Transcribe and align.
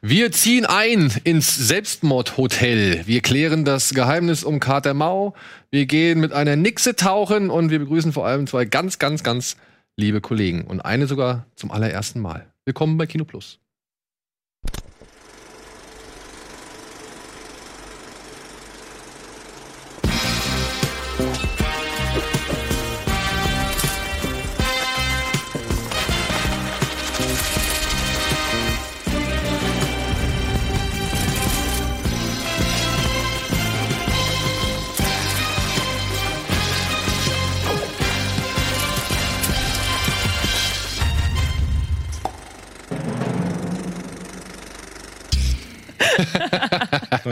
Wir 0.00 0.32
ziehen 0.32 0.66
ein 0.66 1.12
ins 1.24 1.56
Selbstmordhotel. 1.56 3.06
Wir 3.06 3.20
klären 3.20 3.64
das 3.64 3.90
Geheimnis 3.90 4.44
um 4.44 4.60
Kater 4.60 4.94
Mau. 4.94 5.34
Wir 5.70 5.86
gehen 5.86 6.20
mit 6.20 6.32
einer 6.32 6.56
Nixe 6.56 6.96
tauchen 6.96 7.50
und 7.50 7.70
wir 7.70 7.78
begrüßen 7.78 8.12
vor 8.12 8.26
allem 8.26 8.46
zwei 8.46 8.64
ganz, 8.64 8.98
ganz, 8.98 9.22
ganz 9.22 9.56
liebe 9.96 10.20
Kollegen. 10.20 10.64
Und 10.64 10.80
eine 10.80 11.06
sogar 11.06 11.46
zum 11.56 11.70
allerersten 11.70 12.20
Mal. 12.20 12.46
Willkommen 12.64 12.96
bei 12.96 13.06
Kino 13.06 13.24
Plus. 13.24 13.58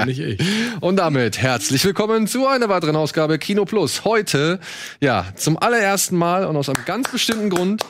Nicht 0.06 0.20
ich. 0.20 0.40
Und 0.80 0.96
damit 0.96 1.38
herzlich 1.38 1.84
willkommen 1.84 2.26
zu 2.26 2.46
einer 2.46 2.68
weiteren 2.68 2.96
Ausgabe 2.96 3.38
Kino 3.38 3.64
Plus. 3.64 4.04
Heute, 4.04 4.60
ja, 5.00 5.26
zum 5.34 5.58
allerersten 5.58 6.16
Mal 6.16 6.44
und 6.44 6.56
aus 6.56 6.68
einem 6.68 6.84
ganz 6.84 7.10
bestimmten 7.10 7.50
Grund 7.50 7.84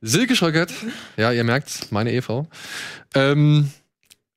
Silke 0.00 0.34
Schröckert, 0.34 0.72
ja, 1.16 1.32
ihr 1.32 1.44
merkt's, 1.44 1.90
meine 1.90 2.10
Ehefrau. 2.12 2.48
Ähm, 3.14 3.70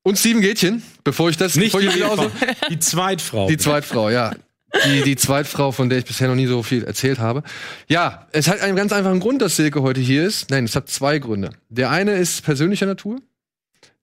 und 0.04 0.20
Steven 0.20 0.42
Gätchen, 0.42 0.84
bevor 1.06 1.30
ich 1.30 1.38
das 1.38 1.56
Nicht 1.56 1.72
bevor 1.72 1.80
die, 1.80 1.88
ich 1.88 1.94
das 1.94 2.20
Ehefrau, 2.20 2.32
die 2.70 2.80
Zweitfrau. 2.80 3.48
Die 3.48 3.58
Zweitfrau, 3.58 4.10
ja. 4.10 4.34
Die, 4.86 5.04
die 5.04 5.16
Zweitfrau, 5.16 5.72
von 5.72 5.88
der 5.88 6.00
ich 6.00 6.06
bisher 6.06 6.28
noch 6.28 6.36
nie 6.36 6.48
so 6.48 6.64
viel 6.64 6.84
erzählt 6.84 7.20
habe. 7.20 7.44
Ja, 7.88 8.28
es 8.32 8.50
hat 8.50 8.60
einen 8.60 8.76
ganz 8.76 8.92
einfachen 8.92 9.20
Grund, 9.20 9.42
dass 9.42 9.56
Silke 9.56 9.82
heute 9.82 10.02
hier 10.02 10.26
ist. 10.26 10.50
Nein, 10.50 10.66
es 10.66 10.76
hat 10.76 10.90
zwei 10.90 11.20
Gründe. 11.20 11.52
Der 11.70 11.92
eine 11.92 12.16
ist 12.16 12.44
persönlicher 12.44 12.88
Natur, 12.88 13.22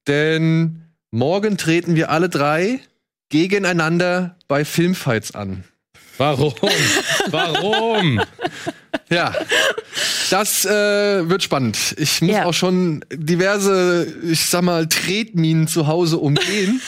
denn 0.06 0.89
morgen 1.10 1.56
treten 1.56 1.94
wir 1.96 2.10
alle 2.10 2.28
drei 2.28 2.80
gegeneinander 3.28 4.36
bei 4.48 4.64
Filmfights 4.64 5.34
an. 5.34 5.64
Warum? 6.18 6.52
Warum? 7.30 8.20
Ja, 9.08 9.34
das 10.30 10.64
äh, 10.66 11.28
wird 11.28 11.42
spannend. 11.42 11.94
Ich 11.98 12.20
muss 12.20 12.30
Ja. 12.36 12.44
auch 12.44 12.52
schon 12.54 13.04
diverse, 13.12 14.06
ich 14.24 14.44
sag 14.46 14.62
mal, 14.62 14.86
Tretminen 14.86 15.66
zu 15.66 15.86
Hause 15.86 16.18
umgehen, 16.18 16.80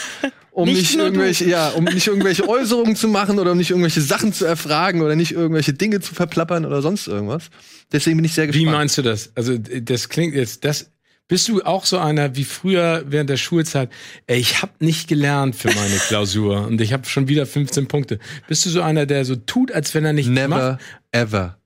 um 0.51 0.67
Nicht 0.69 0.77
nicht, 0.79 0.95
du. 0.97 0.99
irgendwelche, 0.99 1.47
ja, 1.49 1.71
um 1.71 1.85
nicht 1.85 2.07
irgendwelche 2.07 2.47
Äußerungen 2.47 2.95
zu 2.95 3.09
machen 3.09 3.39
oder 3.39 3.53
um 3.53 3.59
nicht 3.59 3.71
irgendwelche 3.71 4.03
Sachen 4.03 4.33
zu 4.35 4.45
erfragen 4.45 5.01
oder 5.01 5.17
nicht 5.17 5.33
irgendwelche 5.33 5.73
Dinge 5.73 6.01
zu 6.01 6.15
verplappern 6.15 6.67
oder 6.67 6.83
sonst 6.83 7.07
irgendwas. 7.09 7.45
Deswegen 7.91 8.19
bin 8.19 8.25
ich 8.27 8.35
sehr 8.35 8.49
Wie 8.49 8.53
gespannt. 8.53 8.77
meinst 8.77 8.99
du 8.99 9.03
das? 9.03 9.31
Also, 9.35 9.57
das 9.57 10.09
klingt 10.11 10.35
jetzt, 10.35 10.65
das, 10.65 10.91
bist 11.29 11.49
du 11.49 11.63
auch 11.63 11.85
so 11.87 11.99
einer 11.99 12.37
wie 12.37 12.45
früher 12.45 13.05
während 13.07 13.31
der 13.31 13.37
Schulzeit? 13.39 13.91
Ey, 14.27 14.39
ich 14.39 14.61
habe 14.63 14.73
nicht 14.81 15.09
gelernt 15.09 15.57
für 15.57 15.69
meine 15.69 15.97
Klausur 16.09 16.67
und 16.67 16.81
ich 16.81 16.93
habe 16.93 17.07
schon 17.07 17.29
wieder 17.29 17.47
15 17.47 17.89
Punkte. 17.89 18.19
Bist 18.49 18.67
du 18.67 18.71
so 18.71 18.83
einer, 18.83 19.07
der 19.07 19.25
so 19.25 19.37
tut, 19.37 19.73
als 19.73 19.95
wenn 19.95 20.05
er 20.05 20.13
nichts 20.13 20.31
Never 20.31 20.49
macht? 20.73 20.81
ever. 21.13 21.59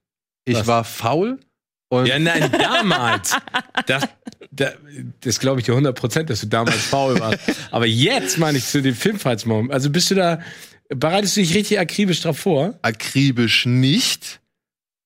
Ich 0.45 0.57
Was? 0.59 0.67
war 0.67 0.85
faul 0.85 1.41
und 1.89 2.07
Ja, 2.07 2.19
nein, 2.19 2.51
damals. 2.53 3.37
Das, 3.87 4.03
das, 4.51 4.73
das 5.21 5.39
glaube 5.39 5.61
ich 5.61 5.67
dir 5.67 5.73
100 5.73 5.97
Prozent, 5.97 6.31
dass 6.31 6.41
du 6.41 6.47
damals 6.47 6.83
faul 6.87 7.21
warst. 7.21 7.39
Aber 7.71 7.87
jetzt 7.87 8.39
meine 8.39 8.57
ich 8.59 8.65
zu 8.67 8.81
den 8.83 8.95
Filmfights 8.95 9.45
morgen. 9.47 9.71
Also 9.71 9.91
bist 9.91 10.11
du 10.11 10.15
da, 10.15 10.41
bereitest 10.89 11.37
du 11.37 11.41
dich 11.41 11.55
richtig 11.55 11.79
akribisch 11.79 12.21
drauf 12.23 12.39
vor? 12.39 12.79
akribisch 12.83 13.67
nicht, 13.67 14.41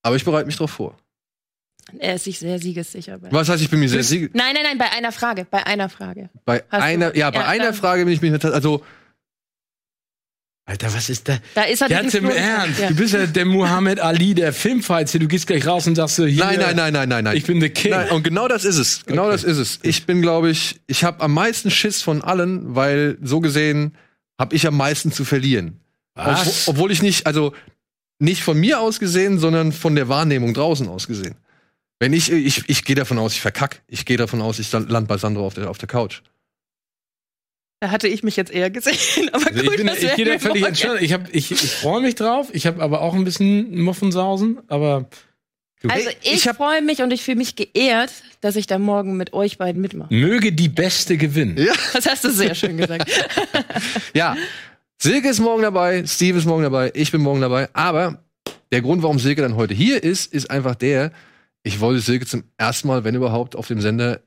aber 0.02 0.16
ich 0.16 0.24
bereite 0.24 0.46
mich 0.46 0.56
drauf 0.56 0.70
vor. 0.70 0.96
Er 1.98 2.14
ist 2.14 2.24
sich 2.24 2.38
sehr 2.38 2.58
siegessicher. 2.58 3.18
Bei. 3.18 3.28
Was 3.32 3.48
heißt, 3.48 3.62
ich 3.62 3.70
bin 3.70 3.80
mir 3.80 3.88
sehr 3.88 4.02
sicher. 4.02 4.28
Nein, 4.32 4.54
nein, 4.54 4.62
nein, 4.64 4.78
bei 4.78 4.90
einer 4.90 5.12
Frage. 5.12 5.46
Bei 5.50 5.66
einer 5.66 5.88
Frage. 5.88 6.30
Bei 6.44 6.62
Hast 6.70 6.80
du- 6.80 6.84
einer, 6.84 7.16
ja, 7.16 7.30
bei 7.30 7.40
Ja, 7.40 7.46
einer 7.48 7.72
Frage 7.74 8.04
bin 8.04 8.14
ich 8.14 8.20
mir 8.22 8.38
also 8.44 8.82
Alter, 10.66 10.94
was 10.94 11.10
ist 11.10 11.28
da? 11.28 11.38
Da 11.56 11.62
ist 11.64 11.82
er 11.82 11.88
Ganz 11.88 12.14
im 12.14 12.30
Ernst. 12.30 12.80
Du 12.90 12.94
bist 12.94 13.12
ja 13.12 13.26
der 13.26 13.44
Muhammad 13.44 13.98
Ali 13.98 14.34
der 14.34 14.52
Filmfights 14.52 15.10
hier. 15.10 15.18
Du 15.20 15.26
gehst 15.26 15.48
gleich 15.48 15.66
raus 15.66 15.84
und 15.88 15.96
sagst 15.96 16.14
so, 16.16 16.24
hier, 16.26 16.44
Nein, 16.44 16.60
nein, 16.60 16.76
nein, 16.76 16.92
nein, 16.92 17.08
nein, 17.08 17.24
nein. 17.24 17.36
ich 17.36 17.44
bin 17.44 17.60
the 17.60 17.70
king. 17.70 17.90
Nein, 17.90 18.10
und 18.10 18.22
genau 18.22 18.46
das 18.46 18.64
ist 18.64 18.76
es. 18.76 19.04
Genau 19.04 19.22
Okay. 19.24 19.32
das 19.32 19.42
ist 19.44 19.58
es. 19.58 19.78
Ich 19.82 20.06
bin, 20.06 20.22
glaube 20.22 20.48
ich, 20.50 20.80
ich 20.86 21.02
habe 21.02 21.22
am 21.24 21.32
meisten 21.34 21.72
Schiss 21.72 22.02
von 22.02 22.22
allen, 22.22 22.76
weil 22.76 23.18
so 23.20 23.40
gesehen 23.40 23.96
habe 24.38 24.54
ich 24.54 24.64
am 24.64 24.76
meisten 24.76 25.10
zu 25.10 25.24
verlieren. 25.24 25.80
Was? 26.14 26.68
Obwohl, 26.68 26.74
obwohl 26.74 26.92
ich 26.92 27.02
nicht, 27.02 27.26
also 27.26 27.52
nicht 28.20 28.42
von 28.44 28.56
mir 28.60 28.78
aus 28.80 29.00
gesehen, 29.00 29.40
sondern 29.40 29.72
von 29.72 29.96
der 29.96 30.08
Wahrnehmung 30.08 30.54
draußen 30.54 30.86
aus 30.88 31.08
gesehen. 31.08 31.34
Wenn 32.00 32.12
ich, 32.14 32.32
ich, 32.32 32.64
ich 32.66 32.84
gehe 32.84 32.96
davon 32.96 33.18
aus, 33.18 33.34
ich 33.34 33.40
verkack. 33.40 33.82
Ich 33.86 34.04
gehe 34.06 34.16
davon 34.16 34.40
aus, 34.40 34.58
ich 34.58 34.72
land 34.72 35.06
bei 35.06 35.16
Sandro 35.18 35.46
auf 35.46 35.54
der, 35.54 35.70
auf 35.70 35.78
der 35.78 35.86
Couch. 35.88 36.22
Da 37.80 37.90
hatte 37.90 38.08
ich 38.08 38.22
mich 38.22 38.36
jetzt 38.36 38.50
eher 38.52 38.70
gesehen. 38.70 39.28
Aber 39.32 39.46
Also 39.46 39.62
gut, 39.62 39.70
ich 39.72 39.76
bin, 39.76 39.86
das 39.86 40.02
ich 40.02 40.14
gehe 40.16 40.24
da 40.24 40.38
völlig 40.38 40.64
entspannt. 40.66 41.00
Ich, 41.02 41.12
hab- 41.12 41.32
ich, 41.34 41.50
ich 41.50 41.60
freue 41.70 42.00
mich 42.02 42.14
drauf. 42.14 42.48
Ich 42.52 42.66
habe 42.66 42.82
aber 42.82 43.00
auch 43.02 43.14
ein 43.14 43.24
bisschen 43.24 43.80
Muffensausen, 43.82 44.58
aber 44.68 45.08
Also 45.88 46.08
ich, 46.22 46.34
Ich 46.46 46.50
freue 46.50 46.82
mich 46.82 47.00
und 47.02 47.10
ich 47.12 47.22
fühle 47.22 47.38
mich 47.38 47.56
geehrt, 47.56 48.10
dass 48.42 48.56
ich 48.56 48.66
da 48.66 48.78
morgen 48.78 49.16
mit 49.16 49.32
euch 49.34 49.56
beiden 49.58 49.80
mitmache. 49.80 50.12
möge 50.12 50.52
die 50.52 50.68
Beste 50.68 51.16
gewinnen. 51.16 51.56
Ja. 51.58 51.72
Das 51.94 52.06
hast 52.06 52.24
du 52.24 52.30
sehr 52.30 52.54
schön 52.54 52.76
gesagt. 52.78 53.10
Ja, 54.14 54.36
Silke 55.02 55.28
ist 55.30 55.38
morgen 55.40 55.62
dabei, 55.62 56.04
Steve 56.06 56.38
ist 56.38 56.44
morgen 56.44 56.62
dabei, 56.62 56.90
ich 56.94 57.10
bin 57.12 57.22
morgen 57.22 57.40
dabei. 57.40 57.68
Aber 57.74 58.22
der 58.72 58.82
Grund, 58.82 59.02
warum 59.02 59.18
Silke 59.18 59.40
dann 59.42 59.56
heute 59.56 59.72
hier 59.74 60.02
ist, 60.02 60.32
ist 60.34 60.50
einfach 60.50 60.74
der, 60.74 61.12
ich 61.62 61.80
wollte 61.80 62.00
Silke 62.00 62.26
zum 62.26 62.44
ersten 62.56 62.88
Mal, 62.88 63.04
wenn 63.04 63.14
überhaupt, 63.14 63.56
auf 63.56 63.66
dem 63.68 63.80
Sender 63.80 64.20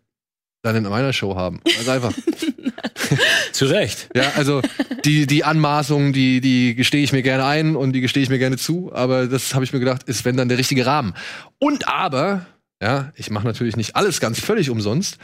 dann 0.61 0.75
in 0.75 0.83
meiner 0.83 1.13
Show 1.13 1.35
haben. 1.35 1.61
Also 1.77 1.91
einfach. 1.91 2.13
Zu 3.51 3.65
Recht. 3.65 4.09
ja, 4.15 4.31
also 4.35 4.61
die, 5.05 5.27
die 5.27 5.43
Anmaßungen, 5.43 6.13
die, 6.13 6.41
die 6.41 6.73
gestehe 6.73 7.03
ich 7.03 7.11
mir 7.11 7.21
gerne 7.21 7.45
ein 7.45 7.75
und 7.75 7.93
die 7.93 8.01
gestehe 8.01 8.23
ich 8.23 8.29
mir 8.29 8.39
gerne 8.39 8.57
zu, 8.57 8.91
aber 8.93 9.27
das 9.27 9.53
habe 9.53 9.65
ich 9.65 9.73
mir 9.73 9.79
gedacht, 9.79 10.03
ist 10.03 10.25
wenn 10.25 10.37
dann 10.37 10.49
der 10.49 10.57
richtige 10.57 10.85
Rahmen. 10.85 11.13
Und 11.59 11.87
aber, 11.87 12.45
ja, 12.81 13.11
ich 13.15 13.29
mache 13.29 13.45
natürlich 13.45 13.75
nicht 13.75 13.95
alles 13.95 14.19
ganz 14.19 14.39
völlig 14.39 14.69
umsonst, 14.69 15.17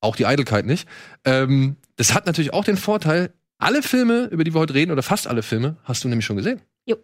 auch 0.00 0.16
die 0.16 0.26
Eitelkeit 0.26 0.66
nicht. 0.66 0.86
Ähm, 1.24 1.76
das 1.96 2.14
hat 2.14 2.26
natürlich 2.26 2.52
auch 2.52 2.64
den 2.64 2.76
Vorteil, 2.76 3.32
alle 3.58 3.82
Filme, 3.82 4.28
über 4.30 4.44
die 4.44 4.54
wir 4.54 4.60
heute 4.60 4.74
reden, 4.74 4.92
oder 4.92 5.02
fast 5.02 5.26
alle 5.26 5.42
Filme, 5.42 5.76
hast 5.84 6.04
du 6.04 6.08
nämlich 6.08 6.26
schon 6.26 6.36
gesehen. 6.36 6.60
Jo. 6.86 6.96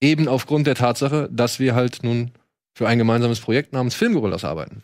Eben 0.00 0.28
aufgrund 0.28 0.66
der 0.66 0.76
Tatsache, 0.76 1.28
dass 1.32 1.58
wir 1.58 1.74
halt 1.74 2.02
nun 2.02 2.30
für 2.74 2.88
ein 2.88 2.98
gemeinsames 2.98 3.40
Projekt 3.40 3.72
namens 3.72 3.94
Filmgorillas 3.94 4.44
arbeiten. 4.44 4.82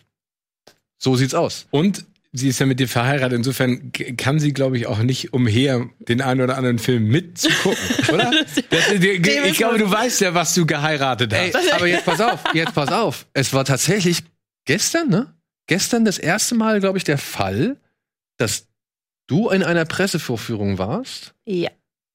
So 0.98 1.16
sieht's 1.16 1.34
aus. 1.34 1.66
Und 1.70 2.04
sie 2.32 2.48
ist 2.48 2.58
ja 2.60 2.66
mit 2.66 2.78
dir 2.78 2.88
verheiratet. 2.88 3.36
Insofern 3.36 3.90
kann 4.16 4.38
sie, 4.38 4.52
glaube 4.52 4.76
ich, 4.76 4.86
auch 4.86 4.98
nicht 4.98 5.32
umher, 5.32 5.88
den 5.98 6.20
einen 6.20 6.40
oder 6.40 6.56
anderen 6.56 6.78
Film 6.78 7.08
mitzugucken, 7.08 7.78
oder? 8.12 8.30
Das, 8.70 8.88
die, 8.98 9.08
ich 9.08 9.56
glaube, 9.56 9.78
du 9.78 9.90
weißt 9.90 10.20
ja, 10.20 10.34
was 10.34 10.54
du 10.54 10.66
geheiratet 10.66 11.34
hast. 11.34 11.54
Ey, 11.54 11.70
aber 11.72 11.86
jetzt 11.86 12.04
pass 12.04 12.20
auf, 12.20 12.40
jetzt 12.54 12.74
pass 12.74 12.92
auf. 12.92 13.26
Es 13.32 13.52
war 13.52 13.64
tatsächlich 13.64 14.22
gestern, 14.64 15.08
ne? 15.08 15.34
Gestern 15.66 16.04
das 16.04 16.18
erste 16.18 16.54
Mal, 16.54 16.80
glaube 16.80 16.98
ich, 16.98 17.04
der 17.04 17.18
Fall, 17.18 17.76
dass 18.36 18.66
du 19.26 19.48
in 19.50 19.62
einer 19.62 19.84
Pressevorführung 19.84 20.78
warst, 20.78 21.34
Ja. 21.44 21.70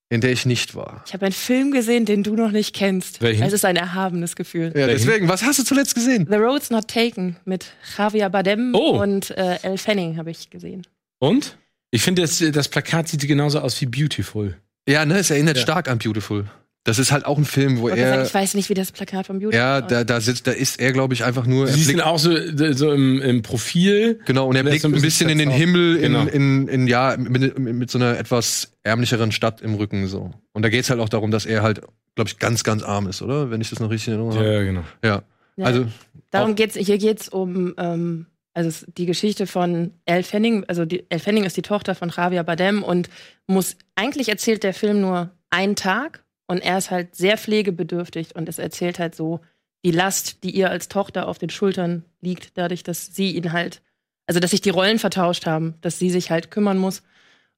In 0.09 0.21
der 0.21 0.31
ich 0.31 0.45
nicht 0.45 0.75
war. 0.75 1.03
Ich 1.07 1.13
habe 1.13 1.25
einen 1.25 1.33
Film 1.33 1.71
gesehen, 1.71 2.05
den 2.05 2.23
du 2.23 2.35
noch 2.35 2.51
nicht 2.51 2.75
kennst. 2.75 3.21
Welchen? 3.21 3.43
Es 3.43 3.53
ist 3.53 3.65
ein 3.65 3.75
erhabenes 3.75 4.35
Gefühl. 4.35 4.71
Ja, 4.75 4.85
deswegen, 4.87 5.27
was 5.27 5.43
hast 5.43 5.59
du 5.59 5.63
zuletzt 5.63 5.95
gesehen? 5.95 6.27
The 6.29 6.35
Road's 6.37 6.69
Not 6.69 6.87
Taken 6.87 7.37
mit 7.45 7.65
Javier 7.97 8.29
Bardem 8.29 8.73
Oh. 8.75 9.01
und 9.01 9.31
äh, 9.31 9.57
Elle 9.63 9.77
Fanning 9.77 10.17
habe 10.17 10.29
ich 10.31 10.49
gesehen. 10.49 10.85
Und? 11.19 11.57
Ich 11.91 12.01
finde, 12.03 12.21
das, 12.21 12.43
das 12.51 12.67
Plakat 12.67 13.07
sieht 13.07 13.27
genauso 13.27 13.59
aus 13.59 13.79
wie 13.81 13.85
Beautiful. 13.87 14.55
Ja, 14.87 15.05
ne, 15.05 15.17
es 15.17 15.31
erinnert 15.31 15.57
Ja. 15.57 15.63
stark 15.63 15.87
an 15.89 15.97
Beautiful. 15.97 16.45
Das 16.85 16.99
ist 16.99 17.11
halt 17.11 17.25
auch 17.25 17.37
ein 17.39 17.45
Film, 17.45 17.79
wo 17.79 17.89
Ich 17.89 17.95
wollte 17.95 18.01
sagen, 18.03 18.19
er, 18.21 18.25
ich 18.25 18.33
weiß 18.33 18.53
nicht, 18.53 18.69
wie 18.69 18.75
das 18.75 18.91
Plakat 18.91 19.25
von 19.25 19.39
Beauty 19.39 19.57
ja, 19.57 19.77
aussieht. 19.79 19.91
da, 19.91 20.03
da 20.03 20.21
sitzt, 20.21 20.45
da 20.47 20.51
ist 20.51 20.79
er, 20.79 20.93
glaube 20.93 21.13
ich, 21.15 21.23
einfach 21.25 21.45
nur, 21.47 21.67
er 21.67 21.73
Sie 21.73 21.81
sind 21.83 21.95
blickt, 21.95 22.07
auch 22.07 22.19
so, 22.19 22.31
so 22.73 22.91
im, 22.93 23.19
im 23.21 23.41
Profil. 23.41 24.19
genau, 24.25 24.47
und 24.47 24.55
er 24.55 24.63
er 24.63 24.69
blickt 24.69 24.83
so 24.83 24.87
ein 24.87 24.91
bisschen 24.91 25.27
bisschen 25.27 25.29
in 25.29 25.39
den 25.39 25.49
verzaubt. 25.49 25.61
Himmel, 25.67 25.95
in, 25.97 26.13
Genau. 26.13 26.25
in, 26.27 26.67
in, 26.67 26.87
ja, 26.87 27.17
mit, 27.17 27.57
mit 27.59 27.89
so 27.89 27.97
einer 27.97 28.17
etwas 28.19 28.71
ärmlicheren 28.83 29.31
Stadt 29.31 29.61
im 29.61 29.73
Rücken, 29.73 30.07
so. 30.07 30.31
Und 30.53 30.61
da 30.61 30.69
geht's 30.69 30.89
halt 30.91 30.99
auch 30.99 31.09
darum, 31.09 31.31
dass 31.31 31.45
er 31.47 31.63
halt, 31.63 31.81
glaube 32.15 32.29
ich, 32.29 32.37
ganz, 32.37 32.63
ganz 32.63 32.83
arm 32.83 33.07
ist, 33.07 33.21
oder? 33.23 33.49
Wenn 33.49 33.61
ich 33.61 33.71
das 33.71 33.79
noch 33.79 33.89
richtig 33.89 34.09
in 34.09 34.13
Erinnerung 34.19 34.37
habe. 34.37 34.53
Ja, 34.53 34.63
genau. 34.63 34.83
Ja. 35.03 35.23
Ja. 35.57 35.65
Also, 35.65 35.87
Darum 36.31 36.55
geht's, 36.55 36.75
hier 36.75 36.97
geht's 36.97 37.29
um 37.29 37.73
ähm, 37.77 38.25
also 38.53 38.85
die 38.97 39.05
Geschichte 39.05 39.47
von 39.47 39.91
Elle 40.05 40.23
Fanning, 40.23 40.65
also 40.67 40.85
die, 40.85 41.05
Elle 41.09 41.19
Fanning 41.19 41.45
ist 41.45 41.57
die 41.57 41.61
Tochter 41.61 41.95
von 41.95 42.09
Javier 42.15 42.43
Bardem 42.43 42.83
und 42.83 43.09
muss, 43.47 43.75
eigentlich 43.95 44.29
erzählt 44.29 44.63
der 44.63 44.73
Film 44.73 45.01
nur 45.01 45.31
einen 45.49 45.75
Tag 45.75 46.23
und 46.47 46.59
er 46.59 46.77
ist 46.77 46.91
halt 46.91 47.15
sehr 47.15 47.37
pflegebedürftig 47.37 48.35
und 48.35 48.49
es 48.49 48.59
erzählt 48.59 48.99
halt 48.99 49.15
so 49.15 49.41
die 49.83 49.91
Last, 49.91 50.43
die 50.43 50.51
ihr 50.51 50.69
als 50.69 50.87
Tochter 50.87 51.27
auf 51.27 51.37
den 51.37 51.49
Schultern 51.49 52.05
liegt, 52.21 52.57
dadurch, 52.57 52.83
dass 52.83 53.15
sie 53.15 53.35
ihn 53.35 53.51
halt 53.51 53.81
also 54.27 54.39
dass 54.39 54.51
sich 54.51 54.61
die 54.61 54.69
Rollen 54.69 54.99
vertauscht 54.99 55.45
haben, 55.45 55.75
dass 55.81 55.99
sie 55.99 56.09
sich 56.09 56.31
halt 56.31 56.51
kümmern 56.51 56.77
muss. 56.77 57.03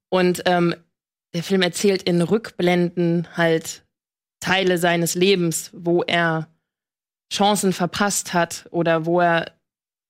Und 0.09 0.43
ähm, 0.45 0.75
der 1.33 1.43
Film 1.43 1.61
erzählt 1.61 2.03
in 2.03 2.21
Rückblenden 2.21 3.27
halt 3.35 3.85
Teile 4.39 4.77
seines 4.77 5.15
Lebens, 5.15 5.71
wo 5.73 6.03
er 6.03 6.47
Chancen 7.33 7.73
verpasst 7.73 8.33
hat 8.33 8.67
oder 8.71 9.05
wo 9.05 9.19
er, 9.19 9.51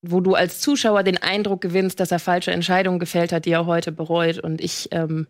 wo 0.02 0.20
du 0.20 0.36
als 0.36 0.60
Zuschauer 0.60 1.04
den 1.04 1.18
Eindruck 1.18 1.62
gewinnst, 1.62 2.00
dass 2.00 2.12
er 2.12 2.20
falsche 2.20 2.52
Entscheidungen 2.52 3.00
gefällt 3.00 3.32
hat, 3.32 3.46
die 3.46 3.52
er 3.52 3.66
heute 3.66 3.92
bereut. 3.92 4.40
Und 4.40 4.62
ich, 4.62 4.90
ähm, 4.92 5.28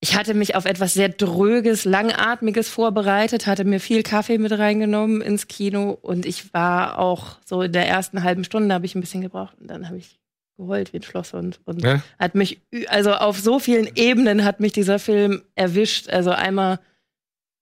ich 0.00 0.16
hatte 0.16 0.34
mich 0.34 0.54
auf 0.54 0.64
etwas 0.64 0.94
sehr 0.94 1.08
dröges, 1.08 1.84
langatmiges 1.84 2.68
vorbereitet, 2.68 3.46
hatte 3.46 3.64
mir 3.64 3.80
viel 3.80 4.02
Kaffee 4.02 4.38
mit 4.38 4.52
reingenommen 4.52 5.20
ins 5.20 5.48
Kino 5.48 5.98
und 6.00 6.24
ich 6.24 6.54
war 6.54 6.98
auch 6.98 7.38
so 7.44 7.62
in 7.62 7.72
der 7.72 7.88
ersten 7.88 8.22
halben 8.22 8.44
Stunde 8.44 8.74
habe 8.74 8.86
ich 8.86 8.94
ein 8.94 9.00
bisschen 9.00 9.22
gebraucht 9.22 9.56
und 9.60 9.68
dann 9.68 9.88
habe 9.88 9.98
ich 9.98 10.18
geheult 10.56 10.92
wie 10.92 10.98
ein 10.98 11.02
Schloss 11.02 11.34
und, 11.34 11.60
Ja? 11.82 12.02
hat 12.18 12.34
mich, 12.34 12.60
also 12.88 13.12
auf 13.12 13.38
so 13.38 13.58
vielen 13.58 13.88
Ebenen 13.96 14.44
hat 14.44 14.60
mich 14.60 14.72
dieser 14.72 14.98
Film 14.98 15.42
erwischt. 15.54 16.10
Also 16.10 16.30
einmal 16.30 16.80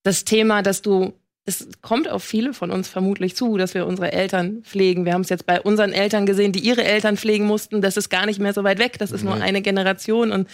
das 0.02 0.24
Thema, 0.24 0.62
dass 0.62 0.82
du, 0.82 1.12
es 1.44 1.68
kommt 1.80 2.08
auf 2.08 2.24
viele 2.24 2.54
von 2.54 2.70
uns 2.70 2.88
vermutlich 2.88 3.36
zu, 3.36 3.56
dass 3.56 3.74
wir 3.74 3.86
unsere 3.86 4.12
Eltern 4.12 4.62
pflegen. 4.62 5.04
Wir 5.04 5.12
haben 5.12 5.20
es 5.20 5.28
jetzt 5.28 5.46
bei 5.46 5.60
unseren 5.60 5.92
Eltern 5.92 6.26
gesehen, 6.26 6.52
die 6.52 6.60
ihre 6.60 6.84
Eltern 6.84 7.16
pflegen 7.16 7.46
mussten. 7.46 7.82
Das 7.82 7.96
ist 7.96 8.08
gar 8.08 8.26
nicht 8.26 8.40
mehr 8.40 8.52
so 8.52 8.64
weit 8.64 8.78
weg. 8.78 8.98
Das 8.98 9.12
ist 9.12 9.24
nur 9.24 9.34
eine 9.34 9.62
Generation 9.62 10.32
und 10.32 10.48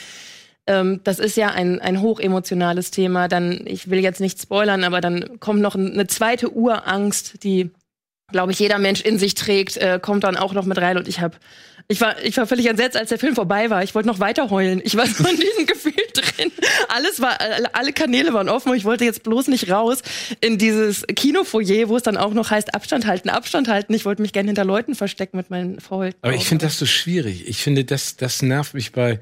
ähm, 0.66 1.00
das 1.04 1.18
ist 1.18 1.36
ja 1.36 1.48
ein, 1.48 1.80
ein 1.80 2.00
hochemotionales 2.00 2.90
Thema. 2.90 3.28
Dann, 3.28 3.60
ich 3.66 3.90
will 3.90 4.00
jetzt 4.00 4.20
nicht 4.20 4.40
spoilern, 4.40 4.84
aber 4.84 5.00
dann 5.00 5.40
kommt 5.40 5.60
noch 5.60 5.74
ein- 5.74 5.92
eine 5.92 6.06
zweite 6.06 6.50
Urangst, 6.50 7.42
die, 7.44 7.70
glaube 8.30 8.52
ich, 8.52 8.58
jeder 8.58 8.78
Mensch 8.78 9.00
in 9.00 9.18
sich 9.18 9.34
trägt, 9.34 9.76
äh, 9.76 9.98
kommt 10.00 10.24
dann 10.24 10.36
auch 10.36 10.52
noch 10.54 10.64
mit 10.64 10.78
rein. 10.78 10.96
Und 10.96 11.08
ich 11.08 11.20
habe, 11.20 11.36
ich 11.88 12.00
war, 12.00 12.14
ich 12.22 12.36
war 12.36 12.46
völlig 12.46 12.66
entsetzt, 12.66 12.96
als 12.96 13.08
der 13.10 13.18
Film 13.18 13.34
vorbei 13.34 13.68
war. 13.70 13.82
Ich 13.82 13.94
wollte 13.94 14.08
noch 14.08 14.20
weiter 14.20 14.50
heulen. 14.50 14.80
Ich 14.84 14.96
war 14.96 15.06
so 15.06 15.28
in 15.28 15.36
diesem 15.36 15.66
Gefühl 15.66 15.92
drin. 16.14 16.50
Alles 16.88 17.20
war, 17.20 17.38
alle, 17.72 17.92
Kanäle 17.92 18.32
waren 18.32 18.48
offen. 18.48 18.70
und 18.70 18.76
Ich 18.76 18.84
wollte 18.84 19.04
jetzt 19.04 19.24
bloß 19.24 19.48
nicht 19.48 19.68
raus 19.70 19.98
in 20.40 20.58
dieses 20.58 21.04
Kinofoyer, 21.08 21.88
wo 21.88 21.96
es 21.96 22.04
dann 22.04 22.16
auch 22.16 22.32
noch 22.34 22.50
heißt 22.50 22.74
Abstand 22.74 23.06
halten, 23.06 23.28
Abstand 23.30 23.66
halten. 23.68 23.92
Ich 23.94 24.04
wollte 24.04 24.22
mich 24.22 24.32
gerne 24.32 24.46
hinter 24.48 24.64
Leuten 24.64 24.94
verstecken 24.94 25.36
mit 25.36 25.50
meinen 25.50 25.80
verheulten. 25.80 26.18
Aber 26.22 26.34
ich 26.34 26.46
finde 26.46 26.66
das 26.66 26.78
so 26.78 26.86
schwierig. 26.86 27.48
Ich 27.48 27.58
finde, 27.62 27.84
das, 27.84 28.16
das 28.16 28.40
nervt 28.42 28.74
mich 28.74 28.92
bei 28.92 29.18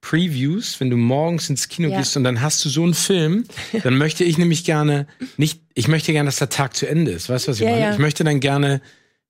Previews, 0.00 0.78
wenn 0.80 0.90
du 0.90 0.96
morgens 0.96 1.50
ins 1.50 1.68
Kino 1.68 1.88
Ja. 1.88 1.98
gehst 1.98 2.16
und 2.16 2.24
dann 2.24 2.40
hast 2.40 2.64
du 2.64 2.68
so 2.68 2.82
einen 2.84 2.94
Film, 2.94 3.44
dann 3.82 3.98
möchte 3.98 4.24
ich 4.24 4.38
nämlich 4.38 4.64
gerne 4.64 5.06
nicht, 5.36 5.60
ich 5.74 5.88
möchte 5.88 6.12
gerne, 6.12 6.28
dass 6.28 6.36
der 6.36 6.48
Tag 6.50 6.76
zu 6.76 6.86
Ende 6.88 7.10
ist. 7.10 7.28
Weißt 7.28 7.46
du, 7.46 7.50
was 7.50 7.60
ich 7.60 7.64
Ja, 7.66 7.72
meine? 7.72 7.84
ja. 7.84 7.92
Ich 7.92 7.98
möchte 7.98 8.24
dann 8.24 8.40
gerne 8.40 8.80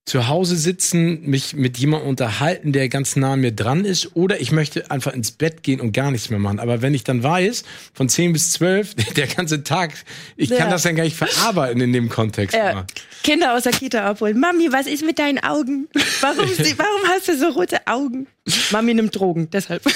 zu 0.05 0.27
Hause 0.27 0.57
sitzen, 0.57 1.21
mich 1.29 1.55
mit 1.55 1.77
jemandem 1.77 2.09
unterhalten, 2.09 2.73
der 2.73 2.89
ganz 2.89 3.15
nah 3.17 3.35
an 3.35 3.41
mir 3.41 3.53
dran 3.53 3.85
ist, 3.85 4.17
oder 4.17 4.41
ich 4.41 4.53
möchte 4.53 4.91
einfach 4.91 5.13
ins 5.13 5.33
Bett 5.33 5.63
gehen 5.63 5.81
und 5.83 5.93
gar 5.93 6.11
nichts 6.11 6.31
mehr 6.31 6.39
machen. 6.39 6.61
Aber 6.61 6.81
wenn 6.81 6.95
ich 6.95 7.05
dann 7.05 7.23
weiß, 7.23 7.63
von 7.93 8.09
10 8.09 8.33
bis 8.33 8.53
12, 8.53 8.95
der 9.17 9.27
ganze 9.27 9.65
Tag, 9.65 9.93
ich 10.37 10.49
kann 10.49 10.59
Ja. 10.59 10.71
das 10.71 10.83
dann 10.85 10.97
gar 10.97 11.05
nicht 11.05 11.17
verarbeiten 11.17 11.83
in 11.83 11.93
dem 11.93 12.09
Kontext. 12.09 12.57
Ja. 12.57 12.87
Kinder 13.23 13.55
aus 13.55 13.65
der 13.65 13.73
Kita 13.73 14.09
abholen. 14.09 14.41
Mami, 14.41 14.69
was 14.73 14.87
ist 14.87 15.05
mit 15.05 15.19
deinen 15.19 15.41
Augen? 15.41 15.89
Warum, 16.23 16.49
sie, 16.55 16.79
warum 16.79 17.09
hast 17.09 17.29
du 17.29 17.37
so 17.37 17.49
rote 17.49 17.87
Augen? 17.87 18.27
Mami 18.71 18.95
nimmt 18.95 19.15
Drogen, 19.15 19.51
deshalb. 19.51 19.83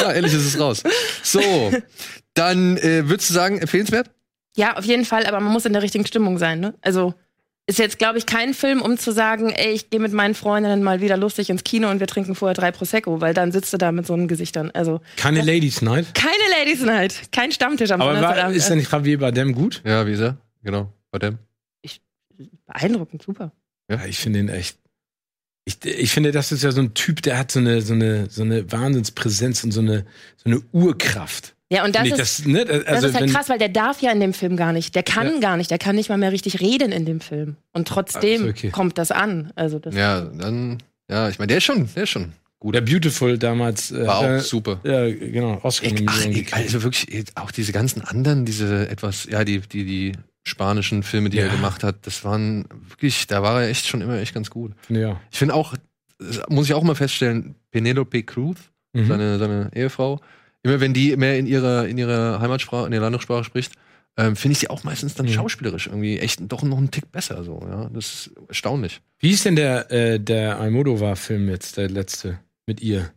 Ja, 0.00 0.12
endlich 0.12 0.34
ist 0.34 0.46
es 0.46 0.58
raus. 0.60 0.82
So, 1.22 1.40
dann 2.34 2.76
äh, 2.78 3.08
würdest 3.08 3.30
du 3.30 3.34
sagen, 3.34 3.58
empfehlenswert? 3.58 4.10
Ja, 4.58 4.76
auf 4.76 4.84
jeden 4.84 5.04
Fall, 5.04 5.24
aber 5.24 5.38
man 5.38 5.52
muss 5.52 5.66
in 5.66 5.72
der 5.72 5.82
richtigen 5.82 6.04
Stimmung 6.04 6.36
sein. 6.36 6.58
Ne? 6.58 6.74
Also 6.80 7.14
ist 7.68 7.78
jetzt, 7.78 7.98
glaube 7.98 8.18
ich, 8.18 8.26
kein 8.26 8.54
Film, 8.54 8.82
um 8.82 8.98
zu 8.98 9.12
sagen, 9.12 9.50
ey, 9.50 9.70
ich 9.72 9.88
gehe 9.88 10.00
mit 10.00 10.12
meinen 10.12 10.34
Freundinnen 10.34 10.82
mal 10.82 11.00
wieder 11.00 11.16
lustig 11.16 11.48
ins 11.48 11.62
Kino 11.62 11.88
und 11.88 12.00
wir 12.00 12.08
trinken 12.08 12.34
vorher 12.34 12.54
drei 12.54 12.72
Prosecco, 12.72 13.20
weil 13.20 13.34
dann 13.34 13.52
sitzt 13.52 13.72
du 13.72 13.76
da 13.76 13.92
mit 13.92 14.04
so 14.04 14.14
einem 14.14 14.26
Gesichtern. 14.26 14.72
Also 14.72 15.00
Keine 15.16 15.42
Ladies 15.42 15.80
Night. 15.80 16.12
keine 16.12 16.42
Ladies 16.58 16.82
Night, 16.82 17.30
kein 17.30 17.52
Stammtisch 17.52 17.92
am 17.92 18.02
Aber 18.02 18.20
war, 18.20 18.50
ist 18.50 18.68
denn 18.68 18.78
nicht 18.78 18.90
Javier 18.90 19.20
Bardem 19.20 19.52
gut? 19.52 19.80
Ja, 19.84 20.04
wie 20.08 20.12
ist 20.12 20.20
er? 20.20 20.38
Genau, 20.64 20.92
bei 21.12 21.20
dem. 21.20 21.38
beeindruckend, 22.66 23.22
super. 23.22 23.52
Ja, 23.88 24.04
ich 24.06 24.18
finde 24.18 24.40
ihn 24.40 24.48
echt. 24.48 24.76
Ich, 25.66 25.84
ich 25.84 26.10
finde, 26.10 26.32
das 26.32 26.50
ist 26.50 26.64
ja 26.64 26.72
so 26.72 26.80
ein 26.80 26.94
Typ, 26.94 27.22
der 27.22 27.38
hat 27.38 27.52
so 27.52 27.60
eine, 27.60 27.80
so 27.82 27.92
eine, 27.92 28.28
so 28.28 28.42
eine 28.42 28.72
Wahnsinnspräsenz 28.72 29.62
und 29.62 29.70
so 29.70 29.80
eine, 29.80 30.04
so 30.36 30.46
eine 30.46 30.60
Urkraft. 30.72 31.54
Ja, 31.70 31.84
und 31.84 31.94
das 31.94 32.04
ich 32.06 32.12
ist, 32.12 32.18
das, 32.18 32.44
ne? 32.46 32.64
das 32.64 32.86
Also, 32.86 33.06
ist 33.08 33.14
halt 33.14 33.24
wenn- 33.26 33.32
krass, 33.32 33.48
weil 33.50 33.58
der 33.58 33.68
darf 33.68 34.00
ja 34.00 34.10
in 34.10 34.20
dem 34.20 34.32
Film 34.32 34.56
gar 34.56 34.72
nicht. 34.72 34.94
Der 34.94 35.02
kann 35.02 35.34
Ja. 35.34 35.40
gar 35.40 35.56
nicht. 35.58 35.70
Der 35.70 35.78
kann 35.78 35.96
nicht 35.96 36.08
mal 36.08 36.16
mehr 36.16 36.32
richtig 36.32 36.60
reden 36.60 36.92
in 36.92 37.04
dem 37.04 37.20
Film. 37.20 37.56
Und 37.72 37.86
trotzdem 37.88 38.44
ist 38.46 38.50
okay. 38.50 38.70
kommt 38.70 38.96
das 38.96 39.10
an. 39.10 39.52
Also 39.54 39.78
das 39.78 39.94
Ja, 39.94 40.22
dann, 40.22 40.78
ja, 41.10 41.28
ich 41.28 41.38
meine, 41.38 41.48
der 41.48 41.58
ist 41.58 41.64
schon, 41.64 41.88
der 41.94 42.04
ist 42.04 42.08
schon 42.10 42.32
gut. 42.58 42.74
Der 42.74 42.80
Beautiful 42.80 43.36
damals. 43.36 43.90
Äh, 43.92 44.06
War 44.06 44.18
auch 44.18 44.24
äh, 44.24 44.40
super. 44.40 44.80
Ja, 44.82 45.10
genau, 45.10 45.58
oscar 45.62 45.86
Ich, 45.88 46.04
ach, 46.08 46.24
ich, 46.26 46.54
also 46.54 46.82
wirklich, 46.82 47.12
ich- 47.12 47.36
auch 47.36 47.50
diese 47.50 47.72
ganzen 47.72 48.00
anderen, 48.02 48.46
diese 48.46 48.88
etwas, 48.88 49.26
ja, 49.30 49.44
die, 49.44 49.60
die, 49.60 49.84
die 49.84 50.12
spanischen 50.44 51.02
Filme, 51.02 51.28
die 51.28 51.36
Ja. 51.36 51.44
er 51.44 51.50
gemacht 51.50 51.84
hat, 51.84 51.96
das 52.06 52.24
waren 52.24 52.64
wirklich, 52.88 53.26
da 53.26 53.42
war 53.42 53.60
er 53.62 53.68
echt 53.68 53.86
schon 53.86 54.00
immer 54.00 54.18
echt 54.18 54.32
ganz 54.32 54.48
gut. 54.48 54.72
ja. 54.88 55.20
Ich 55.30 55.38
finde 55.38 55.52
auch, 55.54 55.74
das 56.18 56.40
muss 56.48 56.64
ich 56.64 56.72
auch 56.72 56.82
mal 56.82 56.94
feststellen, 56.94 57.56
Penelope 57.70 58.22
Cruz, 58.22 58.56
Mhm. 58.94 59.06
seine, 59.06 59.38
seine 59.38 59.70
Ehefrau, 59.74 60.18
immer 60.62 60.80
wenn 60.80 60.94
die 60.94 61.16
mehr 61.16 61.38
in 61.38 61.46
ihrer, 61.46 61.86
in 61.86 61.98
ihrer 61.98 62.40
Heimatsprache, 62.40 62.86
in 62.86 62.92
ihrer 62.92 63.02
Landessprache 63.02 63.44
spricht, 63.44 63.72
ähm, 64.16 64.34
finde 64.36 64.52
ich 64.52 64.58
sie 64.58 64.68
auch 64.70 64.82
meistens 64.84 65.14
dann 65.14 65.26
Mhm. 65.26 65.30
schauspielerisch 65.30 65.86
irgendwie 65.86 66.18
echt 66.18 66.40
doch 66.50 66.62
noch 66.62 66.78
einen 66.78 66.90
Tick 66.90 67.12
besser, 67.12 67.44
so, 67.44 67.60
ja. 67.68 67.88
Das 67.92 68.06
ist 68.26 68.30
erstaunlich. 68.48 69.00
Wie 69.20 69.30
ist 69.30 69.44
denn 69.44 69.54
der, 69.56 69.90
äh, 69.92 70.18
der 70.18 70.58
Almodovar-Film 70.58 71.48
jetzt, 71.48 71.76
der 71.76 71.88
letzte, 71.88 72.40
mit 72.66 72.80
ihr? 72.80 73.12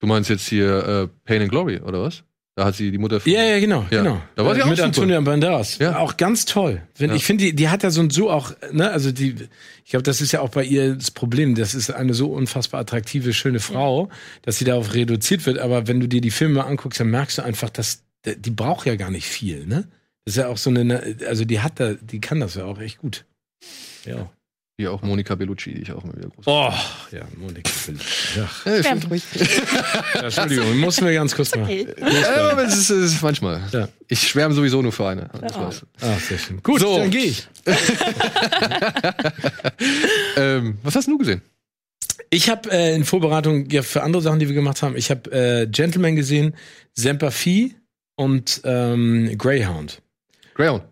Du 0.00 0.06
meinst 0.06 0.30
jetzt 0.30 0.46
hier 0.48 0.86
äh, 0.86 1.08
Pain 1.24 1.42
and 1.42 1.50
Glory, 1.50 1.80
oder 1.80 2.02
was? 2.02 2.22
Da 2.58 2.64
hat 2.64 2.74
sie 2.74 2.90
die 2.90 2.98
Mutter 2.98 3.20
von. 3.20 3.30
Ja, 3.30 3.44
ja, 3.44 3.60
genau, 3.60 3.86
Ja. 3.88 4.02
genau. 4.02 4.20
Da 4.34 4.44
war 4.44 4.52
sie 4.52 4.60
Äh, 4.60 4.64
auch 4.64 4.66
mit 4.66 4.78
super. 4.78 4.86
Antonia 4.88 5.20
Banderas. 5.20 5.78
Ja. 5.78 5.98
Auch 6.00 6.16
ganz 6.16 6.44
toll. 6.44 6.82
Wenn, 6.96 7.10
Ja. 7.10 7.14
Ich 7.14 7.24
finde, 7.24 7.44
die, 7.44 7.54
die 7.54 7.68
hat 7.68 7.84
ja 7.84 7.90
so 7.90 8.00
und 8.00 8.12
so 8.12 8.30
auch, 8.30 8.50
ne, 8.72 8.90
also 8.90 9.12
die, 9.12 9.36
ich 9.84 9.90
glaube, 9.92 10.02
das 10.02 10.20
ist 10.20 10.32
ja 10.32 10.40
auch 10.40 10.48
bei 10.48 10.64
ihr 10.64 10.96
das 10.96 11.12
Problem. 11.12 11.54
Das 11.54 11.72
ist 11.76 11.90
eine 11.92 12.14
so 12.14 12.32
unfassbar 12.32 12.80
attraktive, 12.80 13.32
schöne 13.32 13.60
Frau, 13.60 14.08
dass 14.42 14.58
sie 14.58 14.64
darauf 14.64 14.92
reduziert 14.92 15.46
wird. 15.46 15.60
Aber 15.60 15.86
wenn 15.86 16.00
du 16.00 16.08
dir 16.08 16.20
die 16.20 16.32
Filme 16.32 16.64
anguckst, 16.64 16.98
dann 16.98 17.10
merkst 17.10 17.38
du 17.38 17.42
einfach, 17.42 17.70
dass 17.70 18.02
die 18.26 18.50
braucht 18.50 18.86
ja 18.88 18.96
gar 18.96 19.12
nicht 19.12 19.26
viel, 19.28 19.64
ne? 19.64 19.86
Das 20.24 20.34
ist 20.34 20.38
ja 20.38 20.48
auch 20.48 20.58
so 20.58 20.70
eine, 20.70 21.14
also 21.28 21.44
die 21.44 21.60
hat 21.60 21.78
da, 21.78 21.94
die 21.94 22.20
kann 22.20 22.40
das 22.40 22.56
ja 22.56 22.64
auch 22.64 22.80
echt 22.80 22.98
gut. 22.98 23.24
Ja. 24.04 24.28
Wie 24.80 24.86
auch 24.86 25.02
Monika 25.02 25.34
Bellucci, 25.34 25.74
die 25.74 25.82
ich 25.82 25.90
auch 25.90 26.04
immer 26.04 26.16
wieder 26.16 26.28
groß 26.28 26.46
Oh, 26.46 26.72
ja, 27.10 27.22
Monika. 27.36 27.68
Ja, 28.36 28.48
Ja, 28.76 28.82
find- 28.84 29.10
ruhig. 29.10 29.24
ja, 30.14 30.20
Entschuldigung, 30.22 30.78
mussten 30.78 31.04
wir 31.04 31.14
ganz 31.14 31.34
kurz 31.34 31.52
mal. 31.56 31.64
Okay. 31.64 31.84
Ja, 32.00 32.50
aber 32.52 32.62
es 32.64 32.76
ist, 32.76 32.90
es 32.90 33.14
ist 33.14 33.22
manchmal. 33.22 33.60
Ja. 33.72 33.88
Ich 34.06 34.28
schwärme 34.28 34.54
sowieso 34.54 34.80
nur 34.80 34.92
für 34.92 35.08
eine. 35.08 35.28
Das 35.40 35.56
Ja. 35.56 35.70
du. 35.70 36.06
Ah, 36.06 36.16
sehr 36.20 36.38
schön. 36.38 36.62
Gut, 36.62 36.80
So. 36.80 36.96
dann 36.96 37.10
gehe 37.10 37.24
ich. 37.24 37.48
ähm, 40.36 40.78
was 40.84 40.94
hast 40.94 41.08
du 41.08 41.18
gesehen? 41.18 41.42
Ich 42.30 42.48
habe 42.48 42.70
äh, 42.70 42.94
in 42.94 43.04
Vorbereitung 43.04 43.68
ja 43.70 43.82
für 43.82 44.04
andere 44.04 44.22
Sachen, 44.22 44.38
die 44.38 44.46
wir 44.46 44.54
gemacht 44.54 44.80
haben, 44.82 44.96
ich 44.96 45.10
habe 45.10 45.28
äh, 45.32 45.66
Gentleman 45.66 46.14
gesehen, 46.14 46.54
Semper 46.94 47.32
Fi 47.32 47.74
und 48.16 48.60
ähm, 48.64 49.36
Greyhound, 49.36 50.02
Greyhound. 50.54 50.84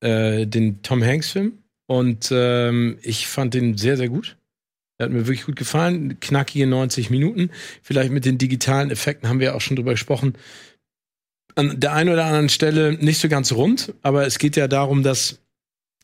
äh, 0.00 0.44
den 0.46 0.82
Tom 0.82 1.02
Hanks 1.02 1.30
Film. 1.30 1.60
Und 1.92 2.30
ähm, 2.32 2.96
ich 3.02 3.26
fand 3.26 3.52
den 3.52 3.76
sehr, 3.76 3.98
sehr 3.98 4.08
gut. 4.08 4.38
Er 4.96 5.04
hat 5.04 5.12
mir 5.12 5.26
wirklich 5.26 5.44
gut 5.44 5.56
gefallen. 5.56 6.18
Knackige 6.20 6.66
90 6.66 7.10
Minuten. 7.10 7.50
Vielleicht 7.82 8.10
mit 8.10 8.24
den 8.24 8.38
digitalen 8.38 8.90
Effekten 8.90 9.28
haben 9.28 9.40
wir 9.40 9.54
auch 9.54 9.60
schon 9.60 9.76
drüber 9.76 9.90
gesprochen. 9.90 10.32
An 11.54 11.78
der 11.78 11.92
einen 11.92 12.08
oder 12.08 12.24
anderen 12.24 12.48
Stelle 12.48 12.94
nicht 12.94 13.18
so 13.18 13.28
ganz 13.28 13.52
rund, 13.52 13.92
aber 14.00 14.26
es 14.26 14.38
geht 14.38 14.56
ja 14.56 14.68
darum, 14.68 15.02
dass 15.02 15.40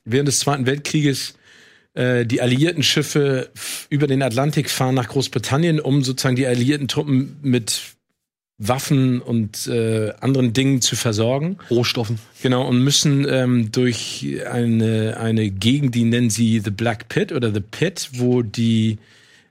während 0.04 0.28
des 0.28 0.40
Zweiten 0.40 0.66
Weltkrieges 0.66 1.38
äh, 1.94 2.26
die 2.26 2.42
alliierten 2.42 2.82
Schiffe 2.82 3.50
über 3.88 4.06
den 4.06 4.20
Atlantik 4.20 4.68
fahren 4.68 4.94
nach 4.94 5.08
Großbritannien, 5.08 5.80
um 5.80 6.04
sozusagen 6.04 6.36
die 6.36 6.46
alliierten 6.46 6.88
Truppen 6.88 7.38
mit 7.40 7.96
Waffen 8.58 9.20
und 9.20 9.68
äh, 9.68 10.12
anderen 10.20 10.52
Dingen 10.52 10.80
zu 10.80 10.96
versorgen. 10.96 11.58
Rohstoffen. 11.70 12.18
Genau, 12.42 12.66
und 12.66 12.82
müssen 12.82 13.24
ähm, 13.28 13.70
durch 13.70 14.26
eine, 14.50 15.16
eine 15.18 15.50
Gegend, 15.50 15.94
die 15.94 16.04
nennen 16.04 16.28
sie 16.28 16.58
The 16.58 16.72
Black 16.72 17.08
Pit 17.08 17.30
oder 17.32 17.54
The 17.54 17.60
Pit, 17.60 18.10
wo 18.14 18.42
die 18.42 18.98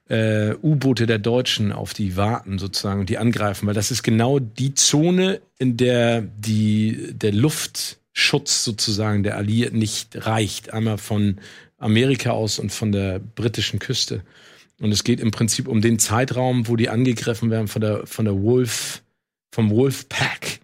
äh, 0.10 0.56
U-Boote 0.62 1.06
der 1.06 1.20
Deutschen 1.20 1.72
auf 1.72 1.94
die 1.94 2.18
warten 2.18 2.60
sozusagen 2.60 3.02
und 3.02 3.10
die 3.10 3.18
angreifen, 3.18 3.68
weil 3.68 3.74
das 3.74 3.92
ist 3.92 4.04
genau 4.04 4.40
die 4.40 4.74
Zone, 4.74 5.40
in 5.58 5.78
der 5.78 6.22
die, 6.22 7.14
der 7.14 7.32
Luftschutz 7.32 8.64
sozusagen 8.66 9.24
der 9.24 9.38
Alliierten 9.38 9.80
nicht 9.80 10.26
reicht. 10.26 10.74
Einmal 10.74 10.98
von 10.98 11.38
Amerika 11.78 12.32
aus 12.32 12.60
und 12.60 12.72
von 12.72 12.92
der 12.92 13.20
britischen 13.20 13.80
Küste. 13.80 14.24
Und 14.80 14.92
es 14.92 15.04
geht 15.04 15.20
im 15.20 15.32
Prinzip 15.32 15.68
um 15.68 15.82
den 15.82 16.00
Zeitraum, 16.00 16.68
wo 16.68 16.76
die 16.76 16.90
angegriffen 16.90 17.50
werden 17.50 17.68
von 17.68 17.82
der, 17.82 18.06
von 18.06 18.26
der 18.26 18.42
Wolf, 18.42 19.02
vom 19.52 19.70
Wolf 19.72 20.08
Pack. 20.10 20.60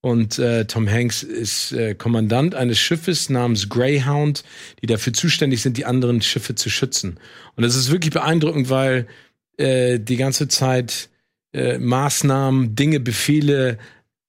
Und 0.00 0.38
äh, 0.38 0.66
Tom 0.66 0.88
Hanks 0.88 1.24
ist 1.24 1.72
äh, 1.72 1.96
Kommandant 1.96 2.54
eines 2.54 2.78
Schiffes 2.78 3.28
namens 3.28 3.68
Greyhound, 3.68 4.44
die 4.80 4.86
dafür 4.86 5.12
zuständig 5.12 5.62
sind, 5.62 5.76
die 5.76 5.84
anderen 5.84 6.22
Schiffe 6.22 6.54
zu 6.54 6.70
schützen. 6.70 7.18
Und 7.56 7.64
das 7.64 7.74
ist 7.74 7.90
wirklich 7.90 8.12
beeindruckend, 8.12 8.70
weil 8.70 9.08
äh, 9.56 9.98
die 9.98 10.16
ganze 10.16 10.46
Zeit 10.46 11.08
äh, 11.52 11.78
Maßnahmen, 11.78 12.76
Dinge, 12.76 13.00
Befehle, 13.00 13.78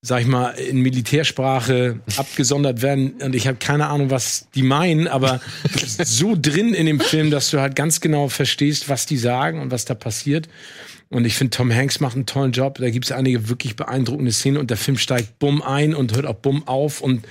sag 0.00 0.20
ich 0.20 0.28
mal, 0.28 0.50
in 0.50 0.80
Militärsprache 0.80 2.00
abgesondert 2.16 2.82
werden. 2.82 3.14
Und 3.20 3.34
ich 3.34 3.48
habe 3.48 3.58
keine 3.58 3.88
Ahnung, 3.88 4.10
was 4.10 4.48
die 4.54 4.62
meinen, 4.62 5.08
aber 5.08 5.40
so 6.04 6.36
drin 6.40 6.72
in 6.72 6.86
dem 6.86 7.00
Film, 7.00 7.30
dass 7.30 7.50
du 7.50 7.60
halt 7.60 7.74
ganz 7.74 8.00
genau 8.00 8.28
verstehst, 8.28 8.88
was 8.88 9.06
die 9.06 9.16
sagen 9.16 9.60
und 9.60 9.70
was 9.70 9.84
da 9.84 9.94
passiert. 9.94 10.48
Und 11.10 11.24
ich 11.24 11.36
finde, 11.36 11.56
Tom 11.56 11.72
Hanks 11.72 12.00
macht 12.00 12.14
einen 12.14 12.26
tollen 12.26 12.52
Job. 12.52 12.78
Da 12.78 12.90
gibt 12.90 13.06
es 13.06 13.12
einige 13.12 13.48
wirklich 13.48 13.76
beeindruckende 13.76 14.30
Szenen 14.30 14.58
und 14.58 14.70
der 14.70 14.76
Film 14.76 14.98
steigt 14.98 15.38
bumm 15.38 15.62
ein 15.62 15.94
und 15.94 16.14
hört 16.14 16.26
auch 16.26 16.34
bumm 16.34 16.68
auf 16.68 17.00
und 17.00 17.26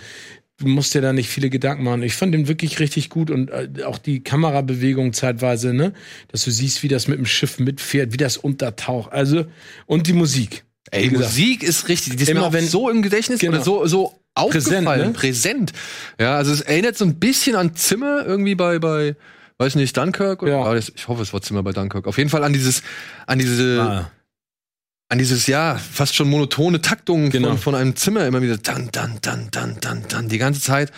du 0.57 0.67
musst 0.67 0.95
dir 0.95 1.01
da 1.01 1.13
nicht 1.13 1.29
viele 1.29 1.50
Gedanken 1.50 1.83
machen. 1.83 2.03
Ich 2.03 2.15
fand 2.15 2.33
den 2.33 2.47
wirklich 2.47 2.79
richtig 2.79 3.09
gut 3.09 3.29
und 3.29 3.50
äh, 3.50 3.83
auch 3.86 4.00
die 4.00 4.24
Kamerabewegung 4.24 5.13
zeitweise, 5.13 5.74
ne, 5.74 5.93
dass 6.29 6.43
du 6.43 6.51
siehst, 6.51 6.81
wie 6.83 6.88
das 6.88 7.07
mit 7.07 7.19
dem 7.19 7.27
Schiff 7.27 7.59
mitfährt, 7.59 8.12
wie 8.13 8.17
das 8.17 8.36
untertaucht. 8.36 9.13
Also 9.13 9.45
und 9.86 10.07
die 10.07 10.13
Musik. 10.13 10.63
Ey, 10.91 11.03
Wie 11.06 11.10
gesagt, 11.10 11.29
Musik 11.32 11.63
ist 11.63 11.88
richtig, 11.89 12.15
die 12.15 12.24
ist 12.24 12.29
Immer 12.29 12.53
wenn- 12.53 12.67
so 12.67 12.89
im 12.89 13.01
Gedächtnis 13.01 13.39
Genau. 13.39 13.53
oder 13.58 13.63
so, 13.63 13.86
so 13.88 14.20
aufgefallen, 14.36 15.13
Präsent, 15.13 15.13
präsent, 15.17 15.74
ne? 16.20 16.25
Ja, 16.25 16.36
also 16.38 16.51
es 16.53 16.62
erinnert 16.62 16.98
so 16.98 17.06
ein 17.06 17.15
bisschen 17.15 17.56
an 17.56 17.75
Zimmer 17.75 18.25
irgendwie 18.25 18.56
bei, 18.56 18.79
bei, 18.79 19.15
weiß 19.58 19.75
nicht, 19.75 19.98
Dunkirk 19.98 20.44
oder, 20.44 20.51
Ja. 20.51 20.63
Ah, 20.63 20.75
ich 20.75 21.08
hoffe, 21.08 21.24
es 21.24 21.34
war 21.34 21.41
Zimmer 21.41 21.63
bei 21.63 21.72
Dunkirk. 21.74 22.08
Auf 22.08 22.17
jeden 22.17 22.29
Fall 22.29 22.44
an 22.44 22.53
dieses, 22.53 22.84
an 23.25 23.39
diese, 23.39 23.82
Ah, 23.82 24.12
an 25.10 25.17
dieses, 25.17 25.48
ja, 25.48 25.75
fast 25.75 26.15
schon 26.15 26.29
monotone 26.29 26.82
Taktung 26.82 27.29
Genau. 27.29 27.50
von, 27.50 27.58
von 27.58 27.75
einem 27.75 27.96
Zimmer 27.96 28.25
immer 28.27 28.41
wieder 28.41 28.58
dann, 28.58 28.89
dann, 28.91 29.17
dann, 29.22 29.48
dann, 29.51 29.77
dann, 29.82 30.03
dann, 30.08 30.27
die 30.29 30.38
ganze 30.38 30.62
Zeit. 30.62 30.91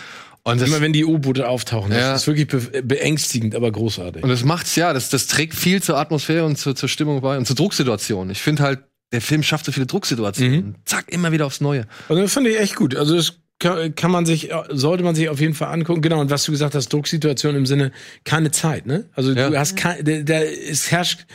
Und 0.43 0.59
das, 0.61 0.67
immer 0.69 0.81
wenn 0.81 0.93
die 0.93 1.05
U-Boote 1.05 1.47
auftauchen, 1.47 1.91
Ja. 1.91 2.11
das 2.13 2.21
ist 2.23 2.27
wirklich 2.27 2.47
be 2.47 2.81
beängstigend, 2.81 3.55
aber 3.55 3.71
großartig. 3.71 4.23
und 4.23 4.29
das 4.29 4.43
macht's, 4.43 4.75
ja, 4.75 4.93
das, 4.93 5.09
das 5.09 5.27
trägt 5.27 5.53
viel 5.53 5.83
zur 5.83 5.97
Atmosphäre 5.97 6.43
und 6.45 6.57
zur, 6.57 6.75
zur 6.75 6.89
Stimmung 6.89 7.21
bei 7.21 7.37
und 7.37 7.45
zur 7.45 7.55
Drucksituation. 7.55 8.29
Ich 8.31 8.41
finde 8.41 8.63
halt, 8.63 8.79
der 9.11 9.21
Film 9.21 9.43
schafft 9.43 9.65
so 9.65 9.71
viele 9.71 9.85
Drucksituationen. 9.85 10.65
Mhm. 10.65 10.75
Zack, 10.85 11.11
immer 11.11 11.31
wieder 11.31 11.45
aufs 11.45 11.61
Neue. 11.61 11.85
Also 12.07 12.21
das 12.21 12.33
fand 12.33 12.47
ich 12.47 12.59
echt 12.59 12.75
gut. 12.75 12.95
Also 12.95 13.15
das 13.15 13.39
kann, 13.59 13.93
kann 13.95 14.11
man 14.11 14.25
sich, 14.25 14.51
sollte 14.69 15.03
man 15.03 15.15
sich 15.15 15.29
auf 15.29 15.39
jeden 15.39 15.53
Fall 15.53 15.73
angucken. 15.73 16.01
Genau, 16.01 16.21
und 16.21 16.29
was 16.29 16.43
du 16.43 16.51
gesagt 16.51 16.75
hast, 16.75 16.89
Drucksituation 16.93 17.55
im 17.55 17.65
Sinne, 17.65 17.91
keine 18.23 18.51
Zeit, 18.51 18.85
ne? 18.85 19.05
Also 19.13 19.33
Ja. 19.33 19.49
du 19.49 19.57
hast 19.59 19.75
kein, 19.75 20.03
der, 20.05 20.23
der, 20.23 20.69
es 20.69 20.91
herrscht 20.91 21.25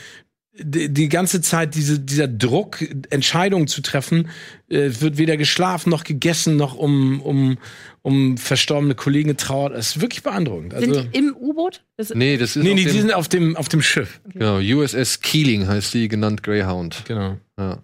die, 0.56 0.88
die 0.88 1.08
ganze 1.08 1.40
Zeit 1.40 1.74
diese, 1.74 1.98
dieser 1.98 2.28
Druck, 2.28 2.78
Entscheidungen 3.10 3.66
zu 3.66 3.82
treffen, 3.82 4.28
äh, 4.68 4.90
wird 5.00 5.18
weder 5.18 5.36
geschlafen 5.36 5.90
noch 5.90 6.04
gegessen, 6.04 6.56
noch 6.56 6.76
um, 6.76 7.20
um, 7.20 7.58
um 8.04 8.36
verstorbene 8.36 8.94
Kollegen 8.94 9.28
getrauert. 9.30 9.74
Das 9.74 9.88
ist 9.96 10.00
wirklich 10.02 10.22
beeindruckend. 10.22 10.74
Also, 10.74 10.92
Sind 10.92 11.14
die 11.14 11.18
im 11.18 11.34
U-Boot? 11.36 11.82
Nee, 12.14 12.36
das 12.36 12.54
ist 12.54 12.62
nee, 12.62 12.74
dem- 12.74 12.76
die 12.76 12.88
sind 12.90 13.12
auf 13.14 13.28
dem, 13.28 13.56
auf 13.56 13.68
dem 13.70 13.80
Schiff. 13.82 14.20
Genau, 14.32 14.58
USS 14.58 15.20
Keeling 15.22 15.66
heißt 15.66 15.94
die, 15.94 16.08
genannt 16.08 16.42
Greyhound. 16.42 17.02
Genau. 17.08 17.38
Ja. 17.58 17.78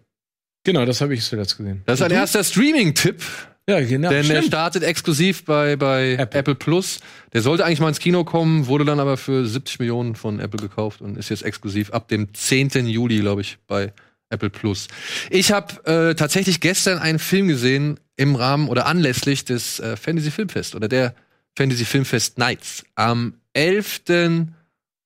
Genau, 0.65 0.85
das 0.85 1.01
habe 1.01 1.15
ich 1.15 1.23
zuletzt 1.25 1.57
gesehen. 1.57 1.83
Das 1.87 2.01
ist 2.01 2.05
ein 2.05 2.11
erster 2.11 2.45
Streaming-Tipp, 2.45 3.23
Ja, 3.67 3.81
genau. 3.81 4.11
denn 4.11 4.27
der 4.29 4.35
stimmt. 4.35 4.47
startet 4.49 4.83
exklusiv 4.83 5.45
bei, 5.47 5.77
bei 5.77 6.13
Apple. 6.19 6.39
Apple. 6.41 6.55
Plus. 6.55 7.01
Der 7.33 7.41
sollte 7.41 7.65
eigentlich 7.65 7.81
mal 7.81 7.89
ins 7.89 7.99
Kino 7.99 8.23
kommen, 8.25 8.67
wurde 8.67 8.85
dann 8.85 9.01
aber 9.01 9.17
für 9.17 9.47
70 9.47 9.79
Millionen 9.79 10.17
von 10.17 10.39
Apple 10.39 10.61
gekauft 10.61 11.01
und 11.01 11.17
ist 11.17 11.31
jetzt 11.31 11.45
exklusiv 11.45 11.93
ab 11.93 12.09
dem 12.09 12.35
10. 12.35 12.87
Juli, 12.87 13.21
glaube 13.21 13.41
ich, 13.41 13.57
bei 13.67 13.95
Apple 14.29 14.51
Plus. 14.51 14.89
Ich 15.31 15.51
habe 15.51 16.11
äh, 16.11 16.15
tatsächlich 16.15 16.61
gestern 16.61 16.99
einen 16.99 17.19
Film 17.19 17.49
gesehen 17.49 17.99
im 18.21 18.37
Rahmen 18.37 18.69
oder 18.69 18.85
anlässlich 18.85 19.47
des 19.47 19.81
äh, 19.81 19.97
Fantasy 19.97 20.31
Filmfest 20.31 20.75
oder 20.75 20.89
der 20.89 21.15
Fantasy 21.57 21.87
Filmfest 21.87 22.37
Nights 22.37 22.85
am 22.95 23.35
11. 23.55 24.03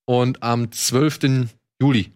und 0.05 0.43
am 0.43 0.73
12. 0.73 1.47
Juli 1.81 2.11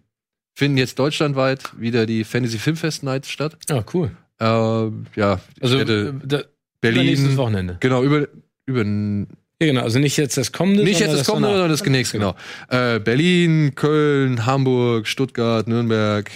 finden 0.57 0.76
jetzt 0.76 0.99
deutschlandweit 0.99 1.71
wieder 1.81 2.05
die 2.05 2.25
Fantasy 2.25 2.59
Filmfest 2.59 3.05
Nights 3.05 3.31
statt. 3.31 3.57
Ah, 3.71 3.85
cool. 3.95 4.11
Äh, 4.40 4.45
ja, 4.45 5.40
Also 5.61 5.85
da, 5.85 5.93
nächstes 6.12 6.49
Berlin, 6.81 7.37
Wochenende. 7.37 7.76
genau, 7.78 8.02
über, 8.02 8.26
über 8.67 8.85
Ja, 8.85 9.26
genau. 9.69 9.83
Also 9.83 10.00
nicht 10.00 10.17
jetzt 10.17 10.37
das 10.37 10.50
kommende. 10.50 10.83
nicht 10.83 10.99
jetzt 10.99 11.11
sondern 11.11 11.19
das 11.19 11.26
kommende, 11.28 11.49
sondern 11.50 11.71
das 11.71 11.85
nächste, 11.85 12.19
genau. 12.19 12.35
Äh, 12.71 12.99
Berlin, 12.99 13.76
Köln, 13.76 14.47
Hamburg, 14.47 15.07
Stuttgart, 15.07 15.69
Nürnberg, 15.69 16.28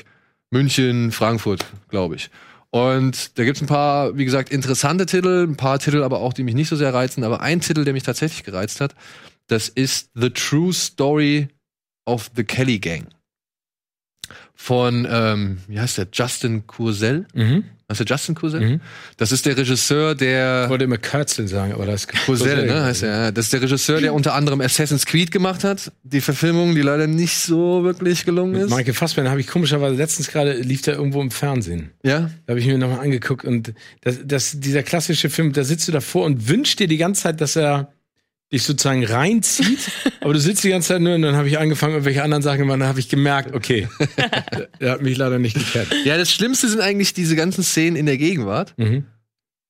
München, 0.50 1.10
Frankfurt, 1.10 1.64
glaube 1.88 2.14
ich. 2.14 2.30
Und 2.74 3.38
da 3.38 3.44
gibt's 3.44 3.60
ein 3.60 3.66
paar, 3.66 4.16
wie 4.16 4.24
gesagt, 4.24 4.50
interessante 4.50 5.04
Titel, 5.04 5.46
ein 5.46 5.56
paar 5.56 5.78
Titel 5.78 6.02
aber 6.02 6.20
auch, 6.20 6.32
die 6.32 6.42
mich 6.42 6.54
nicht 6.54 6.68
so 6.68 6.76
sehr 6.76 6.94
reizen. 6.94 7.22
Aber 7.22 7.42
ein 7.42 7.60
Titel, 7.60 7.84
der 7.84 7.92
mich 7.92 8.02
tatsächlich 8.02 8.44
gereizt 8.44 8.80
hat, 8.80 8.94
das 9.46 9.68
ist 9.68 10.10
The 10.14 10.30
True 10.30 10.72
Story 10.72 11.48
of 12.06 12.30
the 12.34 12.44
Kelly 12.44 12.78
Gang. 12.78 13.08
Von, 14.54 15.06
ähm, 15.10 15.58
wie 15.68 15.78
heißt 15.78 15.98
der, 15.98 16.08
Justin 16.10 16.66
Kurzel? 16.66 17.26
Mhm. 17.34 17.64
Heißt 17.92 18.00
der 18.00 18.06
Justin 18.06 18.34
Kurzel? 18.34 18.60
Mhm. 18.60 18.80
Das 19.18 19.32
ist 19.32 19.46
der 19.46 19.56
Regisseur, 19.56 20.14
der 20.14 20.64
Ich 20.64 20.70
wollte 20.70 20.84
immer 20.84 20.98
Kürzel 20.98 21.46
sagen, 21.46 21.72
aber 21.74 21.86
das 21.86 22.04
ist 22.04 22.24
Kurzel, 22.26 22.66
ne, 22.66 22.82
heißt 22.84 23.02
er. 23.02 23.08
ja. 23.10 23.30
Das 23.30 23.44
ist 23.44 23.52
der 23.52 23.62
Regisseur, 23.62 24.00
der 24.00 24.14
unter 24.14 24.34
anderem 24.34 24.60
Assassin's 24.60 25.04
Creed 25.06 25.30
gemacht 25.30 25.62
hat. 25.62 25.92
Die 26.02 26.20
Verfilmung, 26.22 26.74
die 26.74 26.80
leider 26.82 27.06
nicht 27.06 27.36
so 27.38 27.84
wirklich 27.84 28.24
gelungen 28.24 28.52
Mit 28.52 28.62
ist. 28.62 28.70
Michael 28.70 28.94
Fassbender 28.94 29.30
habe 29.30 29.40
ich 29.40 29.46
komischerweise 29.46 29.94
letztens 29.96 30.28
gerade 30.28 30.54
lief 30.54 30.82
der 30.82 30.94
irgendwo 30.94 31.20
im 31.20 31.30
Fernsehen. 31.30 31.90
Ja, 32.02 32.30
Da 32.46 32.52
habe 32.52 32.60
ich 32.60 32.66
mir 32.66 32.78
nochmal 32.78 33.00
angeguckt 33.00 33.44
und 33.44 33.74
das, 34.00 34.18
das, 34.24 34.58
dieser 34.58 34.82
klassische 34.82 35.28
Film, 35.30 35.52
da 35.52 35.64
sitzt 35.64 35.86
du 35.88 35.92
davor 35.92 36.24
und 36.24 36.48
wünschst 36.48 36.80
dir 36.80 36.88
die 36.88 36.96
ganze 36.96 37.22
Zeit, 37.22 37.40
dass 37.40 37.56
er 37.56 37.92
dich 38.52 38.62
sozusagen 38.62 39.04
reinzieht, 39.04 39.90
aber 40.20 40.34
du 40.34 40.40
sitzt 40.40 40.62
die 40.62 40.68
ganze 40.68 40.88
Zeit 40.88 41.00
nur 41.00 41.14
und 41.14 41.22
dann 41.22 41.36
habe 41.36 41.48
ich 41.48 41.58
angefangen, 41.58 41.94
irgendwelche 41.94 42.22
anderen 42.22 42.42
Sachen 42.42 42.58
gemacht, 42.58 42.80
dann 42.80 42.88
habe 42.88 43.00
ich 43.00 43.08
gemerkt, 43.08 43.54
okay, 43.54 43.88
der, 44.52 44.68
der 44.80 44.90
hat 44.92 45.02
mich 45.02 45.16
leider 45.16 45.38
nicht 45.38 45.54
gecatcht. 45.54 45.94
ja, 46.04 46.16
das 46.16 46.30
Schlimmste 46.30 46.68
sind 46.68 46.80
eigentlich 46.80 47.14
diese 47.14 47.36
ganzen 47.36 47.64
Szenen 47.64 47.96
in 47.96 48.06
der 48.06 48.18
Gegenwart. 48.18 48.74
Mhm. 48.76 49.06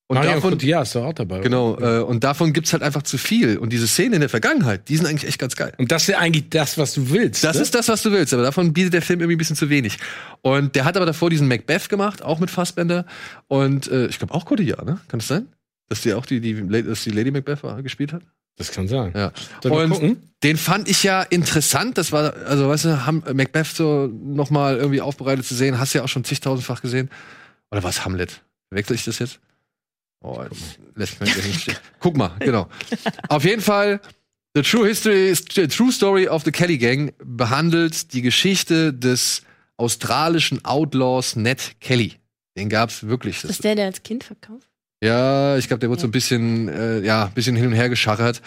Und 0.09 0.19
Marion 0.19 0.35
davon, 0.35 0.51
Cotillard 0.51 0.83
ist 0.87 0.95
doch 0.95 1.05
auch 1.07 1.13
dabei. 1.15 1.39
genau, 1.39 1.73
oder? 1.73 2.01
äh, 2.01 2.03
und 2.03 2.23
davon 2.23 2.53
gibt's 2.53 2.75
halt 2.75 2.83
einfach 2.83 3.03
zu 3.03 3.17
viel. 3.17 3.57
Und 3.57 3.73
diese 3.73 3.89
Szenen 3.89 4.15
in 4.15 4.21
der 4.21 4.29
Vergangenheit, 4.29 4.91
die 4.91 4.97
sind 4.99 5.07
eigentlich 5.07 5.27
echt 5.27 5.39
ganz 5.39 5.57
geil. 5.57 5.73
Und 5.79 5.91
das 5.91 6.03
ist 6.03 6.09
ja 6.09 6.19
eigentlich 6.19 6.51
das, 6.51 6.77
was 6.77 6.93
du 6.93 7.09
willst. 7.09 7.43
Das 7.45 7.57
ne? 7.57 7.63
ist 7.63 7.75
das, 7.75 7.89
was 7.89 8.03
du 8.03 8.13
willst, 8.13 8.35
aber 8.35 8.43
davon 8.43 8.75
bietet 8.75 8.93
der 8.93 9.01
Film 9.01 9.21
irgendwie 9.21 9.37
ein 9.37 9.39
bisschen 9.39 9.57
zu 9.57 9.71
wenig. 9.71 9.97
Und 10.43 10.75
der 10.75 10.85
hat 10.85 10.99
aber 10.99 11.07
davor 11.07 11.31
diesen 11.31 11.49
Macbeth 11.49 11.89
gemacht, 11.89 12.21
auch 12.21 12.41
mit 12.41 12.51
Fassbender. 12.51 13.07
Und 13.49 13.91
äh, 13.91 14.09
ich 14.09 14.19
glaube 14.19 14.35
auch 14.35 14.45
Cotillard, 14.45 14.85
ne? 14.85 15.01
Kann 15.09 15.21
das 15.21 15.29
sein? 15.29 15.49
Dass 15.89 16.03
die 16.03 16.13
auch 16.13 16.27
die, 16.27 16.41
die, 16.41 16.83
dass 16.83 17.05
die 17.05 17.11
Lady 17.11 17.31
Macbeth 17.31 17.63
war, 17.63 17.83
gespielt 17.83 18.13
hat? 18.13 18.23
Das 18.57 18.71
kann 18.71 18.89
sein. 18.89 19.13
Ja. 19.17 19.33
Und 19.65 19.91
gucken? 19.91 20.33
den 20.43 20.57
fand 20.57 20.89
ich 20.89 21.03
ja 21.03 21.23
interessant. 21.23 21.99
Das 21.99 22.13
war, 22.13 22.35
also 22.47 22.69
weißt 22.69 22.85
du, 22.85 23.07
Ham 23.07 23.23
Macbeth 23.33 23.67
so 23.67 24.07
nochmal 24.07 24.77
irgendwie 24.77 25.01
aufbereitet 25.01 25.47
zu 25.47 25.55
sehen, 25.55 25.79
hast 25.79 25.95
du 25.95 25.99
ja 25.99 26.05
auch 26.05 26.09
schon 26.09 26.25
zigtausendfach 26.25 26.83
gesehen. 26.83 27.11
Oder 27.71 27.83
was 27.83 28.05
Hamlet? 28.05 28.43
Wechsel 28.71 28.97
ich 28.97 29.05
das 29.05 29.19
jetzt? 29.19 29.41
Oh, 30.23 30.43
jetzt 30.43 30.79
lässt 30.95 31.21
mich 31.21 31.33
hier 31.35 31.43
hinstehen. 31.43 31.77
Guck 31.99 32.17
mal, 32.17 32.33
genau. 32.39 32.69
Auf 33.29 33.45
jeden 33.45 33.63
Fall, 33.63 34.01
The 34.55 34.63
True 34.63 34.87
History, 34.87 35.35
The 35.35 35.67
True 35.67 35.91
Story 35.91 36.29
of 36.29 36.45
the 36.45 36.53
Kelly 36.53 36.79
Gang 36.79 37.15
behandelt 37.25 38.13
die 38.13 38.23
Geschichte 38.23 38.93
des 38.93 39.43
australischen 39.77 40.65
Outlaws 40.65 41.37
Ned 41.37 41.81
Kelly. 41.81 42.15
Den 42.57 42.69
gab's 42.69 43.05
wirklich. 43.05 43.37
Ist 43.37 43.49
das 43.49 43.59
der, 43.59 43.75
der 43.75 43.87
als 43.87 44.03
Kind 44.03 44.25
verkauft? 44.25 44.69
Ja, 45.03 45.57
ich 45.57 45.69
glaube, 45.69 45.81
der 45.81 45.91
wurde 45.91 46.01
so 46.01 46.07
ein 46.07 46.13
bisschen, 46.13 46.69
äh, 46.69 47.01
ja, 47.01 47.25
ein 47.27 47.33
bisschen 47.33 47.57
hin 47.57 47.67
und 47.67 47.73
her 47.73 47.89
geschachert. 47.89 48.41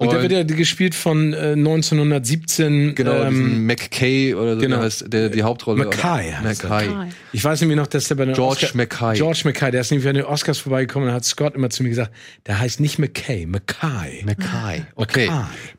Und 0.00 0.12
der 0.12 0.22
wird 0.22 0.32
ja 0.32 0.42
gespielt 0.42 0.94
von 0.94 1.34
äh, 1.34 1.52
1917. 1.52 2.94
Genau, 2.94 3.22
ähm, 3.22 3.66
McKay 3.66 4.34
oder 4.34 4.54
so, 4.54 4.60
genau. 4.62 4.76
der, 4.76 4.84
heißt, 4.86 5.12
der 5.12 5.28
die 5.28 5.42
Hauptrolle. 5.42 5.84
Mackay 5.84 6.30
oder- 6.30 6.40
heißt. 6.40 6.64
Mackay. 6.64 6.88
Ah, 6.88 7.06
ich 7.32 7.44
weiß 7.44 7.60
nämlich 7.60 7.76
noch, 7.76 7.86
dass 7.86 8.08
der 8.08 8.14
bei 8.14 8.24
den 8.24 8.34
George 8.34 8.64
Oscar 8.64 8.76
Mackay. 8.78 9.14
George 9.16 9.42
Mackay, 9.44 9.70
der 9.70 9.82
ist 9.82 9.90
nämlich 9.90 10.08
an 10.08 10.14
den 10.14 10.24
Oscars 10.24 10.58
vorbeigekommen 10.58 11.10
und 11.10 11.14
hat 11.14 11.26
Scott 11.26 11.54
immer 11.54 11.68
zu 11.68 11.82
mir 11.82 11.90
gesagt, 11.90 12.12
der 12.46 12.58
heißt 12.58 12.80
nicht 12.80 12.98
McKay, 12.98 13.44
Mackay. 13.44 14.24
Mackay. 14.24 14.84
Okay. 14.94 15.28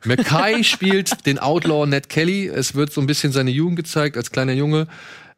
Mackay. 0.04 0.22
Mackay 0.22 0.62
spielt 0.62 1.26
den 1.26 1.40
Outlaw 1.40 1.84
Ned 1.86 2.08
Kelly. 2.08 2.46
Es 2.46 2.76
wird 2.76 2.92
so 2.92 3.00
ein 3.00 3.08
bisschen 3.08 3.32
seine 3.32 3.50
Jugend 3.50 3.76
gezeigt 3.76 4.16
als 4.16 4.30
kleiner 4.30 4.52
Junge, 4.52 4.86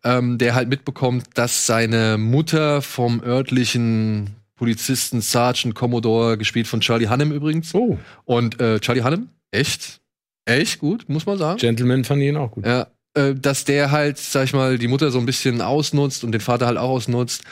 ähm, 0.04 0.36
der 0.36 0.54
halt 0.54 0.68
mitbekommt, 0.68 1.24
dass 1.32 1.64
seine 1.64 2.18
Mutter 2.18 2.82
vom 2.82 3.22
örtlichen 3.22 4.43
Polizisten 4.56 5.20
Sergeant 5.20 5.74
Commodore, 5.74 6.38
gespielt 6.38 6.66
von 6.66 6.80
Charlie 6.80 7.08
Hunnam 7.08 7.32
übrigens. 7.32 7.74
Oh, 7.74 7.98
Und 8.24 8.60
äh, 8.60 8.80
Charlie 8.80 9.02
Hunnam, 9.02 9.28
echt, 9.50 10.00
echt 10.44 10.78
gut, 10.78 11.08
muss 11.08 11.26
man 11.26 11.38
sagen. 11.38 11.58
Gentleman 11.58 12.04
fand 12.04 12.22
ich 12.22 12.28
ihn 12.28 12.36
auch 12.36 12.50
gut. 12.50 12.66
Ja, 12.66 12.88
äh, 13.14 13.34
dass 13.34 13.64
der 13.64 13.90
halt, 13.90 14.18
sag 14.18 14.44
ich 14.44 14.52
mal, 14.52 14.78
die 14.78 14.88
Mutter 14.88 15.10
so 15.10 15.18
ein 15.18 15.26
bisschen 15.26 15.60
ausnutzt 15.60 16.24
und 16.24 16.32
den 16.32 16.40
Vater 16.40 16.66
halt 16.66 16.78
auch 16.78 16.90
ausnutzt. 16.90 17.42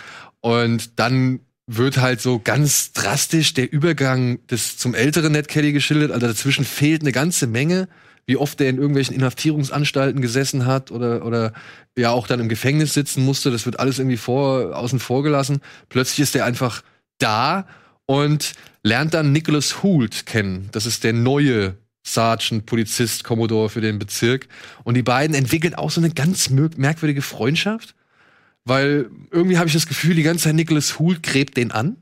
Und 0.41 0.99
dann 0.99 1.41
wird 1.67 1.99
halt 1.99 2.21
so 2.21 2.41
ganz 2.41 2.93
drastisch 2.93 3.55
der 3.55 3.73
Übergang 3.73 4.45
des 4.49 4.77
zum 4.77 4.95
älteren 4.95 5.33
Ned 5.33 5.49
Kelly 5.49 5.73
geschildert. 5.73 6.11
Also 6.11 6.27
dazwischen 6.27 6.65
fehlt 6.65 7.03
eine 7.03 7.13
ganze 7.13 7.47
Menge, 7.47 7.89
wie 8.27 8.37
oft 8.37 8.59
der 8.61 8.69
in 8.69 8.77
irgendwelchen 8.77 9.15
Inhaftierungsanstalten 9.15 10.21
gesessen 10.21 10.67
hat 10.67 10.91
oder, 10.91 11.25
oder 11.25 11.53
ja 11.97 12.11
auch 12.11 12.27
dann 12.27 12.41
im 12.41 12.49
Gefängnis 12.49 12.95
sitzen 12.95 13.25
musste. 13.25 13.51
Das 13.51 13.65
wird 13.65 13.79
alles 13.79 13.99
irgendwie 13.99 14.17
vor, 14.17 14.77
außen 14.77 14.99
vor 14.99 15.23
gelassen. 15.23 15.61
Plötzlich 15.89 16.21
ist 16.21 16.35
der 16.35 16.45
einfach 16.45 16.83
da 17.19 17.67
und 18.07 18.53
lernt 18.83 19.15
dann 19.15 19.33
Nicholas 19.33 19.83
Hoult 19.83 20.27
kennen. 20.27 20.69
Das 20.73 20.87
ist 20.87 21.05
der 21.05 21.13
neue 21.13 21.77
Sergeant, 22.05 22.67
Polizist, 22.67 23.25
Commodore 23.25 23.69
für 23.69 23.81
den 23.81 23.99
Bezirk. 23.99 24.49
Und 24.85 24.95
die 24.95 25.03
beiden 25.03 25.35
entwickeln 25.37 25.75
auch 25.75 25.91
so 25.91 26.01
eine 26.01 26.11
ganz 26.11 26.51
merkwürdige 26.51 27.23
Freundschaft, 27.23 27.95
weil 28.65 29.09
irgendwie 29.31 29.59
habe 29.59 29.69
ich 29.69 29.73
das 29.73 29.87
Gefühl, 29.87 30.15
die 30.15 30.23
ganze 30.23 30.45
Zeit 30.45 30.55
Nicholas 30.55 30.99
Hoult 30.99 31.23
gräbt 31.23 31.57
den 31.57 31.71
an. 31.71 31.97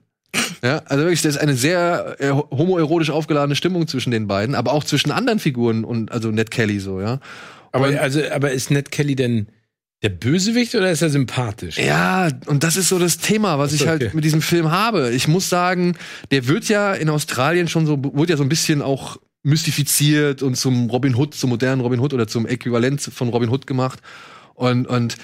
Ja, 0.62 0.78
also 0.86 1.04
wirklich, 1.04 1.22
das 1.22 1.36
ist 1.36 1.40
eine 1.40 1.54
sehr 1.54 2.16
äh, 2.18 2.30
homoerotisch 2.30 3.10
aufgeladene 3.10 3.56
Stimmung 3.56 3.88
zwischen 3.88 4.10
den 4.10 4.26
beiden, 4.26 4.54
aber 4.54 4.72
auch 4.72 4.84
zwischen 4.84 5.10
anderen 5.10 5.38
Figuren 5.38 5.84
und 5.84 6.12
also 6.12 6.30
Ned 6.30 6.50
Kelly 6.50 6.80
so, 6.80 7.00
ja. 7.00 7.18
Aber 7.72 7.86
also, 8.00 8.20
aber 8.30 8.50
ist 8.52 8.70
Ned 8.70 8.90
Kelly 8.90 9.16
denn 9.16 9.48
der 10.02 10.08
Bösewicht 10.08 10.74
oder 10.74 10.90
ist 10.90 11.02
er 11.02 11.10
sympathisch? 11.10 11.76
Ja, 11.76 12.28
und 12.46 12.64
das 12.64 12.76
ist 12.76 12.88
so 12.88 12.98
das 12.98 13.18
Thema, 13.18 13.58
was 13.58 13.72
ich 13.72 13.86
halt 13.86 13.96
okay. 13.96 14.06
halt 14.06 14.14
mit 14.14 14.24
diesem 14.24 14.40
Film 14.40 14.70
habe. 14.70 15.10
Ich 15.10 15.28
muss 15.28 15.48
sagen, 15.48 15.96
der 16.30 16.48
wird 16.48 16.68
ja 16.68 16.94
in 16.94 17.10
Australien 17.10 17.68
schon 17.68 17.86
so, 17.86 18.02
wurde 18.02 18.32
ja 18.32 18.36
so 18.36 18.42
ein 18.42 18.48
bisschen 18.48 18.80
auch 18.80 19.18
mystifiziert 19.42 20.42
und 20.42 20.56
zum 20.56 20.88
Robin 20.90 21.14
Hood, 21.14 21.34
zum 21.34 21.50
modernen 21.50 21.80
Robin 21.80 22.00
Hood 22.00 22.14
oder 22.14 22.26
zum 22.26 22.46
Äquivalent 22.46 23.00
von 23.00 23.28
Robin 23.28 23.50
Hood 23.50 23.66
gemacht. 23.66 24.00
Und, 24.54 24.86
und 24.86 25.16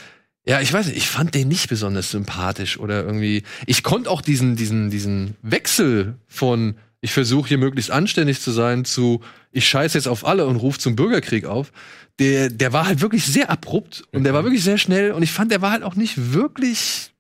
ja, 0.47 0.61
ich 0.61 0.73
weiß 0.73 0.87
nicht, 0.87 0.97
ich 0.97 1.09
fand 1.09 1.35
den 1.35 1.49
nicht 1.49 1.69
besonders 1.69 2.11
sympathisch 2.11 2.79
oder 2.79 3.05
irgendwie. 3.05 3.43
Ich 3.67 3.83
konnte 3.83 4.11
auch 4.11 4.21
diesen, 4.21 4.57
diesen, 4.57 4.91
diesen 4.91 5.37
Wechsel 5.43 6.15
von 6.29 6.77
ich 7.01 7.13
versuche 7.13 7.49
hier 7.49 7.59
möglichst 7.59 7.91
anständig 7.91 8.41
zu 8.41 8.51
sein 8.51 8.85
zu 8.85 9.21
ich 9.53 9.69
scheiße 9.69 9.97
jetzt 9.97 10.09
auf 10.09 10.27
alle 10.27 10.47
und 10.47 10.57
rufe 10.57 10.79
zum 10.79 10.97
Bürgerkrieg 10.97 11.45
auf. 11.45 11.73
Der, 12.19 12.49
der 12.49 12.73
war 12.73 12.87
halt 12.87 13.03
wirklich 13.03 13.27
sehr 13.27 13.51
abrupt 13.51 14.05
und 14.13 14.25
der 14.25 14.33
war 14.33 14.41
mhm. 14.41 14.47
wirklich 14.47 14.65
sehr 14.65 14.79
schnell 14.79 15.13
und 15.13 15.23
ich 15.23 15.33
fand, 15.33 15.51
der 15.51 15.61
war 15.61 15.71
halt 15.71 15.83
auch 15.83 15.97
nicht 15.97 16.33
wirklich 16.33 17.13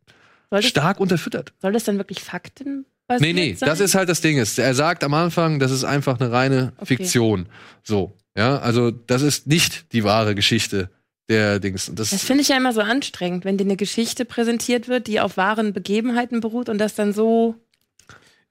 soll 0.50 0.62
stark 0.62 1.00
unterfüttert. 1.00 1.53
Soll 1.61 1.73
das 1.73 1.85
dann 1.85 1.99
wirklich 1.99 2.21
Fakten 2.23 2.87
Nee, 3.21 3.33
nee, 3.33 3.55
sein? 3.55 3.69
das 3.69 3.81
ist 3.81 3.95
halt 3.95 4.09
das 4.09 4.21
Ding 4.21 4.37
ist. 4.38 4.59
Er 4.59 4.75
sagt 4.75 5.05
am 5.05 5.15
Anfang, 5.15 5.61
das 5.61 5.71
ist 5.71 5.85
einfach 5.85 6.19
eine 6.19 6.33
reine 6.33 6.73
okay. 6.76 6.97
Fiktion. 6.97 7.47
So, 7.83 8.17
ja, 8.37 8.59
also 8.59 8.91
das 8.91 9.23
ist 9.23 9.47
nicht 9.47 9.93
die 9.93 10.03
wahre 10.03 10.35
Geschichte 10.35 10.91
der 11.29 11.61
Dings. 11.61 11.91
Das, 11.95 12.11
das 12.11 12.25
finde 12.25 12.43
ich 12.43 12.49
ja 12.49 12.57
immer 12.57 12.73
so 12.73 12.81
anstrengend, 12.81 13.45
wenn 13.45 13.59
dir 13.59 13.65
eine 13.65 13.76
Geschichte 13.76 14.25
präsentiert 14.25 14.88
wird, 14.88 15.07
die 15.07 15.21
auf 15.21 15.37
wahren 15.37 15.73
Begebenheiten 15.73 16.41
beruht 16.41 16.69
und 16.69 16.79
das 16.79 16.95
dann 16.95 17.12
so 17.12 17.55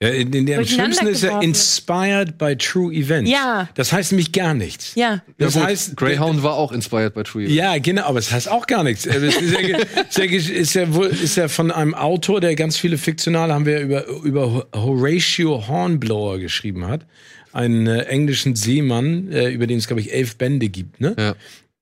ja, 0.05 0.13
in, 0.13 0.33
in, 0.33 0.47
in, 0.47 0.59
am 0.59 0.65
schlimmsten 0.65 1.07
ist 1.07 1.23
ja 1.23 1.39
inspired 1.39 2.37
by 2.37 2.55
true 2.55 2.93
events. 2.93 3.29
Ja. 3.29 3.69
Das 3.75 3.91
heißt 3.91 4.11
nämlich 4.11 4.31
gar 4.31 4.53
nichts. 4.53 4.93
Ja. 4.95 5.21
Das 5.37 5.55
ja, 5.55 5.63
heißt, 5.63 5.97
Greyhound 5.97 6.43
war 6.43 6.53
auch 6.53 6.71
inspired 6.71 7.13
by 7.13 7.23
true 7.23 7.43
events. 7.43 7.57
Ja, 7.57 7.77
genau, 7.77 8.03
aber 8.03 8.19
es 8.19 8.25
das 8.25 8.33
heißt 8.33 8.49
auch 8.49 8.67
gar 8.67 8.83
nichts. 8.83 9.05
Es 9.05 9.21
ist, 9.21 10.17
ja, 10.17 10.25
ist, 10.25 10.73
ja, 10.73 10.83
ist 11.05 11.35
ja 11.35 11.47
von 11.47 11.71
einem 11.71 11.93
Autor, 11.93 12.41
der 12.41 12.55
ganz 12.55 12.77
viele 12.77 12.97
fiktionale, 12.97 13.53
haben 13.53 13.65
wir 13.65 13.79
über, 13.79 14.05
über 14.23 14.67
Horatio 14.75 15.67
Hornblower 15.67 16.39
geschrieben 16.39 16.87
hat. 16.87 17.05
Einen 17.51 17.87
äh, 17.87 18.03
englischen 18.03 18.55
Seemann, 18.55 19.31
äh, 19.31 19.49
über 19.49 19.65
den 19.65 19.77
es, 19.77 19.87
glaube 19.87 20.01
ich, 20.01 20.13
elf 20.13 20.37
Bände 20.37 20.67
gibt, 20.69 20.99
ne? 20.99 21.15
Ja. 21.17 21.35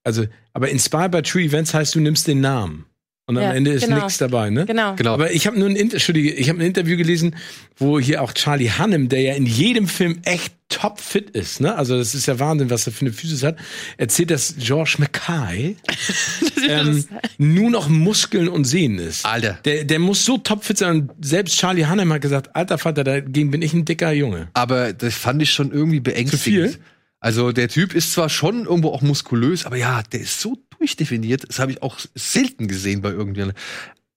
Also, 0.03 0.25
aber 0.53 0.69
inspired 0.69 1.11
by 1.11 1.21
true 1.21 1.41
events 1.41 1.73
heißt, 1.73 1.95
du 1.95 1.99
nimmst 1.99 2.27
den 2.27 2.41
Namen. 2.41 2.85
Und 3.25 3.37
am 3.37 3.43
ja, 3.43 3.53
Ende 3.53 3.71
ist 3.71 3.85
genau. 3.85 3.97
nichts 3.97 4.17
dabei, 4.17 4.49
ne? 4.49 4.65
Genau. 4.65 4.95
genau. 4.95 5.13
Aber 5.13 5.31
ich 5.31 5.47
habe 5.47 5.57
nur 5.57 5.69
ein, 5.69 5.77
Entschuldige, 5.77 6.33
ich 6.33 6.49
hab 6.49 6.57
ein 6.57 6.61
Interview 6.61 6.97
gelesen, 6.97 7.37
wo 7.77 7.97
hier 7.97 8.21
auch 8.21 8.33
Charlie 8.33 8.69
Hannem, 8.69 9.07
der 9.07 9.21
ja 9.21 9.33
in 9.35 9.45
jedem 9.45 9.87
Film 9.87 10.19
echt 10.23 10.53
top 10.67 10.99
fit 10.99 11.29
ist, 11.29 11.61
ne? 11.61 11.73
Also 11.75 11.97
das 11.97 12.15
ist 12.15 12.25
ja 12.25 12.37
Wahnsinn, 12.39 12.69
was 12.69 12.85
er 12.85 12.91
für 12.91 13.05
eine 13.05 13.13
Physis 13.13 13.43
hat. 13.43 13.55
Erzählt, 13.95 14.29
dass 14.29 14.55
George 14.57 14.95
Mackay 14.97 15.77
ähm, 16.67 17.05
nur 17.37 17.69
noch 17.69 17.87
Muskeln 17.87 18.49
und 18.49 18.65
Sehnen 18.65 18.99
ist. 18.99 19.25
Alter. 19.25 19.57
Der, 19.63 19.85
der 19.85 19.99
muss 19.99 20.25
so 20.25 20.37
top 20.37 20.65
fit 20.65 20.77
sein. 20.77 21.09
selbst 21.21 21.57
Charlie 21.57 21.85
Hannem 21.85 22.11
hat 22.11 22.21
gesagt, 22.21 22.53
alter 22.55 22.77
Vater, 22.77 23.05
dagegen 23.05 23.51
bin 23.51 23.61
ich 23.61 23.73
ein 23.73 23.85
dicker 23.85 24.11
Junge. 24.11 24.49
Aber 24.53 24.91
das 24.91 25.15
fand 25.15 25.41
ich 25.41 25.51
schon 25.51 25.71
irgendwie 25.71 26.01
beängstigend. 26.01 26.71
Zu 26.71 26.73
viel? 26.77 26.83
Also 27.23 27.53
der 27.53 27.69
Typ 27.69 27.95
ist 27.95 28.11
zwar 28.11 28.27
schon 28.27 28.65
irgendwo 28.65 28.89
auch 28.89 29.01
muskulös, 29.01 29.65
aber 29.65 29.77
ja, 29.77 30.03
der 30.11 30.19
ist 30.19 30.41
so 30.41 30.57
durchdefiniert. 30.83 31.45
Das 31.47 31.59
habe 31.59 31.71
ich 31.71 31.81
auch 31.81 31.97
selten 32.13 32.67
gesehen 32.67 33.01
bei 33.01 33.09
irgendjemandem. 33.09 33.55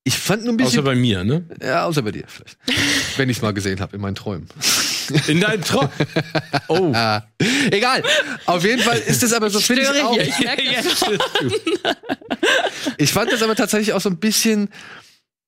Ich 0.02 0.16
fand 0.16 0.44
nur 0.44 0.54
ein 0.54 0.56
bisschen. 0.56 0.80
Außer 0.80 0.82
bei 0.82 0.94
mir, 0.94 1.24
ne? 1.24 1.44
Ja, 1.60 1.84
außer 1.84 2.02
bei 2.02 2.12
dir 2.12 2.24
vielleicht. 2.26 2.58
Wenn 3.16 3.28
ich 3.28 3.38
es 3.38 3.42
mal 3.42 3.52
gesehen 3.52 3.80
habe 3.80 3.96
in 3.96 4.02
meinen 4.02 4.14
Träumen. 4.14 4.48
In 5.28 5.40
deinen 5.40 5.62
Träumen? 5.62 5.90
Oh. 6.68 6.92
Egal. 7.70 8.02
Auf 8.46 8.64
jeden 8.64 8.82
Fall 8.82 8.98
ist 8.98 9.22
es 9.22 9.32
aber 9.32 9.50
so, 9.50 9.60
finde 9.60 9.82
ich 9.82 10.02
auch. 10.02 10.16
Ich, 10.16 10.34
ich 12.98 13.12
fand 13.12 13.30
das 13.30 13.42
aber 13.42 13.54
tatsächlich 13.54 13.92
auch 13.92 14.00
so 14.00 14.08
ein 14.08 14.16
bisschen 14.16 14.68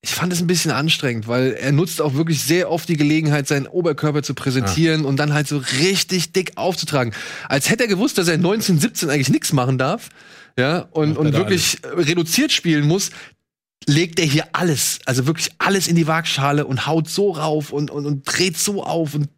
ich 0.01 0.15
fand 0.15 0.33
es 0.33 0.41
ein 0.41 0.47
bisschen 0.47 0.71
anstrengend, 0.71 1.27
weil 1.27 1.55
er 1.55 1.73
nutzt 1.73 2.01
auch 2.01 2.15
wirklich 2.15 2.41
sehr 2.43 2.71
oft 2.71 2.89
die 2.89 2.97
Gelegenheit, 2.97 3.49
seinen 3.49 3.67
Oberkörper 3.67 4.23
zu 4.23 4.35
präsentieren 4.35 5.05
ah. 5.05 5.09
und 5.09 5.17
dann 5.17 5.35
halt 5.35 5.49
so 5.49 5.59
richtig 5.81 6.33
dick 6.33 6.53
aufzutragen. 6.55 7.13
Als 7.49 7.69
hätte 7.69 7.85
er 7.85 7.89
gewusst, 7.89 8.17
dass 8.17 8.29
er 8.29 8.35
1917 8.35 9.11
eigentlich 9.11 9.29
nichts 9.29 9.53
machen 9.53 9.77
darf, 9.77 10.09
ja, 10.59 10.81
und, 10.91 11.17
und 11.17 11.33
wirklich 11.33 11.79
alles. 11.85 12.09
reduziert 12.09 12.53
spielen 12.53 12.87
muss, 12.87 13.11
legt 13.87 14.19
er 14.19 14.27
hier 14.27 14.49
alles, 14.53 14.99
also 15.07 15.27
wirklich 15.27 15.51
alles 15.59 15.89
in 15.89 15.97
die 15.97 16.07
Waagschale 16.07 16.67
und 16.67 16.87
haut 16.87 17.09
so 17.09 17.31
rauf 17.31 17.73
und, 17.73 17.91
und, 17.91 18.07
und 18.07 18.23
dreht 18.25 18.59
so 18.59 18.83
auf 18.83 19.15
und 19.15 19.29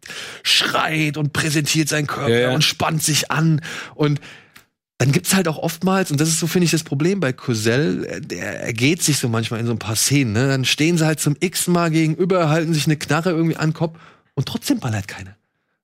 schreit 0.43 1.17
und 1.17 1.31
präsentiert 1.31 1.87
seinen 1.87 2.07
Körper 2.07 2.29
ja, 2.29 2.39
ja. 2.49 2.53
und 2.53 2.63
spannt 2.63 3.03
sich 3.03 3.31
an 3.31 3.61
und 3.95 4.19
dann 4.97 5.11
gibt's 5.11 5.33
halt 5.33 5.47
auch 5.47 5.57
oftmals, 5.57 6.11
und 6.11 6.21
das 6.21 6.29
ist 6.29 6.39
so, 6.39 6.45
finde 6.45 6.65
ich, 6.65 6.71
das 6.71 6.83
Problem 6.83 7.19
bei 7.19 7.33
Cosell, 7.33 8.21
der 8.21 8.61
ergeht 8.61 9.01
sich 9.01 9.17
so 9.17 9.29
manchmal 9.29 9.59
in 9.59 9.65
so 9.65 9.71
ein 9.71 9.79
paar 9.79 9.95
Szenen, 9.95 10.31
ne? 10.31 10.47
Dann 10.47 10.63
stehen 10.63 10.95
sie 10.95 11.07
halt 11.07 11.19
zum 11.19 11.35
x 11.39 11.65
Mal 11.65 11.89
gegenüber, 11.89 12.49
halten 12.49 12.71
sich 12.75 12.85
eine 12.85 12.97
Knarre 12.97 13.31
irgendwie 13.31 13.55
an 13.55 13.69
den 13.69 13.73
Kopf 13.73 13.97
und 14.35 14.47
trotzdem 14.47 14.79
ballert 14.79 15.07
keine. 15.07 15.35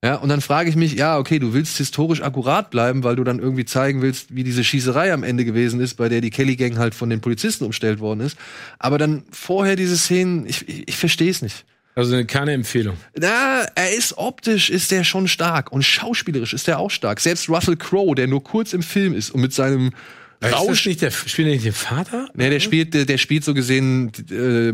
Ja, 0.03 0.15
und 0.15 0.29
dann 0.29 0.41
frage 0.41 0.69
ich 0.69 0.75
mich, 0.75 0.93
ja, 0.93 1.17
okay, 1.17 1.39
du 1.39 1.53
willst 1.53 1.77
historisch 1.77 2.21
akkurat 2.21 2.69
bleiben, 2.69 3.03
weil 3.03 3.15
du 3.15 3.23
dann 3.23 3.39
irgendwie 3.39 3.65
zeigen 3.65 4.03
willst, 4.03 4.35
wie 4.35 4.43
diese 4.43 4.63
Schießerei 4.63 5.11
am 5.11 5.23
Ende 5.23 5.43
gewesen 5.43 5.79
ist, 5.79 5.95
bei 5.95 6.07
der 6.07 6.21
die 6.21 6.29
Kelly 6.29 6.55
Gang 6.55 6.77
halt 6.77 6.93
von 6.93 7.09
den 7.09 7.19
Polizisten 7.19 7.65
umstellt 7.65 7.99
worden 7.99 8.19
ist. 8.19 8.37
Aber 8.77 8.99
dann 8.99 9.23
vorher 9.31 9.75
diese 9.75 9.97
Szenen, 9.97 10.45
ich, 10.45 10.67
ich, 10.69 10.87
ich 10.87 10.97
verstehe 10.97 11.31
es 11.31 11.41
nicht. 11.41 11.65
Also 11.95 12.23
keine 12.25 12.53
Empfehlung. 12.53 12.95
Na, 13.17 13.63
er 13.73 13.91
ist 13.97 14.19
optisch 14.19 14.69
ist 14.69 14.91
der 14.91 15.03
schon 15.03 15.27
stark 15.27 15.71
und 15.71 15.81
schauspielerisch 15.81 16.53
ist 16.53 16.67
er 16.67 16.77
auch 16.77 16.91
stark. 16.91 17.19
Selbst 17.19 17.49
Russell 17.49 17.75
Crowe, 17.75 18.13
der 18.13 18.27
nur 18.27 18.43
kurz 18.43 18.73
im 18.73 18.83
Film 18.83 19.15
ist 19.15 19.31
und 19.31 19.41
mit 19.41 19.51
seinem 19.51 19.93
Rausch 20.43 20.85
nicht 20.85 21.01
der 21.01 21.09
spielt 21.09 21.47
er 21.47 21.53
nicht 21.55 21.65
den 21.65 21.73
Vater? 21.73 22.29
Nee, 22.35 22.51
der 22.51 22.59
spielt 22.59 22.93
der, 22.93 23.05
der 23.05 23.17
spielt 23.17 23.43
so 23.43 23.55
gesehen 23.55 24.11
äh, 24.29 24.73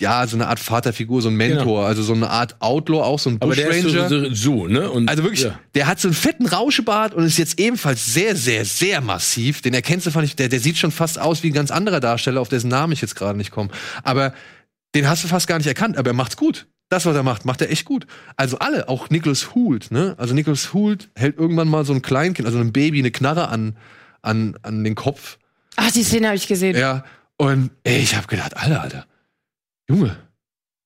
ja, 0.00 0.26
so 0.26 0.36
eine 0.36 0.48
Art 0.48 0.58
Vaterfigur, 0.58 1.22
so 1.22 1.28
ein 1.28 1.36
Mentor, 1.36 1.64
genau. 1.64 1.82
also 1.84 2.02
so 2.02 2.14
eine 2.14 2.28
Art 2.28 2.56
Outlaw, 2.60 3.02
auch 3.02 3.18
so 3.18 3.30
ein 3.30 3.38
Bushranger. 3.38 4.08
So, 4.08 4.24
so, 4.24 4.34
so, 4.34 4.66
ne? 4.66 4.90
Und, 4.90 5.08
also 5.08 5.22
wirklich, 5.22 5.42
ja. 5.42 5.58
der 5.74 5.86
hat 5.86 6.00
so 6.00 6.08
einen 6.08 6.14
fetten 6.14 6.46
Rauschebart 6.46 7.14
und 7.14 7.24
ist 7.24 7.38
jetzt 7.38 7.60
ebenfalls 7.60 8.12
sehr, 8.12 8.34
sehr, 8.34 8.64
sehr 8.64 9.00
massiv. 9.00 9.62
Den 9.62 9.72
erkennst 9.72 10.06
du 10.06 10.10
fand 10.10 10.26
ich, 10.26 10.34
der, 10.34 10.48
der 10.48 10.58
sieht 10.58 10.78
schon 10.78 10.90
fast 10.90 11.20
aus 11.20 11.44
wie 11.44 11.50
ein 11.50 11.52
ganz 11.52 11.70
anderer 11.70 12.00
Darsteller, 12.00 12.40
auf 12.40 12.48
dessen 12.48 12.68
Namen 12.68 12.92
ich 12.92 13.00
jetzt 13.00 13.14
gerade 13.14 13.38
nicht 13.38 13.52
komme. 13.52 13.70
Aber 14.02 14.34
den 14.96 15.08
hast 15.08 15.22
du 15.22 15.28
fast 15.28 15.46
gar 15.46 15.58
nicht 15.58 15.66
erkannt, 15.66 15.96
aber 15.96 16.10
er 16.10 16.14
macht's 16.14 16.36
gut. 16.36 16.66
Das, 16.88 17.06
was 17.06 17.16
er 17.16 17.22
macht, 17.22 17.44
macht 17.44 17.60
er 17.60 17.70
echt 17.70 17.84
gut. 17.84 18.06
Also 18.36 18.58
alle, 18.58 18.88
auch 18.88 19.10
Nicholas 19.10 19.54
Hoult, 19.54 19.90
ne? 19.90 20.14
Also 20.18 20.34
Nicholas 20.34 20.74
Hoult 20.74 21.08
hält 21.14 21.38
irgendwann 21.38 21.68
mal 21.68 21.84
so 21.84 21.92
ein 21.92 22.02
Kleinkind, 22.02 22.46
also 22.46 22.58
ein 22.58 22.72
Baby, 22.72 22.98
eine 22.98 23.10
Knarre 23.10 23.48
an, 23.48 23.76
an, 24.22 24.56
an 24.62 24.84
den 24.84 24.94
Kopf. 24.94 25.38
Ach, 25.76 25.90
die 25.90 26.02
Szene 26.02 26.26
habe 26.28 26.36
ich 26.36 26.46
gesehen. 26.46 26.76
Ja. 26.76 27.04
Und 27.36 27.70
ey, 27.84 27.98
ich 27.98 28.14
habe 28.14 28.26
gedacht, 28.26 28.56
Alter, 28.56 28.82
Alter, 28.82 29.06
Junge, 29.88 30.16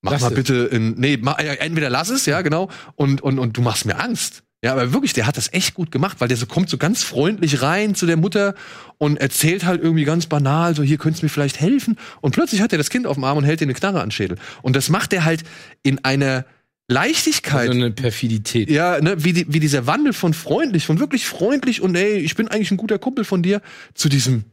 mach 0.02 0.12
lass 0.12 0.22
mal 0.22 0.28
es. 0.28 0.34
bitte 0.34 0.54
in, 0.70 0.94
nee, 0.94 1.18
mach, 1.20 1.38
entweder 1.38 1.90
lass 1.90 2.08
es, 2.08 2.26
ja, 2.26 2.42
genau, 2.42 2.70
und, 2.96 3.20
und, 3.20 3.38
und 3.38 3.56
du 3.56 3.62
machst 3.62 3.86
mir 3.86 3.98
Angst. 3.98 4.42
Ja, 4.64 4.72
aber 4.72 4.92
wirklich, 4.92 5.12
der 5.12 5.26
hat 5.28 5.36
das 5.36 5.52
echt 5.52 5.74
gut 5.74 5.92
gemacht, 5.92 6.20
weil 6.20 6.26
der 6.26 6.36
so 6.36 6.46
kommt 6.46 6.68
so 6.68 6.78
ganz 6.78 7.04
freundlich 7.04 7.62
rein 7.62 7.94
zu 7.94 8.06
der 8.06 8.16
Mutter 8.16 8.54
und 8.96 9.16
erzählt 9.16 9.64
halt 9.64 9.80
irgendwie 9.80 10.02
ganz 10.02 10.26
banal, 10.26 10.74
so 10.74 10.82
hier 10.82 10.98
könntest 10.98 11.22
du 11.22 11.26
mir 11.26 11.30
vielleicht 11.30 11.60
helfen. 11.60 11.96
Und 12.20 12.32
plötzlich 12.32 12.60
hat 12.60 12.72
er 12.72 12.78
das 12.78 12.90
Kind 12.90 13.06
auf 13.06 13.14
dem 13.14 13.22
Arm 13.22 13.38
und 13.38 13.44
hält 13.44 13.60
dir 13.60 13.66
eine 13.66 13.74
Knarre 13.74 14.00
an 14.00 14.06
den 14.06 14.10
Schädel. 14.10 14.36
Und 14.62 14.74
das 14.74 14.88
macht 14.88 15.12
er 15.12 15.24
halt 15.24 15.44
in 15.84 16.04
einer 16.04 16.44
Leichtigkeit. 16.88 17.66
So 17.66 17.72
eine 17.72 17.92
Perfidität. 17.92 18.68
Ja, 18.68 19.00
ne, 19.00 19.22
wie, 19.22 19.32
die, 19.32 19.46
wie 19.52 19.60
dieser 19.60 19.86
Wandel 19.86 20.12
von 20.12 20.34
freundlich, 20.34 20.86
von 20.86 20.98
wirklich 20.98 21.26
freundlich 21.26 21.80
und 21.80 21.94
ey, 21.94 22.16
ich 22.16 22.34
bin 22.34 22.48
eigentlich 22.48 22.72
ein 22.72 22.78
guter 22.78 22.98
Kumpel 22.98 23.24
von 23.24 23.44
dir, 23.44 23.62
zu 23.94 24.08
diesem 24.08 24.44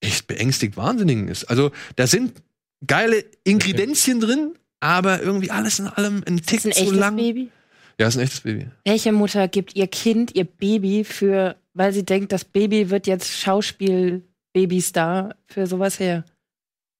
echt 0.00 0.26
beängstigt 0.26 0.76
Wahnsinnigen 0.76 1.28
ist. 1.28 1.44
Also, 1.44 1.70
da 1.96 2.06
sind 2.06 2.34
geile 2.86 3.24
Ingredienzien 3.44 4.18
okay. 4.18 4.26
drin, 4.26 4.54
aber 4.80 5.22
irgendwie 5.22 5.50
alles 5.50 5.78
in 5.78 5.86
allem 5.86 6.22
ein 6.26 6.42
Tick 6.42 6.64
ist 6.64 6.78
ein 6.78 6.86
zu 6.86 6.94
lang. 6.94 7.16
Baby? 7.16 7.50
Ja, 7.98 8.08
ist 8.08 8.16
ein 8.16 8.22
echtes 8.22 8.40
Baby. 8.40 8.68
Welche 8.84 9.12
Mutter 9.12 9.46
gibt 9.48 9.76
ihr 9.76 9.86
Kind, 9.86 10.34
ihr 10.34 10.44
Baby 10.44 11.04
für, 11.04 11.56
weil 11.74 11.92
sie 11.92 12.04
denkt, 12.04 12.32
das 12.32 12.44
Baby 12.44 12.88
wird 12.88 13.06
jetzt 13.06 13.30
Schauspiel-Babystar 13.30 15.34
für 15.46 15.66
sowas 15.66 16.00
her? 16.00 16.24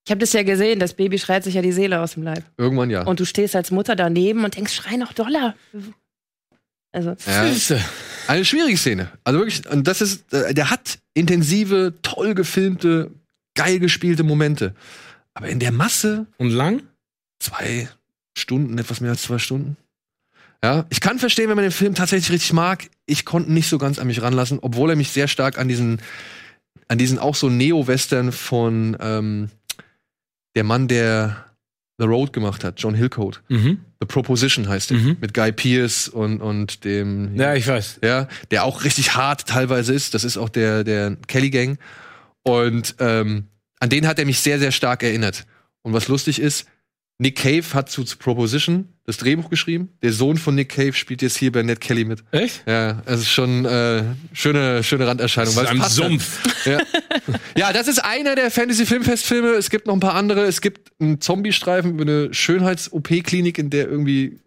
Ich 0.05 0.11
habe 0.11 0.19
das 0.19 0.33
ja 0.33 0.43
gesehen, 0.43 0.79
das 0.79 0.93
Baby 0.93 1.19
schreit 1.19 1.43
sich 1.43 1.55
ja 1.55 1.61
die 1.61 1.71
Seele 1.71 2.01
aus 2.01 2.13
dem 2.13 2.23
Leib. 2.23 2.43
Irgendwann 2.57 2.89
ja. 2.89 3.03
Und 3.03 3.19
du 3.19 3.25
stehst 3.25 3.55
als 3.55 3.71
Mutter 3.71 3.95
daneben 3.95 4.43
und 4.43 4.57
denkst, 4.57 4.73
schrei 4.73 4.97
noch 4.97 5.13
doller. 5.13 5.55
Also, 6.91 7.15
ja, 7.25 7.79
eine 8.27 8.43
schwierige 8.43 8.77
Szene. 8.77 9.09
Also 9.23 9.39
wirklich, 9.39 9.69
und 9.69 9.87
das 9.87 10.01
ist, 10.01 10.33
äh, 10.33 10.53
der 10.53 10.69
hat 10.69 10.99
intensive, 11.13 11.93
toll 12.01 12.33
gefilmte, 12.33 13.11
geil 13.55 13.79
gespielte 13.79 14.23
Momente. 14.23 14.75
Aber 15.33 15.47
in 15.49 15.59
der 15.59 15.71
Masse. 15.71 16.27
Und 16.37 16.49
lang? 16.49 16.83
Zwei 17.39 17.89
Stunden, 18.37 18.77
etwas 18.77 19.01
mehr 19.01 19.11
als 19.11 19.23
zwei 19.23 19.39
Stunden. 19.39 19.77
Ja, 20.63 20.85
ich 20.89 21.01
kann 21.01 21.17
verstehen, 21.17 21.49
wenn 21.49 21.55
man 21.55 21.63
den 21.63 21.71
Film 21.71 21.95
tatsächlich 21.95 22.31
richtig 22.31 22.53
mag. 22.53 22.87
Ich 23.07 23.25
konnte 23.25 23.51
nicht 23.51 23.67
so 23.67 23.77
ganz 23.79 23.97
an 23.97 24.07
mich 24.07 24.21
ranlassen, 24.21 24.59
obwohl 24.61 24.91
er 24.91 24.95
mich 24.95 25.09
sehr 25.09 25.27
stark 25.27 25.57
an 25.57 25.67
diesen, 25.67 26.01
an 26.87 26.97
diesen 26.99 27.17
auch 27.17 27.33
so 27.35 27.49
Neo-Western 27.49 28.31
von 28.31 28.95
ähm, 28.99 29.49
der 30.55 30.63
Mann, 30.63 30.87
der 30.87 31.45
The 31.97 32.05
Road 32.05 32.31
gemacht 32.33 32.63
hat, 32.63 32.79
John 32.79 32.93
Hillcoat. 32.93 33.41
Mhm. 33.49 33.79
The 33.99 34.05
Proposition 34.07 34.67
heißt 34.67 34.91
er. 34.91 34.97
Mhm. 34.97 35.17
Mit 35.19 35.33
Guy 35.33 35.51
Pearce 35.51 36.07
und, 36.09 36.41
und 36.41 36.83
dem, 36.83 37.35
Ja, 37.35 37.55
ich 37.55 37.67
weiß. 37.67 37.99
ja, 38.03 38.27
der 38.51 38.63
auch 38.63 38.83
richtig 38.83 39.15
hart 39.15 39.47
teilweise 39.47 39.93
ist. 39.93 40.13
Das 40.13 40.23
ist 40.23 40.37
auch 40.37 40.49
der, 40.49 40.83
der 40.83 41.15
Kelly 41.27 41.49
Gang. 41.49 41.79
Und 42.43 42.95
ähm, 42.99 43.45
an 43.81 43.89
den 43.89 44.07
hat 44.07 44.19
er 44.19 44.25
mich 44.25 44.39
sehr, 44.39 44.59
sehr 44.59 44.71
stark 44.71 45.03
erinnert. 45.03 45.45
Und 45.81 45.91
was 45.93 46.07
lustig 46.07 46.39
ist, 46.39 46.65
Nick 47.17 47.37
Cave 47.37 47.63
hat 47.73 47.89
zu, 47.89 48.03
Proposition 48.17 48.87
das 49.05 49.17
Drehbuch 49.17 49.49
geschrieben. 49.49 49.89
Der 50.01 50.13
Sohn 50.13 50.37
von 50.37 50.55
Nick 50.55 50.69
Cave 50.69 50.93
spielt 50.93 51.21
jetzt 51.21 51.37
hier 51.37 51.51
bei 51.51 51.61
Ned 51.63 51.81
Kelly 51.81 52.05
mit. 52.05 52.23
Echt? 52.31 52.63
Ja, 52.67 53.01
es 53.05 53.21
ist 53.21 53.31
schon 53.31 53.65
äh, 53.65 54.03
schöne, 54.33 54.83
schöne 54.83 55.07
Randerscheinung. 55.07 55.57
Am 55.57 55.79
passt 55.79 55.99
halt. 55.99 56.11
Sumpf. 56.11 56.65
Ja. 56.65 56.79
ja, 57.57 57.73
das 57.73 57.87
ist 57.87 57.99
einer 57.99 58.35
der 58.35 58.49
Fantasy-Filmfestfilme. 58.49 59.49
Es 59.49 59.69
gibt 59.69 59.87
noch 59.87 59.93
ein 59.93 59.99
paar 59.99 60.15
andere. 60.15 60.45
Es 60.45 60.61
gibt 60.61 60.91
einen 60.99 61.21
Zombie-Streifen 61.21 61.91
über 61.91 62.03
eine 62.03 62.33
Schönheits-OP-Klinik, 62.33 63.57
in 63.57 63.69
der 63.69 63.87
irgendwie 63.87 64.39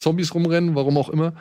Zombies 0.00 0.34
rumrennen, 0.34 0.74
warum 0.74 0.96
auch 0.98 1.10
immer. 1.10 1.34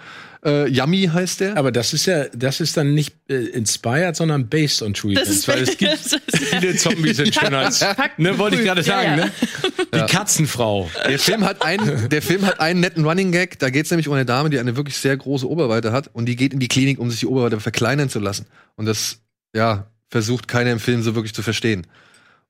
Äh, 0.45 0.67
Yummy 0.67 1.09
heißt 1.11 1.39
der. 1.39 1.57
Aber 1.57 1.71
das 1.71 1.93
ist 1.93 2.05
ja, 2.05 2.25
das 2.29 2.59
ist 2.59 2.75
dann 2.77 2.93
nicht 2.93 3.15
äh, 3.29 3.35
inspired, 3.35 4.15
sondern 4.15 4.47
based 4.49 4.81
on 4.83 4.93
true 4.93 5.13
Das 5.13 5.23
events, 5.23 5.39
ist- 5.39 5.47
weil 5.47 5.61
es 5.63 5.77
gibt 5.77 6.21
viele 6.59 6.75
Zombies 6.75 7.19
in 7.19 7.31
Schönheits. 7.33 7.79
Packt- 7.79 8.19
Ne, 8.19 8.37
wollte 8.37 8.57
ich 8.57 8.63
gerade 8.63 8.81
Ja, 8.81 8.85
sagen, 8.85 9.17
ja. 9.17 9.25
ne? 9.25 9.31
Die 9.93 10.11
Katzenfrau. 10.13 10.89
Der 11.07 11.17
Film 11.19 11.45
hat 11.45 11.61
einen, 11.63 12.09
der 12.09 12.21
Film 12.21 12.45
hat 12.45 12.59
einen 12.59 12.79
netten 12.81 13.05
Running 13.05 13.31
Gag. 13.31 13.57
Da 13.59 13.69
geht 13.69 13.85
es 13.85 13.91
nämlich 13.91 14.07
um 14.07 14.13
eine 14.13 14.25
Dame, 14.25 14.49
die 14.49 14.59
eine 14.59 14.75
wirklich 14.75 14.97
sehr 14.97 15.15
große 15.17 15.49
Oberweite 15.49 15.91
hat 15.91 16.09
und 16.13 16.25
die 16.25 16.35
geht 16.35 16.53
in 16.53 16.59
die 16.59 16.67
Klinik, 16.67 16.99
um 16.99 17.09
sich 17.09 17.21
die 17.21 17.25
Oberweite 17.27 17.59
verkleinern 17.59 18.09
zu 18.09 18.19
lassen. 18.19 18.45
Und 18.75 18.85
das, 18.85 19.19
ja, 19.55 19.87
versucht 20.09 20.47
keiner 20.47 20.71
im 20.71 20.79
Film 20.79 21.01
so 21.01 21.15
wirklich 21.15 21.33
zu 21.33 21.41
verstehen. 21.43 21.87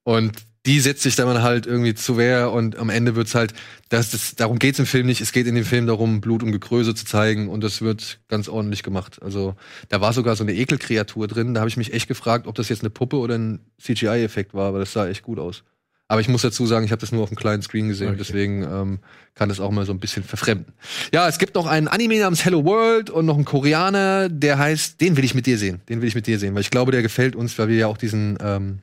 Und 0.04 0.34
die 0.66 0.80
setzt 0.82 1.04
sich 1.04 1.16
dann 1.16 1.42
halt 1.42 1.66
irgendwie 1.66 1.94
zu 1.96 2.18
Wehr 2.18 2.52
und 2.52 2.78
am 2.78 2.90
Ende 2.90 3.16
wird's 3.16 3.34
halt, 3.34 3.54
das, 3.88 4.12
das, 4.12 4.36
darum 4.36 4.60
geht's 4.60 4.78
im 4.78 4.86
Film 4.86 5.06
nicht. 5.08 5.22
Es 5.22 5.32
geht 5.32 5.48
in 5.48 5.56
dem 5.56 5.64
Film 5.64 5.88
darum, 5.88 6.20
Blut 6.22 6.44
und 6.44 6.52
Gekröse 6.52 6.94
zu 6.94 7.06
zeigen 7.06 7.48
und 7.48 7.64
das 7.64 7.82
wird 7.82 8.20
ganz 8.28 8.50
ordentlich 8.50 8.84
gemacht. 8.84 9.22
Also 9.22 9.56
da 9.88 10.02
war 10.02 10.12
sogar 10.14 10.36
so 10.36 10.44
eine 10.44 10.54
Ekelkreatur 10.54 11.28
drin. 11.28 11.54
Da 11.54 11.62
habe 11.62 11.70
ich 11.70 11.78
mich 11.78 11.94
echt 11.94 12.08
gefragt, 12.08 12.46
ob 12.46 12.56
das 12.56 12.70
jetzt 12.70 12.82
eine 12.82 12.90
Puppe 12.90 13.18
oder 13.18 13.38
ein 13.38 13.60
CGI-Effekt 13.82 14.54
war, 14.54 14.68
aber 14.68 14.80
das 14.80 14.92
sah 14.92 15.08
echt 15.08 15.24
gut 15.24 15.40
aus. 15.40 15.64
Aber 16.12 16.22
ich 16.22 16.28
muss 16.28 16.42
dazu 16.42 16.66
sagen, 16.66 16.86
ich 16.86 16.92
habe 16.92 17.00
das 17.02 17.12
nur 17.12 17.22
auf 17.22 17.30
dem 17.30 17.38
kleinen 17.38 17.62
Screen 17.62 17.88
gesehen, 17.88 18.10
Okay. 18.10 18.18
deswegen 18.18 18.64
ähm, 18.64 19.00
kann 19.36 19.48
das 19.48 19.60
auch 19.60 19.70
mal 19.70 19.86
so 19.86 19.94
ein 19.94 20.00
bisschen 20.00 20.24
verfremden. 20.24 20.74
Ja, 21.14 21.28
es 21.30 21.38
gibt 21.38 21.54
noch 21.54 21.68
einen 21.68 21.88
Anime 21.88 22.20
namens 22.20 22.44
Hello 22.44 22.66
World 22.66 23.12
und 23.12 23.28
noch 23.28 23.36
einen 23.36 23.46
Koreaner, 23.46 24.28
der 24.28 24.58
heißt, 24.58 25.00
den 25.00 25.16
will 25.18 25.24
ich 25.24 25.36
mit 25.36 25.46
dir 25.46 25.60
sehen. 25.60 25.82
Den 25.88 26.02
will 26.02 26.08
ich 26.08 26.16
mit 26.16 26.26
dir 26.26 26.40
sehen, 26.40 26.56
weil 26.56 26.62
ich 26.62 26.72
glaube, 26.72 26.92
der 26.92 27.04
gefällt 27.04 27.36
uns, 27.36 27.58
weil 27.60 27.68
wir 27.70 27.78
ja 27.78 27.88
auch 27.88 27.98
diesen 27.98 28.40
ähm, 28.42 28.80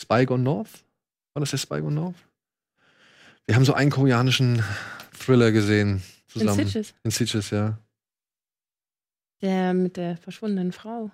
Spy 0.00 0.24
Gone 0.26 0.42
North, 0.42 0.84
war 1.34 1.40
das 1.40 1.50
der 1.50 1.58
Spy 1.58 1.80
Gone 1.80 1.94
North? 1.94 2.16
Wir 3.46 3.54
haben 3.54 3.64
so 3.64 3.74
einen 3.74 3.90
koreanischen 3.90 4.62
Thriller 5.18 5.52
gesehen 5.52 6.02
In 6.34 6.40
zusammen. 6.40 6.60
Stitches. 6.68 6.94
In 7.02 7.10
Stitches, 7.10 7.50
ja. 7.50 7.78
Der 9.42 9.74
mit 9.74 9.96
der 9.96 10.16
verschwundenen 10.16 10.72
Frau. 10.72 11.10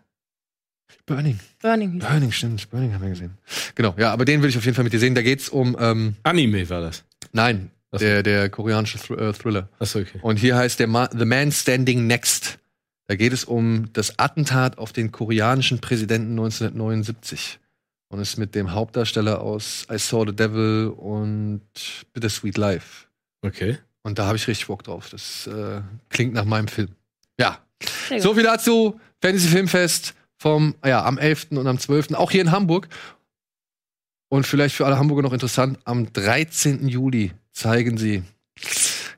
Burning. 1.06 1.38
Burning. 1.60 1.98
Burning, 1.98 2.32
stimmt. 2.32 2.68
Burning 2.70 2.92
haben 2.94 3.02
wir 3.02 3.10
gesehen. 3.10 3.36
Genau, 3.74 3.94
ja, 3.96 4.12
aber 4.12 4.24
den 4.24 4.42
will 4.42 4.48
ich 4.48 4.56
auf 4.58 4.64
jeden 4.64 4.74
Fall 4.74 4.84
mit 4.84 4.92
dir 4.92 4.98
sehen. 4.98 5.14
Da 5.14 5.22
geht's 5.22 5.48
um, 5.48 5.76
ähm, 5.78 6.16
Anime 6.22 6.68
war 6.68 6.80
das. 6.80 7.04
nein, 7.32 7.70
Was? 7.90 8.00
der, 8.00 8.22
der 8.22 8.48
koreanische 8.50 8.98
Thr 8.98 9.18
äh, 9.18 9.32
Thriller. 9.32 9.68
Achso, 9.78 10.00
okay. 10.00 10.18
Und 10.22 10.38
hier 10.38 10.56
heißt 10.56 10.78
der 10.80 10.86
Ma 10.88 11.08
The 11.16 11.24
Man 11.24 11.52
Standing 11.52 12.06
Next. 12.06 12.58
Da 13.06 13.16
geht 13.16 13.32
es 13.32 13.44
um 13.44 13.92
das 13.92 14.18
Attentat 14.18 14.78
auf 14.78 14.92
den 14.92 15.10
koreanischen 15.10 15.80
Präsidenten 15.80 16.30
1979. 16.32 17.58
Und 18.10 18.18
ist 18.20 18.36
mit 18.36 18.54
dem 18.54 18.72
Hauptdarsteller 18.72 19.40
aus 19.40 19.86
I 19.90 19.98
Saw 19.98 20.24
the 20.26 20.34
Devil 20.34 20.92
und 20.96 21.62
Bittersweet 22.12 22.58
Life. 22.58 23.06
Okay. 23.42 23.78
Und 24.02 24.18
da 24.18 24.26
habe 24.26 24.36
ich 24.36 24.48
richtig 24.48 24.66
Bock 24.66 24.82
drauf. 24.82 25.08
Das 25.10 25.46
äh, 25.46 25.80
klingt 26.08 26.34
nach 26.34 26.44
meinem 26.44 26.68
Film. 26.68 26.88
Ja. 27.38 27.58
So 28.18 28.34
viel 28.34 28.42
dazu. 28.42 29.00
Fantasy 29.22 29.48
Filmfest 29.48 30.14
vom, 30.38 30.74
ja, 30.84 31.04
am 31.04 31.18
11. 31.18 31.48
und 31.50 31.66
am 31.66 31.78
12. 31.78 32.14
Auch 32.14 32.30
hier 32.30 32.40
in 32.40 32.50
Hamburg. 32.50 32.88
Und 34.28 34.46
vielleicht 34.46 34.74
für 34.74 34.86
alle 34.86 34.98
Hamburger 34.98 35.22
noch 35.22 35.32
interessant, 35.32 35.78
am 35.84 36.12
13. 36.12 36.88
Juli 36.88 37.32
zeigen 37.52 37.98
sie 37.98 38.22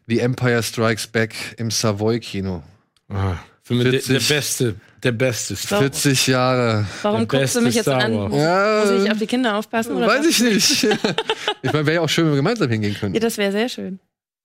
The 0.07 0.21
Empire 0.21 0.63
Strikes 0.63 1.07
Back 1.07 1.55
im 1.59 1.71
Savoy 1.71 2.19
Kino. 2.19 2.63
Ah, 3.09 3.37
für 3.63 3.75
mich 3.75 3.85
der, 3.85 3.93
der 3.93 4.21
40. 4.21 4.29
beste, 4.29 4.75
der 5.03 5.13
beste 5.13 5.57
Star. 5.57 5.81
40 5.81 6.27
Jahre. 6.27 6.87
Warum 7.03 7.21
Der 7.21 7.27
guckst 7.27 7.57
du 7.57 7.61
mich 7.61 7.75
jetzt 7.77 7.89
an? 7.89 8.13
Muss, 8.13 8.35
Ja, 8.35 8.85
muss 8.85 9.05
ich 9.05 9.11
auf 9.11 9.19
die 9.19 9.27
Kinder 9.27 9.57
aufpassen? 9.57 9.97
Oder 9.97 10.09
weiß 10.09 10.21
was? 10.21 10.27
ich 10.27 10.41
nicht. 10.41 10.83
ich 11.63 11.73
meine, 11.73 11.87
wäre 11.87 11.95
ja 11.95 12.01
auch 12.01 12.09
schön, 12.09 12.25
wenn 12.27 12.33
wir 12.33 12.37
gemeinsam 12.37 12.69
hingehen 12.71 12.95
können. 12.95 13.15
Ja, 13.15 13.21
das 13.21 13.39
wäre 13.39 13.53
sehr 13.53 13.69
schön. 13.69 14.01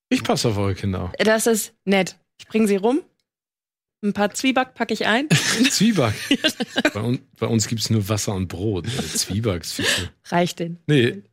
Ich 0.09 0.23
passe 0.23 0.49
auf 0.49 0.57
eure 0.57 0.75
Kinder 0.75 1.03
auf. 1.03 1.11
Das 1.19 1.47
ist 1.47 1.73
nett. 1.83 2.15
Ich 2.39 2.47
bringe 2.47 2.67
sie 2.67 2.75
rum. 2.75 3.01
Ein 4.03 4.13
paar 4.13 4.31
Zwieback 4.31 4.75
packe 4.75 4.93
ich 4.93 5.07
ein. 5.07 5.27
Zwieback. 5.71 6.13
bei, 6.93 7.01
un 7.01 7.19
bei 7.39 7.47
uns 7.47 7.67
gibt 7.67 7.81
es 7.81 7.89
nur 7.89 8.07
Wasser 8.07 8.35
und 8.35 8.47
Brot. 8.47 8.85
Also 8.85 9.17
Zwieback 9.17 9.63
ist 9.63 9.73
viel 9.73 9.85
zu. 9.85 10.01
Reicht 10.29 10.59
den. 10.59 10.77
Nee. 10.85 11.23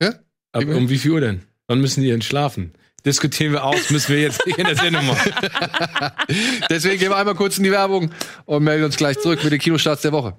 Ja? 0.00 0.14
Aber 0.52 0.76
um 0.76 0.90
wie 0.90 0.98
viel 0.98 1.12
Uhr 1.12 1.20
denn? 1.20 1.42
Wann 1.66 1.80
müssen 1.80 2.02
die 2.02 2.08
denn 2.08 2.20
schlafen? 2.20 2.74
Diskutieren 3.04 3.52
wir 3.52 3.64
aus, 3.64 3.90
müssen 3.90 4.14
wir 4.14 4.20
jetzt 4.20 4.46
in 4.46 4.64
der 4.64 4.76
Sendung 4.76 5.06
machen. 5.06 5.32
Deswegen 6.70 6.98
gehen 6.98 7.10
wir 7.10 7.16
einmal 7.16 7.34
kurz 7.34 7.56
in 7.56 7.64
die 7.64 7.70
Werbung 7.70 8.10
und 8.44 8.62
melden 8.62 8.84
uns 8.84 8.96
gleich 8.96 9.18
zurück 9.18 9.42
mit 9.42 9.52
den 9.52 9.58
Kinostarts 9.58 10.02
der 10.02 10.12
Woche. 10.12 10.36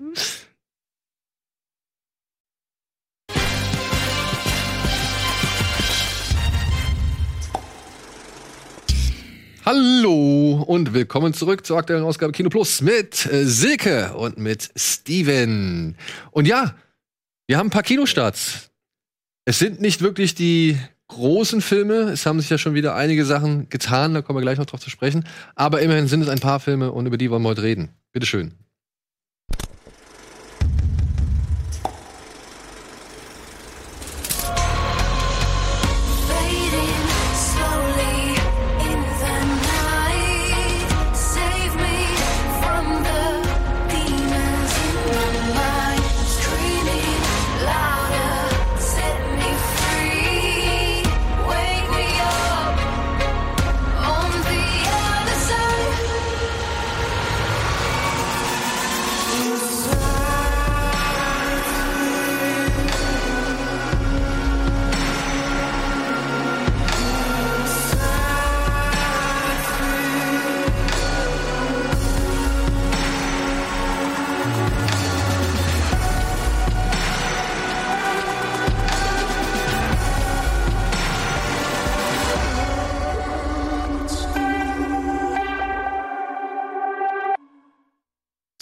Hallo 9.66 10.64
und 10.68 10.94
willkommen 10.94 11.34
zurück 11.34 11.66
zur 11.66 11.78
aktuellen 11.78 12.04
Ausgabe 12.04 12.32
Kino 12.32 12.50
Plus 12.50 12.82
mit 12.82 13.26
äh, 13.26 13.46
Silke 13.46 14.14
und 14.16 14.38
mit 14.38 14.70
Steven. 14.76 15.96
Und 16.32 16.48
ja, 16.48 16.76
wir 17.48 17.58
haben 17.58 17.68
ein 17.68 17.72
paar 17.72 17.84
Kinostarts. 17.84 18.72
Es 19.46 19.60
sind 19.60 19.82
nicht 19.82 20.02
wirklich 20.02 20.36
die 20.36 20.78
großen 21.12 21.62
Filme. 21.62 22.10
Es 22.10 22.26
haben 22.26 22.40
sich 22.40 22.50
ja 22.50 22.58
schon 22.58 22.74
wieder 22.74 22.96
einige 22.96 23.26
Sachen 23.26 23.70
getan, 23.70 24.14
da 24.14 24.22
kommen 24.22 24.38
wir 24.38 24.42
gleich 24.42 24.58
noch 24.58 24.66
drauf 24.66 24.80
zu 24.80 24.90
sprechen. 24.90 25.26
Aber 25.56 25.82
immerhin 25.82 26.08
sind 26.08 26.22
es 26.22 26.30
ein 26.30 26.40
paar 26.40 26.60
Filme 26.60 26.92
und 26.92 27.06
über 27.06 27.18
die 27.18 27.30
wollen 27.30 27.44
wir 27.44 27.50
heute 27.50 27.64
reden. 27.64 27.90
Bitteschön. 28.12 28.54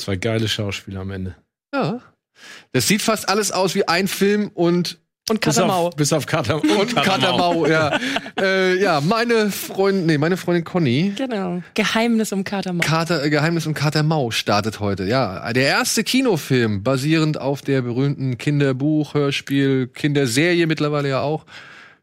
Zwei 0.09 0.15
geile 0.15 0.47
Schauspieler 0.47 1.01
am 1.01 1.11
Ende. 1.11 1.35
Ja. 1.71 2.01
Das 2.71 2.87
sieht 2.87 3.03
fast 3.03 3.29
alles 3.29 3.51
aus 3.51 3.75
wie 3.75 3.87
ein 3.87 4.07
Film 4.07 4.49
und 4.55 4.97
Und 5.29 5.41
Bis 5.41 5.55
Katamau. 5.57 5.87
auf, 5.89 5.95
bis 5.95 6.11
auf 6.13 6.25
Katam 6.25 6.61
und 6.61 6.95
Katamau, 6.95 7.67
ja. 7.67 7.95
äh, 8.41 8.81
ja, 8.81 9.01
meine 9.01 9.51
Freundin, 9.51 10.07
nee, 10.07 10.17
meine 10.17 10.35
Freundin 10.35 10.63
Conny 10.63 11.13
Genau. 11.15 11.61
Geheimnis 11.75 12.31
um 12.33 12.43
Katamau. 12.43 12.83
Kater, 12.83 13.23
äh, 13.23 13.29
Geheimnis 13.29 13.67
um 13.67 13.75
Katermau 13.75 14.31
startet 14.31 14.79
heute. 14.79 15.03
Ja, 15.03 15.53
der 15.53 15.65
erste 15.67 16.03
Kinofilm, 16.03 16.81
basierend 16.81 17.39
auf 17.39 17.61
der 17.61 17.83
berühmten 17.83 18.39
Kinderbuch, 18.39 19.13
Hörspiel, 19.13 19.85
Kinderserie 19.89 20.65
mittlerweile 20.65 21.09
ja 21.09 21.21
auch, 21.21 21.45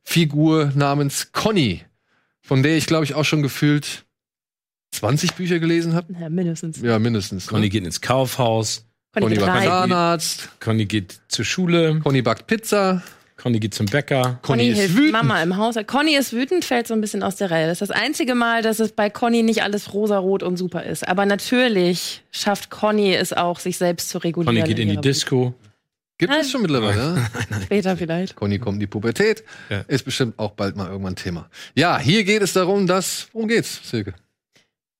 Figur 0.04 0.70
namens 0.76 1.32
Conny, 1.32 1.82
von 2.40 2.62
der 2.62 2.76
ich 2.76 2.86
glaube 2.86 3.04
ich 3.04 3.14
auch 3.16 3.24
schon 3.24 3.42
gefühlt 3.42 4.04
20 4.92 5.34
Bücher 5.34 5.58
gelesen 5.58 5.94
habe. 5.94 6.12
Ja, 6.18 6.28
mindestens. 6.28 6.80
Ja, 6.80 6.98
mindestens. 6.98 7.46
Conny 7.46 7.62
ne? 7.62 7.68
geht 7.68 7.84
ins 7.84 8.00
Kaufhaus, 8.00 8.86
Conny 9.12 9.36
Conny 9.36 9.60
geht. 9.60 9.68
Zahnarzt, 9.68 10.48
Conny 10.60 10.86
geht 10.86 11.20
zur 11.28 11.44
Schule, 11.44 12.00
Conny 12.00 12.22
backt 12.22 12.46
Pizza, 12.46 13.02
Conny 13.36 13.60
geht 13.60 13.74
zum 13.74 13.86
Bäcker. 13.86 14.38
Conny, 14.42 14.68
ist 14.68 14.78
hilft 14.78 14.96
wütend. 14.96 15.12
Mama 15.12 15.42
im 15.42 15.56
Haushalt. 15.56 15.86
Conny 15.86 16.16
ist 16.16 16.32
wütend, 16.32 16.64
fällt 16.64 16.86
so 16.86 16.94
ein 16.94 17.00
bisschen 17.00 17.22
aus 17.22 17.36
der 17.36 17.50
Reihe. 17.50 17.66
Das 17.66 17.80
ist 17.80 17.90
das 17.90 17.96
einzige 17.96 18.34
Mal, 18.34 18.62
dass 18.62 18.80
es 18.80 18.92
bei 18.92 19.10
Conny 19.10 19.42
nicht 19.42 19.62
alles 19.62 19.92
rosarot 19.92 20.42
und 20.42 20.56
super 20.56 20.84
ist. 20.84 21.06
Aber 21.06 21.26
natürlich 21.26 22.22
schafft 22.30 22.70
Conny 22.70 23.14
es 23.14 23.32
auch, 23.32 23.60
sich 23.60 23.76
selbst 23.76 24.08
zu 24.08 24.18
regulieren. 24.18 24.56
Conny 24.56 24.66
geht 24.66 24.78
in 24.78 24.88
die 24.88 24.94
ihrer 24.94 25.02
Disco. 25.02 25.54
Gibt 26.18 26.32
es 26.32 26.50
schon 26.50 26.62
mittlerweile, 26.62 27.14
ne? 27.14 27.28
Wut. 27.50 27.62
Später 27.64 27.96
vielleicht. 27.96 28.36
Conny 28.36 28.58
kommt 28.58 28.76
in 28.76 28.80
die 28.80 28.86
Pubertät. 28.86 29.44
Ja. 29.68 29.80
Ist 29.86 30.06
bestimmt 30.06 30.38
auch 30.38 30.52
bald 30.52 30.74
mal 30.74 30.88
irgendwann 30.88 31.14
Thema. 31.14 31.50
Ja, 31.74 31.98
hier 31.98 32.24
geht 32.24 32.40
es 32.40 32.54
darum, 32.54 32.86
dass. 32.86 33.28
Worum 33.32 33.48
geht's, 33.48 33.80
Silke? 33.84 34.14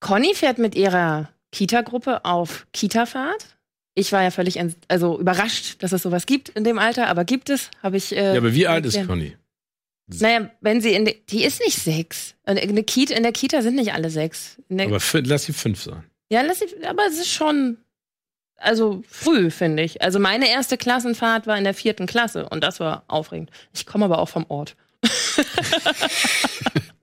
Conny 0.07 0.35
fährt 0.35 0.59
mit 0.59 0.77
ihrer 0.77 1.31
Kita-Gruppe 1.51 2.25
auf 2.25 2.67
Kita-Fahrt. 2.73 3.57
Ich 3.95 4.13
war 4.13 4.23
ja 4.23 4.31
völlig 4.31 4.61
also 4.89 5.19
überrascht, 5.19 5.83
dass 5.83 5.91
es 5.93 6.03
sowas 6.03 6.27
gibt 6.27 6.51
in 6.51 6.63
dem 6.65 6.79
Alter, 6.79 7.09
aber 7.09 7.25
gibt 7.25 7.51
es, 7.51 7.71
habe 7.83 7.97
ich. 7.97 8.15
Äh, 8.15 8.33
Ja, 8.35 8.37
aber 8.39 8.55
wie 8.55 8.67
alt 8.69 8.87
ist. 8.87 9.05
Conny? 9.07 9.37
Naja, 10.07 10.51
wenn 10.61 10.81
sie 10.81 10.93
in 10.93 11.11
die 11.29 11.43
ist 11.43 11.61
nicht 11.61 11.77
sechs. 11.79 12.35
Und 12.47 12.57
In 12.59 12.77
der, 12.77 12.85
Kita, 12.85 13.15
in 13.15 13.25
der 13.25 13.33
Kita 13.33 13.63
sind 13.63 13.75
nicht 13.75 13.93
alle 13.95 14.11
sechs. 14.11 14.63
Aber 14.71 15.01
lass 15.25 15.45
sie 15.45 15.53
fünf 15.53 15.83
sein. 15.83 16.05
ja, 16.31 16.43
lass 16.43 16.61
sie, 16.61 16.67
aber 16.87 17.07
es 17.09 17.19
ist 17.19 17.33
schon, 17.33 17.79
also 18.59 19.03
früh, 19.09 19.51
finde 19.51 19.83
ich. 19.83 20.03
Also 20.03 20.21
meine 20.21 20.49
erste 20.49 20.77
Klassenfahrt 20.77 21.49
war 21.49 21.59
in 21.59 21.65
der 21.65 21.75
vierten 21.75 22.07
Klasse 22.07 22.49
und 22.49 22.63
das 22.63 22.79
war 22.79 23.03
aufregend. 23.09 23.51
Ich 23.75 23.85
komme 23.87 24.05
aber 24.05 24.21
auch 24.21 24.29
vom 24.29 24.47
Ort. 24.49 24.77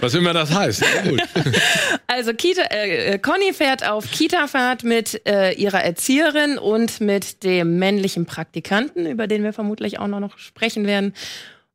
Was 0.00 0.14
immer 0.14 0.32
das 0.32 0.52
heißt. 0.52 0.84
Gut. 1.04 1.22
Also 2.06 2.34
Kita, 2.34 2.62
äh, 2.72 3.14
äh, 3.14 3.18
Conny 3.18 3.52
fährt 3.52 3.88
auf 3.88 4.10
Kita-Fahrt 4.10 4.82
mit 4.82 5.22
äh, 5.28 5.52
ihrer 5.52 5.84
Erzieherin 5.84 6.58
und 6.58 7.00
mit 7.00 7.44
dem 7.44 7.78
männlichen 7.78 8.26
Praktikanten, 8.26 9.06
über 9.06 9.28
den 9.28 9.44
wir 9.44 9.52
vermutlich 9.52 10.00
auch 10.00 10.08
noch, 10.08 10.18
noch 10.18 10.36
sprechen 10.36 10.88
werden. 10.88 11.14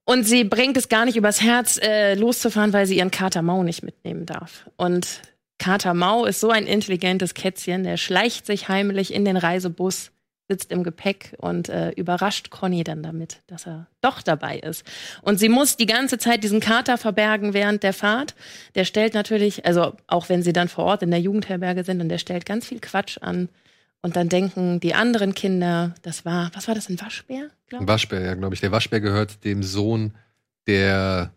Und 0.04 0.26
sie 0.26 0.44
bringt 0.44 0.76
es 0.76 0.90
gar 0.90 1.06
nicht 1.06 1.16
übers 1.16 1.42
Herz, 1.42 1.80
äh, 1.82 2.16
loszufahren, 2.16 2.74
weil 2.74 2.86
sie 2.86 2.98
ihren 2.98 3.12
Kater 3.12 3.42
Mau 3.42 3.64
nicht 3.64 3.82
mitnehmen 3.82 4.26
darf. 4.26 4.70
Und 4.76 5.22
Kater 5.58 5.94
Mau 5.94 6.26
ist 6.26 6.42
so 6.42 6.50
ein 6.50 6.68
intelligentes 6.68 7.34
Kätzchen, 7.34 7.84
der 7.84 7.98
schleicht 7.98 8.46
sich 8.46 8.68
heimlich 8.68 9.14
in 9.14 9.24
den 9.24 9.38
Reisebus, 9.38 10.12
sitzt 10.48 10.72
im 10.72 10.84
Gepäck 10.84 11.36
und 11.40 11.70
äh, 11.70 11.90
überrascht 11.92 12.50
Conny 12.52 12.84
dann 12.84 13.02
damit, 13.02 13.42
dass 13.48 13.66
er 13.66 13.88
doch 14.02 14.22
dabei 14.22 14.60
ist. 14.60 14.84
Und 15.22 15.40
sie 15.40 15.50
muss 15.50 15.76
die 15.78 15.88
ganze 15.88 16.18
Zeit 16.18 16.44
diesen 16.44 16.60
Kater 16.60 16.98
verbergen 16.98 17.54
während 17.54 17.82
der 17.84 17.94
Fahrt. 17.94 18.36
Der 18.76 18.86
stellt 18.86 19.14
natürlich, 19.16 19.66
also 19.66 19.96
auch 20.08 20.30
wenn 20.30 20.44
sie 20.44 20.54
dann 20.54 20.68
vor 20.70 20.86
Ort 20.86 21.02
in 21.02 21.10
der 21.12 21.20
Jugendherberge 21.20 21.84
sind, 21.84 22.02
und 22.02 22.10
der 22.10 22.20
stellt 22.20 22.46
ganz 22.46 22.68
viel 22.68 22.80
Quatsch 22.80 23.18
an. 23.22 23.50
Und 24.02 24.16
dann 24.16 24.30
denken 24.30 24.80
die 24.80 24.94
anderen 24.94 25.34
Kinder, 25.34 25.96
das 26.04 26.26
war, 26.26 26.52
was 26.54 26.68
war 26.68 26.76
das, 26.76 26.90
ein 26.90 27.02
Waschbär? 27.02 27.50
Ein? 27.72 27.88
Waschbär, 27.88 28.22
ja, 28.22 28.36
glaube 28.36 28.54
ich. 28.54 28.62
Der 28.62 28.72
Waschbär 28.72 29.02
gehört 29.02 29.44
dem 29.44 29.64
Sohn 29.64 30.14
der 30.68 31.32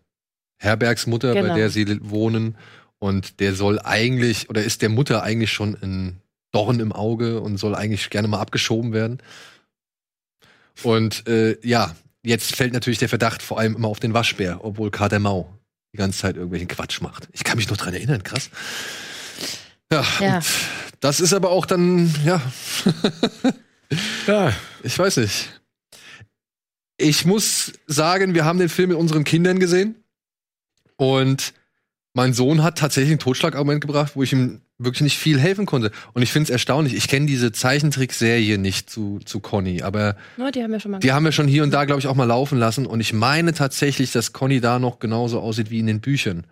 Herbergsmutter, 0.57 1.33
bei 1.33 1.41
Genau. 1.41 1.55
der 1.55 1.71
sie 1.71 1.97
wohnen. 2.01 2.57
Und 2.99 3.39
der 3.39 3.55
soll 3.55 3.79
eigentlich, 3.79 4.51
oder 4.51 4.61
ist 4.63 4.83
der 4.83 4.89
Mutter 4.89 5.23
eigentlich 5.23 5.51
schon 5.51 5.77
ein 5.81 6.21
Dorn 6.51 6.79
im 6.79 6.91
Auge 6.91 7.41
und 7.41 7.57
soll 7.57 7.75
eigentlich 7.75 8.09
gerne 8.09 8.27
mal 8.27 8.39
abgeschoben 8.39 8.93
werden. 8.93 9.21
Und 10.83 11.27
äh, 11.27 11.57
ja, 11.65 11.95
jetzt 12.23 12.55
fällt 12.55 12.73
natürlich 12.73 12.99
der 12.99 13.09
Verdacht 13.09 13.41
vor 13.41 13.59
allem 13.59 13.75
immer 13.75 13.87
auf 13.87 13.99
den 13.99 14.13
Waschbär, 14.13 14.63
obwohl 14.63 14.91
Kater 14.91 15.19
Mau 15.19 15.53
die 15.93 15.97
ganze 15.97 16.19
Zeit 16.19 16.35
irgendwelchen 16.35 16.67
Quatsch 16.67 17.01
macht. 17.01 17.27
Ich 17.33 17.43
kann 17.43 17.57
mich 17.57 17.69
noch 17.69 17.77
dran 17.77 17.93
erinnern, 17.93 18.23
krass. 18.23 18.49
Ja, 19.91 20.05
Ja. 20.19 20.37
Und 20.37 20.45
das 20.99 21.19
ist 21.19 21.33
aber 21.33 21.49
auch 21.49 21.65
dann, 21.65 22.13
ja, 22.25 22.41
Ja, 24.27 24.53
ich 24.83 24.97
weiß 24.97 25.17
nicht. 25.17 25.61
Ich 26.97 27.25
muss 27.25 27.73
sagen, 27.87 28.33
wir 28.33 28.45
haben 28.45 28.59
den 28.59 28.69
Film 28.69 28.89
mit 28.89 28.97
unseren 28.97 29.23
Kindern 29.23 29.59
gesehen. 29.59 29.95
Und 30.97 31.53
mein 32.13 32.33
Sohn 32.33 32.61
hat 32.61 32.77
tatsächlich 32.77 33.13
ein 33.13 33.19
Totschlagargument 33.19 33.81
gebracht, 33.81 34.15
wo 34.15 34.23
ich 34.23 34.33
ihm 34.33 34.61
wirklich 34.79 35.01
nicht 35.01 35.17
viel 35.17 35.39
helfen 35.39 35.65
konnte. 35.65 35.91
Und 36.13 36.21
ich 36.21 36.31
finde 36.31 36.45
es 36.45 36.49
erstaunlich. 36.49 36.95
Ich 36.95 37.07
kenne 37.07 37.25
diese 37.25 37.51
Zeichentrickserie 37.51 38.57
nicht 38.57 38.89
zu, 38.89 39.19
zu 39.25 39.39
Conny, 39.39 39.81
aber 39.81 40.15
Ja, 40.37 40.51
die 40.51 40.63
haben 40.63 40.71
wir 40.71 40.79
schon 40.79 40.91
mal 40.91 40.99
die 40.99 41.11
haben 41.11 41.25
wir 41.25 41.31
schon 41.31 41.47
hier 41.47 41.63
und 41.63 41.71
da, 41.71 41.85
glaube 41.85 41.99
ich, 41.99 42.07
auch 42.07 42.15
mal 42.15 42.23
laufen 42.25 42.57
lassen. 42.57 42.85
Und 42.85 42.99
ich 43.01 43.13
meine 43.13 43.53
tatsächlich, 43.53 44.11
dass 44.11 44.33
Conny 44.33 44.61
da 44.61 44.79
noch 44.79 44.99
genauso 44.99 45.39
aussieht 45.39 45.69
wie 45.69 45.79
in 45.79 45.87
den 45.87 45.99
Büchern. 46.01 46.47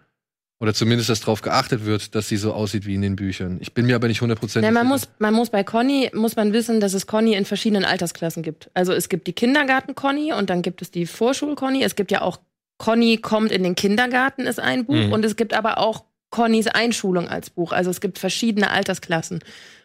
Oder 0.59 0.73
zumindest, 0.73 1.09
dass 1.09 1.19
darauf 1.19 1.41
geachtet 1.41 1.85
wird, 1.85 2.15
dass 2.15 2.27
sie 2.29 2.37
so 2.37 2.51
aussieht 2.51 2.87
wie 2.87 2.95
in 2.95 3.03
den 3.03 3.15
Büchern. 3.15 3.57
Ich 3.61 3.73
bin 3.75 3.85
mir 3.85 3.95
aber 3.95 4.07
nicht 4.07 4.21
hundertprozentig 4.21 4.65
Ja, 4.67 4.71
man 4.71 4.87
sicher. 4.87 5.07
muss, 5.07 5.09
man 5.19 5.33
muss 5.35 5.49
bei 5.51 5.63
Conny, 5.63 6.09
muss 6.15 6.35
man 6.35 6.51
wissen, 6.51 6.79
dass 6.79 6.95
es 6.95 7.05
Conny 7.05 7.35
in 7.35 7.45
verschiedenen 7.45 7.85
Altersklassen 7.85 8.41
gibt. 8.41 8.71
Also 8.73 8.91
es 8.91 9.07
gibt 9.07 9.27
die 9.27 9.33
Kindergarten-Conny 9.33 10.33
und 10.33 10.49
dann 10.49 10.63
gibt 10.63 10.81
es 10.81 10.89
die 10.89 11.05
Vorschul-Conny. 11.05 11.83
Es 11.83 11.95
gibt 11.95 12.11
ja 12.11 12.21
auch 12.23 12.39
Conny 12.79 13.17
kommt 13.17 13.51
in 13.51 13.63
den 13.63 13.75
Kindergarten 13.75 14.41
ist 14.47 14.59
ein 14.59 14.85
Buch 14.85 14.95
Mhm. 14.95 15.11
und 15.13 15.25
es 15.25 15.35
gibt 15.35 15.53
aber 15.53 15.77
auch 15.77 16.03
Connys 16.29 16.67
Einschulung 16.67 17.27
als 17.27 17.49
Buch. 17.49 17.71
Also 17.71 17.89
es 17.89 18.01
gibt 18.01 18.19
verschiedene 18.19 18.71
Altersklassen. 18.71 19.39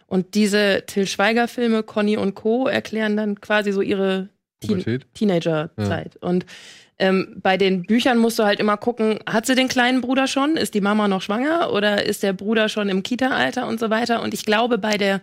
Und 0.06 0.34
diese 0.34 0.84
Till 0.86 1.06
Schweiger-Filme, 1.06 1.82
Conny 1.82 2.16
und 2.16 2.34
Co., 2.34 2.66
erklären 2.66 3.16
dann 3.16 3.40
quasi 3.40 3.72
so 3.72 3.80
ihre 3.80 4.28
Teen. 4.60 5.02
Teenager-Zeit. 5.14 6.16
Und 6.16 6.44
ähm, 6.98 7.36
bei 7.42 7.56
den 7.56 7.82
Büchern 7.82 8.18
musst 8.18 8.38
du 8.38 8.44
halt 8.44 8.60
immer 8.60 8.76
gucken, 8.76 9.18
hat 9.26 9.46
sie 9.46 9.54
den 9.54 9.68
kleinen 9.68 10.02
Bruder 10.02 10.26
schon? 10.26 10.56
Ist 10.56 10.74
die 10.74 10.80
Mama 10.80 11.08
noch 11.08 11.22
schwanger? 11.22 11.72
Oder 11.72 12.04
ist 12.06 12.22
der 12.22 12.32
Bruder 12.32 12.68
schon 12.68 12.88
im 12.88 13.02
Kita-Alter 13.02 13.66
und 13.66 13.80
so 13.80 13.90
weiter? 13.90 14.22
Und 14.22 14.34
ich 14.34 14.44
glaube, 14.44 14.78
bei 14.78 14.98
der 14.98 15.20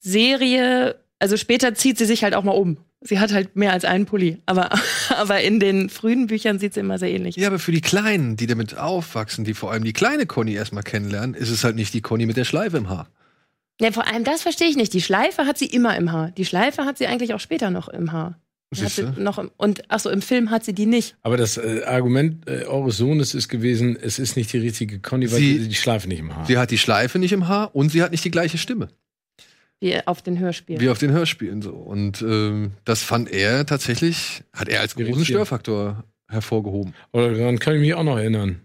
Serie, 0.00 0.96
also 1.18 1.36
später 1.36 1.74
zieht 1.74 1.98
sie 1.98 2.06
sich 2.06 2.24
halt 2.24 2.34
auch 2.34 2.44
mal 2.44 2.52
um. 2.52 2.78
Sie 3.06 3.18
hat 3.20 3.32
halt 3.32 3.54
mehr 3.54 3.72
als 3.72 3.84
einen 3.84 4.06
Pulli. 4.06 4.38
Aber, 4.46 4.70
aber 5.16 5.40
in 5.42 5.60
den 5.60 5.90
frühen 5.90 6.26
Büchern 6.26 6.58
sieht 6.58 6.74
sie 6.74 6.80
immer 6.80 6.98
sehr 6.98 7.10
ähnlich. 7.10 7.36
Ja, 7.36 7.48
aber 7.48 7.58
für 7.58 7.70
die 7.72 7.82
Kleinen, 7.82 8.36
die 8.36 8.46
damit 8.46 8.78
aufwachsen, 8.78 9.44
die 9.44 9.52
vor 9.54 9.70
allem 9.72 9.84
die 9.84 9.92
kleine 9.92 10.24
Conny 10.26 10.54
erstmal 10.54 10.82
kennenlernen, 10.82 11.34
ist 11.34 11.50
es 11.50 11.64
halt 11.64 11.76
nicht 11.76 11.92
die 11.92 12.00
Conny 12.00 12.24
mit 12.26 12.36
der 12.38 12.44
Schleife 12.44 12.78
im 12.78 12.88
Haar. 12.88 13.08
Ja, 13.80 13.90
vor 13.92 14.06
allem 14.06 14.24
das 14.24 14.40
verstehe 14.42 14.68
ich 14.68 14.76
nicht. 14.76 14.92
Die 14.94 15.02
Schleife 15.02 15.46
hat 15.46 15.58
sie 15.58 15.66
immer 15.66 15.96
im 15.96 16.12
Haar. 16.12 16.30
Die 16.30 16.44
Schleife 16.44 16.84
hat 16.84 16.96
sie 16.96 17.06
eigentlich 17.06 17.34
auch 17.34 17.40
später 17.40 17.70
noch 17.70 17.88
im 17.88 18.12
Haar. 18.12 18.38
Hat 18.76 19.18
noch 19.18 19.38
im, 19.38 19.50
und 19.56 19.82
ach 19.88 20.00
so, 20.00 20.10
im 20.10 20.20
Film 20.22 20.50
hat 20.50 20.64
sie 20.64 20.72
die 20.72 20.86
nicht. 20.86 21.14
aber 21.22 21.36
das 21.36 21.58
äh, 21.58 21.82
Argument 21.84 22.48
äh, 22.48 22.64
eures 22.64 22.96
Sohnes 22.96 23.32
ist 23.34 23.48
gewesen, 23.48 23.96
es 24.00 24.18
ist 24.18 24.36
nicht 24.36 24.52
die 24.52 24.58
richtige 24.58 24.98
Conny, 24.98 25.30
weil 25.30 25.38
Sie- 25.38 25.68
die 25.68 25.74
Schleife 25.76 26.08
nicht 26.08 26.18
im 26.18 26.34
Haar. 26.34 26.44
Sie 26.46 26.58
hat 26.58 26.72
die 26.72 26.78
Schleife 26.78 27.20
nicht 27.20 27.30
im 27.32 27.46
Haar 27.46 27.72
und 27.76 27.90
sie 27.92 28.02
hat 28.02 28.10
nicht 28.10 28.24
die 28.24 28.32
gleiche 28.32 28.58
Stimme 28.58 28.88
Wie 29.84 30.06
auf 30.06 30.22
den 30.22 30.38
Hörspielen. 30.38 30.80
wie 30.80 30.88
auf 30.88 30.98
den 30.98 31.10
Hörspielen 31.12 31.60
so. 31.62 31.70
Und 31.72 32.22
ähm, 32.22 32.72
das 32.84 33.02
fand 33.02 33.30
er 33.30 33.66
tatsächlich, 33.66 34.42
hat 34.52 34.68
er 34.68 34.80
als 34.80 34.94
großen. 34.94 35.24
Störfaktor 35.24 36.04
hervorgehoben. 36.28 36.94
Oder 37.12 37.32
daran 37.34 37.58
kann 37.58 37.74
ich 37.74 37.80
mich 37.80 37.94
auch 37.94 38.02
noch 38.04 38.16
erinnern. 38.18 38.60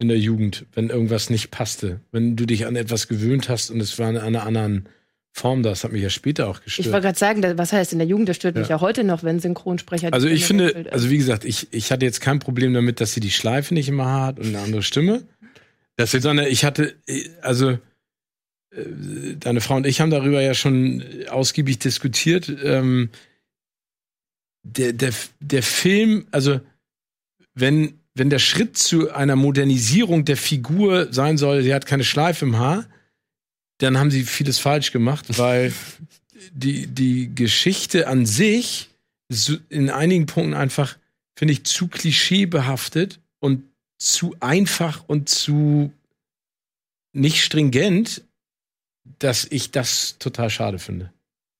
In 0.00 0.08
der 0.08 0.18
Jugend, 0.18 0.66
wenn 0.74 0.88
irgendwas 0.90 1.30
nicht 1.30 1.50
passte. 1.50 2.00
Wenn 2.12 2.34
du 2.36 2.46
dich 2.46 2.66
an 2.66 2.76
etwas 2.76 3.06
gewöhnt 3.08 3.48
hast 3.48 3.70
und 3.70 3.80
es 3.80 3.98
war 3.98 4.10
in 4.10 4.16
einer 4.18 4.44
anderen 4.44 4.88
Form, 5.32 5.62
das 5.62 5.84
hat 5.84 5.92
mich 5.92 6.02
ja 6.02 6.10
später 6.10 6.48
auch 6.48 6.60
Ich 6.64 6.78
wollte 6.78 6.82
gestört. 6.82 7.02
gerade 7.02 7.18
sagen, 7.18 7.42
da- 7.42 7.58
was 7.58 7.72
heißt 7.72 7.92
in 7.92 7.98
der 7.98 8.08
Jugend, 8.08 8.28
das 8.28 8.36
stört 8.36 8.56
mich 8.56 8.68
Ja. 8.68 8.76
ja 8.76 8.80
heute 8.80 9.04
noch, 9.04 9.22
wenn 9.22 9.38
Synchronsprecher. 9.40 10.08
die 10.08 10.12
Also 10.12 10.26
ich 10.28 10.44
Stimme 10.44 10.70
finde, 10.70 10.92
also 10.92 11.10
wie 11.10 11.18
gesagt, 11.18 11.44
ich, 11.44 11.68
ich 11.72 11.92
hatte 11.92 12.04
jetzt 12.06 12.20
kein 12.20 12.38
Problem 12.38 12.72
damit, 12.74 13.00
dass 13.00 13.12
sie 13.14 13.20
die 13.20 13.30
Schleife 13.30 13.74
nicht 13.74 13.88
im 13.88 14.00
Haar 14.02 14.26
hat 14.28 14.38
und 14.40 14.46
eine 14.46 14.58
andere 14.60 14.82
Stimme. 14.82 15.22
Das 15.96 16.10
Sondern 16.10 16.46
ich 16.46 16.64
hatte, 16.64 16.94
äh, 17.06 17.22
also 17.42 17.78
deine 19.36 19.60
Frau 19.60 19.76
und 19.76 19.86
ich 19.86 20.00
haben 20.00 20.10
darüber 20.10 20.40
ja 20.40 20.54
schon 20.54 21.04
ausgiebig 21.28 21.78
diskutiert. 21.78 22.48
Ähm, 22.62 23.10
der, 24.64 24.92
der, 24.92 25.12
der 25.40 25.62
Film, 25.62 26.26
also 26.30 26.60
wenn, 27.54 28.00
wenn 28.14 28.30
der 28.30 28.38
Schritt 28.38 28.76
zu 28.76 29.12
einer 29.12 29.36
Modernisierung 29.36 30.24
der 30.24 30.36
Figur 30.36 31.12
sein 31.12 31.38
soll, 31.38 31.62
sie 31.62 31.74
hat 31.74 31.86
keine 31.86 32.04
Schleife 32.04 32.46
im 32.46 32.56
Haar, 32.56 32.86
dann 33.78 33.98
haben 33.98 34.10
sie 34.10 34.24
vieles 34.24 34.58
falsch 34.58 34.90
gemacht, 34.90 35.38
weil 35.38 35.72
die, 36.52 36.86
die 36.86 37.34
Geschichte 37.34 38.08
an 38.08 38.26
sich 38.26 38.90
in 39.68 39.90
einigen 39.90 40.26
Punkten 40.26 40.54
einfach, 40.54 40.96
finde 41.36 41.52
ich, 41.52 41.64
zu 41.64 41.88
klischeebehaftet 41.88 43.20
und 43.40 43.62
zu 43.98 44.36
einfach 44.40 45.04
und 45.06 45.28
zu 45.28 45.92
nicht 47.12 47.42
stringent, 47.42 48.22
dass 49.18 49.46
ich 49.50 49.70
das 49.70 50.16
total 50.18 50.50
schade 50.50 50.78
finde. 50.78 51.12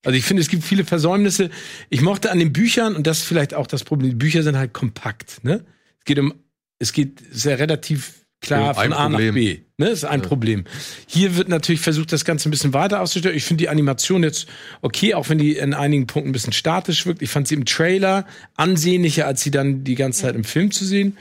Also 0.04 0.18
ich 0.18 0.24
finde, 0.24 0.42
es 0.42 0.48
gibt 0.48 0.64
viele 0.64 0.84
Versäumnisse. 0.84 1.50
Ich 1.88 2.02
mochte 2.02 2.30
an 2.30 2.38
den 2.38 2.52
Büchern, 2.52 2.94
und 2.94 3.06
das 3.06 3.18
ist 3.18 3.24
vielleicht 3.24 3.54
auch 3.54 3.66
das 3.66 3.84
Problem, 3.84 4.10
die 4.10 4.16
Bücher 4.16 4.42
sind 4.42 4.56
halt 4.56 4.72
kompakt, 4.72 5.42
ne? 5.44 5.64
Es 5.98 6.04
geht 6.04 6.18
um, 6.18 6.34
es 6.78 6.92
geht 6.92 7.22
sehr 7.30 7.58
relativ 7.58 8.24
klar 8.44 8.74
von 8.74 8.92
A 8.92 9.08
nach 9.08 9.18
Problem. 9.18 9.34
B. 9.34 9.58
Ne, 9.76 9.88
ist 9.88 10.04
ein 10.04 10.22
Problem. 10.22 10.64
Hier 11.06 11.36
wird 11.36 11.48
natürlich 11.48 11.80
versucht, 11.80 12.12
das 12.12 12.24
Ganze 12.24 12.48
ein 12.48 12.52
bisschen 12.52 12.74
weiter 12.74 13.00
auszustellen. 13.00 13.36
Ich 13.36 13.44
finde 13.44 13.62
die 13.62 13.68
Animation 13.68 14.22
jetzt 14.22 14.46
okay, 14.82 15.14
auch 15.14 15.28
wenn 15.28 15.38
die 15.38 15.56
in 15.56 15.74
einigen 15.74 16.06
Punkten 16.06 16.30
ein 16.30 16.32
bisschen 16.32 16.52
statisch 16.52 17.06
wirkt. 17.06 17.22
Ich 17.22 17.30
fand 17.30 17.48
sie 17.48 17.56
im 17.56 17.64
Trailer 17.64 18.26
ansehnlicher, 18.54 19.26
als 19.26 19.42
sie 19.42 19.50
dann 19.50 19.82
die 19.82 19.96
ganze 19.96 20.22
Zeit 20.22 20.36
im 20.36 20.44
Film 20.44 20.70
zu 20.70 20.84
sehen. 20.84 21.16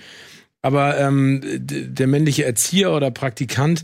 Aber 0.61 0.99
ähm, 0.99 1.41
der 1.43 2.07
männliche 2.07 2.45
Erzieher 2.45 2.91
oder 2.91 3.09
Praktikant 3.09 3.83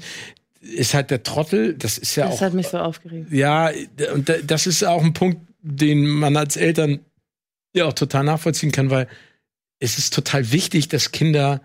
ist 0.62 0.93
halt 0.93 1.10
der 1.12 1.24
Trottel. 1.24 1.74
Das 1.76 1.98
ist 1.98 2.15
ja 2.15 2.26
Das 2.28 2.36
auch 2.36 2.41
hat 2.41 2.54
mich 2.54 2.67
so 2.67 2.78
aufgeregt. 2.78 3.32
ja, 3.32 3.72
und 4.13 4.28
da- 4.30 4.38
das 4.43 4.67
ist 4.67 4.84
auch 4.84 5.04
ein 5.04 5.13
Punkt, 5.13 5.39
den 5.62 6.06
man 6.08 6.36
als 6.38 6.58
Eltern 6.58 7.00
ja 7.74 7.86
auch 7.86 7.93
total 7.93 8.24
nachvollziehen 8.24 8.72
kann, 8.72 8.89
weil 8.89 9.08
es 9.80 9.98
ist 9.98 10.13
total 10.13 10.52
wichtig, 10.52 10.88
dass 10.89 11.12
Kinder 11.12 11.62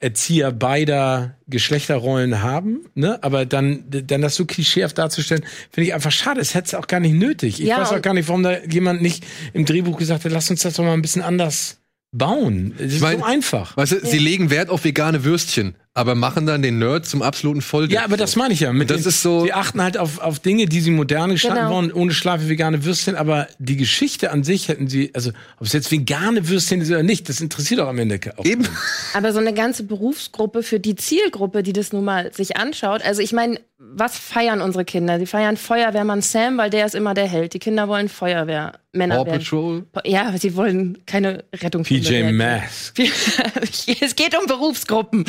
Erzieher 0.00 0.50
beider 0.52 1.36
Geschlechterrollen 1.46 2.42
haben, 2.42 2.86
ne? 2.94 3.22
Aber 3.22 3.46
dann, 3.46 3.84
dann 3.88 4.22
das 4.22 4.34
so 4.34 4.44
klischeehaft 4.44 4.98
darzustellen, 4.98 5.44
finde 5.70 5.88
ich 5.88 5.94
einfach 5.94 6.10
schade. 6.12 6.40
Es 6.40 6.54
hätte 6.54 6.66
es 6.68 6.74
auch 6.74 6.86
gar 6.86 7.00
nicht 7.00 7.14
nötig. 7.14 7.60
Ich 7.60 7.66
Ja, 7.66 7.80
weiß 7.80 7.92
auch 7.92 8.02
gar 8.02 8.12
nicht, 8.14 8.28
warum 8.28 8.42
da 8.42 8.62
jemand 8.64 9.02
nicht 9.02 9.24
im 9.52 9.64
Drehbuch 9.64 9.96
gesagt 9.98 10.24
hat, 10.24 10.32
lass 10.32 10.50
uns 10.50 10.62
das 10.62 10.74
doch 10.74 10.84
mal 10.84 10.92
ein 10.94 11.02
bisschen 11.02 11.22
anders 11.22 11.78
bauen. 12.12 12.74
Es 12.78 12.94
ist 12.94 13.00
mein- 13.00 13.18
so 13.18 13.24
einfach. 13.24 13.76
Weißt 13.76 13.92
du, 13.92 14.06
sie 14.06 14.18
legen 14.18 14.50
Wert 14.50 14.68
auf 14.68 14.84
vegane 14.84 15.24
Würstchen, 15.24 15.74
aber 15.96 16.16
machen 16.16 16.44
dann 16.44 16.60
den 16.60 16.80
Nerd 16.80 17.06
zum 17.06 17.22
absoluten 17.22 17.62
Volldepp. 17.62 17.94
Ja, 17.94 18.04
aber 18.04 18.16
das 18.16 18.34
meine 18.34 18.52
ich 18.52 18.60
ja. 18.60 18.72
Mit 18.72 18.90
Das 18.90 19.02
den- 19.02 19.08
ist 19.10 19.22
so- 19.22 19.44
Sie 19.44 19.52
achten 19.52 19.80
halt 19.80 19.96
auf, 19.96 20.18
auf 20.18 20.40
Dinge, 20.40 20.66
die 20.66 20.80
sie 20.80 20.90
modern 20.90 21.30
gestalten 21.30 21.58
Genau. 21.58 21.70
wollen, 21.70 21.92
ohne 21.92 22.12
Schleife 22.12 22.48
vegane 22.48 22.84
Würstchen, 22.84 23.14
aber 23.14 23.46
die 23.60 23.76
Geschichte 23.76 24.32
an 24.32 24.42
sich 24.42 24.66
hätten 24.66 24.88
sie, 24.88 25.12
also 25.14 25.30
ob 25.60 25.66
es 25.68 25.72
jetzt 25.72 25.92
vegane 25.92 26.48
Würstchen 26.48 26.80
ist 26.80 26.90
oder 26.90 27.04
nicht, 27.04 27.28
das 27.28 27.40
interessiert 27.40 27.78
auch 27.80 27.88
am 27.88 27.98
Ende 27.98 28.18
auch. 28.36 28.44
Eben. 28.44 28.66
Aber 29.14 29.32
so 29.32 29.38
eine 29.38 29.54
ganze 29.54 29.84
Berufsgruppe 29.84 30.64
für 30.64 30.80
die 30.80 30.96
Zielgruppe, 30.96 31.62
die 31.62 31.72
das 31.72 31.92
nun 31.92 32.04
mal 32.04 32.32
sich 32.34 32.56
anschaut. 32.56 33.02
Also 33.02 33.22
ich 33.22 33.32
meine, 33.32 33.60
was 33.96 34.18
feiern 34.18 34.60
unsere 34.60 34.84
Kinder? 34.84 35.18
Sie 35.18 35.26
feiern 35.26 35.56
Feuerwehrmann 35.56 36.22
Sam, 36.22 36.56
weil 36.58 36.70
der 36.70 36.86
ist 36.86 36.94
immer 36.94 37.14
der 37.14 37.26
Held. 37.28 37.54
Die 37.54 37.58
Kinder 37.58 37.86
wollen 37.86 38.08
Feuerwehrmänner 38.08 39.16
Paw 39.16 39.26
werden. 39.26 39.38
Patrol. 39.38 39.86
Ja, 40.04 40.36
sie 40.38 40.56
wollen 40.56 40.98
keine 41.06 41.44
Rettungshunde 41.54 42.02
PJ. 42.02 42.32
Masks. 42.32 42.94
es 44.00 44.16
geht 44.16 44.36
um 44.38 44.46
Berufsgruppen. 44.46 45.24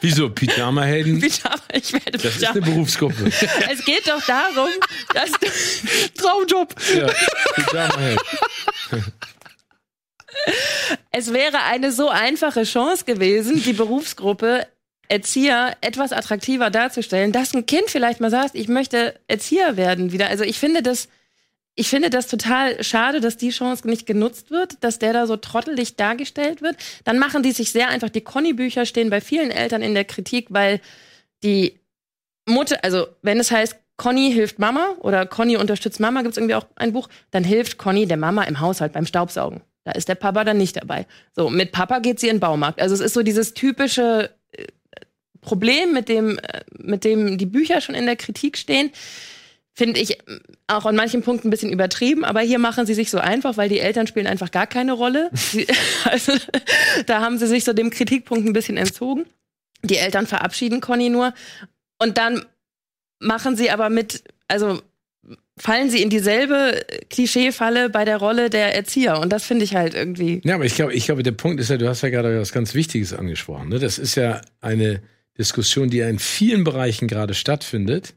Wieso? 0.00 0.30
Pyjama-Helden? 0.30 1.20
Pyjama, 1.20 1.56
ich 1.72 1.92
werde 1.92 2.12
Das 2.12 2.24
ist 2.24 2.38
Pyjama. 2.38 2.56
eine 2.56 2.60
Berufsgruppe. 2.62 3.24
Es 3.70 3.84
geht 3.84 4.08
doch 4.08 4.22
darum, 4.26 4.70
dass 5.12 5.30
du 5.32 5.46
Traumjob. 6.22 6.74
ja, 6.96 7.06
Pyjama-Held. 7.64 8.20
Es 11.12 11.32
wäre 11.32 11.62
eine 11.62 11.92
so 11.92 12.08
einfache 12.08 12.64
Chance 12.64 13.04
gewesen, 13.04 13.62
die 13.62 13.72
Berufsgruppe 13.72 14.66
Erzieher 15.08 15.76
etwas 15.80 16.12
attraktiver 16.12 16.70
darzustellen, 16.70 17.32
dass 17.32 17.54
ein 17.54 17.66
Kind 17.66 17.88
vielleicht 17.88 18.20
mal 18.20 18.30
sagt, 18.30 18.54
ich 18.54 18.68
möchte 18.68 19.14
Erzieher 19.28 19.76
werden 19.76 20.12
wieder. 20.12 20.28
Also 20.28 20.44
ich 20.44 20.58
finde 20.58 20.82
das, 20.82 21.08
ich 21.74 21.88
finde 21.88 22.10
das 22.10 22.26
total 22.26 22.82
schade, 22.82 23.20
dass 23.20 23.36
die 23.36 23.50
Chance 23.50 23.86
nicht 23.88 24.06
genutzt 24.06 24.50
wird, 24.50 24.82
dass 24.82 24.98
der 24.98 25.12
da 25.12 25.26
so 25.26 25.36
trottelig 25.36 25.96
dargestellt 25.96 26.62
wird. 26.62 26.76
Dann 27.04 27.18
machen 27.18 27.42
die 27.42 27.52
sich 27.52 27.72
sehr 27.72 27.88
einfach, 27.88 28.10
die 28.10 28.22
Conny-Bücher 28.22 28.86
stehen 28.86 29.10
bei 29.10 29.20
vielen 29.20 29.50
Eltern 29.50 29.82
in 29.82 29.94
der 29.94 30.04
Kritik, 30.04 30.46
weil 30.50 30.80
die 31.42 31.80
Mutter, 32.46 32.78
also 32.82 33.06
wenn 33.22 33.40
es 33.40 33.50
heißt, 33.50 33.76
Conny 33.96 34.32
hilft 34.32 34.58
Mama 34.58 34.96
oder 35.00 35.24
Conny 35.26 35.56
unterstützt 35.56 36.00
Mama, 36.00 36.22
gibt 36.22 36.32
es 36.32 36.38
irgendwie 36.38 36.56
auch 36.56 36.66
ein 36.76 36.92
Buch, 36.92 37.08
dann 37.30 37.44
hilft 37.44 37.78
Conny 37.78 38.06
der 38.06 38.16
Mama 38.16 38.42
im 38.44 38.60
Haushalt 38.60 38.92
beim 38.92 39.06
Staubsaugen. 39.06 39.60
Da 39.84 39.92
ist 39.92 40.08
der 40.08 40.14
Papa 40.14 40.44
dann 40.44 40.56
nicht 40.56 40.76
dabei. 40.76 41.06
So, 41.36 41.50
mit 41.50 41.70
Papa 41.70 41.98
geht 41.98 42.18
sie 42.18 42.28
in 42.28 42.36
den 42.36 42.40
Baumarkt. 42.40 42.80
Also 42.80 42.94
es 42.94 43.00
ist 43.00 43.14
so 43.14 43.22
dieses 43.22 43.54
typische 43.54 44.30
Problem, 45.44 45.92
mit 45.92 46.08
dem, 46.08 46.38
äh, 46.38 46.60
mit 46.78 47.04
dem 47.04 47.38
die 47.38 47.46
Bücher 47.46 47.80
schon 47.80 47.94
in 47.94 48.06
der 48.06 48.16
Kritik 48.16 48.58
stehen. 48.58 48.90
Finde 49.76 50.00
ich 50.00 50.18
auch 50.68 50.86
an 50.86 50.94
manchen 50.94 51.22
Punkten 51.22 51.48
ein 51.48 51.50
bisschen 51.50 51.72
übertrieben, 51.72 52.24
aber 52.24 52.40
hier 52.40 52.58
machen 52.58 52.86
sie 52.86 52.94
sich 52.94 53.10
so 53.10 53.18
einfach, 53.18 53.56
weil 53.56 53.68
die 53.68 53.80
Eltern 53.80 54.06
spielen 54.06 54.26
einfach 54.26 54.50
gar 54.50 54.66
keine 54.66 54.92
Rolle. 54.92 55.30
Sie, 55.34 55.66
also, 56.04 56.32
da 57.06 57.20
haben 57.20 57.38
sie 57.38 57.46
sich 57.46 57.64
so 57.64 57.72
dem 57.72 57.90
Kritikpunkt 57.90 58.46
ein 58.46 58.52
bisschen 58.52 58.76
entzogen. 58.76 59.26
Die 59.82 59.96
Eltern 59.96 60.26
verabschieden 60.26 60.80
Conny 60.80 61.10
nur. 61.10 61.34
Und 61.98 62.18
dann 62.18 62.44
machen 63.18 63.56
sie 63.56 63.70
aber 63.70 63.90
mit, 63.90 64.22
also 64.48 64.80
fallen 65.56 65.90
sie 65.90 66.02
in 66.02 66.10
dieselbe 66.10 66.84
Klischeefalle 67.10 67.90
bei 67.90 68.04
der 68.04 68.16
Rolle 68.16 68.50
der 68.50 68.74
Erzieher. 68.74 69.20
Und 69.20 69.32
das 69.32 69.44
finde 69.44 69.64
ich 69.64 69.74
halt 69.74 69.94
irgendwie. 69.94 70.40
Ja, 70.44 70.56
aber 70.56 70.64
ich 70.64 70.74
glaube, 70.74 70.94
ich 70.94 71.06
glaube, 71.06 71.22
der 71.22 71.32
Punkt 71.32 71.60
ist 71.60 71.70
ja, 71.70 71.76
du 71.76 71.88
hast 71.88 72.02
ja 72.02 72.10
gerade 72.10 72.40
was 72.40 72.52
ganz 72.52 72.74
Wichtiges 72.74 73.12
angesprochen. 73.12 73.68
Ne? 73.68 73.78
Das 73.78 73.98
ist 73.98 74.14
ja 74.16 74.40
eine 74.60 75.02
Diskussion, 75.38 75.90
die 75.90 75.98
ja 75.98 76.08
in 76.08 76.18
vielen 76.18 76.64
Bereichen 76.64 77.08
gerade 77.08 77.34
stattfindet. 77.34 78.14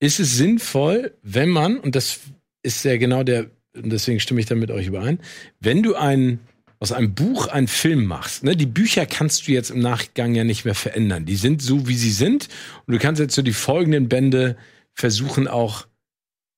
Ist 0.00 0.20
es 0.20 0.36
sinnvoll, 0.36 1.14
wenn 1.22 1.48
man, 1.48 1.78
und 1.78 1.94
das 1.94 2.20
ist 2.62 2.84
ja 2.84 2.96
genau 2.96 3.22
der, 3.22 3.50
und 3.74 3.90
deswegen 3.90 4.20
stimme 4.20 4.40
ich 4.40 4.46
da 4.46 4.54
mit 4.54 4.70
euch 4.70 4.86
überein, 4.86 5.18
wenn 5.60 5.82
du 5.82 5.94
ein, 5.94 6.40
aus 6.78 6.90
einem 6.92 7.14
Buch 7.14 7.46
einen 7.46 7.68
Film 7.68 8.04
machst, 8.04 8.42
ne, 8.42 8.56
die 8.56 8.66
Bücher 8.66 9.06
kannst 9.06 9.46
du 9.46 9.52
jetzt 9.52 9.70
im 9.70 9.78
Nachgang 9.78 10.34
ja 10.34 10.42
nicht 10.42 10.64
mehr 10.64 10.74
verändern. 10.74 11.24
Die 11.24 11.36
sind 11.36 11.62
so, 11.62 11.86
wie 11.86 11.94
sie 11.94 12.10
sind. 12.10 12.48
Und 12.86 12.94
du 12.94 12.98
kannst 12.98 13.20
jetzt 13.20 13.36
so 13.36 13.42
die 13.42 13.52
folgenden 13.52 14.08
Bände 14.08 14.56
versuchen 14.92 15.46
auch 15.46 15.86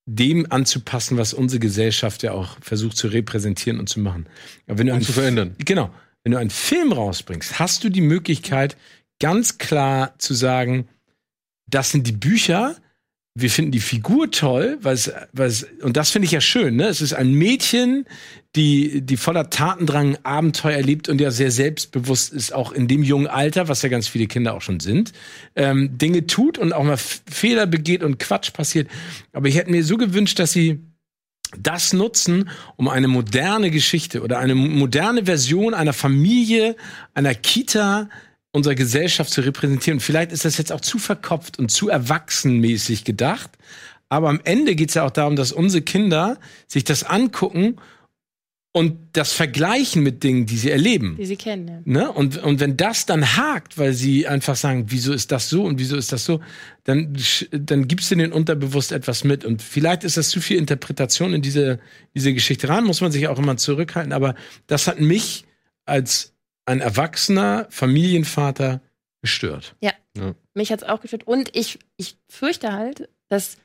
dem 0.06 0.50
anzupassen, 0.50 1.18
was 1.18 1.34
unsere 1.34 1.60
Gesellschaft 1.60 2.22
ja 2.22 2.32
auch 2.32 2.56
versucht 2.60 2.96
zu 2.96 3.08
repräsentieren 3.08 3.78
und 3.78 3.88
zu 3.88 4.00
machen. 4.00 4.26
Aber 4.66 4.78
wenn 4.78 4.86
du 4.86 4.92
Und 4.92 4.96
einen 4.96 5.06
zu 5.06 5.12
verändern. 5.12 5.56
Genau. 5.58 5.92
Wenn 6.22 6.32
du 6.32 6.38
einen 6.38 6.50
Film 6.50 6.92
rausbringst, 6.92 7.58
hast 7.58 7.84
du 7.84 7.90
die 7.90 8.00
Möglichkeit, 8.00 8.78
ganz 9.20 9.58
klar 9.58 10.14
zu 10.18 10.34
sagen, 10.34 10.88
das 11.66 11.90
sind 11.90 12.06
die 12.06 12.12
Bücher, 12.12 12.76
wir 13.36 13.50
finden 13.50 13.72
die 13.72 13.80
Figur 13.80 14.30
toll, 14.30 14.78
weil 14.80 14.94
es, 14.94 15.66
und 15.82 15.96
das 15.96 16.10
finde 16.10 16.26
ich 16.26 16.32
ja 16.32 16.40
schön, 16.40 16.76
ne? 16.76 16.86
Es 16.86 17.00
ist 17.00 17.14
ein 17.14 17.32
Mädchen, 17.32 18.06
die, 18.54 19.00
die 19.00 19.16
voller 19.16 19.50
Tatendrang 19.50 20.16
Abenteuer 20.22 20.76
erlebt 20.76 21.08
und 21.08 21.20
ja 21.20 21.32
sehr 21.32 21.50
selbstbewusst 21.50 22.32
ist, 22.32 22.54
auch 22.54 22.70
in 22.70 22.86
dem 22.86 23.02
jungen 23.02 23.26
Alter, 23.26 23.66
was 23.66 23.82
ja 23.82 23.88
ganz 23.88 24.06
viele 24.06 24.28
Kinder 24.28 24.54
auch 24.54 24.62
schon 24.62 24.78
sind, 24.78 25.12
ähm, 25.56 25.98
Dinge 25.98 26.28
tut 26.28 26.58
und 26.58 26.72
auch 26.72 26.84
mal 26.84 26.96
Fehler 26.96 27.66
begeht 27.66 28.04
und 28.04 28.20
Quatsch 28.20 28.52
passiert. 28.52 28.88
Aber 29.32 29.48
ich 29.48 29.56
hätte 29.56 29.72
mir 29.72 29.82
so 29.82 29.96
gewünscht, 29.96 30.38
dass 30.38 30.52
sie 30.52 30.78
das 31.58 31.92
nutzen, 31.92 32.48
um 32.76 32.88
eine 32.88 33.08
moderne 33.08 33.72
Geschichte 33.72 34.22
oder 34.22 34.38
eine 34.38 34.54
moderne 34.54 35.26
Version 35.26 35.74
einer 35.74 35.92
Familie, 35.92 36.76
einer 37.14 37.34
Kita 37.34 38.08
unserer 38.54 38.76
Gesellschaft 38.76 39.30
zu 39.30 39.40
repräsentieren. 39.40 39.98
Vielleicht 39.98 40.30
ist 40.30 40.44
das 40.44 40.58
jetzt 40.58 40.70
auch 40.70 40.80
zu 40.80 40.98
verkopft 40.98 41.58
und 41.58 41.70
zu 41.70 41.88
erwachsenmäßig 41.88 43.04
gedacht. 43.04 43.50
Aber 44.08 44.28
am 44.28 44.40
Ende 44.44 44.76
geht 44.76 44.90
es 44.90 44.94
ja 44.94 45.04
auch 45.04 45.10
darum, 45.10 45.34
dass 45.34 45.50
unsere 45.50 45.82
Kinder 45.82 46.38
sich 46.68 46.84
das 46.84 47.02
angucken 47.02 47.78
und 48.72 48.96
das 49.12 49.32
vergleichen 49.32 50.04
mit 50.04 50.22
Dingen, 50.22 50.46
die 50.46 50.56
sie 50.56 50.70
erleben. 50.70 51.16
Die 51.18 51.26
sie 51.26 51.36
kennen. 51.36 51.66
Ja. 51.68 51.80
Ne? 51.84 52.12
Und, 52.12 52.36
und 52.44 52.60
wenn 52.60 52.76
das 52.76 53.06
dann 53.06 53.36
hakt, 53.36 53.76
weil 53.76 53.92
sie 53.92 54.28
einfach 54.28 54.54
sagen, 54.54 54.84
wieso 54.88 55.12
ist 55.12 55.32
das 55.32 55.48
so 55.48 55.64
und 55.64 55.80
wieso 55.80 55.96
ist 55.96 56.12
das 56.12 56.24
so, 56.24 56.40
dann, 56.84 57.16
dann 57.50 57.88
gibst 57.88 58.12
du 58.12 58.14
den 58.14 58.32
unterbewusst 58.32 58.92
etwas 58.92 59.24
mit. 59.24 59.44
Und 59.44 59.62
vielleicht 59.62 60.04
ist 60.04 60.16
das 60.16 60.28
zu 60.28 60.40
viel 60.40 60.58
Interpretation 60.58 61.34
in 61.34 61.42
diese, 61.42 61.80
diese 62.14 62.32
Geschichte 62.32 62.68
rein, 62.68 62.84
muss 62.84 63.00
man 63.00 63.10
sich 63.10 63.26
auch 63.26 63.38
immer 63.38 63.56
zurückhalten. 63.56 64.12
Aber 64.12 64.36
das 64.68 64.86
hat 64.86 65.00
mich 65.00 65.44
als 65.86 66.33
ein 66.66 66.80
erwachsener 66.80 67.66
Familienvater 67.70 68.80
gestört. 69.22 69.74
Mich 70.54 70.70
hat's 70.70 70.82
auch 70.82 71.00
gestört. 71.00 71.26
Und 71.26 71.54
ich, 71.56 71.78
ich 71.96 72.16
fürchte 72.28 72.72
halt, 72.72 73.08
dass 73.28 73.58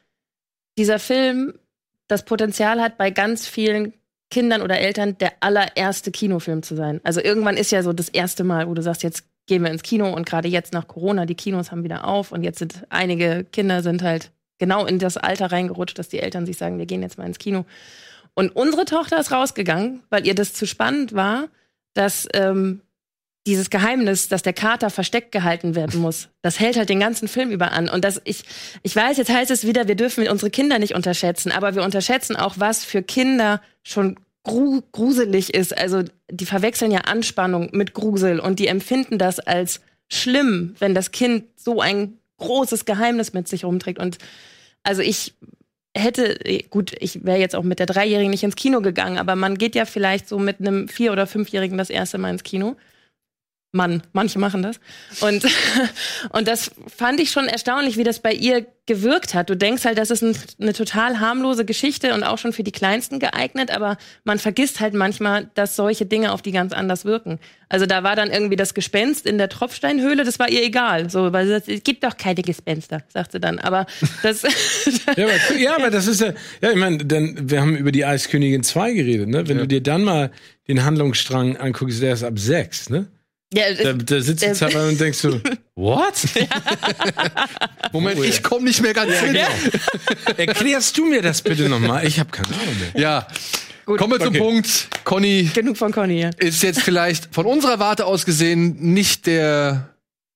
dieser 0.77 0.99
Film 0.99 1.53
das 2.07 2.25
Potenzial 2.25 2.81
hat, 2.81 2.97
bei 2.97 3.11
ganz 3.11 3.47
vielen 3.47 3.93
Kindern 4.29 4.61
oder 4.61 4.79
Eltern 4.79 5.17
der 5.17 5.33
allererste 5.41 6.11
Kinofilm 6.11 6.63
zu 6.63 6.75
sein. 6.75 7.01
Also 7.03 7.21
irgendwann 7.21 7.57
ist 7.57 7.71
ja 7.71 7.83
so 7.83 7.93
das 7.93 8.09
erste 8.09 8.43
Mal, 8.43 8.67
wo 8.67 8.73
du 8.73 8.81
sagst, 8.81 9.03
jetzt 9.03 9.25
gehen 9.47 9.63
wir 9.63 9.71
ins 9.71 9.83
Kino 9.83 10.13
und 10.13 10.25
gerade 10.25 10.47
jetzt 10.47 10.73
nach 10.73 10.87
Corona, 10.87 11.25
die 11.25 11.35
Kinos 11.35 11.71
haben 11.71 11.83
wieder 11.83 12.05
auf 12.05 12.31
und 12.31 12.43
jetzt 12.43 12.59
sind 12.59 12.85
einige 12.89 13.45
Kinder 13.51 13.81
sind 13.81 14.03
halt 14.03 14.31
genau 14.59 14.85
in 14.85 14.99
das 14.99 15.17
Alter 15.17 15.51
reingerutscht, 15.51 15.97
dass 15.97 16.09
die 16.09 16.19
Eltern 16.19 16.45
sich 16.45 16.57
sagen, 16.57 16.77
wir 16.77 16.85
gehen 16.85 17.01
jetzt 17.01 17.17
mal 17.17 17.25
ins 17.25 17.39
Kino. 17.39 17.65
Und 18.35 18.55
unsere 18.55 18.85
Tochter 18.85 19.19
ist 19.19 19.31
rausgegangen, 19.31 20.03
weil 20.09 20.27
ihr 20.27 20.35
das 20.35 20.53
zu 20.53 20.67
spannend 20.67 21.13
war, 21.13 21.47
dass 21.93 22.27
ähm, 22.33 22.81
dieses 23.47 23.69
Geheimnis, 23.69 24.27
dass 24.27 24.41
der 24.41 24.53
Kater 24.53 24.89
versteckt 24.89 25.31
gehalten 25.31 25.75
werden 25.75 25.99
muss, 26.01 26.29
das 26.41 26.59
hält 26.59 26.77
halt 26.77 26.89
den 26.89 26.99
ganzen 26.99 27.27
Film 27.27 27.51
über 27.51 27.71
an. 27.71 27.89
Und 27.89 28.03
das, 28.03 28.21
ich, 28.25 28.43
ich 28.83 28.95
weiß, 28.95 29.17
jetzt 29.17 29.31
heißt 29.31 29.51
es 29.51 29.65
wieder, 29.65 29.87
wir 29.87 29.95
dürfen 29.95 30.27
unsere 30.27 30.51
Kinder 30.51 30.79
nicht 30.79 30.95
unterschätzen, 30.95 31.51
aber 31.51 31.75
wir 31.75 31.83
unterschätzen 31.83 32.35
auch, 32.35 32.55
was 32.57 32.83
für 32.83 33.01
Kinder 33.01 33.61
schon 33.83 34.19
gru 34.43 34.81
gruselig 34.91 35.53
ist. 35.53 35.77
Also 35.77 36.03
die 36.29 36.45
verwechseln 36.45 36.91
ja 36.91 37.01
Anspannung 37.01 37.69
mit 37.71 37.93
Grusel 37.93 38.39
und 38.39 38.59
die 38.59 38.67
empfinden 38.67 39.17
das 39.17 39.39
als 39.39 39.81
schlimm, 40.07 40.75
wenn 40.79 40.95
das 40.95 41.11
Kind 41.11 41.45
so 41.55 41.81
ein 41.81 42.19
großes 42.37 42.85
Geheimnis 42.85 43.33
mit 43.33 43.47
sich 43.47 43.65
rumträgt. 43.65 43.99
Und 43.99 44.17
also 44.83 45.01
ich 45.01 45.33
hätte, 45.95 46.39
gut, 46.69 46.93
ich 46.99 47.25
wäre 47.25 47.39
jetzt 47.39 47.55
auch 47.55 47.63
mit 47.63 47.79
der 47.79 47.85
Dreijährigen 47.85 48.31
nicht 48.31 48.43
ins 48.43 48.55
Kino 48.55 48.81
gegangen, 48.81 49.17
aber 49.17 49.35
man 49.35 49.57
geht 49.57 49.75
ja 49.75 49.85
vielleicht 49.85 50.27
so 50.27 50.39
mit 50.39 50.59
einem 50.59 50.87
Vier- 50.87 51.11
oder 51.11 51.27
Fünfjährigen 51.27 51.77
das 51.77 51.89
erste 51.89 52.17
Mal 52.17 52.31
ins 52.31 52.43
Kino. 52.43 52.75
Mann, 53.71 54.01
manche 54.13 54.39
machen 54.39 54.63
das. 54.63 54.79
Und, 55.21 55.45
und 56.31 56.47
das 56.47 56.71
fand 56.95 57.19
ich 57.19 57.29
schon 57.29 57.47
erstaunlich, 57.47 57.97
wie 57.97 58.03
das 58.03 58.19
bei 58.19 58.33
ihr 58.33 58.65
gewirkt 58.87 59.35
hat. 59.35 59.51
Du 59.51 59.55
denkst 59.55 59.85
halt, 59.85 59.99
das 59.99 60.09
ist 60.09 60.23
ein, 60.23 60.35
eine 60.59 60.73
total 60.73 61.19
harmlose 61.19 61.63
Geschichte 61.65 62.15
und 62.15 62.23
auch 62.23 62.39
schon 62.39 62.51
für 62.51 62.63
die 62.63 62.71
Kleinsten 62.71 63.19
geeignet, 63.19 63.69
aber 63.69 63.97
man 64.23 64.39
vergisst 64.39 64.79
halt 64.79 64.95
manchmal, 64.95 65.51
dass 65.53 65.75
solche 65.75 66.07
Dinge 66.07 66.31
auf 66.31 66.41
die 66.41 66.51
ganz 66.51 66.73
anders 66.73 67.05
wirken. 67.05 67.37
Also 67.69 67.85
da 67.85 68.01
war 68.01 68.15
dann 68.15 68.31
irgendwie 68.31 68.55
das 68.55 68.73
Gespenst 68.73 69.27
in 69.27 69.37
der 69.37 69.49
Tropfsteinhöhle, 69.49 70.23
das 70.23 70.39
war 70.39 70.49
ihr 70.49 70.63
egal. 70.63 71.11
So, 71.11 71.31
weil 71.31 71.45
sie 71.45 71.51
sagt, 71.51 71.67
es 71.67 71.83
gibt 71.83 72.03
doch 72.03 72.17
keine 72.17 72.41
Gespenster, 72.41 73.03
sagt 73.09 73.33
sie 73.33 73.39
dann. 73.39 73.59
Aber 73.59 73.85
das, 74.23 74.41
Ja, 75.15 75.25
aber, 75.25 75.57
ja, 75.59 75.75
aber 75.75 75.91
das 75.91 76.07
ist 76.07 76.21
ja, 76.21 76.33
ja, 76.61 76.71
ich 76.71 76.77
meine, 76.77 76.97
denn 76.97 77.51
wir 77.51 77.61
haben 77.61 77.75
über 77.75 77.91
die 77.91 78.03
Eiskönigin 78.03 78.63
2 78.63 78.93
geredet, 78.93 79.29
ne? 79.29 79.47
Wenn 79.47 79.59
du 79.59 79.67
dir 79.67 79.81
dann 79.81 80.03
mal 80.03 80.31
den 80.67 80.83
Handlungsstrang 80.83 81.57
anguckst, 81.57 82.01
der 82.01 82.13
ist 82.13 82.23
ab 82.23 82.39
6, 82.39 82.89
ne? 82.89 83.07
Ja, 83.53 83.73
Da, 83.73 83.93
da 83.93 84.21
sitzt 84.21 84.43
du 84.43 84.47
Äh, 84.47 84.53
zweimal 84.53 84.89
und 84.89 84.99
denkst 84.99 85.17
so, 85.19 85.39
what? 85.75 86.13
Moment, 87.91 88.23
ich 88.23 88.43
komme 88.43 88.65
nicht 88.65 88.81
mehr 88.81 88.93
ganz 88.93 89.13
hin. 89.13 89.33
genau. 89.33 89.47
Erklärst 90.37 90.97
du 90.97 91.05
mir 91.05 91.21
das 91.21 91.41
bitte 91.41 91.67
nochmal? 91.69 92.05
Ich 92.05 92.19
habe 92.19 92.29
keine 92.31 92.47
Ahnung 92.47 92.75
mehr. 92.93 93.01
Ja. 93.01 93.27
Kommen 93.85 94.11
wir 94.13 94.19
zum 94.19 94.29
Okay. 94.29 94.37
Punkt. 94.37 94.87
Conny 95.03 95.49
genug 95.51 95.75
von 95.77 95.91
Conny. 95.91 96.21
Ja. 96.21 96.29
ist 96.37 96.61
jetzt 96.61 96.81
vielleicht 96.81 97.33
von 97.33 97.47
unserer 97.47 97.79
Warte 97.79 98.05
aus 98.05 98.23
gesehen 98.25 98.75
nicht 98.93 99.25
der 99.25 99.89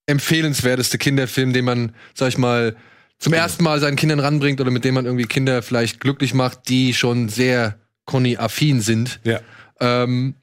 empfehlenswerteste 0.06 0.98
Kinderfilm, 0.98 1.52
den 1.52 1.64
man, 1.64 1.94
sag 2.14 2.28
ich 2.30 2.38
mal, 2.38 2.74
zum 3.20 3.32
ersten 3.32 3.62
Mal 3.62 3.78
seinen 3.78 3.94
Kindern 3.96 4.18
ranbringt 4.18 4.60
oder 4.60 4.72
mit 4.72 4.84
dem 4.84 4.94
man 4.94 5.06
irgendwie 5.06 5.26
Kinder 5.26 5.62
vielleicht 5.62 6.00
glücklich 6.00 6.34
macht, 6.34 6.68
die 6.68 6.92
schon 6.94 7.28
sehr 7.28 7.78
Conny-affin 8.06 8.80
sind. 8.80 9.20
Ja. 9.22 9.40
Ähm, 9.80 10.34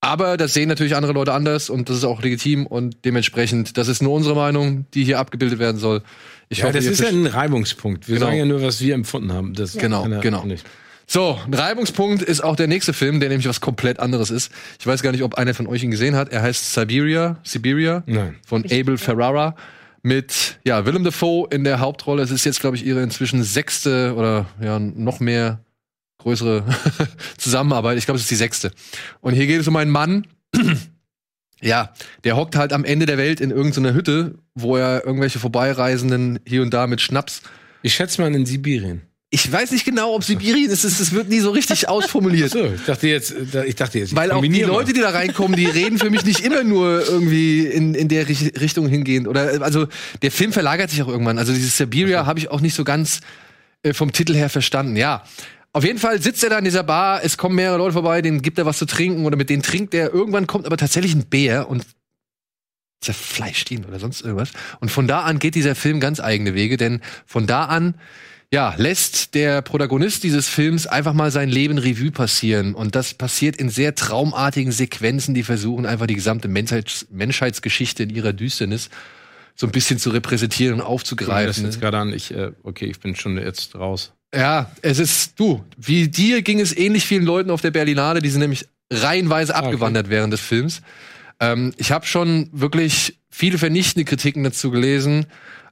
aber 0.00 0.36
das 0.36 0.54
sehen 0.54 0.68
natürlich 0.68 0.94
andere 0.96 1.12
Leute 1.12 1.32
anders 1.32 1.70
und 1.70 1.88
das 1.88 1.96
ist 1.98 2.04
auch 2.04 2.22
legitim 2.22 2.66
und 2.66 3.04
dementsprechend, 3.04 3.76
das 3.76 3.88
ist 3.88 4.02
nur 4.02 4.12
unsere 4.12 4.34
Meinung, 4.36 4.86
die 4.94 5.04
hier 5.04 5.18
abgebildet 5.18 5.58
werden 5.58 5.78
soll. 5.78 6.02
Ich 6.48 6.58
Ja, 6.58 6.64
hoffe, 6.64 6.74
das 6.74 6.86
ist 6.86 7.00
ja 7.00 7.08
ein 7.08 7.26
Reibungspunkt. 7.26 8.08
Wir 8.08 8.14
Genau. 8.16 8.26
sagen 8.26 8.38
ja 8.38 8.44
nur, 8.44 8.62
was 8.62 8.80
wir 8.80 8.94
empfunden 8.94 9.32
haben. 9.32 9.54
Das 9.54 9.74
Genau, 9.74 10.04
genau. 10.20 10.44
Nicht. 10.44 10.64
So, 11.06 11.38
ein 11.46 11.54
Reibungspunkt 11.54 12.22
ist 12.22 12.42
auch 12.44 12.54
der 12.54 12.66
nächste 12.66 12.92
Film, 12.92 13.18
der 13.18 13.30
nämlich 13.30 13.48
was 13.48 13.60
komplett 13.60 13.98
anderes 13.98 14.30
ist. 14.30 14.52
Ich 14.78 14.86
weiß 14.86 15.02
gar 15.02 15.10
nicht, 15.12 15.22
ob 15.22 15.34
einer 15.36 15.54
von 15.54 15.66
euch 15.66 15.82
ihn 15.82 15.90
gesehen 15.90 16.14
hat. 16.16 16.28
Er 16.30 16.42
heißt 16.42 16.74
Siberia, 16.74 17.38
Siberia 17.44 18.02
Nein. 18.06 18.36
von 18.46 18.64
Abel 18.70 18.98
Ferrara 18.98 19.56
mit 20.02 20.58
ja, 20.64 20.84
Willem 20.86 21.04
Dafoe 21.04 21.48
in 21.50 21.64
der 21.64 21.80
Hauptrolle. 21.80 22.22
Es 22.22 22.30
ist 22.30 22.44
jetzt, 22.44 22.60
glaube 22.60 22.76
ich, 22.76 22.84
ihre 22.86 23.02
inzwischen 23.02 23.42
sechste 23.42 24.14
oder 24.16 24.46
ja, 24.60 24.78
noch 24.78 25.18
mehr 25.18 25.60
größere 26.18 26.64
Zusammenarbeit. 27.38 27.98
Ich 27.98 28.04
glaube, 28.04 28.16
es 28.16 28.22
ist 28.24 28.30
die 28.30 28.36
sechste. 28.36 28.70
Und 29.20 29.34
hier 29.34 29.46
geht 29.46 29.60
es 29.60 29.68
um 29.68 29.76
einen 29.76 29.90
Mann, 29.90 30.26
ja, 31.60 31.92
der 32.24 32.36
hockt 32.36 32.56
halt 32.56 32.72
am 32.72 32.84
Ende 32.84 33.06
der 33.06 33.18
Welt 33.18 33.40
in 33.40 33.50
irgendeiner 33.50 33.92
Hütte, 33.94 34.36
wo 34.54 34.76
er 34.76 35.04
irgendwelche 35.04 35.38
Vorbeireisenden 35.38 36.38
hier 36.46 36.62
und 36.62 36.72
da 36.72 36.86
mit 36.86 37.00
Schnaps 37.00 37.42
Ich 37.82 37.94
schätze 37.94 38.20
mal 38.20 38.32
in 38.34 38.46
Sibirien. 38.46 39.02
ich 39.30 39.50
weiß 39.50 39.72
nicht 39.72 39.84
genau, 39.84 40.14
ob 40.14 40.22
Sibirien 40.24 40.70
ist. 40.70 40.84
Es 40.84 41.12
wird 41.12 41.28
nie 41.28 41.40
so 41.40 41.50
richtig 41.50 41.88
ausformuliert. 41.88 42.50
So, 42.58 42.64
ich 42.64 42.84
dachte 42.86 43.08
jetzt, 43.08 43.34
ich 43.66 43.74
dachte 43.74 43.98
jetzt, 43.98 44.10
ich 44.12 44.16
Weil 44.16 44.30
auch 44.32 44.40
die. 44.42 44.62
Leute, 44.62 44.92
die 44.92 45.00
da 45.00 45.10
reinkommen, 45.10 45.56
die 45.56 45.66
reden 45.66 45.98
für 45.98 46.10
mich 46.10 46.24
nicht 46.24 46.40
immer 46.40 46.62
nur 46.64 47.04
irgendwie 47.06 47.66
in, 47.66 47.94
in 47.94 48.08
der 48.08 48.28
Rich- 48.28 48.52
Richtung 48.60 48.88
hingehend. 48.88 49.26
Oder 49.28 49.60
also 49.62 49.86
der 50.22 50.30
Film 50.30 50.52
verlagert 50.52 50.90
sich 50.90 51.02
auch 51.02 51.08
irgendwann. 51.08 51.38
Also 51.38 51.52
dieses 51.52 51.76
Siberia 51.76 52.24
habe 52.24 52.38
ich 52.38 52.50
auch 52.50 52.60
nicht 52.60 52.74
so 52.74 52.84
ganz 52.84 53.20
äh, 53.82 53.92
vom 53.92 54.12
Titel 54.12 54.34
her 54.34 54.48
verstanden. 54.48 54.96
Ja. 54.96 55.24
Auf 55.78 55.84
jeden 55.84 56.00
Fall 56.00 56.20
sitzt 56.20 56.42
er 56.42 56.50
da 56.50 56.58
in 56.58 56.64
dieser 56.64 56.82
Bar, 56.82 57.22
es 57.22 57.38
kommen 57.38 57.54
mehrere 57.54 57.78
Leute 57.78 57.92
vorbei, 57.92 58.20
denen 58.20 58.42
gibt 58.42 58.58
er 58.58 58.66
was 58.66 58.78
zu 58.78 58.84
trinken 58.84 59.24
oder 59.26 59.36
mit 59.36 59.48
denen 59.48 59.62
trinkt 59.62 59.94
er. 59.94 60.12
Irgendwann 60.12 60.48
kommt 60.48 60.66
aber 60.66 60.76
tatsächlich 60.76 61.14
ein 61.14 61.26
Bär 61.26 61.68
und 61.70 61.86
zerfleischt 63.00 63.70
ihn 63.70 63.84
oder 63.84 64.00
sonst 64.00 64.22
irgendwas. 64.22 64.50
Und 64.80 64.90
von 64.90 65.06
da 65.06 65.20
an 65.20 65.38
geht 65.38 65.54
dieser 65.54 65.76
Film 65.76 66.00
ganz 66.00 66.18
eigene 66.18 66.54
Wege, 66.54 66.78
denn 66.78 67.00
von 67.26 67.46
da 67.46 67.66
an 67.66 67.94
ja, 68.52 68.74
lässt 68.76 69.36
der 69.36 69.62
Protagonist 69.62 70.24
dieses 70.24 70.48
Films 70.48 70.88
einfach 70.88 71.12
mal 71.12 71.30
sein 71.30 71.48
Leben 71.48 71.78
Revue 71.78 72.10
passieren. 72.10 72.74
Und 72.74 72.96
das 72.96 73.14
passiert 73.14 73.54
in 73.54 73.68
sehr 73.68 73.94
traumartigen 73.94 74.72
Sequenzen, 74.72 75.32
die 75.32 75.44
versuchen 75.44 75.86
einfach 75.86 76.08
die 76.08 76.16
gesamte 76.16 76.48
Menschheits 76.48 77.06
Menschheitsgeschichte 77.12 78.02
in 78.02 78.10
ihrer 78.10 78.32
Düsternis 78.32 78.90
so 79.54 79.68
ein 79.68 79.70
bisschen 79.70 80.00
zu 80.00 80.10
repräsentieren 80.10 80.74
und 80.74 80.80
Guck 80.80 80.88
mir 80.88 80.94
das 80.96 81.02
aufzugreifen. 81.02 81.64
jetzt 81.66 81.80
gerade 81.80 81.98
an. 81.98 82.12
Ich, 82.12 82.34
äh, 82.34 82.50
okay, 82.64 82.86
ich 82.86 82.98
bin 82.98 83.14
schon 83.14 83.38
jetzt 83.38 83.76
raus. 83.76 84.12
Ja, 84.34 84.70
es 84.82 84.98
ist 84.98 85.38
du. 85.40 85.64
Wie 85.76 86.08
dir 86.08 86.42
ging 86.42 86.60
es 86.60 86.76
ähnlich 86.76 87.06
vielen 87.06 87.24
Leuten 87.24 87.50
auf 87.50 87.62
der 87.62 87.70
Berlinale, 87.70 88.20
die 88.20 88.28
sind 88.28 88.40
nämlich 88.40 88.66
reihenweise 88.92 89.54
okay. 89.54 89.64
abgewandert 89.64 90.10
während 90.10 90.32
des 90.32 90.40
Films. 90.40 90.82
Ähm, 91.40 91.72
ich 91.76 91.92
habe 91.92 92.06
schon 92.06 92.50
wirklich 92.52 93.18
viele 93.30 93.58
vernichtende 93.58 94.04
Kritiken 94.04 94.44
dazu 94.44 94.70
gelesen, 94.70 95.26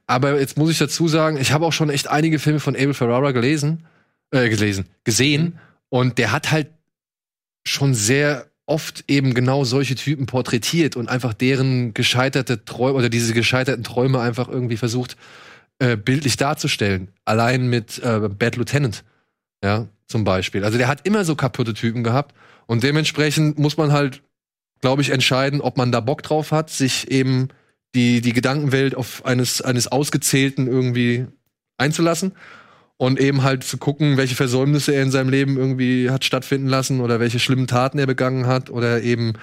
aber 0.07 0.38
jetzt 0.38 0.57
muss 0.57 0.70
ich 0.70 0.78
dazu 0.78 1.09
sagen, 1.09 1.36
ich 1.36 1.52
habe 1.52 1.66
auch 1.66 1.72
schon 1.72 1.90
echt 1.90 2.09
einige 2.09 2.38
Filme 2.38 2.61
von 2.61 2.76
Abel 2.76 2.94
Ferrara 2.94 3.32
gelesen, 3.32 3.84
äh, 4.30 4.48
gelesen, 4.48 4.86
gesehen 5.04 5.59
und 5.88 6.18
der 6.18 6.32
hat 6.32 6.50
halt 6.50 6.68
schon 7.66 7.94
sehr 7.94 8.46
oft 8.66 9.04
eben 9.09 9.34
genau 9.34 9.64
solche 9.64 9.94
Typen 9.94 10.26
porträtiert 10.26 10.96
und 10.96 11.09
einfach 11.09 11.34
deren 11.34 11.94
gescheiterte 11.94 12.64
Träume 12.64 12.98
oder 12.98 13.09
diese 13.09 13.32
gescheiterten 13.32 13.84
Träume 13.84 14.20
einfach 14.20 14.48
irgendwie 14.48 14.76
versucht 14.76 15.16
äh, 15.79 15.97
bildlich 15.97 16.37
darzustellen. 16.37 17.09
Allein 17.24 17.68
mit 17.68 17.99
äh, 17.99 18.29
Bad 18.29 18.57
Lieutenant, 18.57 19.05
ja, 19.62 19.87
zum 20.07 20.24
Beispiel. 20.24 20.64
Also 20.64 20.79
der 20.79 20.89
hat 20.89 21.07
immer 21.07 21.24
so 21.24 21.35
kaputte 21.35 21.74
Typen 21.74 22.05
gehabt 22.05 22.35
und 22.66 22.83
dementsprechend 22.83 23.59
muss 23.59 23.77
man 23.77 23.93
halt, 23.93 24.22
glaube 24.81 25.03
ich, 25.03 25.11
entscheiden, 25.11 25.61
ob 25.61 25.77
man 25.77 25.93
da 25.93 26.01
Bock 26.01 26.22
drauf 26.22 26.53
hat, 26.53 26.70
sich 26.70 27.11
eben 27.11 27.49
die, 27.95 28.20
die 28.20 28.33
Gedankenwelt 28.33 28.95
auf 28.95 29.24
eines, 29.24 29.62
eines 29.62 29.89
Ausgezählten 29.89 30.66
irgendwie 30.66 31.27
einzulassen 31.79 32.33
und 32.97 33.20
eben 33.20 33.43
halt 33.43 33.64
zu 33.64 33.79
gucken, 33.79 34.16
welche 34.16 34.35
Versäumnisse 34.35 34.95
er 34.95 35.03
in 35.03 35.11
seinem 35.11 35.29
Leben 35.29 35.57
irgendwie 35.57 36.11
hat 36.11 36.24
stattfinden 36.24 36.68
lassen 36.68 37.01
oder 37.01 37.20
welche 37.20 37.39
schlimmen 37.39 37.66
Taten 37.66 37.99
er 37.99 38.07
begangen 38.07 38.47
hat 38.47 38.70
oder 38.70 39.03
eben 39.03 39.35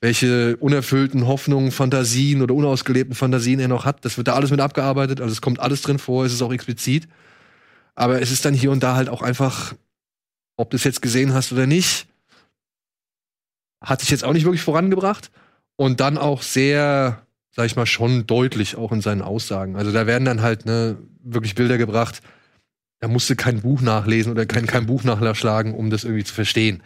welche 0.00 0.56
unerfüllten 0.58 1.26
Hoffnungen, 1.26 1.72
Fantasien 1.72 2.42
oder 2.42 2.54
unausgelebten 2.54 3.14
Fantasien 3.14 3.60
er 3.60 3.68
noch 3.68 3.84
hat. 3.84 4.04
Das 4.04 4.16
wird 4.16 4.28
da 4.28 4.34
alles 4.34 4.50
mit 4.50 4.60
abgearbeitet, 4.60 5.20
also 5.20 5.32
es 5.32 5.40
kommt 5.40 5.60
alles 5.60 5.82
drin 5.82 5.98
vor, 5.98 6.24
es 6.24 6.32
ist 6.32 6.42
auch 6.42 6.52
explizit. 6.52 7.08
Aber 7.94 8.20
es 8.20 8.30
ist 8.30 8.44
dann 8.44 8.54
hier 8.54 8.70
und 8.70 8.82
da 8.82 8.94
halt 8.94 9.08
auch 9.08 9.22
einfach, 9.22 9.74
ob 10.56 10.70
du 10.70 10.76
es 10.76 10.84
jetzt 10.84 11.00
gesehen 11.00 11.32
hast 11.32 11.52
oder 11.52 11.66
nicht, 11.66 12.06
hat 13.82 14.00
sich 14.00 14.10
jetzt 14.10 14.24
auch 14.24 14.32
nicht 14.32 14.44
wirklich 14.44 14.62
vorangebracht. 14.62 15.30
Und 15.76 16.00
dann 16.00 16.16
auch 16.18 16.42
sehr, 16.42 17.26
sag 17.50 17.66
ich 17.66 17.76
mal, 17.76 17.86
schon 17.86 18.26
deutlich 18.26 18.76
auch 18.76 18.92
in 18.92 19.00
seinen 19.02 19.22
Aussagen. 19.22 19.76
Also 19.76 19.92
da 19.92 20.06
werden 20.06 20.24
dann 20.24 20.42
halt 20.42 20.64
ne, 20.64 20.98
wirklich 21.22 21.54
Bilder 21.54 21.78
gebracht, 21.78 22.22
da 23.00 23.08
musst 23.08 23.28
du 23.28 23.36
kein 23.36 23.60
Buch 23.60 23.82
nachlesen 23.82 24.32
oder 24.32 24.46
kein, 24.46 24.66
kein 24.66 24.86
Buch 24.86 25.04
nachschlagen, 25.04 25.74
um 25.74 25.90
das 25.90 26.04
irgendwie 26.04 26.24
zu 26.24 26.32
verstehen. 26.32 26.82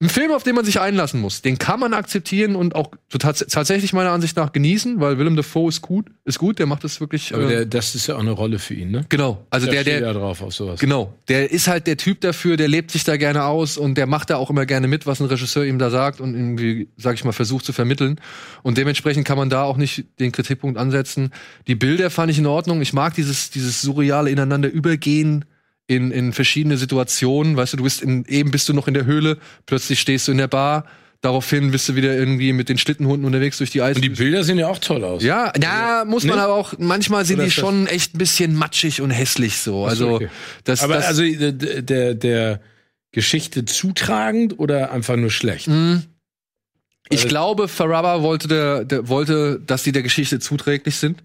Ein 0.00 0.10
Film, 0.10 0.30
auf 0.30 0.44
den 0.44 0.54
man 0.54 0.64
sich 0.64 0.78
einlassen 0.78 1.20
muss, 1.20 1.42
den 1.42 1.58
kann 1.58 1.80
man 1.80 1.92
akzeptieren 1.92 2.54
und 2.54 2.76
auch 2.76 2.92
so 3.08 3.18
tats 3.18 3.44
tatsächlich 3.48 3.92
meiner 3.92 4.12
Ansicht 4.12 4.36
nach 4.36 4.52
genießen, 4.52 5.00
weil 5.00 5.18
Willem 5.18 5.34
Dafoe 5.34 5.70
ist 5.70 5.82
gut, 5.82 6.06
ist 6.24 6.38
gut, 6.38 6.60
der 6.60 6.66
macht 6.66 6.84
das 6.84 7.00
wirklich. 7.00 7.34
Aber 7.34 7.42
äh, 7.46 7.48
der, 7.48 7.66
das 7.66 7.96
ist 7.96 8.06
ja 8.06 8.14
auch 8.14 8.20
eine 8.20 8.30
Rolle 8.30 8.60
für 8.60 8.74
ihn, 8.74 8.92
ne? 8.92 9.04
genau, 9.08 9.44
also 9.50 9.66
der, 9.66 9.80
steht 9.80 9.94
der, 9.94 10.00
ja 10.02 10.12
drauf 10.12 10.40
auf 10.40 10.54
sowas. 10.54 10.78
Genau, 10.78 11.12
der 11.26 11.50
ist 11.50 11.66
halt 11.66 11.88
der 11.88 11.96
Typ 11.96 12.20
dafür, 12.20 12.56
der 12.56 12.68
lebt 12.68 12.92
sich 12.92 13.02
da 13.02 13.16
gerne 13.16 13.42
aus 13.42 13.76
und 13.76 13.96
der 13.96 14.06
macht 14.06 14.30
da 14.30 14.36
auch 14.36 14.50
immer 14.50 14.66
gerne 14.66 14.86
mit, 14.86 15.04
was 15.04 15.18
ein 15.18 15.26
Regisseur 15.26 15.64
ihm 15.64 15.80
da 15.80 15.90
sagt 15.90 16.20
und 16.20 16.32
irgendwie, 16.32 16.86
sag 16.96 17.14
ich 17.14 17.24
mal, 17.24 17.32
versucht 17.32 17.64
zu 17.64 17.72
vermitteln. 17.72 18.20
Und 18.62 18.78
dementsprechend 18.78 19.26
kann 19.26 19.36
man 19.36 19.50
da 19.50 19.64
auch 19.64 19.78
nicht 19.78 20.04
den 20.20 20.30
Kritikpunkt 20.30 20.78
ansetzen. 20.78 21.32
Die 21.66 21.74
Bilder 21.74 22.10
fand 22.10 22.30
ich 22.30 22.38
in 22.38 22.46
Ordnung. 22.46 22.80
Ich 22.82 22.92
mag 22.92 23.14
dieses, 23.14 23.50
dieses 23.50 23.82
surreale 23.82 24.30
ineinander 24.30 24.70
übergehen 24.70 25.44
in, 25.88 26.12
in 26.12 26.32
verschiedene 26.32 26.76
Situationen. 26.76 27.56
Weißt 27.56 27.72
du, 27.72 27.78
du 27.78 27.82
bist 27.82 28.02
in, 28.02 28.24
eben 28.26 28.52
bist 28.52 28.68
du 28.68 28.72
noch 28.74 28.86
in 28.86 28.94
der 28.94 29.04
Höhle, 29.06 29.38
plötzlich 29.66 29.98
stehst 29.98 30.28
du 30.28 30.32
in 30.32 30.38
der 30.38 30.46
Bar, 30.46 30.84
daraufhin 31.22 31.72
bist 31.72 31.88
du 31.88 31.96
wieder 31.96 32.14
irgendwie 32.16 32.52
mit 32.52 32.68
den 32.68 32.78
Schlittenhunden 32.78 33.24
unterwegs 33.26 33.58
durch 33.58 33.70
die 33.70 33.82
Eis. 33.82 33.96
Und 33.96 34.02
die 34.02 34.10
Bilder 34.10 34.44
sehen 34.44 34.58
ja 34.58 34.68
auch 34.68 34.78
toll 34.78 35.02
aus. 35.02 35.22
Ja, 35.24 35.52
na, 35.58 36.04
muss 36.04 36.22
man 36.24 36.36
Ne? 36.36 36.42
aber 36.44 36.54
auch, 36.54 36.74
manchmal 36.78 37.24
sind 37.24 37.36
Oder 37.38 37.46
die 37.46 37.50
schon 37.50 37.86
echt 37.88 38.14
ein 38.14 38.18
bisschen 38.18 38.54
matschig 38.54 39.00
und 39.00 39.10
hässlich 39.10 39.56
so. 39.56 39.84
Also, 39.86 40.10
okay. 40.16 40.28
das, 40.64 40.82
Aber 40.82 40.94
das, 40.94 41.06
also 41.06 41.22
äh, 41.24 41.52
d- 41.52 41.82
der, 41.82 42.14
der 42.14 42.60
Geschichte 43.10 43.64
zutragend 43.64 44.58
oder 44.60 44.92
einfach 44.92 45.16
nur 45.16 45.30
schlecht? 45.30 45.66
mh, 45.66 46.02
ich 47.08 47.22
Weil- 47.22 47.28
glaube, 47.30 47.68
Faraba 47.68 48.22
wollte, 48.22 48.46
der, 48.48 48.84
der, 48.84 49.08
wollte, 49.08 49.58
dass 49.66 49.82
die 49.82 49.92
der 49.92 50.02
Geschichte 50.02 50.38
zuträglich 50.40 50.96
sind. 50.96 51.22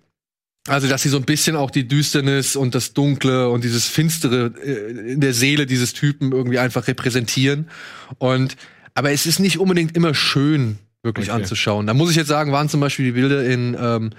Also, 0.67 0.87
dass 0.87 1.01
sie 1.01 1.09
so 1.09 1.17
ein 1.17 1.25
bisschen 1.25 1.55
auch 1.57 1.71
die 1.71 1.87
Düsternis 1.87 2.55
und 2.55 2.73
das 2.73 2.93
Dunkle 2.93 3.49
und 3.49 3.63
dieses 3.65 3.87
Finstere 3.87 4.53
äh, 4.63 5.11
in 5.13 5.19
der 5.19 5.33
Seele 5.33 5.65
dieses 5.65 5.93
Typen 5.93 6.31
irgendwie 6.31 6.57
einfach 6.59 6.87
repräsentieren. 6.87 7.69
Und, 8.17 8.55
aber 8.93 9.11
es 9.11 9.25
ist 9.25 9.39
nicht 9.39 9.59
unbedingt 9.59 9.95
immer 9.97 10.13
schön, 10.15 10.77
wirklich 11.03 11.29
Okay. 11.29 11.41
anzuschauen. 11.41 11.85
Da 11.85 11.93
muss 11.93 12.11
ich 12.11 12.15
jetzt 12.15 12.29
sagen, 12.29 12.53
waren 12.53 12.69
zum 12.69 12.79
Beispiel 12.79 13.05
die 13.05 13.11
Bilder 13.11 13.43
in 13.45 13.75
ähm, 13.77 14.11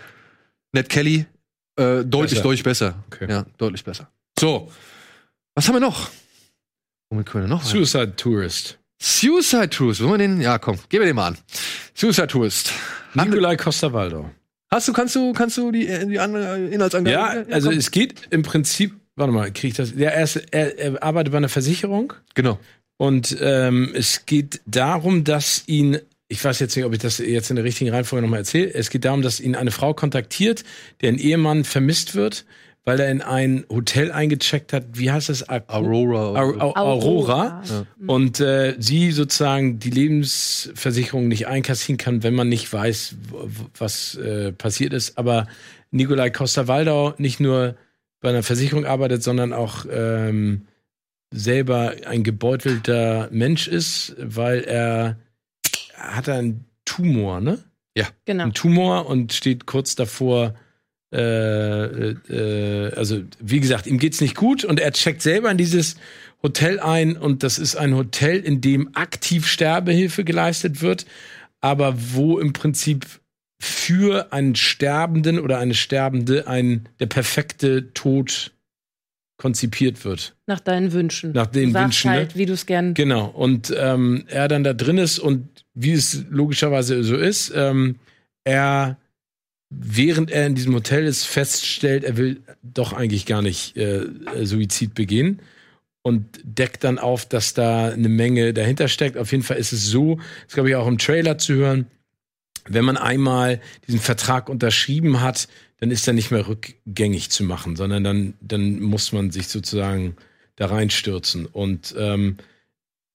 Ned 0.73 0.89
Kelly 0.91 1.25
äh, 1.77 2.05
deutlich, 2.05 2.33
Besser. 2.33 2.43
deutlich 2.43 2.63
besser. 2.63 3.05
Okay. 3.07 3.27
Ja, 3.31 3.47
deutlich 3.57 3.83
besser. 3.83 4.11
So, 4.39 4.71
was 5.55 5.67
haben 5.67 5.77
wir 5.77 5.81
noch? 5.81 6.11
Womit 7.09 7.27
können 7.27 7.45
wir 7.45 7.49
noch? 7.49 7.65
Suicide 7.65 8.17
Tourist. 8.17 8.79
Suicide 9.01 9.69
Cruise, 9.69 10.03
wollen 10.03 10.13
wir 10.15 10.19
den? 10.19 10.41
Ja, 10.43 10.59
komm, 10.59 10.79
gehen 10.91 11.01
wir 11.01 11.07
den 11.07 11.17
mal 11.17 11.29
an. 11.29 11.39
Suicide 11.95 12.27
Tourist. 12.27 12.71
Nikolai 13.15 13.57
Costa-Waldau. 13.57 14.31
Hast 14.75 14.89
du, 14.89 14.93
kannst 14.93 15.15
du, 15.15 15.33
kannst 15.33 15.57
du 15.57 15.71
die, 15.71 15.87
die 16.09 16.19
andere 16.19 16.67
Inhaltsangabe? 16.67 17.47
Ja, 17.49 17.55
also 17.55 17.69
komm. 17.69 17.79
es 17.79 17.93
geht 17.93 18.15
im 18.31 18.43
Prinzip, 18.43 18.93
warte 19.15 19.33
mal, 19.33 19.53
kriege 19.53 19.69
ich 19.69 19.75
das? 19.75 19.93
Ja, 19.97 20.11
er, 20.11 20.25
ist, 20.25 20.35
er, 20.51 20.77
er 20.77 21.01
arbeitet 21.01 21.31
bei 21.31 21.39
einer 21.39 21.49
Versicherung 21.49 22.13
genau. 22.35 22.59
und 22.97 23.37
ähm, 23.41 23.93
es 23.95 24.27
geht 24.27 24.63
darum, 24.67 25.23
dass 25.23 25.63
ihn, 25.69 26.01
ich 26.27 26.45
weiß 26.45 26.59
jetzt 26.59 26.75
nicht, 26.75 26.85
ob 26.85 26.93
ich 26.93 26.99
das 26.99 27.19
jetzt 27.19 27.51
in 27.51 27.57
der 27.57 27.65
richtigen 27.65 27.91
Reihenfolge 27.91 28.23
nochmal 28.23 28.41
erzähle, 28.41 28.75
es 28.75 28.91
geht 28.91 29.05
darum, 29.05 29.23
dass 29.23 29.39
ihn 29.39 29.55
eine 29.55 29.71
Frau 29.71 29.95
kontaktiert, 29.95 30.65
deren 31.03 31.19
Ehemann 31.19 31.63
vermisst 31.63 32.17
wird, 32.17 32.45
weil 32.85 33.01
er 33.01 33.11
in 33.11 33.23
ein 33.23 33.65
Hotel 33.71 34.13
eingecheckt 34.13 34.73
hat, 34.73 34.85
wie 34.93 35.11
heißt 35.11 35.31
das? 35.31 35.49
Ar 35.49 35.65
Aurora. 35.69 36.39
Ar 36.39 36.61
Ar 36.61 36.77
Aurora. 36.77 37.63
Ja. 37.69 37.87
Und 38.07 38.41
äh, 38.41 38.77
sie 38.79 39.11
sozusagen 39.11 39.79
die 39.79 39.91
Lebensversicherung 39.91 41.29
nicht 41.29 41.47
einkassieren 41.47 41.97
kann, 41.97 42.23
wenn 42.23 42.35
man 42.35 42.49
nicht 42.49 42.71
weiß, 42.71 43.17
was 43.79 44.17
äh, 44.17 44.53
passiert 44.53 44.93
ist. 44.93 45.17
Aber 45.17 45.47
Nikolai 45.91 46.31
Costa-Waldau 46.31 47.15
nicht 47.17 47.41
nur 47.41 47.77
bei 48.21 48.31
einer 48.31 48.43
Versicherung 48.43 48.85
arbeitet, 48.85 49.23
sondern 49.23 49.53
auch 49.53 49.87
ähm, 49.91 50.67
selber 51.31 51.95
ein 52.07 52.23
gebeutelter 52.23 53.29
Mensch 53.31 53.67
ist, 53.67 54.15
weil 54.19 54.61
er 54.61 55.19
hat 55.97 56.29
einen 56.29 56.67
Tumor, 56.85 57.41
ne? 57.41 57.59
Genau. 58.25 58.45
Einen 58.45 58.55
Tumor 58.55 59.07
und 59.07 59.33
steht 59.33 59.67
kurz 59.67 59.95
davor. 59.95 60.55
Äh, 61.15 62.11
äh, 62.11 62.93
also 62.95 63.23
wie 63.41 63.61
gesagt, 63.61 63.87
ihm 63.87 63.99
geht's 63.99 64.21
nicht 64.21 64.35
gut 64.35 64.65
und 64.65 64.81
er 64.81 64.93
checkt 64.93 65.23
selber 65.23 65.51
in 65.51 65.59
dieses 65.59 65.97
Hotel 66.43 66.81
ein 66.81 67.17
und 67.17 67.43
das 67.43 67.59
ist 67.59 67.77
ein 67.77 67.95
Hotel, 67.95 68.41
in 68.41 68.61
dem 68.61 68.95
aktiv 68.95 69.47
Sterbehilfe 69.47 70.25
geleistet 70.25 70.83
wird, 70.83 71.07
aber 71.61 71.95
wo 71.97 72.39
im 72.39 72.53
Prinzip 72.53 73.07
für 73.61 74.33
einen 74.33 74.57
Sterbenden 74.57 75.39
oder 75.39 75.59
eine 75.59 75.75
Sterbende 75.75 76.47
ein 76.47 76.89
der 77.01 77.07
perfekte 77.07 77.95
Tod 77.95 78.53
konzipiert 79.37 80.05
wird. 80.05 80.37
Nach 80.47 80.61
deinen 80.61 80.93
Wünschen. 80.93 81.33
Nach 81.33 81.47
den 81.47 81.73
du 81.73 81.81
Wünschen, 81.81 82.11
ne? 82.11 82.17
halt, 82.19 82.37
wie 82.37 82.47
du 82.47 82.53
es 82.53 82.67
gern. 82.67 82.95
Genau. 82.95 83.27
Und 83.27 83.75
ähm, 83.77 84.25
er 84.29 84.49
dann 84.49 84.65
da 84.65 84.75
drin 84.75 84.99
ist 84.99 85.19
und 85.19 85.49
wie 85.75 85.93
es 85.93 86.25
logischerweise 86.29 87.03
so 87.03 87.17
ist, 87.17 87.53
ähm, 87.55 87.97
er, 88.45 88.99
während 89.81 90.31
er 90.31 90.47
in 90.47 90.55
diesem 90.55 90.75
Hotel 90.75 91.05
ist, 91.05 91.25
feststellt, 91.25 92.05
er 92.05 92.17
will 92.17 92.43
doch 92.63 92.93
eigentlich 92.93 93.27
gar 93.27 93.43
nicht 93.43 93.77
äh, 93.77 94.07
Suizid 94.43 94.95
begehen 94.95 95.41
und 96.03 96.27
deckt 96.43 96.85
dann 96.85 96.99
auf, 96.99 97.27
dass 97.27 97.55
da 97.55 97.89
eine 97.89 98.09
Menge 98.09 98.53
dahinter 98.53 98.89
steckt. 98.89 99.17
Auf 99.17 99.33
jeden 99.33 99.43
Fall 99.43 99.57
ist 99.57 99.73
es 99.73 99.87
so, 99.87 100.19
das 100.47 100.55
glaube 100.55 100.69
ich 100.69 100.77
auch 100.77 100.87
im 100.87 100.99
Trailer 100.99 101.39
zu 101.39 101.55
hören, 101.55 101.87
wenn 102.67 102.85
man 102.85 102.97
einmal 102.97 103.61
diesen 103.87 104.01
Vertrag 104.01 104.49
unterschrieben 104.49 105.21
hat, 105.21 105.49
dann 105.81 105.91
ist 105.91 106.07
er 106.07 106.15
nicht 106.15 106.31
mehr 106.31 106.49
rückgängig 106.49 107.31
zu 107.31 107.45
machen, 107.45 107.77
sondern 107.77 108.05
dann, 108.05 108.35
dann 108.41 108.81
muss 108.81 109.13
man 109.13 109.31
sich 109.31 109.49
sozusagen 109.49 110.17
da 110.57 110.67
reinstürzen. 110.67 111.47
Und 111.47 111.95
ähm, 111.99 112.39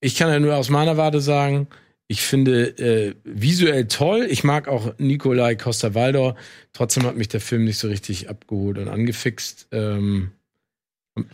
ich 0.02 0.16
kann 0.16 0.30
ja 0.30 0.40
nur 0.40 0.56
aus 0.56 0.70
meiner 0.70 0.98
Warte 0.98 1.22
sagen, 1.22 1.68
ich 2.12 2.22
finde 2.24 2.70
äh, 2.80 3.14
visuell 3.24 3.88
toll. 3.88 4.26
Ich 4.30 4.44
mag 4.44 4.68
auch 4.68 4.96
Nikolai 4.98 5.54
Costa-Waldau. 5.54 6.36
Trotzdem 6.74 7.04
hat 7.04 7.16
mich 7.16 7.28
der 7.28 7.40
Film 7.40 7.66
nicht 7.66 7.78
so 7.78 7.88
richtig 7.88 8.30
abgeholt 8.30 8.80
und 8.80 8.88
angefixt. 8.88 9.68
Ähm, 9.72 10.32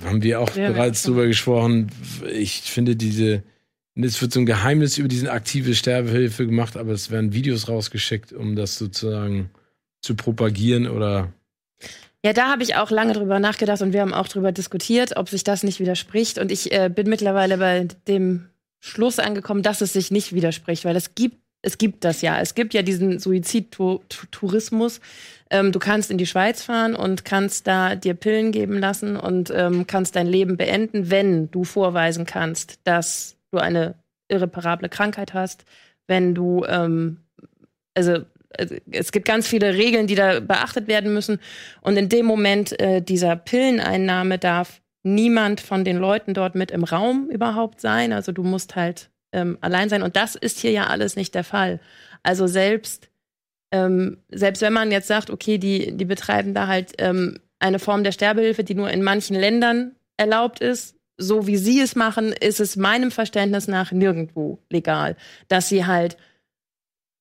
haben 0.04 0.22
wir 0.22 0.42
auch 0.42 0.54
Ja, 0.56 0.70
bereits 0.72 1.04
schon. 1.04 1.14
drüber 1.14 1.28
gesprochen. 1.28 1.92
Ich 2.30 2.62
finde 2.64 2.98
diese, 2.98 3.42
es 3.96 4.22
wird 4.22 4.34
so 4.34 4.42
ein 4.42 4.46
Geheimnis 4.46 4.98
über 4.98 5.08
diese 5.08 5.32
aktive 5.32 5.76
Sterbehilfe 5.76 6.46
gemacht, 6.46 6.76
aber 6.76 6.92
es 6.92 7.10
werden 7.10 7.32
Videos 7.32 7.70
rausgeschickt, 7.70 8.34
um 8.34 8.58
das 8.58 8.78
sozusagen 8.78 9.52
zu 10.02 10.16
propagieren 10.16 10.90
oder 10.90 11.32
Ja, 12.26 12.34
da 12.34 12.50
habe 12.52 12.64
ich 12.64 12.76
auch 12.76 12.92
lange 12.92 13.14
drüber 13.14 13.40
nachgedacht 13.40 13.82
und 13.82 13.94
wir 13.94 14.02
haben 14.02 14.14
auch 14.14 14.28
drüber 14.28 14.52
diskutiert, 14.52 15.16
ob 15.16 15.30
sich 15.30 15.46
das 15.46 15.64
nicht 15.64 15.80
widerspricht. 15.80 16.38
Und 16.38 16.52
ich 16.52 16.74
äh, 16.74 16.90
bin 16.94 17.08
mittlerweile 17.08 17.58
bei 17.60 17.88
dem 18.10 18.50
Schluss 18.86 19.18
angekommen, 19.18 19.64
dass 19.64 19.82
es 19.82 19.94
sich 19.94 20.12
nicht 20.12 20.34
widerspricht, 20.34 20.86
weil 20.86 20.96
es 20.96 21.16
gibt, 21.16 21.38
es 21.64 21.80
gibt 21.80 22.04
das 22.04 22.22
ja. 22.22 22.40
Es 22.40 22.54
gibt 22.54 22.76
ja 22.76 22.84
diesen 22.84 23.18
Suizidtourismus. 23.18 25.02
Ähm, 25.50 25.72
du 25.72 25.80
kannst 25.80 26.12
in 26.12 26.20
die 26.20 26.28
Schweiz 26.28 26.62
fahren 26.62 26.96
und 26.96 27.26
kannst 27.26 27.66
da 27.66 27.96
dir 27.96 28.14
Pillen 28.14 28.52
geben 28.52 28.78
lassen 28.78 29.18
und 29.18 29.52
ähm, 29.54 29.88
kannst 29.88 30.16
dein 30.16 30.28
Leben 30.28 30.56
beenden, 30.56 31.10
wenn 31.10 31.50
du 31.50 31.64
vorweisen 31.64 32.28
kannst, 32.28 32.80
dass 32.84 33.38
du 33.52 33.58
eine 33.58 33.96
irreparable 34.28 34.90
Krankheit 34.90 35.34
hast, 35.34 35.66
wenn 36.06 36.36
du 36.36 36.64
ähm, 36.66 37.18
also 37.96 38.24
also 38.58 38.76
es 38.92 39.12
gibt 39.12 39.28
ganz 39.28 39.48
viele 39.48 39.74
Regeln, 39.74 40.08
die 40.08 40.16
da 40.16 40.40
beachtet 40.40 40.88
werden 40.88 41.14
müssen. 41.14 41.40
Und 41.82 41.98
in 41.98 42.08
dem 42.08 42.26
Moment 42.26 42.80
äh, 42.80 43.02
dieser 43.02 43.36
Pilleneinnahme 43.36 44.38
darf 44.38 44.80
niemand 45.06 45.62
von 45.62 45.84
den 45.86 45.98
Leuten 45.98 46.34
dort 46.34 46.56
mit 46.56 46.72
im 46.72 46.84
Raum 46.84 47.30
überhaupt 47.30 47.80
sein. 47.80 48.12
Also 48.12 48.32
du 48.32 48.44
musst 48.44 48.76
halt 48.76 49.10
ähm, 49.32 49.58
allein 49.62 49.90
sein. 49.90 50.02
Und 50.02 50.16
das 50.16 50.36
ist 50.36 50.60
hier 50.60 50.72
ja 50.72 50.88
alles 50.88 51.16
nicht 51.16 51.36
der 51.36 51.44
Fall. 51.44 51.80
Also 52.24 52.48
selbst, 52.48 53.10
ähm, 53.72 54.18
selbst 54.30 54.62
wenn 54.62 54.74
man 54.74 54.92
jetzt 54.92 55.08
sagt, 55.08 55.30
okay, 55.30 55.58
die, 55.58 55.96
die 55.96 56.06
betreiben 56.06 56.54
da 56.54 56.68
halt 56.68 56.94
ähm, 56.98 57.40
eine 57.60 57.80
Form 57.80 58.04
der 58.04 58.12
Sterbehilfe, 58.12 58.64
die 58.64 58.76
nur 58.76 58.90
in 58.90 59.04
manchen 59.04 59.36
Ländern 59.36 59.96
erlaubt 60.18 60.60
ist, 60.60 60.96
so 61.18 61.48
wie 61.48 61.58
sie 61.58 61.80
es 61.80 61.96
machen, 61.96 62.34
ist 62.34 62.60
es 62.60 62.76
meinem 62.76 63.12
Verständnis 63.12 63.68
nach 63.68 63.92
nirgendwo 63.92 64.60
legal, 64.70 65.16
dass 65.48 65.70
sie 65.70 65.86
halt 65.86 66.18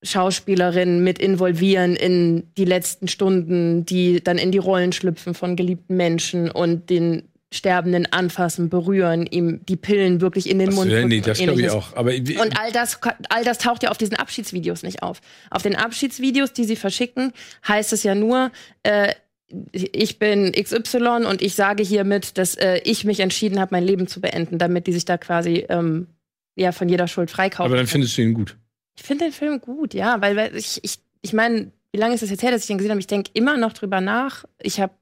Schauspielerinnen 0.03 1.03
mit 1.03 1.19
involvieren 1.19 1.97
in 1.97 2.53
die 2.57 2.65
letzten 2.65 3.09
Stunden, 3.09 3.87
die 3.87 4.23
dann 4.23 4.39
in 4.39 4.53
die 4.53 4.59
Rollen 4.59 4.93
schlüpfen 4.93 5.35
von 5.35 5.57
geliebten 5.57 5.97
Menschen 5.97 6.51
und 6.51 6.91
den 6.91 7.29
Sterbenden 7.55 8.07
anfassen, 8.13 8.69
berühren, 8.69 9.27
ihm 9.27 9.65
die 9.67 9.77
Pillen 9.77 10.21
wirklich 10.21 10.49
in 10.49 10.59
den 10.59 10.71
Ach 10.71 10.75
Mund 10.75 10.91
ja, 10.91 11.05
nee, 11.07 11.21
das 11.21 11.39
und 11.39 11.47
glaube 11.47 11.61
ich 11.63 11.71
auch. 11.71 11.95
Aber 11.97 12.13
Und 12.13 12.61
all 12.61 12.73
das, 12.73 13.01
all 13.29 13.45
das 13.45 13.59
taucht 13.59 13.83
ja 13.83 13.91
auf 13.91 13.99
diesen 13.99 14.17
Abschiedsvideos 14.17 14.83
nicht 14.83 15.03
auf. 15.03 15.21
Auf 15.51 15.63
den 15.63 15.77
Abschiedsvideos, 15.77 16.53
die 16.53 16.65
sie 16.65 16.77
verschicken, 16.77 17.33
heißt 17.67 17.93
es 17.93 18.03
ja 18.03 18.15
nur, 18.15 18.51
äh, 18.83 19.15
ich 19.63 20.19
bin 20.19 20.53
XY 20.53 21.27
und 21.29 21.43
ich 21.43 21.55
sage 21.55 21.83
hiermit, 21.83 22.39
dass 22.39 22.57
äh, 22.57 22.81
ich 22.85 23.05
mich 23.05 23.21
entschieden 23.21 23.61
habe, 23.61 23.69
mein 23.73 23.85
Leben 23.85 24.07
zu 24.07 24.21
beenden, 24.21 24.59
damit 24.59 24.87
die 24.87 24.93
sich 24.93 25.05
da 25.05 25.17
quasi 25.17 25.65
ähm, 25.69 26.09
ja 26.57 26.73
von 26.73 26.89
jeder 26.89 27.07
Schuld 27.07 27.31
freikaufen. 27.31 27.67
aber 27.67 27.77
dann 27.77 27.87
können. 27.87 28.03
findest 28.03 28.19
du 28.19 28.23
ihn 28.23 28.35
gut. 28.35 28.57
Ich 28.97 29.03
finde 29.03 29.27
den 29.27 29.33
Film 29.33 29.61
gut, 29.61 29.95
ja, 29.95 30.21
weil, 30.21 30.37
weil 30.37 30.57
ich, 30.57 30.81
ich, 30.83 30.99
ich 31.21 31.33
meine, 31.33 31.71
wie 31.93 31.99
lange 31.99 32.15
ist 32.15 32.23
es 32.23 32.31
jetzt 32.31 32.43
her, 32.43 32.51
dass 32.51 32.63
ich 32.63 32.67
den 32.67 32.79
gesehen 32.79 32.91
habe? 32.91 33.01
Ich 33.01 33.07
denke 33.07 33.31
immer 33.35 33.57
noch 33.57 33.73
drüber 33.73 34.01
nach. 34.01 34.45
Ich 34.61 34.81
habe, 34.81 34.93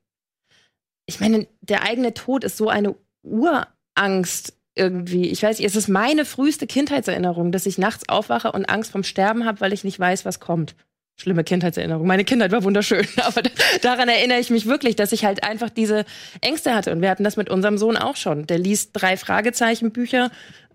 ich 1.15 1.21
meine, 1.21 1.47
der 1.61 1.83
eigene 1.83 2.15
Tod 2.15 2.45
ist 2.45 2.57
so 2.57 2.69
eine 2.69 2.95
Urangst 3.23 4.55
irgendwie. 4.75 5.29
Ich 5.29 5.43
weiß 5.43 5.59
nicht, 5.59 5.67
es 5.67 5.77
ist 5.77 5.89
meine 5.89 6.25
früheste 6.25 6.67
Kindheitserinnerung, 6.67 7.53
dass 7.53 7.67
ich 7.67 7.79
nachts 7.79 8.09
aufwache 8.09 8.53
und 8.53 8.67
Angst 8.71 8.91
vom 8.91 9.05
Sterben 9.05 9.45
habe, 9.45 9.61
weil 9.61 9.73
ich 9.73 9.85
nicht 9.85 9.99
weiß, 10.01 10.25
was 10.25 10.41
kommt. 10.41 10.75
Schlimme 11.21 11.45
Kindheitserinnerung. 11.45 12.07
Meine 12.07 12.25
Kindheit 12.25 12.53
war 12.53 12.65
wunderschön, 12.65 13.07
aber 13.23 13.43
da- 13.43 13.51
daran 13.83 14.09
erinnere 14.09 14.39
ich 14.39 14.49
mich 14.49 14.65
wirklich, 14.67 14.97
dass 14.97 15.13
ich 15.13 15.25
halt 15.27 15.45
einfach 15.45 15.69
diese 15.69 16.07
Ängste 16.41 16.75
hatte. 16.75 16.91
Und 16.91 17.03
wir 17.03 17.11
hatten 17.11 17.23
das 17.25 17.37
mit 17.37 17.51
unserem 17.51 17.77
Sohn 17.77 17.99
auch 17.99 18.17
schon. 18.17 18.47
Der 18.47 18.59
liest 18.59 18.91
drei 18.95 19.19
Fragezeichen-Bücher 19.19 20.31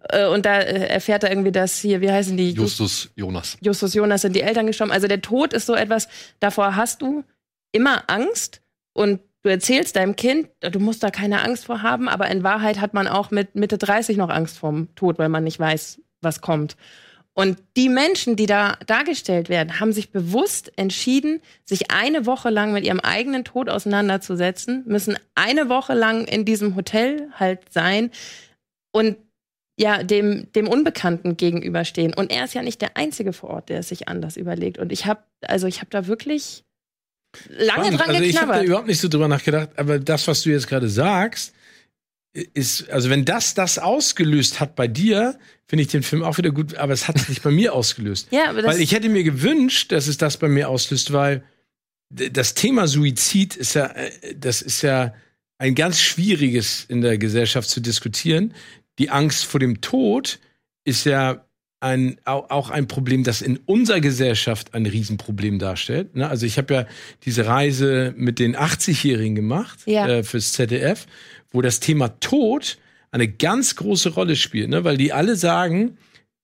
äh, 0.10 0.28
und 0.28 0.46
da 0.46 0.60
äh, 0.60 0.88
erfährt 0.90 1.24
er 1.24 1.32
irgendwie, 1.32 1.52
dass 1.52 1.80
hier, 1.80 2.02
wie 2.02 2.12
heißen 2.12 2.38
die? 2.38 2.52
Justus 2.52 3.10
Jonas. 3.16 3.58
Justus 3.62 3.96
Jonas 3.96 4.22
sind 4.22 4.36
die 4.36 4.42
Eltern 4.42 4.68
gestorben. 4.68 4.92
Also 4.92 5.08
der 5.08 5.22
Tod 5.24 5.54
ist 5.54 5.66
so 5.66 5.74
etwas, 5.74 6.08
davor 6.40 6.76
hast 6.76 7.02
du 7.02 7.24
immer 7.72 8.04
Angst 8.06 8.62
und 8.94 9.20
du 9.48 9.52
erzählst 9.52 9.96
deinem 9.96 10.18
Kind, 10.18 10.50
du 10.60 10.80
musst 10.80 11.02
da 11.04 11.10
keine 11.10 11.42
Angst 11.42 11.66
vor 11.66 11.82
haben, 11.82 12.10
aber 12.10 12.30
in 12.30 12.44
Wahrheit 12.44 12.82
hat 12.82 12.94
man 12.94 13.08
auch 13.08 13.32
mit 13.32 13.56
Mitte 13.56 13.78
30 13.78 14.18
noch 14.18 14.30
Angst 14.30 14.60
vorm 14.60 14.94
Tod, 14.96 15.18
weil 15.18 15.30
man 15.30 15.46
nicht 15.46 15.58
weiß, 15.58 16.02
was 16.22 16.42
kommt. 16.42 16.76
Und 17.34 17.58
die 17.78 17.88
Menschen, 17.88 18.36
die 18.36 18.48
da 18.48 18.78
dargestellt 18.88 19.48
werden, 19.48 19.80
haben 19.80 19.94
sich 19.94 20.12
bewusst 20.12 20.72
entschieden, 20.76 21.40
sich 21.64 21.92
eine 21.92 22.26
Woche 22.26 22.50
lang 22.50 22.74
mit 22.74 22.84
ihrem 22.84 23.00
eigenen 23.00 23.46
Tod 23.46 23.70
auseinanderzusetzen, 23.70 24.84
müssen 24.86 25.18
eine 25.36 25.70
Woche 25.70 25.94
lang 25.94 26.26
in 26.26 26.44
diesem 26.44 26.76
Hotel 26.76 27.30
halt 27.36 27.72
sein 27.72 28.12
und 28.92 29.16
ja, 29.80 30.02
dem, 30.02 30.52
dem 30.54 30.68
Unbekannten 30.68 31.38
gegenüberstehen. 31.38 32.14
Und 32.14 32.32
er 32.32 32.46
ist 32.46 32.56
ja 32.56 32.64
nicht 32.64 32.82
der 32.82 32.98
Einzige 32.98 33.32
vor 33.32 33.52
Ort, 33.52 33.70
der 33.70 33.80
es 33.80 33.90
sich 33.90 34.08
anders 34.08 34.36
überlegt. 34.36 34.80
Und 34.80 34.92
ich 34.92 35.06
habe, 35.06 35.22
also 35.42 35.68
ich 35.68 35.80
habe 35.80 35.92
da 35.92 36.08
wirklich 36.08 36.66
lange 37.50 37.70
Spannend. 37.70 38.00
dran 38.00 38.10
also 38.10 38.24
ich 38.24 38.42
habe 38.42 38.52
da 38.54 38.64
überhaupt 38.64 38.88
nicht 38.88 39.00
so 39.00 39.08
drüber 39.08 39.28
nachgedacht, 39.28 39.70
aber 39.76 40.00
das, 40.00 40.28
was 40.28 40.42
du 40.42 40.50
jetzt 40.50 40.68
gerade 40.68 40.90
sagst, 40.90 41.54
ist, 42.54 42.90
also 42.90 43.10
wenn 43.10 43.26
das 43.26 43.54
das 43.54 43.80
ausgelöst 43.80 44.60
hat 44.60 44.76
bei 44.76 44.88
dir, 44.88 45.40
finde 45.68 45.84
ich 45.84 45.90
den 45.90 46.04
Film 46.04 46.24
auch 46.24 46.38
wieder 46.38 46.52
gut, 46.52 46.76
aber 46.76 46.94
es 46.94 47.08
hat 47.08 47.16
es 47.16 47.30
nicht 47.30 47.44
bei 47.44 47.52
mir 47.52 47.74
ausgelöst. 47.74 48.28
Ja, 48.32 48.50
aber 48.50 48.62
das, 48.62 48.76
weil 48.76 48.82
ich 48.82 48.92
hätte 48.92 49.10
mir 49.10 49.24
gewünscht, 49.24 49.92
dass 49.92 50.08
es 50.08 50.18
das 50.18 50.38
bei 50.38 50.48
mir 50.48 50.70
auslöst, 50.70 51.14
weil 51.14 51.44
das 52.10 52.54
Thema 52.54 52.88
Suizid 52.88 53.56
ist 53.56 53.74
ja, 53.74 53.88
äh, 53.88 54.36
das 54.36 54.62
ist 54.62 54.82
ja 54.82 55.14
ein 55.58 55.76
ganz 55.76 56.00
schwieriges 56.00 56.86
in 56.88 57.02
der 57.02 57.18
Gesellschaft 57.18 57.70
zu 57.70 57.82
diskutieren. 57.82 58.54
Die 59.00 59.10
Angst 59.10 59.46
vor 59.46 59.60
dem 59.60 59.82
Tod 59.82 60.40
ist 60.86 61.06
ja 61.06 61.47
ein, 61.80 62.18
au- 62.26 62.46
auch 62.50 62.70
ein 62.70 62.88
Problem, 62.88 63.24
das 63.24 63.42
in 63.42 63.58
unserer 63.66 64.00
Gesellschaft 64.00 64.74
ein 64.74 64.86
Riesenproblem 64.86 65.60
darstellt. 65.60 66.16
Ne? 66.16 66.28
Also 66.28 66.46
ich 66.46 66.58
habe 66.58 66.74
ja 66.74 66.86
diese 67.24 67.46
Reise 67.46 68.14
mit 68.18 68.40
den 68.40 68.56
80-Jährigen 68.56 69.36
gemacht 69.36 69.80
Ja. 69.86 70.08
äh, 70.08 70.24
fürs 70.24 70.54
ZDF, 70.54 71.06
wo 71.52 71.62
das 71.62 71.80
Thema 71.80 72.20
Tod 72.20 72.78
eine 73.12 73.28
ganz 73.28 73.76
große 73.76 74.10
Rolle 74.10 74.36
spielt, 74.36 74.70
ne? 74.70 74.84
weil 74.84 74.98
die 74.98 75.14
alle 75.14 75.36
sagen, 75.36 75.98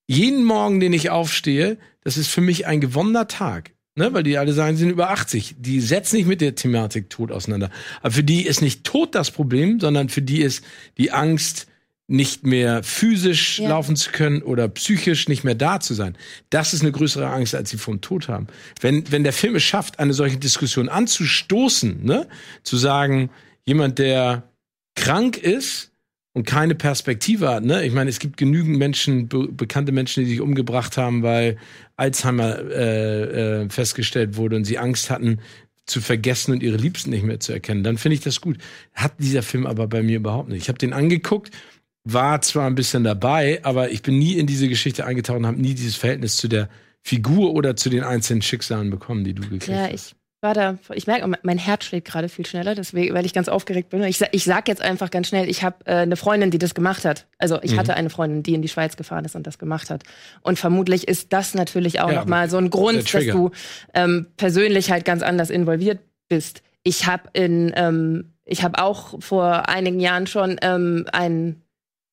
jeden 0.07 0.43
Morgen, 0.43 0.79
den 0.79 0.93
ich 0.93 1.09
aufstehe, 1.09 1.77
das 2.03 2.17
ist 2.17 2.27
für 2.27 2.41
mich 2.41 2.67
ein 2.67 2.81
gewonnener 2.81 3.27
Tag. 3.27 3.71
Ne, 3.95 4.11
weil 4.11 4.23
die 4.23 4.39
alle 4.39 4.53
sagen, 4.53 4.75
sie 4.75 4.81
sind 4.85 4.89
über 4.89 5.11
80. 5.11 5.53
Die 5.59 5.79
setzen 5.79 6.15
nicht 6.15 6.25
mit 6.25 6.41
der 6.41 6.55
Thematik 6.55 7.11
Tod 7.11 7.31
auseinander. 7.31 7.69
Aber 8.01 8.09
für 8.11 8.23
die 8.23 8.43
ist 8.43 8.63
nicht 8.63 8.83
Tod 8.83 9.13
das 9.13 9.29
Problem, 9.29 9.79
sondern 9.79 10.09
für 10.09 10.23
die 10.23 10.41
ist 10.41 10.65
die 10.97 11.11
Angst, 11.11 11.67
nicht 12.07 12.45
mehr 12.45 12.83
physisch 12.83 13.59
Ja. 13.59 13.69
laufen 13.69 13.95
zu 13.95 14.11
können 14.11 14.41
oder 14.41 14.67
psychisch 14.67 15.29
nicht 15.29 15.43
mehr 15.43 15.55
da 15.55 15.79
zu 15.79 15.93
sein. 15.93 16.17
Das 16.49 16.73
ist 16.73 16.81
eine 16.81 16.91
größere 16.91 17.27
Angst, 17.27 17.55
als 17.55 17.69
sie 17.69 17.77
vom 17.77 18.01
Tod 18.01 18.27
haben. 18.27 18.47
Wenn, 18.81 19.09
wenn 19.11 19.23
der 19.23 19.33
Film 19.33 19.55
es 19.55 19.63
schafft, 19.63 19.99
eine 19.99 20.13
solche 20.13 20.37
Diskussion 20.37 20.89
anzustoßen, 20.89 22.03
ne, 22.03 22.27
zu 22.63 22.77
sagen, 22.77 23.29
jemand, 23.65 23.99
der 23.99 24.43
krank 24.95 25.37
ist, 25.37 25.91
und 26.35 26.47
keine 26.47 26.73
Perspektive 26.73 27.47
hat. 27.49 27.63
Ne? 27.63 27.85
Ich 27.85 27.93
meine, 27.93 28.09
es 28.09 28.17
gibt 28.17 28.37
genügend 28.37 28.77
Menschen, 28.79 29.27
be 29.27 29.47
bekannte 29.51 29.91
Menschen, 29.91 30.23
die 30.23 30.29
sich 30.31 30.41
umgebracht 30.41 30.97
haben, 30.97 31.21
weil 31.21 31.57
Alzheimer 31.95 32.57
äh, 32.71 33.61
äh, 33.61 33.69
festgestellt 33.69 34.35
wurde 34.35 34.55
und 34.55 34.65
sie 34.65 34.79
Angst 34.79 35.09
hatten, 35.11 35.39
zu 35.85 36.01
vergessen 36.01 36.53
und 36.53 36.63
ihre 36.63 36.77
Liebsten 36.77 37.09
nicht 37.09 37.23
mehr 37.23 37.39
zu 37.39 37.51
erkennen. 37.51 37.83
Dann 37.83 37.97
finde 37.97 38.15
ich 38.15 38.21
das 38.21 38.39
gut. 38.41 38.57
Hat 38.93 39.13
dieser 39.19 39.43
Film 39.43 39.67
aber 39.67 39.85
bei 39.87 40.01
mir 40.01 40.15
überhaupt 40.15 40.49
nicht. 40.49 40.63
Ich 40.63 40.69
habe 40.69 40.79
den 40.79 40.93
angeguckt, 40.93 41.51
war 42.03 42.41
zwar 42.41 42.67
ein 42.67 42.75
bisschen 42.75 43.03
dabei, 43.03 43.59
aber 43.63 43.91
ich 43.91 44.01
bin 44.01 44.17
nie 44.19 44.33
in 44.33 44.47
diese 44.47 44.67
Geschichte 44.67 45.05
eingetaucht 45.05 45.37
und 45.37 45.47
habe 45.47 45.61
nie 45.61 45.73
dieses 45.73 45.95
Verhältnis 45.95 46.35
zu 46.37 46.47
der 46.47 46.69
Figur 47.01 47.53
oder 47.53 47.75
zu 47.75 47.89
den 47.89 48.03
einzelnen 48.03 48.41
Schicksalen 48.41 48.89
bekommen, 48.89 49.23
die 49.23 49.33
du 49.33 49.41
gekriegt 49.43 49.67
Ja, 49.67 49.83
hast. 49.83 49.93
ich 49.93 50.15
war 50.41 50.53
da, 50.53 50.77
ich 50.93 51.07
merke, 51.07 51.31
mein 51.43 51.57
Herz 51.57 51.85
schlägt 51.85 52.05
gerade 52.07 52.27
viel 52.27 52.45
schneller, 52.45 52.75
deswegen, 52.75 53.13
weil 53.15 53.25
ich 53.25 53.31
ganz 53.33 53.47
aufgeregt 53.47 53.89
bin. 53.89 54.03
Ich, 54.03 54.19
ich 54.33 54.43
sag 54.43 54.67
jetzt 54.67 54.81
einfach 54.81 55.09
ganz 55.09 55.29
schnell, 55.29 55.49
ich 55.49 55.63
habe 55.63 55.77
äh, 55.85 55.95
eine 55.95 56.17
Freundin, 56.17 56.51
die 56.51 56.57
das 56.57 56.75
gemacht 56.75 57.05
hat. 57.05 57.27
Also 57.37 57.61
ich 57.61 57.71
Mhm. 57.71 57.79
hatte 57.79 57.93
eine 57.93 58.09
Freundin, 58.09 58.43
die 58.43 58.53
in 58.53 58.61
die 58.61 58.67
Schweiz 58.67 58.97
gefahren 58.97 59.23
ist 59.23 59.35
und 59.37 59.47
das 59.47 59.57
gemacht 59.57 59.89
hat. 59.89 60.03
Und 60.41 60.59
vermutlich 60.59 61.07
ist 61.07 61.31
das 61.31 61.53
natürlich 61.53 62.01
auch 62.01 62.09
Ja, 62.09 62.15
noch 62.15 62.25
mal 62.25 62.49
so 62.49 62.57
ein 62.57 62.69
Grund, 62.69 63.13
dass 63.13 63.25
du 63.25 63.51
ähm, 63.93 64.27
persönlich 64.35 64.91
halt 64.91 65.05
ganz 65.05 65.21
anders 65.23 65.49
involviert 65.49 65.99
bist. 66.27 66.61
Ich 66.83 67.05
habe 67.05 67.29
in, 67.31 67.71
ähm, 67.77 68.33
ich 68.43 68.63
habe 68.63 68.79
auch 68.83 69.21
vor 69.21 69.69
einigen 69.69 70.01
Jahren 70.01 70.27
schon 70.27 70.57
ähm, 70.61 71.05
einen 71.13 71.61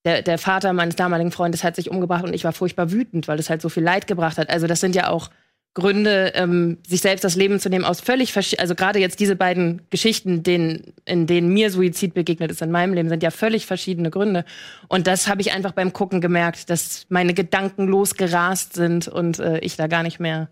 der, 0.04 0.22
der 0.22 0.38
Vater 0.38 0.72
meines 0.72 0.96
damaligen 0.96 1.32
Freundes 1.32 1.62
hat 1.64 1.76
sich 1.76 1.90
umgebracht 1.90 2.24
und 2.24 2.34
ich 2.34 2.44
war 2.44 2.52
furchtbar 2.52 2.90
wütend, 2.90 3.28
weil 3.28 3.38
es 3.38 3.50
halt 3.50 3.62
so 3.62 3.68
viel 3.68 3.82
Leid 3.82 4.06
gebracht 4.06 4.38
hat. 4.38 4.50
Also 4.50 4.66
das 4.66 4.80
sind 4.80 4.94
ja 4.94 5.08
auch 5.08 5.30
Gründe, 5.74 6.32
ähm, 6.34 6.78
sich 6.84 7.00
selbst 7.00 7.22
das 7.22 7.36
Leben 7.36 7.60
zu 7.60 7.68
nehmen 7.68 7.84
aus 7.84 8.00
völlig 8.00 8.32
verschi- 8.32 8.58
also 8.58 8.74
gerade 8.74 8.98
jetzt 8.98 9.20
diese 9.20 9.36
beiden 9.36 9.82
Geschichten, 9.90 10.42
denen, 10.42 10.94
in 11.04 11.28
denen 11.28 11.52
mir 11.52 11.70
Suizid 11.70 12.12
begegnet 12.12 12.50
ist 12.50 12.60
in 12.60 12.72
meinem 12.72 12.92
Leben, 12.92 13.08
sind 13.08 13.22
ja 13.22 13.30
völlig 13.30 13.66
verschiedene 13.66 14.10
Gründe. 14.10 14.44
Und 14.88 15.06
das 15.06 15.28
habe 15.28 15.42
ich 15.42 15.52
einfach 15.52 15.70
beim 15.70 15.92
Gucken 15.92 16.20
gemerkt, 16.20 16.70
dass 16.70 17.06
meine 17.08 17.34
Gedanken 17.34 17.86
losgerast 17.86 18.72
sind 18.74 19.06
und 19.06 19.38
äh, 19.38 19.60
ich 19.60 19.76
da 19.76 19.86
gar 19.86 20.02
nicht 20.02 20.18
mehr 20.18 20.48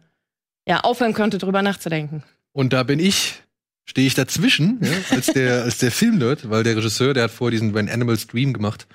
ja, 0.69 0.81
aufhören 0.81 1.15
konnte, 1.15 1.39
drüber 1.39 1.63
nachzudenken. 1.63 2.23
Und 2.53 2.73
da 2.73 2.85
bin 2.85 3.01
ich, 3.01 3.43
stehe 3.87 4.07
ich 4.07 4.15
dazwischen, 4.15 4.79
ja, 4.83 5.17
als 5.17 5.27
der, 5.27 5.65
als 5.65 5.79
der 5.79 5.91
Filmnerd, 5.91 6.49
weil 6.49 6.63
der 6.63 6.77
Regisseur, 6.77 7.13
der 7.13 7.25
hat 7.25 7.31
vorher 7.33 7.53
diesen 7.53 7.75
When 7.75 7.89
Animals 7.89 8.29
Dream 8.29 8.53
gemacht. 8.53 8.87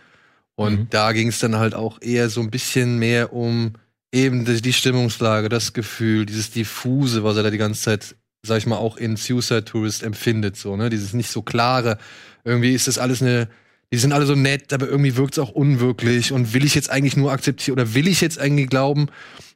Und 0.56 0.80
Mhm. 0.80 0.88
da 0.89 1.12
ging 1.14 1.30
es 1.30 1.39
dann 1.39 1.56
halt 1.58 1.74
auch 1.74 2.01
eher 2.01 2.30
so 2.30 2.41
ein 2.41 2.51
bisschen 2.51 2.99
mehr 2.99 3.34
um 3.34 3.74
eben 4.12 4.45
die, 4.45 4.62
die 4.62 4.74
Stimmungslage, 4.74 5.49
das 5.49 5.74
Gefühl, 5.74 6.26
dieses 6.26 6.51
diffuse, 6.51 7.24
was 7.24 7.36
er 7.38 7.43
da 7.43 7.49
die 7.49 7.58
ganze 7.58 7.82
Zeit, 7.82 8.16
sag 8.45 8.60
ich 8.60 8.68
mal, 8.68 8.78
auch 8.78 8.97
in 8.97 9.16
Suicide 9.16 9.66
Tourist 9.66 10.04
empfindet, 10.04 10.56
so, 10.56 10.76
ne? 10.76 10.89
Dieses 10.89 11.14
nicht 11.14 11.32
so 11.32 11.41
klare. 11.41 11.97
Irgendwie 12.43 12.74
ist 12.74 12.88
das 12.88 12.99
alles 12.99 13.22
eine, 13.24 13.47
die 13.91 13.97
sind 13.97 14.12
alle 14.14 14.28
so 14.28 14.36
nett, 14.36 14.72
aber 14.74 14.88
irgendwie 14.88 15.16
wirkt 15.16 15.34
es 15.34 15.39
auch 15.39 15.49
unwirklich. 15.49 16.32
Und 16.32 16.54
will 16.54 16.64
ich 16.66 16.76
jetzt 16.76 16.91
eigentlich 16.91 17.18
nur 17.18 17.32
akzeptieren 17.32 17.74
oder 17.80 17.95
will 17.95 18.08
ich 18.08 18.22
jetzt 18.22 18.38
eigentlich 18.39 18.70
glauben, 18.70 19.08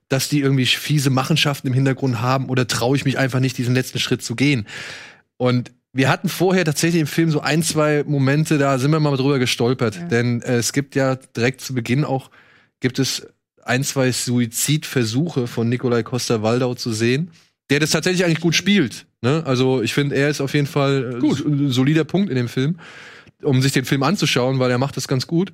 dass 0.09 0.29
die 0.29 0.39
irgendwie 0.39 0.65
fiese 0.65 1.09
Machenschaften 1.11 1.67
im 1.67 1.73
Hintergrund 1.73 2.21
haben 2.21 2.49
oder 2.49 2.65
traue 2.65 2.95
ich 2.95 3.05
mich 3.05 3.17
einfach 3.19 3.39
nicht, 3.41 3.57
diesen 3.57 3.75
letzten 3.75 3.99
Schritt 3.99 4.23
zu 4.23 4.35
gehen? 4.35 4.65
Und 5.37 5.71
wir 5.93 6.09
hatten 6.09 6.29
vorher 6.29 6.65
tatsächlich 6.65 7.01
im 7.01 7.07
Film 7.07 7.31
so 7.31 7.41
ein, 7.41 7.63
zwei 7.63 8.03
Momente, 8.05 8.57
da 8.57 8.77
sind 8.77 8.91
wir 8.91 8.99
mal 8.99 9.15
drüber 9.17 9.39
gestolpert. 9.39 9.95
Ja. 9.95 10.03
Denn 10.03 10.41
äh, 10.41 10.57
es 10.57 10.73
gibt 10.73 10.95
ja 10.95 11.15
direkt 11.15 11.61
zu 11.61 11.73
Beginn 11.73 12.03
auch, 12.03 12.29
gibt 12.79 12.99
es 12.99 13.27
ein, 13.63 13.83
zwei 13.83 14.11
Suizidversuche 14.11 15.47
von 15.47 15.69
Nikolai 15.69 16.03
Costa-Waldau 16.03 16.75
zu 16.75 16.93
sehen, 16.93 17.31
der 17.69 17.79
das 17.79 17.91
tatsächlich 17.91 18.23
eigentlich 18.25 18.41
gut 18.41 18.55
spielt. 18.55 19.07
Ne? 19.21 19.43
Also 19.45 19.81
ich 19.81 19.93
finde, 19.93 20.15
er 20.15 20.29
ist 20.29 20.41
auf 20.41 20.53
jeden 20.53 20.67
Fall 20.67 21.15
äh, 21.15 21.19
Gut. 21.19 21.45
ein 21.45 21.71
solider 21.71 22.03
Punkt 22.03 22.29
in 22.29 22.35
dem 22.35 22.47
Film, 22.47 22.79
um 23.41 23.61
sich 23.61 23.71
den 23.71 23.85
Film 23.85 24.03
anzuschauen, 24.03 24.59
weil 24.59 24.71
er 24.71 24.77
macht 24.77 24.97
das 24.97 25.07
ganz 25.07 25.27
gut. 25.27 25.51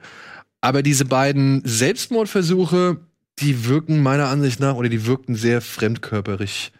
Aber 0.61 0.83
diese 0.83 1.05
beiden 1.05 1.61
Selbstmordversuche, 1.65 2.97
die 3.39 3.65
wirken 3.65 4.01
meiner 4.01 4.27
Ansicht 4.27 4.59
nach, 4.59 4.75
oder 4.75 4.89
die 4.89 5.05
wirkten 5.05 5.35
sehr 5.35 5.61
fremdkörperig. 5.61 6.71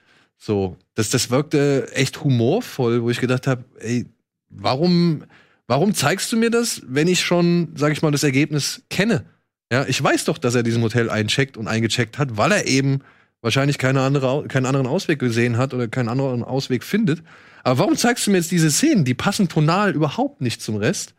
So, 0.45 0.75
das, 0.95 1.09
das 1.09 1.29
wirkte 1.29 1.87
echt 1.93 2.21
humorvoll, 2.21 3.01
wo 3.01 3.09
ich 3.09 3.21
gedacht 3.21 3.47
habe, 3.47 3.63
ey, 3.79 4.07
warum, 4.49 5.23
warum 5.67 5.93
zeigst 5.93 6.33
du 6.33 6.37
mir 6.37 6.49
das, 6.49 6.81
wenn 6.85 7.07
ich 7.07 7.21
schon, 7.21 7.71
sag 7.75 7.93
ich 7.93 8.01
mal, 8.01 8.11
das 8.11 8.25
Ergebnis 8.25 8.81
kenne? 8.89 9.23
Ja, 9.71 9.85
ich 9.87 10.03
weiß 10.03 10.25
doch, 10.25 10.37
dass 10.37 10.53
er 10.53 10.63
diesem 10.63 10.81
Hotel 10.81 11.09
eincheckt 11.09 11.55
und 11.55 11.69
eingecheckt 11.69 12.17
hat, 12.17 12.35
weil 12.35 12.51
er 12.51 12.67
eben 12.67 12.99
wahrscheinlich 13.39 13.77
keine 13.77 14.01
andere, 14.01 14.45
keinen 14.49 14.65
anderen 14.65 14.87
Ausweg 14.87 15.17
gesehen 15.17 15.55
hat 15.55 15.73
oder 15.73 15.87
keinen 15.87 16.09
anderen 16.09 16.43
Ausweg 16.43 16.83
findet. 16.83 17.23
Aber 17.63 17.79
warum 17.79 17.95
zeigst 17.95 18.27
du 18.27 18.31
mir 18.31 18.37
jetzt 18.37 18.51
diese 18.51 18.69
Szenen? 18.69 19.05
Die 19.05 19.13
passen 19.13 19.47
tonal 19.47 19.95
überhaupt 19.95 20.41
nicht 20.41 20.61
zum 20.61 20.75
Rest. 20.75 21.15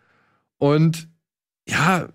Und 0.59 1.09
ja, 1.67 2.11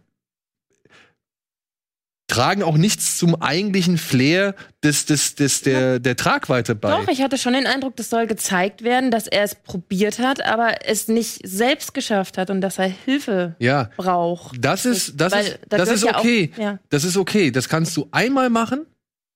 tragen 2.29 2.63
auch 2.63 2.77
nichts 2.77 3.17
zum 3.17 3.41
eigentlichen 3.41 3.97
Flair 3.97 4.55
des, 4.83 5.05
des, 5.05 5.35
des, 5.35 5.61
der, 5.61 5.99
der 5.99 6.15
Tragweite 6.15 6.75
bei. 6.75 6.91
Doch, 6.91 7.07
ich 7.09 7.21
hatte 7.21 7.37
schon 7.37 7.53
den 7.53 7.67
Eindruck, 7.67 7.95
das 7.97 8.09
soll 8.09 8.27
gezeigt 8.27 8.83
werden, 8.83 9.11
dass 9.11 9.27
er 9.27 9.43
es 9.43 9.55
probiert 9.55 10.19
hat, 10.19 10.41
aber 10.45 10.85
es 10.87 11.07
nicht 11.09 11.41
selbst 11.43 11.93
geschafft 11.93 12.37
hat 12.37 12.49
und 12.49 12.61
dass 12.61 12.77
er 12.79 12.87
Hilfe 12.87 13.55
ja, 13.59 13.89
braucht. 13.97 14.55
das 14.63 14.85
ist, 14.85 15.19
das 15.19 15.33
Weil 15.33 15.45
ist, 15.45 15.59
da 15.67 15.77
das 15.77 15.89
ist 15.89 16.03
ja 16.05 16.15
auch- 16.15 16.19
okay. 16.19 16.51
ja. 16.57 16.79
Das 16.89 17.03
ist 17.03 17.17
okay. 17.17 17.51
Das 17.51 17.67
kannst 17.67 17.97
du 17.97 18.07
einmal 18.11 18.49
machen, 18.49 18.85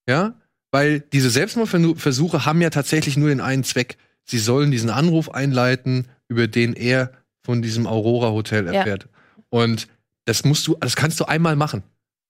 ja, 0.07 0.35
weil 0.71 1.01
diese 1.01 1.29
Selbstmordversuche 1.29 2.45
haben 2.45 2.61
ja 2.61 2.69
tatsächlich 2.69 3.17
nur 3.17 3.29
den 3.29 3.41
einen 3.41 3.63
Zweck. 3.63 3.97
Sie 4.25 4.39
sollen 4.39 4.71
diesen 4.71 4.89
Anruf 4.89 5.29
einleiten, 5.29 6.07
über 6.29 6.47
den 6.47 6.73
er 6.73 7.11
von 7.43 7.61
diesem 7.61 7.87
Aurora 7.87 8.31
Hotel 8.31 8.65
Ja. 8.67 8.73
erfährt. 8.73 9.07
Und 9.49 9.87
das 10.25 10.45
musst 10.45 10.65
du, 10.67 10.77
das 10.79 10.95
kannst 10.95 11.19
du 11.19 11.25
einmal 11.25 11.55
machen. 11.55 11.83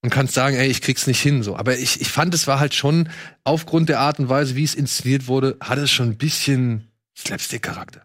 Und 0.04 0.10
kannst 0.10 0.34
sagen, 0.34 0.58
ey, 0.58 0.68
ich 0.68 0.82
krieg's 0.82 1.08
nicht 1.08 1.22
hin, 1.22 1.44
so. 1.44 1.56
Aber 1.56 1.78
ich, 1.78 2.02
ich 2.02 2.10
fand, 2.10 2.34
es 2.34 2.46
war 2.46 2.60
halt 2.60 2.74
schon, 2.74 3.10
aufgrund 3.46 3.88
der 3.88 4.02
Art 4.02 4.20
und 4.20 4.30
Weise, 4.30 4.56
wie 4.56 4.66
es 4.66 4.76
inszeniert 4.76 5.28
wurde, 5.28 5.56
hat 5.62 5.80
es 5.80 5.92
schon 5.92 6.10
ein 6.10 6.18
bisschen 6.18 6.90
Slapstick-Charakter. 7.18 8.02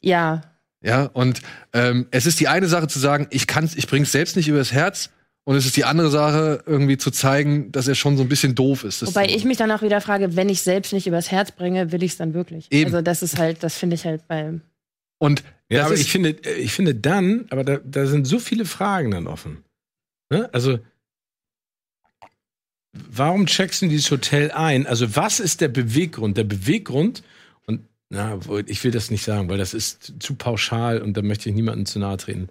Ja, 0.00 0.42
Ja, 0.80 1.04
und 1.04 1.40
ähm, 1.72 2.06
es 2.10 2.26
ist 2.26 2.40
die 2.40 2.48
eine 2.48 2.68
Sache 2.68 2.88
zu 2.88 2.98
sagen, 2.98 3.26
ich 3.30 3.46
kann's, 3.46 3.74
ich 3.74 3.86
bring's 3.86 4.12
selbst 4.12 4.36
nicht 4.36 4.48
übers 4.48 4.72
Herz. 4.72 5.10
Und 5.44 5.56
es 5.56 5.66
ist 5.66 5.76
die 5.76 5.84
andere 5.84 6.10
Sache, 6.10 6.62
irgendwie 6.64 6.96
zu 6.96 7.10
zeigen, 7.10 7.70
dass 7.70 7.86
er 7.86 7.94
schon 7.94 8.16
so 8.16 8.22
ein 8.22 8.30
bisschen 8.30 8.54
doof 8.54 8.82
ist. 8.84 9.02
Das 9.02 9.10
wobei 9.10 9.26
ich 9.26 9.44
mich 9.44 9.58
dann 9.58 9.70
auch 9.70 9.82
wieder 9.82 10.00
frage, 10.00 10.36
wenn 10.36 10.48
ich 10.48 10.62
selbst 10.62 10.94
nicht 10.94 11.06
übers 11.06 11.30
Herz 11.30 11.52
bringe, 11.52 11.92
will 11.92 12.02
ich 12.02 12.12
es 12.12 12.16
dann 12.16 12.32
wirklich. 12.32 12.66
Eben. 12.70 12.86
Also 12.86 13.02
das 13.02 13.22
ist 13.22 13.38
halt, 13.38 13.62
das 13.62 13.76
finde 13.76 13.94
ich 13.96 14.06
halt 14.06 14.26
bei 14.26 14.58
Und 15.18 15.44
Ja, 15.68 15.84
aber 15.84 15.94
ich 15.94 16.10
finde, 16.10 16.30
ich 16.30 16.72
finde 16.72 16.94
dann, 16.94 17.44
aber 17.50 17.62
da, 17.62 17.78
da 17.84 18.06
sind 18.06 18.26
so 18.26 18.38
viele 18.38 18.64
Fragen 18.64 19.10
dann 19.10 19.26
offen. 19.26 19.64
Ne? 20.30 20.48
Also, 20.52 20.78
warum 23.10 23.46
checkst 23.46 23.82
du 23.82 23.88
dieses 23.88 24.10
Hotel 24.10 24.50
ein? 24.52 24.86
Also, 24.86 25.16
was 25.16 25.40
ist 25.40 25.60
der 25.60 25.68
Beweggrund? 25.68 26.36
Der 26.36 26.44
Beweggrund, 26.44 27.22
und 27.66 27.80
na, 28.08 28.38
ich 28.66 28.82
will 28.84 28.90
das 28.90 29.10
nicht 29.10 29.24
sagen, 29.24 29.48
weil 29.48 29.58
das 29.58 29.74
ist 29.74 30.14
zu 30.20 30.34
pauschal 30.34 31.02
und 31.02 31.16
da 31.16 31.22
möchte 31.22 31.48
ich 31.48 31.54
niemandem 31.54 31.86
zu 31.86 31.98
nahe 31.98 32.16
treten. 32.16 32.48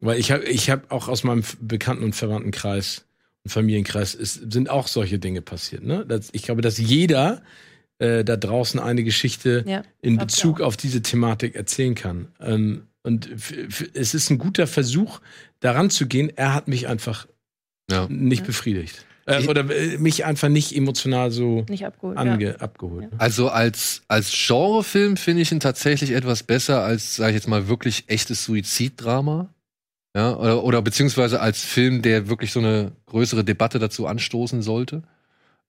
Weil 0.00 0.18
ich 0.18 0.32
habe 0.32 0.44
ich 0.44 0.70
hab 0.70 0.90
auch 0.90 1.08
aus 1.08 1.22
meinem 1.24 1.44
Bekannten- 1.60 2.04
und 2.04 2.14
Verwandtenkreis 2.14 3.04
und 3.44 3.50
Familienkreis 3.50 4.14
ist, 4.14 4.52
sind 4.52 4.68
auch 4.70 4.88
solche 4.88 5.18
Dinge 5.18 5.42
passiert. 5.42 5.84
Ne? 5.84 6.04
Das, 6.06 6.28
ich 6.32 6.42
glaube, 6.42 6.62
dass 6.62 6.78
jeder 6.78 7.42
äh, 7.98 8.24
da 8.24 8.36
draußen 8.36 8.80
eine 8.80 9.04
Geschichte 9.04 9.64
Ja, 9.66 9.84
in 10.00 10.16
Bezug 10.18 10.60
auf 10.60 10.76
diese 10.76 11.02
Thematik 11.02 11.54
erzählen 11.54 11.94
kann. 11.94 12.28
Ähm, 12.40 12.82
und 13.04 13.28
es 13.94 14.14
ist 14.14 14.30
ein 14.30 14.38
guter 14.38 14.66
Versuch, 14.66 15.20
daran 15.60 15.90
zu 15.90 16.06
gehen. 16.06 16.30
Er 16.34 16.54
hat 16.54 16.68
mich 16.68 16.86
einfach 16.88 17.26
Ja. 17.90 18.06
nicht 18.08 18.40
Ja. 18.40 18.46
befriedigt. 18.46 19.04
Äh, 19.26 19.46
oder 19.46 19.68
äh, 19.70 19.98
mich 19.98 20.24
einfach 20.24 20.48
nicht 20.48 20.74
emotional 20.76 21.30
so 21.30 21.64
nicht 21.68 21.86
abgeholt. 21.86 22.16
ja. 22.16 22.22
ange 22.22 22.60
abgeholt. 22.60 23.12
ne? 23.12 23.20
also 23.20 23.48
als, 23.48 24.02
als 24.08 24.32
Genrefilm 24.32 25.16
finde 25.16 25.42
ich 25.42 25.52
ihn 25.52 25.60
tatsächlich 25.60 26.10
etwas 26.10 26.42
besser 26.42 26.82
als, 26.82 27.16
sage 27.16 27.30
ich 27.30 27.36
jetzt 27.36 27.48
mal, 27.48 27.68
wirklich 27.68 28.04
echtes 28.08 28.44
Suiziddrama. 28.44 29.48
Ja, 30.14 30.36
oder, 30.36 30.62
oder 30.64 30.82
beziehungsweise 30.82 31.40
als 31.40 31.64
Film, 31.64 32.02
der 32.02 32.28
wirklich 32.28 32.52
so 32.52 32.58
eine 32.60 32.92
größere 33.06 33.44
Debatte 33.44 33.78
dazu 33.78 34.06
anstoßen 34.06 34.60
sollte. 34.60 35.02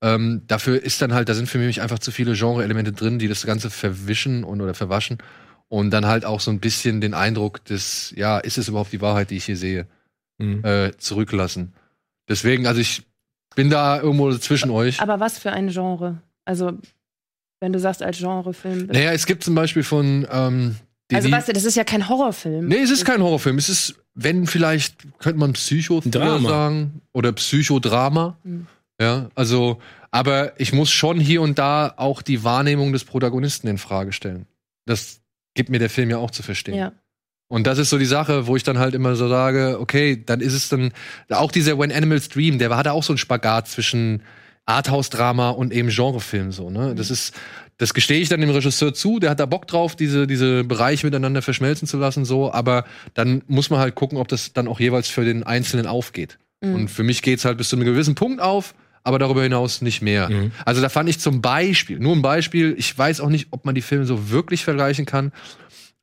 Ähm, 0.02 0.42
dafür 0.48 0.84
ist 0.84 1.02
dann 1.02 1.14
halt, 1.14 1.30
da 1.30 1.34
sind 1.34 1.48
für 1.48 1.60
mich 1.60 1.80
einfach 1.82 2.00
zu 2.00 2.12
viele 2.12 2.34
Genre-Elemente 2.34 2.92
drin, 2.92 3.20
die 3.20 3.30
das 3.30 3.46
Ganze 3.46 3.70
verwischen 3.70 4.44
und 4.44 4.60
oder 4.60 4.74
verwaschen 4.74 5.20
und 5.70 5.92
dann 5.92 6.08
halt 6.08 6.26
auch 6.26 6.42
so 6.42 6.52
ein 6.52 6.60
bisschen 6.60 7.00
den 7.00 7.14
Eindruck 7.14 7.64
des, 7.64 8.14
ja, 8.18 8.38
ist 8.38 8.58
es 8.58 8.68
überhaupt 8.68 8.92
die 8.92 9.00
Wahrheit, 9.00 9.30
die 9.30 9.38
ich 9.38 9.46
hier 9.46 9.58
sehe, 9.58 9.88
Mhm. 10.40 10.66
äh, 10.66 10.92
zurücklassen. 10.98 11.74
Deswegen, 12.28 12.68
also 12.68 12.82
ich 12.82 13.04
bin 13.56 13.70
da 13.70 14.02
irgendwo 14.02 14.34
zwischen 14.36 14.70
euch. 14.70 15.02
Aber 15.02 15.20
was 15.20 15.38
für 15.38 15.52
ein 15.52 15.70
Genre? 15.70 16.22
Also, 16.46 16.74
wenn 17.60 17.74
du 17.74 17.80
sagst 17.80 18.02
als 18.04 18.18
Genrefilm. 18.18 18.88
Naja, 18.88 19.12
es 19.12 19.26
gibt 19.26 19.44
zum 19.44 19.56
Beispiel 19.56 19.84
von 19.84 20.28
ähm, 20.32 20.76
also, 21.12 21.32
weißt 21.32 21.50
du, 21.50 21.54
das 21.54 21.66
ist 21.66 21.76
ja 21.76 21.84
kein 21.84 22.08
Horrorfilm. 22.08 22.68
Nee, 22.68 22.80
es 22.80 22.92
ist 22.92 23.06
kein 23.06 23.22
Horrorfilm. 23.22 23.58
Es 23.58 23.70
ist, 23.70 23.96
wenn 24.16 24.48
vielleicht, 24.48 24.96
könnte 25.20 25.40
man 25.40 25.54
Psychothriller 25.54 26.26
Drama. 26.26 26.50
sagen. 26.50 27.02
Oder 27.14 27.32
Psychodrama. 27.34 28.38
Hm. 28.44 28.68
Ja, 29.00 29.30
also, 29.36 29.80
aber 30.12 30.60
ich 30.60 30.74
muss 30.74 30.92
schon 30.92 31.20
hier 31.20 31.42
und 31.42 31.58
da 31.60 31.94
auch 31.98 32.22
die 32.22 32.44
Wahrnehmung 32.44 32.94
des 32.94 33.04
Protagonisten 33.04 33.68
in 33.68 33.78
Frage 33.78 34.14
stellen. 34.14 34.46
Das 34.86 35.22
gibt 35.56 35.70
mir 35.70 35.80
der 35.80 35.90
Film 35.90 36.10
ja 36.10 36.18
auch 36.18 36.32
zu 36.32 36.44
verstehen. 36.44 36.76
Ja. 36.76 36.92
Und 37.54 37.68
das 37.68 37.78
ist 37.78 37.92
so 37.92 38.00
die 38.00 38.06
Sache, 38.06 38.48
wo 38.48 38.56
ich 38.56 38.64
dann 38.64 38.80
halt 38.80 38.96
immer 38.96 39.16
so 39.16 39.30
sage, 39.30 39.78
okay, 39.80 40.20
dann 40.26 40.42
ist 40.42 40.54
es 40.54 40.70
dann, 40.70 40.92
auch 41.30 41.52
dieser 41.52 41.78
When 41.78 41.92
Animals 41.92 42.30
Dream, 42.30 42.58
der 42.58 42.76
hatte 42.76 42.94
auch 42.94 43.04
so 43.04 43.14
einen 43.14 43.20
Spagat 43.20 43.68
zwischen 43.68 44.24
Arthouse-Drama 44.66 45.52
und 45.52 45.72
eben 45.72 45.90
Genrefilm 45.90 46.52
so, 46.52 46.72
ne? 46.72 46.96
Das 46.96 47.12
ist, 47.12 47.36
das 47.78 47.94
gestehe 47.94 48.20
ich 48.20 48.28
dann 48.28 48.42
dem 48.42 48.50
Regisseur 48.50 48.96
zu, 48.96 49.20
der 49.20 49.30
hat 49.30 49.40
da 49.40 49.46
Bock 49.46 49.68
drauf, 49.68 49.96
diese, 49.96 50.26
diese 50.26 50.64
Bereiche 50.64 51.06
miteinander 51.06 51.44
verschmelzen 51.44 51.88
zu 51.88 51.98
lassen, 51.98 52.26
so, 52.26 52.52
aber 52.52 52.86
dann 53.14 53.44
muss 53.46 53.70
man 53.70 53.80
halt 53.80 53.94
gucken, 53.94 54.18
ob 54.18 54.30
das 54.30 54.54
dann 54.54 54.68
auch 54.68 54.80
jeweils 54.80 55.08
für 55.08 55.24
den 55.24 55.44
Einzelnen 55.44 55.86
aufgeht. 55.86 56.40
Mhm. 56.62 56.74
Und 56.74 56.88
für 56.88 57.04
mich 57.04 57.22
geht's 57.22 57.46
halt 57.46 57.60
bis 57.60 57.70
zu 57.70 57.76
einem 57.76 57.86
gewissen 57.86 58.16
Punkt 58.16 58.42
auf, 58.42 58.74
aber 59.04 59.20
darüber 59.20 59.44
hinaus 59.44 59.82
nicht 59.82 60.02
mehr. 60.02 60.30
Mhm. 60.30 60.52
Also 60.66 60.82
da 60.82 60.90
fand 60.90 61.10
ich 61.10 61.20
zum 61.20 61.42
Beispiel, 61.42 62.00
nur 62.00 62.16
ein 62.16 62.22
Beispiel, 62.22 62.74
ich 62.78 62.98
weiß 62.98 63.20
auch 63.20 63.30
nicht, 63.30 63.50
ob 63.52 63.66
man 63.66 63.76
die 63.76 63.82
Filme 63.82 64.06
so 64.06 64.32
wirklich 64.32 64.64
vergleichen 64.64 65.06
kann, 65.06 65.32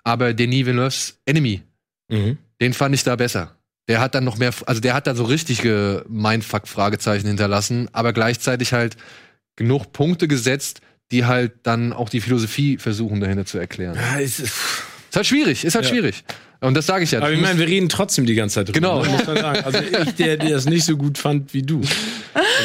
aber 0.05 0.35
Denis 0.35 0.67
Villeneuve's 0.67 1.19
Enemy, 1.27 1.63
Mhm. 2.09 2.39
den 2.61 2.73
fand 2.73 2.95
ich 2.95 3.05
da 3.05 3.17
besser. 3.17 3.55
Der 3.89 4.01
hat 4.01 4.15
dann 4.15 4.25
noch 4.25 4.37
mehr, 4.39 4.53
also 4.67 4.81
der 4.81 4.95
hat 4.95 5.07
da 5.07 5.15
so 5.15 5.25
richtige 5.25 6.05
Mindfuck-Fragezeichen 6.09 7.27
hinterlassen, 7.27 7.89
aber 7.93 8.13
gleichzeitig 8.13 8.73
halt 8.73 8.97
genug 9.57 9.93
Punkte 9.93 10.29
gesetzt, 10.29 10.81
die 11.11 11.25
halt 11.25 11.53
dann 11.65 11.93
auch 11.93 12.09
die 12.09 12.21
Philosophie 12.21 12.79
versuchen 12.79 13.21
dahinter 13.21 13.45
zu 13.47 13.59
erklären. 13.59 13.97
Ja, 13.97 14.21
es 14.21 14.39
ist, 14.41 14.53
Ist 15.11 15.17
halt 15.17 15.27
schwierig, 15.27 15.65
ist 15.65 15.75
halt 15.75 15.85
Ja. 15.87 15.91
schwierig. 15.91 16.23
Und 16.61 16.75
das 16.75 16.87
sage 16.87 17.03
ich 17.05 17.11
ja. 17.11 17.19
aber 17.21 17.33
ich 17.33 17.41
meine, 17.41 17.59
wir 17.59 17.67
reden 17.67 17.89
trotzdem 17.89 18.27
die 18.27 18.35
ganze 18.35 18.57
Zeit 18.57 18.69
drüber. 18.69 18.79
Genau. 18.79 19.03
ne, 19.03 19.09
Muss 19.09 19.27
man 19.27 19.37
sagen. 19.39 19.65
Also 19.65 19.79
ich, 19.79 20.15
der, 20.17 20.37
der 20.37 20.51
das 20.51 20.67
nicht 20.67 20.85
so 20.85 20.97
gut 20.97 21.17
fand 21.19 21.53
wie 21.55 21.63
du. 21.63 21.81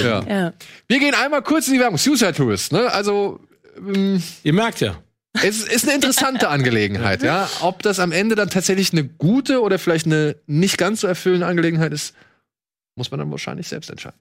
ja. 0.04 0.22
Ja. 0.28 0.54
Wir 0.88 1.00
gehen 1.00 1.14
einmal 1.16 1.42
kurz 1.42 1.68
in 1.68 1.74
die 1.76 1.80
Werbung. 1.80 1.98
Suicide 1.98 2.34
Tourist, 2.34 2.72
ne? 2.74 2.92
Also, 2.92 3.40
ähm, 3.78 4.22
Ihr 4.44 4.54
merkt 4.54 4.82
ja. 4.82 4.98
Es 5.44 5.64
ist 5.64 5.86
eine 5.86 5.96
interessante 5.96 6.50
Angelegenheit, 6.50 7.24
ja. 7.24 7.50
Ob 7.62 7.82
das 7.82 8.00
am 8.00 8.12
Ende 8.12 8.36
dann 8.36 8.50
tatsächlich 8.50 8.92
eine 8.92 9.04
gute 9.04 9.62
oder 9.62 9.80
vielleicht 9.80 10.06
eine 10.06 10.36
nicht 10.48 10.78
ganz 10.78 11.02
so 11.02 11.08
erfüllende 11.08 11.48
Angelegenheit 11.48 11.94
ist, 11.94 12.16
muss 12.96 13.12
man 13.12 13.20
dann 13.20 13.32
wahrscheinlich 13.32 13.68
selbst 13.68 13.90
entscheiden. 13.90 14.20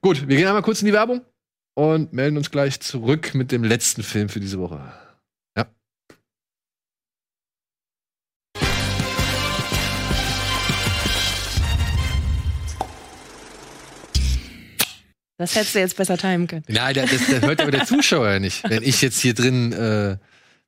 Gut, 0.00 0.28
wir 0.28 0.36
gehen 0.36 0.46
einmal 0.46 0.62
kurz 0.62 0.80
in 0.80 0.86
die 0.86 0.92
Werbung 0.92 1.22
und 1.74 2.12
melden 2.12 2.36
uns 2.36 2.50
gleich 2.50 2.80
zurück 2.80 3.34
mit 3.34 3.52
dem 3.52 3.64
letzten 3.64 4.02
Film 4.02 4.28
für 4.28 4.40
diese 4.40 4.58
Woche. 4.58 4.80
Das 15.38 15.54
hättest 15.54 15.74
du 15.74 15.78
jetzt 15.80 15.96
besser 15.96 16.16
timen 16.16 16.46
können. 16.46 16.64
Ja, 16.68 16.92
das, 16.92 17.10
das 17.10 17.42
hört 17.42 17.60
aber 17.60 17.70
der 17.70 17.84
Zuschauer 17.84 18.30
ja 18.30 18.38
nicht. 18.38 18.68
Wenn 18.68 18.82
ich 18.82 19.02
jetzt 19.02 19.20
hier 19.20 19.34
drin, 19.34 19.72
äh, 19.72 20.16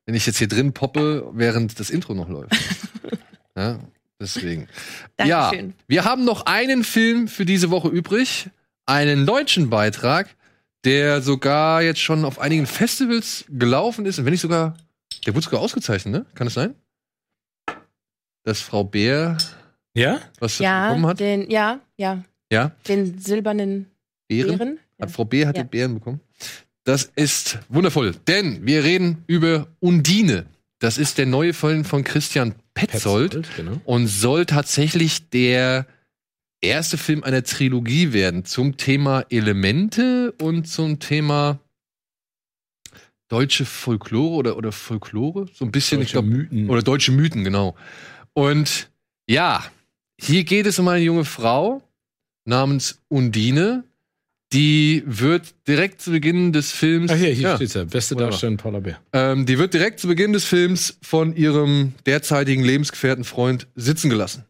wenn 0.04 0.14
ich 0.14 0.26
jetzt 0.26 0.38
hier 0.38 0.48
drin 0.48 0.72
poppe, 0.74 1.28
während 1.32 1.78
das 1.80 1.88
Intro 1.90 2.14
noch 2.14 2.28
läuft. 2.28 2.52
Ja, 3.56 3.78
deswegen. 4.20 4.68
Ja, 5.18 5.42
Dankeschön. 5.50 5.74
wir 5.86 6.04
haben 6.04 6.24
noch 6.24 6.46
einen 6.46 6.84
Film 6.84 7.28
für 7.28 7.44
diese 7.46 7.70
Woche 7.70 7.88
übrig. 7.88 8.50
Einen 8.86 9.26
deutschen 9.26 9.68
Beitrag, 9.70 10.28
der 10.84 11.22
sogar 11.22 11.82
jetzt 11.82 12.00
schon 12.00 12.24
auf 12.24 12.38
einigen 12.38 12.66
Festivals 12.66 13.44
gelaufen 13.48 14.06
ist. 14.06 14.18
Und 14.18 14.24
wenn 14.26 14.32
nicht 14.32 14.40
sogar, 14.42 14.76
der 15.26 15.34
wurde 15.34 15.44
sogar 15.44 15.60
ausgezeichnet, 15.60 16.12
ne? 16.12 16.26
Kann 16.34 16.46
es 16.46 16.54
sein? 16.54 16.74
Dass 18.44 18.60
Frau 18.60 18.84
Bär 18.84 19.36
Ja? 19.94 20.20
was 20.40 20.58
Ja, 20.58 20.88
bekommen 20.88 21.06
hat? 21.06 21.20
den, 21.20 21.50
ja, 21.50 21.80
ja. 21.96 22.22
Ja, 22.50 22.72
Den 22.86 23.18
silbernen 23.18 23.90
Bären. 24.28 24.58
Bären. 24.58 24.78
Hat 25.00 25.10
Frau 25.10 25.24
B. 25.24 25.46
hat 25.46 25.56
Ja. 25.56 25.64
den 25.64 25.70
Bären 25.70 25.94
bekommen. 25.94 26.20
Das 26.84 27.10
ist 27.16 27.58
wundervoll, 27.68 28.14
denn 28.26 28.64
wir 28.66 28.84
reden 28.84 29.24
über 29.26 29.68
Undine. 29.80 30.46
Das 30.78 30.96
ist 30.96 31.18
der 31.18 31.26
neue 31.26 31.52
Film 31.54 31.84
von 31.84 32.04
Christian 32.04 32.54
Petzold 32.74 33.48
Genau. 33.56 33.80
und 33.84 34.06
soll 34.06 34.46
tatsächlich 34.46 35.28
der 35.30 35.86
erste 36.60 36.96
Film 36.96 37.24
einer 37.24 37.42
Trilogie 37.42 38.12
werden 38.12 38.44
zum 38.44 38.76
Thema 38.76 39.24
Elemente 39.28 40.32
und 40.40 40.66
zum 40.68 40.98
Thema 41.00 41.58
deutsche 43.28 43.64
Folklore 43.64 44.34
oder, 44.36 44.56
oder 44.56 44.72
Folklore. 44.72 45.46
So 45.52 45.64
ein 45.64 45.72
bisschen, 45.72 46.00
ich 46.00 46.12
Deutsche 46.12 46.28
glaube, 46.28 46.28
Mythen. 46.28 46.70
oder 46.70 46.82
deutsche 46.82 47.12
Mythen, 47.12 47.44
genau. 47.44 47.76
Und 48.32 48.90
ja, 49.28 49.64
hier 50.18 50.44
geht 50.44 50.66
es 50.66 50.78
um 50.78 50.88
eine 50.88 51.04
junge 51.04 51.24
Frau 51.24 51.82
namens 52.44 53.00
Undine. 53.08 53.84
Die 54.52 55.02
wird 55.04 55.54
direkt 55.66 56.00
zu 56.00 56.10
Beginn 56.10 56.52
des 56.52 56.72
Films. 56.72 57.10
Ach 57.10 57.16
hier, 57.16 57.32
hier 57.32 57.48
ja, 57.48 57.56
steht's 57.56 57.74
ja. 57.74 57.84
Beste. 57.84 58.16
Darstellerin 58.16 58.56
Paula 58.56 58.80
Bär. 58.80 58.98
ähm, 59.12 59.44
die 59.44 59.58
wird 59.58 59.74
direkt 59.74 60.00
zu 60.00 60.08
Beginn 60.08 60.32
des 60.32 60.44
Films 60.44 60.98
von 61.02 61.36
ihrem 61.36 61.92
derzeitigen 62.06 62.64
Lebensgefährten 62.64 63.24
Freund 63.24 63.66
sitzen 63.74 64.08
gelassen. 64.08 64.44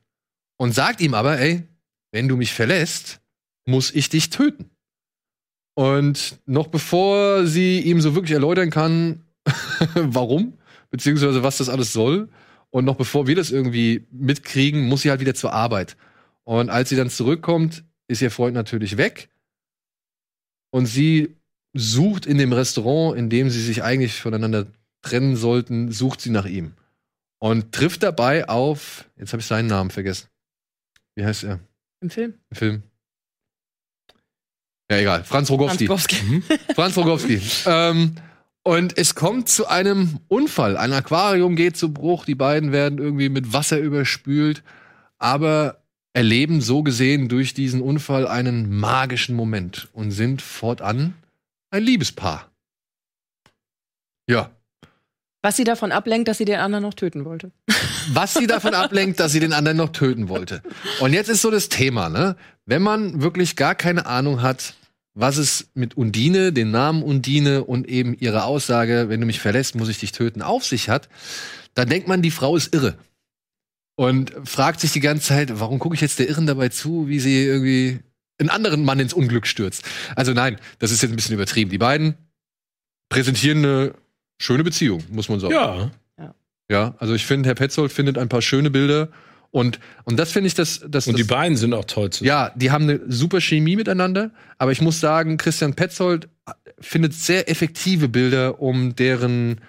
Und 0.56 0.74
sagt 0.74 1.00
ihm 1.00 1.14
aber, 1.14 1.38
ey, 1.38 1.64
wenn 2.12 2.28
du 2.28 2.36
mich 2.36 2.52
verlässt, 2.52 3.20
muss 3.66 3.90
ich 3.92 4.08
dich 4.08 4.30
töten. 4.30 4.70
Und 5.74 6.38
noch 6.46 6.68
bevor 6.68 7.46
sie 7.46 7.80
ihm 7.80 8.00
so 8.00 8.14
wirklich 8.14 8.32
erläutern 8.32 8.70
kann, 8.70 9.22
warum, 9.94 10.54
beziehungsweise 10.90 11.42
was 11.42 11.58
das 11.58 11.68
alles 11.68 11.92
soll, 11.92 12.28
und 12.70 12.84
noch 12.84 12.96
bevor 12.96 13.26
wir 13.26 13.36
das 13.36 13.50
irgendwie 13.50 14.06
mitkriegen, 14.10 14.88
muss 14.88 15.02
sie 15.02 15.10
halt 15.10 15.20
wieder 15.20 15.34
zur 15.34 15.52
Arbeit. 15.52 15.96
Und 16.44 16.70
als 16.70 16.88
sie 16.88 16.96
dann 16.96 17.10
zurückkommt, 17.10 17.84
ist 18.08 18.22
ihr 18.22 18.30
Freund 18.30 18.54
natürlich 18.54 18.96
weg. 18.96 19.28
Und 20.70 20.86
sie 20.86 21.36
sucht 21.74 22.26
in 22.26 22.38
dem 22.38 22.52
Restaurant, 22.52 23.16
in 23.16 23.30
dem 23.30 23.50
sie 23.50 23.62
sich 23.62 23.82
eigentlich 23.82 24.20
voneinander 24.20 24.66
trennen 25.02 25.36
sollten, 25.36 25.92
sucht 25.92 26.20
sie 26.20 26.30
nach 26.30 26.46
ihm. 26.46 26.72
Und 27.40 27.72
trifft 27.72 28.02
dabei 28.02 28.48
auf, 28.48 29.08
jetzt 29.16 29.32
habe 29.32 29.40
ich 29.40 29.46
seinen 29.46 29.68
Namen 29.68 29.90
vergessen. 29.90 30.28
Wie 31.14 31.24
heißt 31.24 31.44
er 31.44 31.60
im 32.00 32.10
Film. 32.10 32.34
im 32.50 32.56
Film? 32.56 32.82
Ja, 34.90 34.98
egal. 34.98 35.24
Franz 35.24 35.50
Rogowski. 35.50 35.86
Franz 35.86 36.06
Franz 36.74 36.96
Rogowski. 36.96 37.40
ähm, 37.66 38.14
und 38.62 38.96
es 38.98 39.14
kommt 39.14 39.48
zu 39.48 39.66
einem 39.66 40.20
Unfall. 40.28 40.76
Ein 40.76 40.92
Aquarium 40.92 41.56
geht 41.56 41.76
zu 41.76 41.92
Bruch. 41.92 42.24
Die 42.24 42.34
beiden 42.34 42.72
werden 42.72 42.98
irgendwie 42.98 43.28
mit 43.28 43.52
Wasser 43.52 43.78
überspült. 43.78 44.62
Aber 45.18 45.82
erleben 46.18 46.60
so 46.60 46.82
gesehen 46.82 47.28
durch 47.28 47.54
diesen 47.54 47.80
Unfall 47.80 48.26
einen 48.26 48.76
magischen 48.76 49.36
Moment 49.36 49.86
und 49.92 50.10
sind 50.10 50.42
fortan 50.42 51.14
ein 51.70 51.84
Liebespaar. 51.84 52.50
Ja. 54.28 54.50
Was 55.42 55.54
sie 55.54 55.62
davon 55.62 55.92
ablenkt, 55.92 56.26
dass 56.26 56.38
sie 56.38 56.44
den 56.44 56.58
anderen 56.58 56.82
noch 56.82 56.94
töten 56.94 57.24
wollte. 57.24 57.52
was 58.12 58.34
sie 58.34 58.48
davon 58.48 58.74
ablenkt, 58.74 59.20
dass 59.20 59.30
sie 59.30 59.38
den 59.38 59.52
anderen 59.52 59.76
noch 59.76 59.90
töten 59.90 60.28
wollte. 60.28 60.60
Und 60.98 61.12
jetzt 61.12 61.28
ist 61.28 61.40
so 61.40 61.52
das 61.52 61.68
Thema, 61.68 62.08
ne? 62.08 62.34
Wenn 62.66 62.82
man 62.82 63.22
wirklich 63.22 63.54
gar 63.54 63.76
keine 63.76 64.06
Ahnung 64.06 64.42
hat, 64.42 64.74
was 65.14 65.36
es 65.36 65.68
mit 65.74 65.96
Undine, 65.96 66.52
den 66.52 66.72
Namen 66.72 67.04
Undine 67.04 67.62
und 67.62 67.88
eben 67.88 68.16
ihre 68.18 68.42
Aussage, 68.42 69.08
wenn 69.08 69.20
du 69.20 69.26
mich 69.26 69.38
verlässt, 69.38 69.76
muss 69.76 69.88
ich 69.88 70.00
dich 70.00 70.10
töten, 70.10 70.42
auf 70.42 70.64
sich 70.64 70.88
hat, 70.88 71.08
dann 71.74 71.88
denkt 71.88 72.08
man, 72.08 72.22
die 72.22 72.32
Frau 72.32 72.56
ist 72.56 72.74
irre. 72.74 72.98
Und 73.98 74.32
fragt 74.44 74.78
sich 74.78 74.92
die 74.92 75.00
ganze 75.00 75.26
Zeit, 75.26 75.58
warum 75.58 75.80
gucke 75.80 75.96
ich 75.96 76.00
jetzt 76.00 76.20
der 76.20 76.28
Irren 76.28 76.46
dabei 76.46 76.68
zu, 76.68 77.08
wie 77.08 77.18
sie 77.18 77.44
irgendwie 77.44 77.98
einen 78.38 78.48
anderen 78.48 78.84
Mann 78.84 79.00
ins 79.00 79.12
Unglück 79.12 79.44
stürzt. 79.48 79.84
Also 80.14 80.32
nein, 80.32 80.58
das 80.78 80.92
ist 80.92 81.02
jetzt 81.02 81.10
ein 81.10 81.16
bisschen 81.16 81.34
übertrieben. 81.34 81.68
Die 81.68 81.78
beiden 81.78 82.14
präsentieren 83.08 83.58
eine 83.64 83.94
schöne 84.40 84.62
Beziehung, 84.62 85.02
muss 85.10 85.28
man 85.28 85.40
sagen. 85.40 85.52
Ja. 85.52 85.90
Ja, 86.70 86.94
also 86.98 87.14
ich 87.14 87.24
finde, 87.26 87.48
Herr 87.48 87.54
Petzold 87.54 87.90
findet 87.90 88.18
ein 88.18 88.28
paar 88.28 88.42
schöne 88.42 88.70
Bilder 88.70 89.08
und, 89.50 89.80
und 90.04 90.18
das 90.18 90.30
finde 90.30 90.48
ich, 90.48 90.54
dass, 90.54 90.84
dass 90.86 91.06
Und 91.06 91.16
die 91.16 91.22
das, 91.22 91.28
beiden 91.28 91.56
sind 91.56 91.72
auch 91.72 91.86
toll 91.86 92.10
zusammen. 92.10 92.28
ja, 92.28 92.52
die 92.54 92.70
haben 92.70 92.84
eine 92.84 93.00
super 93.08 93.40
Chemie 93.40 93.74
miteinander, 93.74 94.30
aber 94.58 94.70
ich 94.70 94.82
muss 94.82 95.00
sagen, 95.00 95.38
Christian 95.38 95.72
Petzold 95.74 96.28
findet 96.78 97.14
sehr 97.14 97.48
effektive 97.50 98.08
Bilder, 98.08 98.60
um 98.60 98.94
deren 98.94 99.62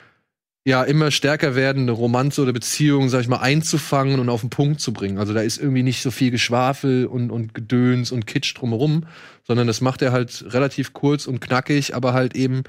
ja 0.69 0.83
immer 0.83 1.11
stärker 1.11 1.55
werdende 1.55 1.91
Romanze 1.93 2.43
oder 2.43 2.53
Beziehung, 2.53 3.09
sag 3.09 3.21
ich 3.21 3.27
mal, 3.27 3.39
einzufangen 3.39 4.19
und 4.19 4.29
auf 4.29 4.41
den 4.41 4.49
Punkt 4.49 4.79
zu 4.79 4.93
bringen. 4.93 5.17
Also 5.17 5.33
da 5.33 5.41
ist 5.41 5.57
irgendwie 5.57 5.83
nicht 5.83 6.01
so 6.01 6.11
viel 6.11 6.31
Geschwafel 6.31 7.07
und, 7.07 7.31
und 7.31 7.53
Gedöns 7.53 8.11
und 8.11 8.27
Kitsch 8.27 8.55
drumherum, 8.55 9.05
sondern 9.45 9.67
das 9.67 9.81
macht 9.81 10.01
er 10.01 10.11
halt 10.11 10.45
relativ 10.53 10.93
kurz 10.93 11.25
und 11.25 11.41
knackig, 11.41 11.95
aber 11.95 12.13
halt 12.13 12.35
eben 12.35 12.63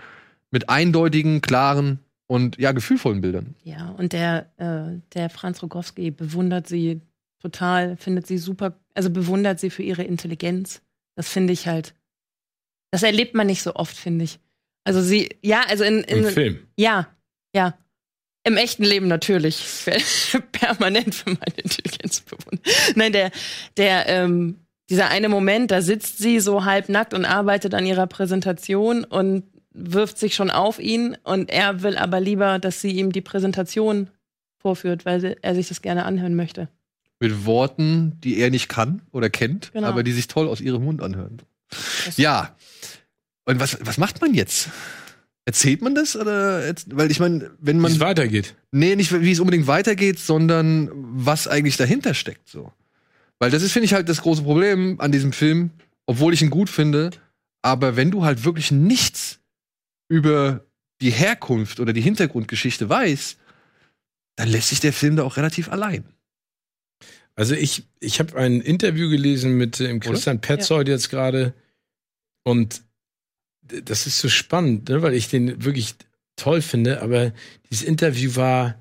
mit 0.51 0.69
eindeutigen, 0.69 1.43
klaren 1.43 2.01
und 2.27 2.59
ja, 2.59 2.73
gefühlvollen 2.73 3.21
Bildern. 3.21 3.55
Ja, 3.63 3.91
und 3.91 4.13
der, 4.13 4.51
äh, 4.57 4.99
der 5.15 5.29
Franz 5.29 5.63
Rogowski 5.63 6.11
bewundert 6.11 6.67
sie 6.67 7.03
total, 7.41 7.97
findet 7.97 8.27
sie 8.27 8.39
super, 8.39 8.79
also 8.95 9.11
bewundert 9.11 9.61
sie 9.61 9.71
für 9.71 9.83
ihre 9.83 10.05
Intelligenz. 10.05 10.81
Das 11.17 11.29
finde 11.29 11.53
ich 11.53 11.67
halt, 11.67 11.95
das 12.91 13.03
erlebt 13.03 13.35
man 13.35 13.47
nicht 13.47 13.63
so 13.63 13.75
oft, 13.75 13.97
finde 13.97 14.25
ich. 14.25 14.39
Also 14.85 15.03
sie, 15.03 15.37
ja, 15.43 15.63
also 15.69 15.85
in, 15.85 15.99
in 16.05 16.25
Im 16.25 16.33
Film. 16.33 16.59
ja, 16.77 17.09
ja. 17.55 17.75
Im 18.45 18.57
echten 18.57 18.85
Leben 18.85 19.07
natürlich. 19.09 19.63
Permanent 20.53 21.15
für 21.15 21.31
meine 21.31 21.57
Intelligenz 21.63 22.21
bewundert. 22.21 22.67
Nein, 22.95 23.13
der, 23.13 23.31
der, 23.77 24.09
ähm, 24.09 24.57
dieser 24.89 25.09
eine 25.09 25.29
Moment, 25.29 25.71
da 25.71 25.83
sitzt 25.83 26.19
sie 26.19 26.41
so 26.41 26.65
halbnackt 26.65 27.15
und 27.15 27.25
arbeitet 27.25 27.75
an 27.75 27.85
ihrer 27.87 28.07
Präsentation 28.07 29.05
und 29.05 29.45
wirft 29.73 30.19
sich 30.19 30.35
schon 30.35 30.51
auf 30.51 30.81
ihn 30.81 31.17
und 31.23 31.51
er 31.51 31.83
will 31.83 31.97
aber 31.97 32.19
lieber, 32.21 32.59
dass 32.59 32.81
sie 32.81 32.91
ihm 32.91 33.13
die 33.13 33.21
Präsentation 33.21 34.11
vorführt, 34.59 35.05
weil 35.05 35.37
er 35.43 35.55
sich 35.55 35.69
das 35.69 35.81
gerne 35.81 36.05
anhören 36.05 36.35
möchte. 36.35 36.69
Mit 37.21 37.45
Worten, 37.47 38.19
die 38.25 38.39
er 38.39 38.51
nicht 38.51 38.69
kann 38.69 39.03
oder 39.13 39.31
kennt, 39.31 39.73
Genau. 39.73 39.87
aber 39.87 40.03
die 40.03 40.13
sich 40.13 40.27
toll 40.27 40.49
aus 40.49 40.61
ihrem 40.61 40.85
Mund 40.85 41.03
anhören. 41.03 41.39
Das- 42.05 42.17
Ja. 42.17 42.57
Und 43.45 43.61
was, 43.61 43.79
was 43.83 43.97
macht 43.99 44.21
man 44.21 44.35
jetzt? 44.35 44.71
Erzählt 45.51 45.83
man 45.83 45.97
das? 45.97 46.15
Oder, 46.15 46.73
weil 46.87 47.11
ich 47.11 47.19
meine, 47.19 47.51
wenn 47.59 47.79
Wie 47.79 47.81
man. 47.81 47.91
es 47.91 47.99
weitergeht. 47.99 48.55
Nee, 48.71 48.95
nicht 48.95 49.11
wie 49.21 49.33
es 49.33 49.41
unbedingt 49.41 49.67
weitergeht, 49.67 50.21
sondern 50.21 50.89
was 50.95 51.49
eigentlich 51.49 51.77
dahinter 51.77 52.15
steckt. 52.15 52.49
So. 52.49 52.73
Weil 53.41 53.51
das 53.51 53.65
ist, 53.65 53.73
finde 53.73 53.87
ich, 53.87 53.93
halt 53.93 54.09
das 54.09 54.23
große 54.23 54.43
Problem 54.45 55.01
an 55.01 55.11
diesem 55.11 55.33
Film, 55.33 55.71
obwohl 56.07 56.35
ich 56.35 56.43
ihn 56.43 56.51
gut 56.51 56.71
finde. 56.71 57.11
Aber 57.63 57.97
wenn 57.97 58.13
du 58.13 58.25
halt 58.25 58.45
wirklich 58.45 58.71
nichts 58.71 59.41
über 60.09 60.65
die 61.01 61.11
Herkunft 61.11 61.81
oder 61.81 61.93
die 61.93 62.01
Hintergrundgeschichte 62.01 62.89
weißt, 62.89 63.37
dann 64.37 64.49
lässt 64.51 64.69
sich 64.69 64.79
der 64.79 64.93
Film 64.93 65.17
da 65.17 65.25
auch 65.25 65.37
relativ 65.37 65.69
allein. 65.69 66.05
Also 67.35 67.57
ich, 67.57 67.89
ich 67.99 68.21
habe 68.21 68.37
ein 68.37 68.61
Interview 68.61 69.11
gelesen 69.11 69.57
mit 69.57 69.81
dem 69.81 69.99
Christian 69.99 70.41
Petzold 70.41 70.87
jetzt 70.87 71.11
gerade 71.11 71.55
und 72.45 72.85
das 73.85 74.07
ist 74.07 74.19
so 74.19 74.29
spannend, 74.29 74.89
ne, 74.89 75.03
weil 75.03 75.15
ich 75.15 75.29
den 75.29 75.65
wirklich 75.65 75.95
toll 76.37 76.63
finde, 76.63 77.03
aber 77.03 77.33
dieses 77.71 77.83
Interview 77.83 78.37
war 78.37 78.77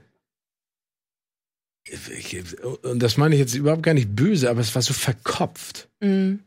und 2.83 3.01
das 3.01 3.17
meine 3.17 3.35
ich 3.35 3.39
jetzt 3.39 3.55
überhaupt 3.55 3.83
gar 3.83 3.93
nicht 3.93 4.15
böse, 4.15 4.49
aber 4.49 4.61
es 4.61 4.75
war 4.75 4.81
so 4.81 4.93
verkopft. 4.93 5.89
Mhm. 5.99 6.39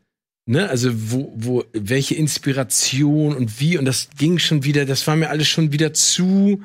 Ne, 0.45 0.67
also 0.67 0.91
wo, 0.93 1.33
wo, 1.37 1.63
welche 1.71 2.15
Inspiration 2.15 3.33
und 3.33 3.61
wie, 3.61 3.77
und 3.77 3.85
das 3.85 4.09
ging 4.17 4.39
schon 4.39 4.65
wieder, 4.65 4.85
das 4.85 5.07
war 5.07 5.15
mir 5.15 5.29
alles 5.29 5.47
schon 5.47 5.71
wieder 5.71 5.93
zu, 5.93 6.61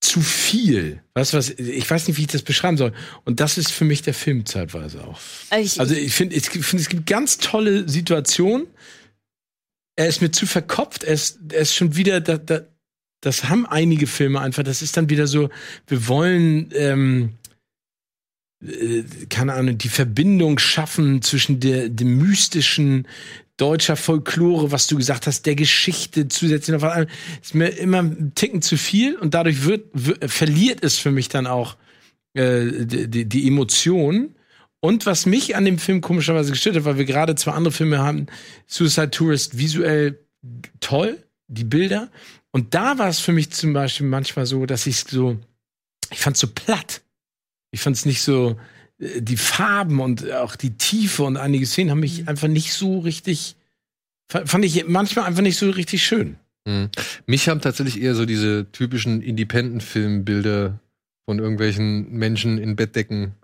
zu 0.00 0.20
viel. 0.20 1.00
Weißt 1.14 1.32
du 1.32 1.36
was, 1.36 1.50
ich 1.50 1.88
weiß 1.88 2.08
nicht, 2.08 2.16
wie 2.16 2.22
ich 2.22 2.26
das 2.26 2.42
beschreiben 2.42 2.76
soll. 2.76 2.92
Und 3.24 3.38
das 3.38 3.56
ist 3.56 3.70
für 3.70 3.84
mich 3.84 4.02
der 4.02 4.14
Film 4.14 4.46
zeitweise 4.46 5.04
auch. 5.04 5.20
Also 5.50 5.64
ich, 5.64 5.80
Also 5.80 5.94
ich 5.94 6.12
finde, 6.12 6.34
ich 6.34 6.48
finde, 6.48 6.82
es 6.82 6.88
gibt 6.88 7.06
ganz 7.06 7.38
tolle 7.38 7.88
Situationen. 7.88 8.66
Er 9.96 10.08
ist 10.08 10.22
mir 10.22 10.30
zu 10.30 10.46
verkopft, 10.46 11.04
er 11.04 11.14
ist, 11.14 11.38
er 11.52 11.60
ist 11.60 11.74
schon 11.74 11.96
wieder, 11.96 12.20
da, 12.20 12.38
da, 12.38 12.62
das 13.20 13.44
haben 13.44 13.66
einige 13.66 14.06
Filme 14.06 14.40
einfach, 14.40 14.62
das 14.62 14.82
ist 14.82 14.96
dann 14.96 15.10
wieder 15.10 15.26
so, 15.26 15.50
wir 15.86 16.08
wollen, 16.08 16.70
ähm, 16.74 17.34
äh, 18.64 19.02
keine 19.28 19.54
Ahnung, 19.54 19.78
die 19.78 19.88
Verbindung 19.88 20.58
schaffen 20.58 21.20
zwischen 21.22 21.60
der, 21.60 21.88
dem 21.88 22.16
mystischen 22.18 23.06
deutscher 23.56 23.96
Folklore, 23.96 24.72
was 24.72 24.86
du 24.86 24.96
gesagt 24.96 25.26
hast, 25.26 25.46
der 25.46 25.54
Geschichte 25.54 26.28
zusätzlich 26.28 26.80
noch. 26.80 27.06
Ist 27.40 27.54
mir 27.54 27.68
immer 27.68 27.98
ein 28.02 28.32
Ticken 28.34 28.62
zu 28.62 28.76
viel 28.76 29.16
und 29.16 29.34
dadurch 29.34 29.64
wird, 29.64 29.88
wird 29.92 30.30
verliert 30.30 30.82
es 30.82 30.98
für 30.98 31.10
mich 31.10 31.28
dann 31.28 31.46
auch 31.46 31.76
äh, 32.34 32.86
die, 32.86 33.28
die 33.28 33.46
Emotion. 33.46 34.34
Und 34.84 35.06
was 35.06 35.26
mich 35.26 35.54
an 35.54 35.64
dem 35.64 35.78
Film 35.78 36.00
komischerweise 36.00 36.50
gestört 36.50 36.74
hat, 36.74 36.84
weil 36.84 36.98
wir 36.98 37.04
gerade 37.04 37.36
zwei 37.36 37.52
andere 37.52 37.72
Filme 37.72 37.98
haben, 37.98 38.26
Suicide 38.66 39.10
Tourist 39.12 39.56
visuell 39.56 40.18
toll, 40.80 41.22
die 41.46 41.62
Bilder. 41.62 42.10
Und 42.50 42.74
da 42.74 42.98
war 42.98 43.08
es 43.08 43.20
für 43.20 43.32
mich 43.32 43.50
zum 43.50 43.72
Beispiel 43.72 44.08
manchmal 44.08 44.44
so, 44.44 44.66
dass 44.66 44.88
ich 44.88 45.04
so, 45.04 45.38
ich 46.10 46.18
fand 46.18 46.34
es 46.34 46.40
so 46.40 46.48
platt. 46.48 47.00
Ich 47.70 47.80
fand 47.80 47.94
es 47.96 48.06
nicht 48.06 48.22
so, 48.22 48.58
äh, 48.98 49.22
die 49.22 49.36
Farben 49.36 50.00
und 50.00 50.28
auch 50.32 50.56
die 50.56 50.76
Tiefe 50.76 51.22
und 51.22 51.36
einige 51.36 51.64
Szenen 51.64 51.92
haben 51.92 52.00
mich 52.00 52.26
einfach 52.26 52.48
nicht 52.48 52.72
so 52.72 52.98
richtig, 52.98 53.54
fa- 54.28 54.46
fand 54.46 54.64
ich 54.64 54.84
manchmal 54.88 55.26
einfach 55.26 55.42
nicht 55.42 55.58
so 55.58 55.70
richtig 55.70 56.04
schön. 56.04 56.36
Mhm. 56.66 56.90
Mich 57.26 57.48
haben 57.48 57.60
tatsächlich 57.60 58.02
eher 58.02 58.16
so 58.16 58.26
diese 58.26 58.66
typischen 58.72 59.22
Independent-Film-Bilder 59.22 60.80
von 61.24 61.38
irgendwelchen 61.38 62.10
Menschen 62.10 62.58
in 62.58 62.74
Bettdecken 62.74 63.36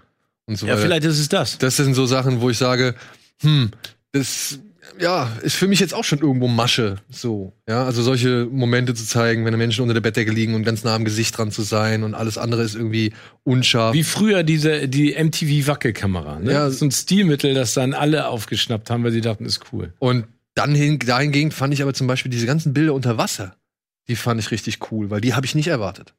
und 0.49 0.57
so 0.57 0.67
Ja, 0.67 0.73
weiter. 0.73 0.83
vielleicht 0.83 1.05
ist 1.05 1.19
es 1.21 1.29
das. 1.29 1.59
Das 1.59 1.77
sind 1.77 1.95
so 1.95 2.07
Sachen, 2.07 2.41
wo 2.41 2.51
ich 2.51 2.59
sage, 2.59 2.95
hm, 3.43 3.71
das 4.13 4.59
ja, 4.99 5.31
ist 5.43 5.55
für 5.55 5.69
mich 5.69 5.81
jetzt 5.81 5.93
auch 5.95 6.03
schon 6.03 6.19
irgendwo 6.21 6.49
Masche, 6.49 6.97
so. 7.11 7.53
Ja, 7.69 7.85
also 7.85 8.03
solche 8.03 8.47
Momente 8.51 8.95
zu 8.95 9.05
zeigen, 9.05 9.45
wenn 9.45 9.57
Menschen 9.57 9.83
unter 9.83 9.95
der 9.95 10.01
Bettdecke 10.01 10.33
liegen 10.33 10.55
und 10.55 10.65
ganz 10.65 10.83
nah 10.83 10.95
am 10.95 11.05
Gesicht 11.05 11.37
dran 11.37 11.53
zu 11.53 11.63
sein 11.63 12.03
und 12.03 12.15
alles 12.15 12.39
andere 12.39 12.63
ist 12.63 12.75
irgendwie 12.75 13.13
unscharf. 13.45 13.93
Wie 13.95 14.03
früher 14.03 14.43
diese, 14.43 14.89
die 14.89 15.15
MTV-Wackelkamera. 15.15 16.41
Ne? 16.41 16.53
Ja. 16.53 16.65
Das 16.65 16.75
ist 16.75 16.79
so 16.81 16.87
ein 16.87 16.91
Stilmittel, 16.91 17.55
das 17.55 17.75
dann 17.75 17.93
alle 17.93 18.29
aufgeschnappt 18.29 18.91
haben, 18.91 19.05
weil 19.05 19.13
sie 19.13 19.21
dachten, 19.21 19.45
ist 19.45 19.61
cool. 19.73 19.93
Und 19.99 20.27
dann 20.55 20.75
hin, 20.75 20.99
dahingehend 20.99 21.55
fand 21.55 21.75
ich 21.75 21.83
aber 21.83 21.95
zum 21.95 22.07
Beispiel 22.07 22.31
diese 22.31 22.47
ganzen 22.47 22.73
Bilder 22.73 22.95
unter 22.95 23.19
Wasser, 23.19 23.57
die 24.09 24.17
fand 24.17 24.41
ich 24.41 24.51
richtig 24.51 24.91
cool, 24.91 25.11
weil 25.11 25.21
die 25.21 25.35
habe 25.35 25.47
ich 25.47 25.55
nicht 25.55 25.69
erwartet. 25.69 26.15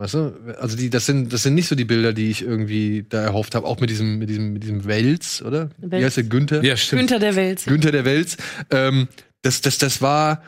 Weißt 0.00 0.14
du? 0.14 0.32
Also 0.58 0.78
die, 0.78 0.88
das 0.88 1.04
sind, 1.04 1.30
das 1.30 1.42
sind 1.42 1.54
nicht 1.54 1.68
so 1.68 1.74
die 1.74 1.84
Bilder, 1.84 2.14
die 2.14 2.30
ich 2.30 2.40
irgendwie 2.40 3.04
da 3.06 3.20
erhofft 3.20 3.54
habe, 3.54 3.66
auch 3.66 3.80
mit 3.80 3.90
diesem, 3.90 4.18
mit 4.18 4.30
diesem, 4.30 4.54
mit 4.54 4.62
diesem 4.62 4.86
Wels, 4.86 5.42
oder? 5.42 5.68
Wie 5.76 5.90
Wels. 5.90 6.04
heißt 6.06 6.16
der 6.16 6.24
Günther? 6.24 6.64
Ja, 6.64 6.74
stimmt. 6.78 7.00
Günther 7.00 7.18
der 7.18 7.36
Welt. 7.36 7.64
Günther 7.66 7.92
der 7.92 8.06
Wels. 8.06 8.38
Ähm, 8.70 9.08
das, 9.42 9.60
das, 9.60 9.76
das 9.76 10.00
war 10.00 10.42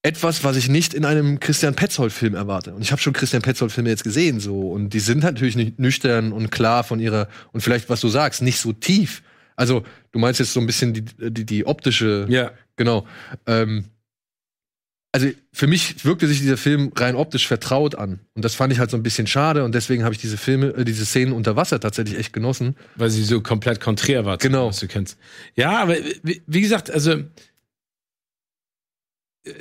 etwas, 0.00 0.42
was 0.42 0.56
ich 0.56 0.70
nicht 0.70 0.94
in 0.94 1.04
einem 1.04 1.38
Christian 1.38 1.74
Petzold-Film 1.74 2.34
erwarte. 2.34 2.72
Und 2.72 2.80
ich 2.80 2.90
habe 2.90 3.02
schon 3.02 3.12
Christian 3.12 3.42
Petzold-Filme 3.42 3.90
jetzt 3.90 4.04
gesehen, 4.04 4.40
so. 4.40 4.70
Und 4.70 4.94
die 4.94 5.00
sind 5.00 5.22
natürlich 5.22 5.54
nicht 5.56 5.78
nüchtern 5.78 6.32
und 6.32 6.50
klar 6.50 6.82
von 6.82 6.98
ihrer, 6.98 7.28
und 7.52 7.60
vielleicht, 7.60 7.90
was 7.90 8.00
du 8.00 8.08
sagst, 8.08 8.40
nicht 8.40 8.58
so 8.58 8.72
tief. 8.72 9.22
Also, 9.54 9.82
du 10.12 10.18
meinst 10.18 10.40
jetzt 10.40 10.54
so 10.54 10.60
ein 10.60 10.66
bisschen 10.66 10.94
die, 10.94 11.04
die, 11.30 11.44
die 11.44 11.66
optische 11.66 12.24
Ja. 12.30 12.52
Genau. 12.76 13.06
Ähm, 13.44 13.84
also 15.12 15.28
für 15.52 15.66
mich 15.66 16.04
wirkte 16.04 16.26
sich 16.26 16.40
dieser 16.40 16.56
Film 16.56 16.92
rein 16.94 17.16
optisch 17.16 17.46
vertraut 17.46 17.94
an. 17.94 18.20
Und 18.34 18.44
das 18.44 18.54
fand 18.54 18.72
ich 18.72 18.78
halt 18.78 18.90
so 18.90 18.96
ein 18.96 19.02
bisschen 19.02 19.26
schade. 19.26 19.64
Und 19.64 19.74
deswegen 19.74 20.04
habe 20.04 20.14
ich 20.14 20.20
diese 20.20 20.36
Filme, 20.36 20.68
äh, 20.68 20.84
diese 20.84 21.06
Szenen 21.06 21.32
unter 21.32 21.56
Wasser 21.56 21.80
tatsächlich 21.80 22.18
echt 22.18 22.32
genossen. 22.32 22.76
Weil 22.96 23.10
sie 23.10 23.24
so 23.24 23.40
komplett 23.40 23.80
konträr 23.80 24.24
war. 24.24 24.36
dem, 24.36 24.52
Genau. 24.52 24.68
Was 24.68 24.80
du 24.80 24.86
kennst. 24.86 25.18
Ja, 25.54 25.82
aber 25.82 25.96
wie, 26.22 26.42
wie 26.46 26.60
gesagt, 26.60 26.90
also 26.90 27.12
äh, 27.12 27.28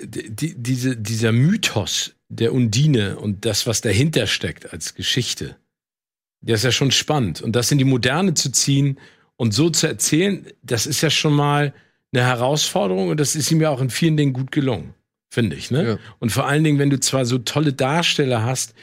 die, 0.03 0.55
diese, 0.55 0.97
dieser 0.97 1.31
Mythos 1.31 2.13
der 2.29 2.53
Undine 2.53 3.17
und 3.17 3.45
das, 3.45 3.65
was 3.67 3.79
dahinter 3.81 4.27
steckt 4.27 4.73
als 4.73 4.95
Geschichte, 4.95 5.55
der 6.41 6.55
ist 6.55 6.63
ja 6.63 6.71
schon 6.71 6.91
spannend. 6.91 7.41
Und 7.41 7.55
das 7.55 7.71
in 7.71 7.77
die 7.77 7.85
Moderne 7.85 8.33
zu 8.33 8.51
ziehen 8.51 8.99
und 9.37 9.53
so 9.53 9.69
zu 9.69 9.87
erzählen, 9.87 10.45
das 10.61 10.85
ist 10.87 11.01
ja 11.01 11.09
schon 11.09 11.33
mal 11.33 11.73
eine 12.11 12.23
Herausforderung 12.23 13.09
und 13.09 13.19
das 13.19 13.35
ist 13.35 13.51
ihm 13.51 13.61
ja 13.61 13.69
auch 13.69 13.81
in 13.81 13.89
vielen 13.89 14.17
Dingen 14.17 14.33
gut 14.33 14.51
gelungen, 14.51 14.93
finde 15.29 15.55
ich. 15.55 15.71
Ne? 15.71 15.87
Ja. 15.87 15.97
Und 16.19 16.31
vor 16.31 16.47
allen 16.47 16.63
Dingen, 16.63 16.79
wenn 16.79 16.89
du 16.89 16.99
zwar 16.99 17.25
so 17.25 17.37
tolle 17.37 17.73
Darsteller 17.73 18.43
hast, 18.43 18.73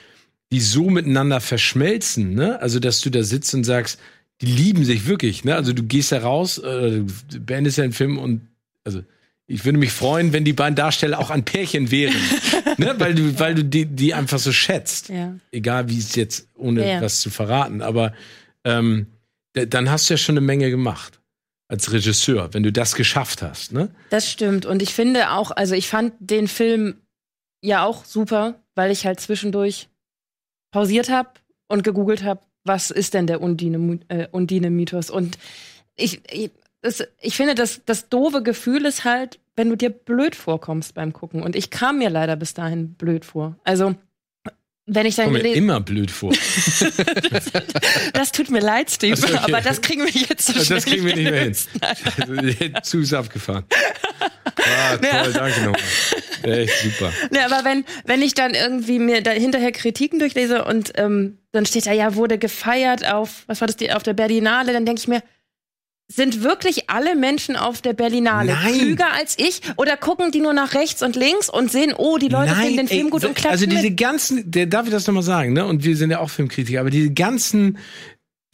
die 0.53 0.61
so 0.61 0.91
miteinander 0.91 1.41
verschmelzen, 1.41 2.35
ne? 2.35 2.61
Also, 2.61 2.79
dass 2.79 3.01
du 3.01 3.11
da 3.11 3.23
sitzt 3.23 3.55
und 3.55 3.65
sagst, 3.65 3.99
die 4.41 4.47
lieben 4.47 4.85
sich 4.85 5.07
wirklich, 5.07 5.45
ne? 5.45 5.57
Also, 5.57 5.73
du 5.73 5.83
gehst 5.83 6.13
da 6.13 6.21
raus, 6.21 6.59
äh, 6.59 7.01
du 7.01 7.41
beendest 7.41 7.79
ja 7.79 7.85
einen 7.85 7.93
Film 7.93 8.19
und, 8.19 8.43
also, 8.85 9.03
ich 9.47 9.65
würde 9.65 9.79
mich 9.79 9.93
freuen, 9.93 10.33
wenn 10.33 10.45
die 10.45 10.53
beiden 10.53 10.77
Darsteller 10.77 11.19
auch 11.19 11.31
ein 11.31 11.45
Pärchen 11.45 11.91
wären, 11.91 12.15
ne? 12.79 12.95
Weil 12.99 13.15
du, 13.15 13.39
weil 13.39 13.55
du 13.55 13.65
die, 13.65 13.87
die 13.87 14.15
einfach 14.15 14.39
so 14.39 14.53
schätzt. 14.53 15.09
Ja. 15.09 15.35
Egal, 15.51 15.89
wie 15.89 15.99
es 15.99 16.15
jetzt, 16.15 16.47
ohne 16.55 16.83
Ja, 16.83 16.95
ja. 16.95 17.01
was 17.01 17.21
zu 17.21 17.31
verraten, 17.31 17.83
aber, 17.83 18.13
ähm, 18.65 19.07
dann 19.55 19.91
hast 19.91 20.09
du 20.09 20.15
ja 20.15 20.19
schon 20.19 20.35
eine 20.37 20.45
Menge 20.45 20.71
gemacht. 20.71 21.21
Als 21.69 21.93
Regisseur, 21.93 22.53
wenn 22.53 22.63
du 22.63 22.73
das 22.73 22.95
geschafft 22.95 23.43
hast, 23.43 23.73
ne? 23.73 23.89
Das 24.11 24.31
stimmt. 24.31 24.67
Und 24.67 24.83
ich 24.83 24.93
finde 24.93 25.31
auch, 25.31 25.51
also 25.51 25.75
ich 25.75 25.89
fand 25.89 26.13
den 26.19 26.47
Film 26.47 27.01
ja 27.63 27.85
auch 27.85 28.05
super, 28.05 28.63
weil 28.75 28.91
ich 28.91 29.07
halt 29.07 29.21
zwischendurch 29.21 29.89
pausiert 30.73 31.09
habe 31.09 31.31
und 31.69 31.83
gegoogelt 31.83 32.23
habe, 32.23 32.43
was 32.65 32.91
ist 32.91 33.15
denn 33.15 33.27
der 33.27 33.41
Undine, 33.41 34.01
äh, 34.09 34.29
Undine-Mythos? 34.31 35.11
Und 35.11 35.39
ich, 35.97 36.21
ich, 36.31 36.51
das, 36.83 37.03
ich 37.21 37.37
finde, 37.37 37.55
das, 37.55 37.83
das 37.87 38.09
doofe 38.09 38.43
Gefühl 38.43 38.85
ist 38.85 39.05
halt, 39.05 39.41
wenn 39.57 39.71
du 39.71 39.77
dir 39.77 39.91
blöd 39.91 40.35
vorkommst 40.35 40.95
beim 40.95 41.13
Gucken. 41.13 41.43
Und 41.43 41.57
ich 41.57 41.71
kam 41.71 41.99
mir 41.99 42.11
leider 42.11 42.37
bis 42.37 42.55
dahin 42.55 42.95
blöd 42.95 43.25
vor. 43.25 43.57
Also, 43.65 43.95
wenn 44.87 45.07
ich 45.07 45.15
dann 45.17 45.33
mir 45.33 45.39
gelesen 45.39 45.59
immer 45.59 45.81
blöd 45.81 46.11
vor. 46.11 46.33
Das 48.13 48.33
tut 48.33 48.51
mir 48.51 48.61
leid, 48.61 48.91
Steve, 48.91 49.15
Ach 49.17 49.29
so, 49.29 49.35
okay. 49.35 49.53
aber 49.53 49.61
das 49.61 49.81
kriegen 49.81 50.03
wir 50.05 50.11
jetzt 50.11 50.47
so 50.47 50.53
Das 50.53 50.67
schnell 50.67 50.81
kriegen 50.83 51.05
wir 51.05 51.15
nicht 51.17 51.31
mehr 51.31 51.43
hin. 51.43 52.75
Zu 52.83 53.01
ist 53.01 53.13
abgefahren. 53.15 53.65
Ah, 53.71 54.97
toll, 54.97 55.09
Ja. 55.11 55.29
danke 55.29 55.61
nochmal. 55.61 55.81
Echt 56.61 56.75
super. 56.83 57.13
Ne, 57.31 57.45
aber 57.45 57.65
wenn, 57.65 57.85
wenn 58.05 58.23
ich 58.23 58.35
dann 58.35 58.55
irgendwie 58.55 58.99
mir 58.99 59.23
da 59.23 59.31
hinterher 59.31 59.73
Kritiken 59.73 60.19
durchlese 60.19 60.65
und 60.65 60.93
ähm, 60.97 61.39
dann 61.53 61.67
steht 61.67 61.87
da, 61.87 61.93
ja, 61.93 62.15
wurde 62.15 62.39
gefeiert 62.39 63.07
auf, 63.07 63.45
was 63.47 63.61
war 63.61 63.69
das, 63.69 63.77
auf 63.91 64.03
der 64.03 64.13
Berlinale, 64.15 64.73
dann 64.73 64.85
denke 64.87 65.01
ich 65.01 65.09
mir, 65.09 65.23
sind 66.09 66.43
wirklich 66.43 66.91
alle 66.91 67.17
Menschen 67.17 67.57
auf 67.57 67.81
der 67.81 67.95
Berlinale 67.95 68.53
Nein. 68.53 68.75
klüger 68.75 69.13
als 69.13 69.39
ich? 69.39 69.61
Oder 69.77 69.97
gucken 69.97 70.31
die 70.31 70.41
nur 70.41 70.53
nach 70.53 70.75
rechts 70.75 71.03
und 71.03 71.17
links 71.17 71.49
und 71.49 71.73
sehen, 71.73 71.95
oh, 71.97 72.19
die 72.19 72.29
Leute 72.29 72.55
finden 72.55 72.77
den 72.77 72.89
Film 72.89 73.07
ey, 73.07 73.11
gut 73.11 73.25
und 73.25 73.35
klatschen 73.35 73.51
Also 73.51 73.67
diese 73.67 73.91
mit? 73.91 73.97
ganzen, 73.97 74.51
der, 74.51 74.67
darf 74.67 74.87
ich 74.87 74.93
das 74.93 75.07
nochmal 75.07 75.23
sagen, 75.23 75.55
ne? 75.55 75.65
Und 75.65 75.83
wir 75.85 75.97
sind 75.97 76.11
ja 76.11 76.21
auch 76.21 76.31
Filmkritiker, 76.31 76.81
aber 76.81 76.91
diese 76.91 77.11
ganzen 77.11 77.79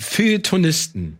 Feuilletonisten, 0.00 1.18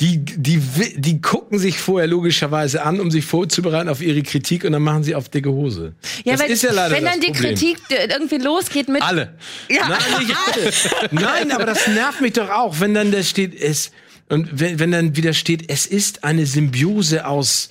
die, 0.00 0.24
die, 0.24 0.60
die 0.96 1.20
gucken 1.20 1.58
sich 1.58 1.78
vorher 1.78 2.08
logischerweise 2.08 2.82
an, 2.84 3.00
um 3.00 3.10
sich 3.10 3.24
vorzubereiten 3.24 3.88
auf 3.88 4.00
ihre 4.00 4.22
Kritik 4.22 4.64
und 4.64 4.72
dann 4.72 4.82
machen 4.82 5.04
sie 5.04 5.14
auf 5.14 5.28
dicke 5.28 5.50
Hose. 5.50 5.94
Ja, 6.24 6.32
das 6.32 6.42
weil, 6.42 6.50
ist 6.50 6.62
ja 6.62 6.72
leider 6.72 6.96
wenn 6.96 7.04
dann 7.04 7.20
die 7.20 7.30
Problem. 7.30 7.54
Kritik 7.54 7.78
äh, 7.90 8.08
irgendwie 8.10 8.38
losgeht 8.38 8.88
mit, 8.88 9.02
Alle. 9.02 9.34
Ja. 9.68 9.88
Nein, 9.88 9.98
nicht 10.20 10.36
alle. 11.00 11.08
Nein, 11.12 11.52
aber 11.52 11.66
das 11.66 11.86
nervt 11.88 12.20
mich 12.20 12.32
doch 12.32 12.50
auch, 12.50 12.80
wenn 12.80 12.94
dann 12.94 13.12
da 13.12 13.22
steht, 13.22 13.54
es, 13.54 13.92
und 14.28 14.48
wenn, 14.60 14.78
wenn 14.78 14.90
dann 14.92 15.16
wieder 15.16 15.32
steht, 15.32 15.70
es 15.70 15.86
ist 15.86 16.24
eine 16.24 16.46
Symbiose 16.46 17.26
aus 17.26 17.70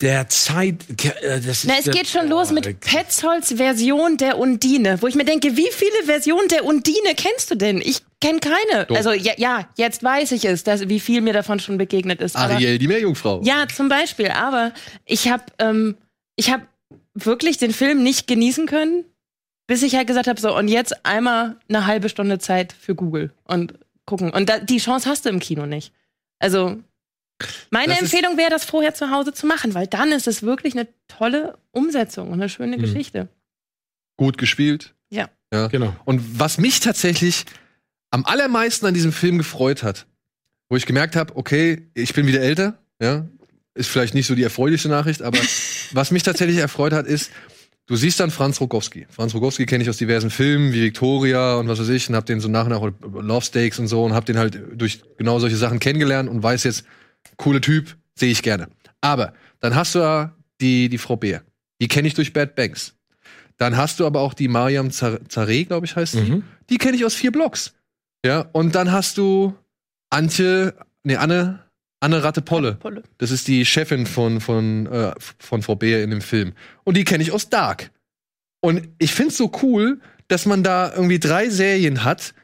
der 0.00 0.28
Zeit. 0.28 0.84
äh, 1.22 1.40
Das 1.40 1.64
ist 1.64 1.66
Na, 1.66 1.74
es 1.78 1.90
geht 1.90 2.08
schon 2.08 2.28
los 2.28 2.50
mit 2.50 2.80
Petzolds 2.80 3.52
Version 3.56 4.16
der 4.16 4.38
Undine, 4.38 5.00
wo 5.00 5.06
ich 5.06 5.14
mir 5.14 5.24
denke, 5.24 5.56
wie 5.56 5.68
viele 5.70 6.04
Versionen 6.04 6.48
der 6.48 6.64
Undine 6.64 7.14
kennst 7.16 7.50
du 7.50 7.54
denn? 7.54 7.80
Ich 7.80 8.02
kenne 8.20 8.40
keine. 8.40 8.86
Doch. 8.86 8.96
Also 8.96 9.12
ja, 9.12 9.32
ja, 9.36 9.68
jetzt 9.76 10.02
weiß 10.02 10.32
ich 10.32 10.44
es, 10.44 10.64
dass, 10.64 10.88
wie 10.88 10.98
viel 11.00 11.20
mir 11.20 11.32
davon 11.32 11.60
schon 11.60 11.78
begegnet 11.78 12.20
ist. 12.20 12.36
Aber, 12.36 12.54
Ariel, 12.54 12.78
die 12.78 12.88
Meerjungfrau. 12.88 13.40
ja, 13.44 13.66
zum 13.74 13.88
Beispiel. 13.88 14.28
Aber 14.28 14.72
ich 15.06 15.28
habe 15.28 15.44
ähm, 15.58 15.96
ich 16.36 16.50
habe 16.50 16.66
wirklich 17.14 17.58
den 17.58 17.72
Film 17.72 18.02
nicht 18.02 18.26
genießen 18.26 18.66
können, 18.66 19.04
bis 19.68 19.82
ich 19.84 19.94
halt 19.94 20.08
gesagt 20.08 20.26
habe, 20.26 20.40
so 20.40 20.54
und 20.56 20.66
jetzt 20.68 21.06
einmal 21.06 21.56
eine 21.68 21.86
halbe 21.86 22.08
Stunde 22.08 22.38
Zeit 22.40 22.72
für 22.78 22.96
Google 22.96 23.32
und 23.44 23.74
gucken. 24.06 24.30
Und 24.30 24.48
da, 24.48 24.58
die 24.58 24.78
Chance 24.78 25.08
hast 25.08 25.24
du 25.24 25.28
im 25.30 25.40
Kino 25.40 25.66
nicht. 25.66 25.92
Also 26.38 26.76
meine 27.70 27.92
Das 27.92 28.02
Empfehlung 28.02 28.36
wäre, 28.36 28.50
das 28.50 28.64
vorher 28.64 28.94
zu 28.94 29.10
Hause 29.10 29.32
zu 29.32 29.46
machen, 29.46 29.74
weil 29.74 29.86
dann 29.86 30.12
ist 30.12 30.26
es 30.26 30.42
wirklich 30.42 30.74
eine 30.74 30.88
tolle 31.08 31.58
Umsetzung 31.72 32.28
und 32.28 32.34
eine 32.34 32.48
schöne 32.48 32.76
Mhm. 32.76 32.82
Geschichte. 32.82 33.28
Gut 34.16 34.38
gespielt. 34.38 34.94
Ja. 35.10 35.28
ja. 35.52 35.66
Genau. 35.68 35.94
Und 36.04 36.38
was 36.38 36.58
mich 36.58 36.80
tatsächlich 36.80 37.44
am 38.10 38.24
allermeisten 38.24 38.86
an 38.86 38.94
diesem 38.94 39.12
Film 39.12 39.38
gefreut 39.38 39.82
hat, 39.82 40.06
wo 40.68 40.76
ich 40.76 40.86
gemerkt 40.86 41.16
habe, 41.16 41.36
okay, 41.36 41.88
ich 41.94 42.14
bin 42.14 42.26
wieder 42.26 42.40
älter, 42.40 42.78
ja, 43.00 43.26
ist 43.74 43.88
vielleicht 43.90 44.14
nicht 44.14 44.26
so 44.28 44.36
die 44.36 44.44
erfreulichste 44.44 44.88
Nachricht, 44.88 45.22
aber 45.22 45.38
was 45.92 46.10
mich 46.12 46.22
tatsächlich 46.22 46.58
erfreut 46.58 46.92
hat, 46.92 47.06
ist, 47.06 47.32
du 47.86 47.96
siehst 47.96 48.20
dann 48.20 48.30
Franz 48.30 48.60
Rogowski. 48.60 49.06
Franz 49.10 49.34
Rogowski 49.34 49.66
kenne 49.66 49.82
ich 49.84 49.90
aus 49.90 49.96
diversen 49.96 50.30
Filmen 50.30 50.72
wie 50.72 50.82
Victoria 50.82 51.56
und 51.56 51.68
was 51.68 51.78
weiß 51.80 51.88
ich 51.90 52.08
und 52.08 52.16
hab 52.16 52.26
den 52.26 52.40
so 52.40 52.48
nach 52.48 52.66
und 52.66 52.70
nach 52.72 53.22
Love 53.22 53.44
Stakes 53.44 53.78
und 53.78 53.88
so 53.88 54.04
und 54.04 54.14
hab 54.14 54.24
den 54.26 54.38
halt 54.38 54.60
durch 54.74 55.02
genau 55.18 55.38
solche 55.38 55.56
Sachen 55.56 55.78
kennengelernt 55.80 56.28
und 56.28 56.42
weiß 56.42 56.64
jetzt, 56.64 56.84
cooler 57.36 57.60
Typ, 57.60 57.96
sehe 58.14 58.30
ich 58.30 58.42
gerne. 58.42 58.68
Aber 59.00 59.34
dann 59.60 59.74
hast 59.74 59.94
du 59.94 60.00
ja 60.00 60.34
die, 60.60 60.88
die 60.88 60.98
Frau 60.98 61.16
Beer. 61.16 61.42
Die 61.80 61.88
kenne 61.88 62.08
ich 62.08 62.14
durch 62.14 62.32
Bad 62.32 62.54
Banks. 62.54 62.94
Dann 63.56 63.76
hast 63.76 64.00
du 64.00 64.06
aber 64.06 64.20
auch 64.20 64.34
die 64.34 64.48
Mariam 64.48 64.90
Zar- 64.90 65.20
Zareh, 65.28 65.64
glaube 65.64 65.86
ich, 65.86 65.94
heißt 65.96 66.14
die. 66.14 66.20
Mhm. 66.20 66.42
Die 66.70 66.78
kenne 66.78 66.96
ich 66.96 67.04
aus 67.04 67.14
vier 67.14 67.30
Blogs. 67.32 67.74
Ja, 68.24 68.40
und 68.52 68.74
dann 68.74 68.90
hast 68.90 69.18
du 69.18 69.54
Antje, 70.10 70.74
nee, 71.02 71.16
Anne, 71.16 71.60
Anne 72.04 72.22
Ratte-Polle. 72.22 72.74
Polle. 72.74 73.02
Das 73.18 73.30
ist 73.30 73.48
die 73.48 73.64
Chefin 73.64 74.06
von, 74.06 74.40
von, 74.40 74.86
äh, 74.86 75.12
von 75.38 75.62
Frau 75.62 75.74
Beer 75.74 76.04
in 76.04 76.10
dem 76.10 76.20
Film. 76.20 76.52
Und 76.84 76.96
die 76.96 77.04
kenne 77.04 77.22
ich 77.22 77.32
aus 77.32 77.48
Dark. 77.48 77.90
Und 78.60 78.88
ich 78.98 79.12
find's 79.12 79.36
so 79.36 79.50
cool, 79.62 80.00
dass 80.28 80.46
man 80.46 80.62
da 80.62 80.92
irgendwie 80.94 81.18
drei 81.18 81.48
Serien 81.48 82.04
hat, 82.04 82.34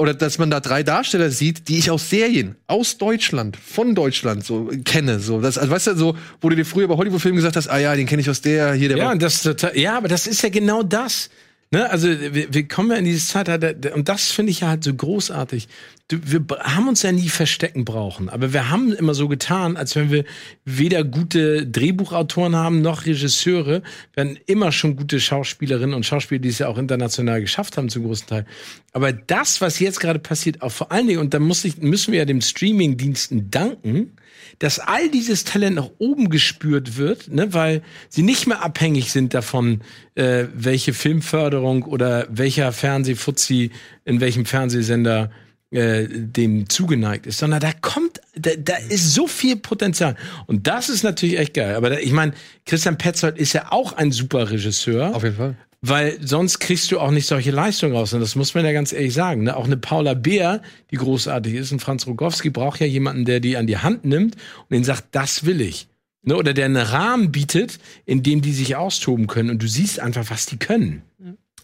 oder 0.00 0.14
dass 0.14 0.38
man 0.38 0.50
da 0.50 0.60
drei 0.60 0.82
Darsteller 0.82 1.30
sieht, 1.30 1.68
die 1.68 1.76
ich 1.76 1.90
aus 1.90 2.08
Serien, 2.08 2.56
aus 2.66 2.96
Deutschland, 2.96 3.58
von 3.58 3.94
Deutschland 3.94 4.42
so 4.42 4.70
kenne. 4.84 5.20
So, 5.20 5.42
das, 5.42 5.58
also 5.58 5.70
weißt 5.70 5.88
du, 5.88 5.94
so, 5.94 6.16
wo 6.40 6.48
du 6.48 6.56
dir 6.56 6.64
früher 6.64 6.88
bei 6.88 6.96
Hollywood-Filmen 6.96 7.36
gesagt 7.36 7.56
hast, 7.56 7.68
ah 7.68 7.76
ja, 7.76 7.94
den 7.94 8.06
kenne 8.06 8.22
ich 8.22 8.30
aus 8.30 8.40
der, 8.40 8.72
hier, 8.72 8.88
der 8.88 8.96
Ja, 8.96 9.14
das 9.14 9.46
ja, 9.74 9.98
aber 9.98 10.08
das 10.08 10.26
ist 10.26 10.42
ja 10.42 10.48
genau 10.48 10.82
das. 10.82 11.28
Ne? 11.72 11.88
Also 11.88 12.08
wir, 12.08 12.52
wir 12.52 12.66
kommen 12.66 12.90
ja 12.90 12.96
in 12.96 13.04
dieses 13.04 13.28
Zeitalter, 13.28 13.94
und 13.94 14.08
das 14.08 14.32
finde 14.32 14.50
ich 14.50 14.60
ja 14.60 14.68
halt 14.68 14.82
so 14.82 14.92
großartig. 14.92 15.68
Wir 16.08 16.44
haben 16.58 16.88
uns 16.88 17.02
ja 17.02 17.12
nie 17.12 17.28
verstecken 17.28 17.84
brauchen, 17.84 18.28
aber 18.28 18.52
wir 18.52 18.68
haben 18.68 18.92
immer 18.92 19.14
so 19.14 19.28
getan, 19.28 19.76
als 19.76 19.94
wenn 19.94 20.10
wir 20.10 20.24
weder 20.64 21.04
gute 21.04 21.64
Drehbuchautoren 21.68 22.56
haben 22.56 22.82
noch 22.82 23.06
Regisseure, 23.06 23.82
hatten 24.16 24.36
immer 24.46 24.72
schon 24.72 24.96
gute 24.96 25.20
Schauspielerinnen 25.20 25.94
und 25.94 26.04
Schauspieler, 26.04 26.40
die 26.40 26.48
es 26.48 26.58
ja 26.58 26.66
auch 26.66 26.78
international 26.78 27.40
geschafft 27.40 27.76
haben 27.76 27.88
zum 27.88 28.02
großen 28.02 28.26
Teil. 28.26 28.46
Aber 28.92 29.12
das, 29.12 29.60
was 29.60 29.78
jetzt 29.78 30.00
gerade 30.00 30.18
passiert, 30.18 30.62
auch 30.62 30.72
vor 30.72 30.90
allen 30.90 31.06
Dingen, 31.06 31.20
und 31.20 31.32
da 31.32 31.38
muss 31.38 31.64
ich, 31.64 31.78
müssen 31.78 32.10
wir 32.10 32.18
ja 32.18 32.24
dem 32.24 32.40
Streaming-Diensten 32.40 33.48
danken, 33.48 34.16
dass 34.60 34.78
all 34.78 35.08
dieses 35.08 35.44
Talent 35.44 35.76
nach 35.76 35.90
oben 35.98 36.28
gespürt 36.28 36.96
wird, 36.96 37.28
ne, 37.32 37.52
weil 37.52 37.82
sie 38.08 38.22
nicht 38.22 38.46
mehr 38.46 38.62
abhängig 38.62 39.10
sind 39.10 39.34
davon, 39.34 39.80
äh, 40.14 40.44
welche 40.54 40.92
Filmförderung 40.92 41.82
oder 41.82 42.28
welcher 42.30 42.70
Fernsehfuzzi 42.70 43.70
in 44.04 44.20
welchem 44.20 44.44
Fernsehsender 44.44 45.30
äh, 45.70 46.06
dem 46.08 46.68
zugeneigt 46.68 47.26
ist, 47.26 47.38
sondern 47.38 47.60
da 47.60 47.72
kommt, 47.72 48.20
da, 48.34 48.50
da 48.58 48.74
ist 48.88 49.14
so 49.14 49.26
viel 49.26 49.56
Potenzial. 49.56 50.16
Und 50.46 50.66
das 50.66 50.88
ist 50.88 51.04
natürlich 51.04 51.38
echt 51.38 51.54
geil. 51.54 51.76
Aber 51.76 51.90
da, 51.90 51.98
ich 51.98 52.12
meine, 52.12 52.32
Christian 52.66 52.98
Petzold 52.98 53.38
ist 53.38 53.52
ja 53.52 53.70
auch 53.70 53.92
ein 53.92 54.10
super 54.10 54.50
Regisseur. 54.50 55.14
Auf 55.14 55.22
jeden 55.22 55.36
Fall. 55.36 55.56
Weil 55.82 56.18
sonst 56.20 56.58
kriegst 56.58 56.90
du 56.92 57.00
auch 57.00 57.10
nicht 57.10 57.26
solche 57.26 57.52
Leistungen 57.52 57.94
raus. 57.94 58.12
Und 58.12 58.20
das 58.20 58.34
muss 58.36 58.54
man 58.54 58.64
ja 58.64 58.72
ganz 58.72 58.92
ehrlich 58.92 59.14
sagen. 59.14 59.44
Ne? 59.44 59.56
Auch 59.56 59.64
eine 59.64 59.78
Paula 59.78 60.14
Beer, 60.14 60.60
die 60.90 60.96
großartig 60.96 61.54
ist, 61.54 61.72
und 61.72 61.80
Franz 61.80 62.06
Rogowski 62.06 62.50
braucht 62.50 62.80
ja 62.80 62.86
jemanden, 62.86 63.24
der 63.24 63.40
die 63.40 63.56
an 63.56 63.66
die 63.66 63.78
Hand 63.78 64.04
nimmt 64.04 64.34
und 64.34 64.70
den 64.72 64.84
sagt, 64.84 65.04
das 65.12 65.46
will 65.46 65.60
ich. 65.60 65.88
Ne? 66.22 66.36
Oder 66.36 66.52
der 66.52 66.66
einen 66.66 66.76
Rahmen 66.76 67.32
bietet, 67.32 67.78
in 68.04 68.22
dem 68.22 68.42
die 68.42 68.52
sich 68.52 68.76
austoben 68.76 69.26
können. 69.26 69.50
Und 69.50 69.62
du 69.62 69.68
siehst 69.68 70.00
einfach, 70.00 70.28
was 70.30 70.46
die 70.46 70.58
können. 70.58 71.02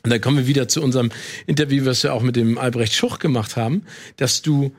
Und 0.06 0.10
dann 0.10 0.20
kommen 0.20 0.36
wir 0.36 0.46
wieder 0.46 0.68
zu 0.68 0.82
unserem 0.82 1.10
Interview, 1.48 1.84
was 1.84 2.04
wir 2.04 2.14
auch 2.14 2.22
mit 2.22 2.36
dem 2.36 2.58
Albrecht 2.58 2.94
Schuch 2.94 3.18
gemacht 3.18 3.56
haben, 3.56 3.82
dass 4.14 4.40
du 4.40 4.72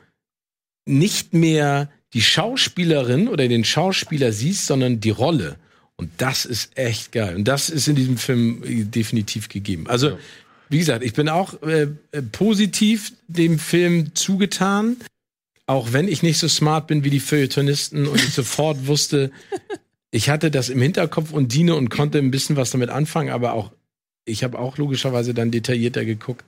nicht 0.86 1.34
mehr 1.34 1.90
die 2.14 2.22
Schauspielerin 2.22 3.28
oder 3.28 3.46
den 3.46 3.62
Schauspieler 3.62 4.32
siehst, 4.32 4.64
sondern 4.64 5.00
die 5.00 5.10
Rolle. 5.10 5.56
Und 5.96 6.10
das 6.16 6.46
ist 6.46 6.78
echt 6.78 7.12
geil. 7.12 7.36
Und 7.36 7.46
das 7.46 7.68
ist 7.68 7.88
in 7.88 7.94
diesem 7.94 8.16
Film 8.16 8.62
äh, 8.64 8.84
definitiv 8.84 9.50
gegeben. 9.50 9.86
Also, 9.86 10.18
wie 10.70 10.78
gesagt, 10.78 11.04
ich 11.04 11.12
bin 11.12 11.28
auch 11.28 11.60
äh, 11.62 11.88
äh, 12.12 12.22
positiv 12.22 13.12
dem 13.26 13.58
Film 13.58 14.14
zugetan, 14.14 14.96
auch 15.66 15.92
wenn 15.92 16.08
ich 16.08 16.22
nicht 16.22 16.38
so 16.38 16.48
smart 16.48 16.86
bin 16.86 17.04
wie 17.04 17.10
die 17.10 17.20
Feuilletonisten 17.20 18.06
und 18.06 18.16
ich 18.16 18.32
sofort 18.32 18.86
wusste, 18.86 19.30
ich 20.10 20.30
hatte 20.30 20.50
das 20.50 20.70
im 20.70 20.80
Hinterkopf 20.80 21.32
und 21.32 21.52
diene 21.52 21.74
und 21.74 21.90
konnte 21.90 22.16
ein 22.16 22.30
bisschen 22.30 22.56
was 22.56 22.70
damit 22.70 22.88
anfangen, 22.88 23.28
aber 23.28 23.52
auch, 23.52 23.72
ich 24.28 24.44
habe 24.44 24.58
auch 24.58 24.78
logischerweise 24.78 25.34
dann 25.34 25.50
detaillierter 25.50 26.04
geguckt. 26.04 26.44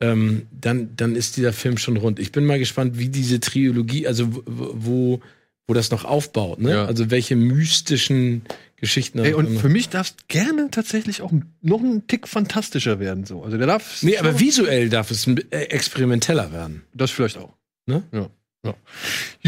Ähm, 0.00 0.46
dann, 0.58 0.96
dann 0.96 1.14
ist 1.14 1.36
dieser 1.36 1.52
Film 1.52 1.76
schon 1.76 1.98
rund. 1.98 2.18
Ich 2.18 2.32
bin 2.32 2.46
mal 2.46 2.58
gespannt, 2.58 2.98
wie 2.98 3.10
diese 3.10 3.38
Trilogie, 3.38 4.06
also 4.06 4.32
wo, 4.46 5.20
wo, 5.66 5.74
das 5.74 5.90
noch 5.90 6.04
aufbaut, 6.04 6.58
ne? 6.58 6.70
Ja. 6.70 6.84
Also 6.86 7.12
welche 7.12 7.36
mystischen 7.36 8.42
Geschichten. 8.80 9.18
Ey, 9.18 9.34
und 9.34 9.58
für 9.58 9.68
mich 9.68 9.90
darf 9.90 10.08
es 10.08 10.16
gerne 10.26 10.68
tatsächlich 10.70 11.20
auch 11.20 11.32
noch 11.60 11.80
ein 11.80 12.06
Tick 12.06 12.26
fantastischer 12.26 12.98
werden. 12.98 13.24
So. 13.24 13.44
Also 13.44 13.58
der 13.58 13.66
darf. 13.66 14.02
Nee, 14.02 14.16
aber 14.16 14.40
visuell 14.40 14.88
darf 14.88 15.10
es 15.10 15.26
äh, 15.26 15.40
experimenteller 15.50 16.50
werden. 16.50 16.82
Das 16.94 17.10
vielleicht 17.10 17.36
auch. 17.36 17.52
Ne? 17.86 18.02
Ja. 18.10 18.30
ja. 18.64 18.74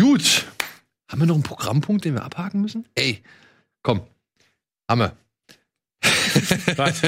Gut. 0.01 0.45
Haben 1.09 1.23
wir 1.23 1.27
noch 1.27 1.35
einen 1.35 1.43
Programmpunkt, 1.43 2.05
den 2.05 2.15
wir 2.15 2.25
abhaken 2.25 2.61
müssen? 2.61 2.85
Ey, 2.95 3.23
komm. 3.83 4.03
Haben 4.89 5.01
wir. 5.01 5.17
Was? 6.77 7.03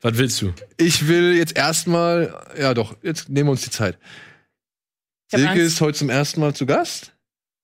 Was 0.00 0.16
willst 0.16 0.40
du? 0.42 0.52
Ich 0.76 1.08
will 1.08 1.36
jetzt 1.36 1.56
erstmal, 1.56 2.34
ja 2.58 2.74
doch, 2.74 2.96
jetzt 3.02 3.28
nehmen 3.28 3.48
wir 3.48 3.52
uns 3.52 3.62
die 3.62 3.70
Zeit. 3.70 3.98
Silke 5.30 5.50
Angst. 5.50 5.62
ist 5.62 5.80
heute 5.80 5.98
zum 5.98 6.10
ersten 6.10 6.40
Mal 6.40 6.54
zu 6.54 6.66
Gast 6.66 7.14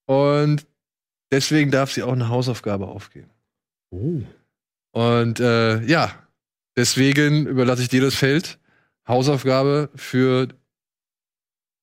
und 0.05 0.65
deswegen 1.31 1.71
darf 1.71 1.91
sie 1.91 2.03
auch 2.03 2.13
eine 2.13 2.29
Hausaufgabe 2.29 2.87
aufgeben. 2.87 3.29
Oh. 3.89 4.21
Und 4.91 5.39
äh, 5.39 5.83
ja, 5.85 6.11
deswegen 6.75 7.45
überlasse 7.47 7.81
ich 7.81 7.89
dir 7.89 8.01
das 8.01 8.15
Feld. 8.15 8.59
Hausaufgabe 9.07 9.89
für 9.95 10.49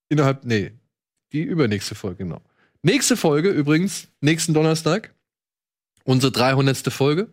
innerhalb, 0.09 0.45
nee, 0.45 0.73
die 1.33 1.43
übernächste 1.43 1.95
Folge, 1.95 2.25
genau. 2.25 2.43
Nächste 2.83 3.17
Folge 3.17 3.51
übrigens, 3.51 4.09
nächsten 4.21 4.53
Donnerstag, 4.53 5.15
unsere 6.05 6.33
300. 6.33 6.93
Folge, 6.93 7.33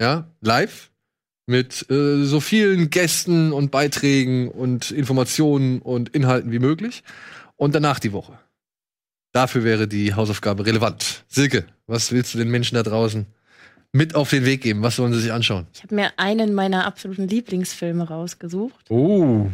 ja, 0.00 0.28
live. 0.40 0.90
mit 1.46 1.88
äh, 1.90 2.24
so 2.24 2.40
vielen 2.40 2.88
Gästen 2.90 3.52
und 3.52 3.70
Beiträgen 3.70 4.48
und 4.48 4.90
Informationen 4.90 5.80
und 5.82 6.08
Inhalten 6.10 6.50
wie 6.52 6.58
möglich. 6.58 7.02
Und 7.56 7.74
danach 7.74 7.98
die 8.00 8.12
Woche. 8.12 8.38
Dafür 9.32 9.62
wäre 9.64 9.86
die 9.88 10.14
Hausaufgabe 10.14 10.64
relevant. 10.64 11.24
Silke, 11.28 11.66
was 11.86 12.12
willst 12.12 12.32
du 12.34 12.38
den 12.38 12.50
Menschen 12.50 12.76
da 12.76 12.82
draußen 12.82 13.26
mit 13.92 14.14
auf 14.14 14.30
den 14.30 14.44
Weg 14.44 14.62
geben? 14.62 14.82
Was 14.82 14.96
sollen 14.96 15.12
sie 15.12 15.20
sich 15.20 15.32
anschauen? 15.32 15.66
Ich 15.74 15.82
habe 15.82 15.94
mir 15.94 16.12
einen 16.16 16.54
meiner 16.54 16.86
absoluten 16.86 17.28
Lieblingsfilme 17.28 18.08
rausgesucht, 18.08 18.90
Oh. 18.90 19.48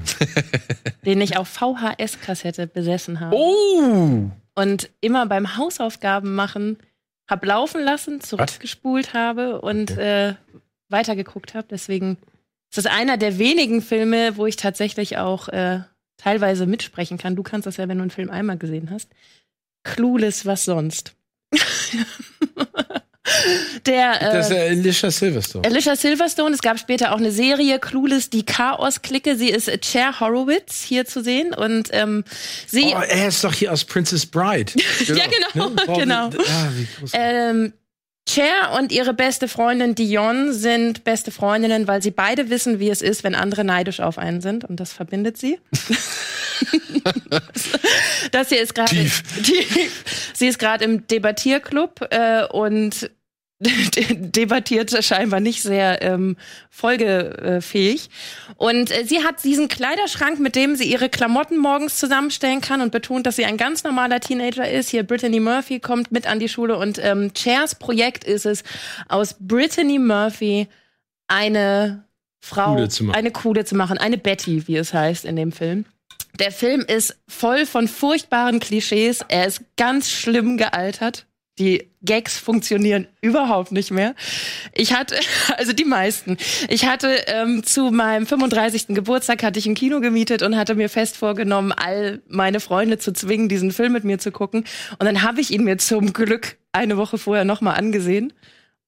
den 1.04 1.20
ich 1.20 1.36
auf 1.36 1.48
VHS-Kassette 1.48 2.66
besessen 2.66 3.20
habe. 3.20 3.34
Oh. 3.36 4.30
Und 4.54 4.90
immer 5.00 5.26
beim 5.26 5.56
Hausaufgaben 5.56 6.34
machen 6.34 6.76
hab 7.30 7.44
laufen 7.44 7.80
lassen, 7.80 8.20
zurückgespult 8.20 9.14
habe 9.14 9.60
und 9.60 9.92
äh, 9.92 10.34
weitergeguckt 10.88 11.54
habe. 11.54 11.68
Deswegen 11.70 12.18
ist 12.68 12.78
das 12.78 12.86
einer 12.86 13.16
der 13.16 13.38
wenigen 13.38 13.82
Filme, 13.82 14.36
wo 14.36 14.46
ich 14.46 14.56
tatsächlich 14.56 15.16
auch 15.16 15.48
äh, 15.48 15.80
teilweise 16.16 16.66
mitsprechen 16.66 17.18
kann. 17.18 17.36
Du 17.36 17.44
kannst 17.44 17.66
das 17.66 17.76
ja, 17.76 17.88
wenn 17.88 17.98
du 17.98 18.02
einen 18.02 18.10
Film 18.10 18.30
einmal 18.30 18.58
gesehen 18.58 18.90
hast. 18.90 19.10
Clueless, 19.84 20.44
was 20.44 20.64
sonst? 20.64 21.14
der 23.86 24.20
äh, 24.20 24.32
Das 24.32 24.50
ist 24.50 24.56
Alicia 24.56 25.10
Silverstone. 25.10 25.66
Alicia 25.66 25.96
Silverstone, 25.96 26.54
es 26.54 26.60
gab 26.62 26.78
später 26.78 27.12
auch 27.12 27.18
eine 27.18 27.32
Serie, 27.32 27.78
Clueless, 27.78 28.30
die 28.30 28.44
Chaos-Clique. 28.44 29.36
Sie 29.36 29.48
ist 29.50 29.70
Cher 29.84 30.20
Horowitz 30.20 30.82
hier 30.82 31.04
zu 31.06 31.22
sehen 31.22 31.54
und 31.54 31.88
ähm, 31.92 32.24
sie. 32.66 32.92
Oh, 32.96 33.00
er 33.00 33.28
ist 33.28 33.42
doch 33.44 33.54
hier 33.54 33.72
aus 33.72 33.84
Princess 33.84 34.26
Bride. 34.26 34.72
ja, 35.06 35.26
genau, 35.26 35.68
Ne? 35.70 35.76
Boah, 35.86 35.96
wie- 35.96 36.00
genau. 36.00 36.26
Ah, 36.26 36.68
wie 36.76 36.86
groß. 36.98 37.10
Ähm, 37.14 37.72
Cher 38.28 38.72
und 38.78 38.92
ihre 38.92 39.12
beste 39.14 39.48
Freundin 39.48 39.94
Dion 39.96 40.52
sind 40.52 41.02
beste 41.02 41.32
Freundinnen, 41.32 41.88
weil 41.88 42.00
sie 42.02 42.12
beide 42.12 42.48
wissen, 42.48 42.78
wie 42.78 42.88
es 42.90 43.02
ist, 43.02 43.24
wenn 43.24 43.34
andere 43.34 43.64
neidisch 43.64 43.98
auf 43.98 44.18
einen 44.18 44.40
sind. 44.40 44.64
Und 44.64 44.78
das 44.78 44.92
verbindet 44.92 45.36
sie. 45.36 45.58
das 48.30 48.48
hier 48.50 48.60
ist 48.60 48.74
gerade. 48.74 48.94
Sie 50.34 50.46
ist 50.46 50.58
gerade 50.58 50.84
im 50.84 51.06
Debattierclub 51.06 52.06
äh, 52.10 52.44
und 52.46 53.10
debattiert 54.10 55.04
scheinbar 55.04 55.40
nicht 55.40 55.62
sehr 55.62 56.00
ähm, 56.02 56.36
folgefähig. 56.70 58.08
Und 58.56 58.90
äh, 58.90 59.04
sie 59.04 59.22
hat 59.22 59.44
diesen 59.44 59.68
Kleiderschrank, 59.68 60.40
mit 60.40 60.56
dem 60.56 60.76
sie 60.76 60.90
ihre 60.90 61.10
Klamotten 61.10 61.58
morgens 61.58 61.98
zusammenstellen 61.98 62.62
kann 62.62 62.80
und 62.80 62.90
betont, 62.90 63.26
dass 63.26 63.36
sie 63.36 63.44
ein 63.44 63.58
ganz 63.58 63.84
normaler 63.84 64.20
Teenager 64.20 64.68
ist. 64.68 64.88
Hier 64.88 65.02
Brittany 65.02 65.40
Murphy 65.40 65.78
kommt 65.78 66.10
mit 66.10 66.26
an 66.26 66.38
die 66.38 66.48
Schule 66.48 66.78
und 66.78 66.98
ähm, 67.02 67.34
Chairs 67.34 67.74
Projekt 67.74 68.24
ist 68.24 68.46
es, 68.46 68.64
aus 69.08 69.36
Brittany 69.38 69.98
Murphy 69.98 70.66
eine 71.28 72.04
Frau, 72.40 72.76
machen. 72.76 73.10
eine 73.12 73.30
coole 73.30 73.66
zu 73.66 73.74
machen, 73.74 73.98
eine 73.98 74.16
Betty, 74.16 74.66
wie 74.66 74.76
es 74.76 74.94
heißt 74.94 75.26
in 75.26 75.36
dem 75.36 75.52
Film. 75.52 75.84
Der 76.38 76.52
Film 76.52 76.80
ist 76.80 77.18
voll 77.28 77.66
von 77.66 77.88
furchtbaren 77.88 78.60
Klischees. 78.60 79.22
Er 79.28 79.46
ist 79.46 79.62
ganz 79.76 80.08
schlimm 80.10 80.56
gealtert. 80.56 81.26
Die 81.60 81.90
Gags 82.02 82.38
funktionieren 82.38 83.06
überhaupt 83.20 83.70
nicht 83.70 83.90
mehr. 83.90 84.14
Ich 84.72 84.94
hatte, 84.94 85.14
also 85.58 85.74
die 85.74 85.84
meisten. 85.84 86.38
Ich 86.68 86.86
hatte 86.86 87.14
ähm, 87.26 87.62
zu 87.62 87.90
meinem 87.90 88.26
35. 88.26 88.88
Geburtstag 88.88 89.42
hatte 89.42 89.58
ich 89.58 89.66
ein 89.66 89.74
Kino 89.74 90.00
gemietet 90.00 90.42
und 90.42 90.56
hatte 90.56 90.74
mir 90.74 90.88
fest 90.88 91.18
vorgenommen, 91.18 91.72
all 91.72 92.22
meine 92.28 92.60
Freunde 92.60 92.98
zu 92.98 93.12
zwingen, 93.12 93.50
diesen 93.50 93.72
Film 93.72 93.92
mit 93.92 94.04
mir 94.04 94.18
zu 94.18 94.32
gucken. 94.32 94.64
Und 94.98 95.04
dann 95.04 95.22
habe 95.22 95.42
ich 95.42 95.50
ihn 95.50 95.62
mir 95.62 95.76
zum 95.76 96.14
Glück 96.14 96.56
eine 96.72 96.96
Woche 96.96 97.18
vorher 97.18 97.44
nochmal 97.44 97.76
angesehen. 97.76 98.32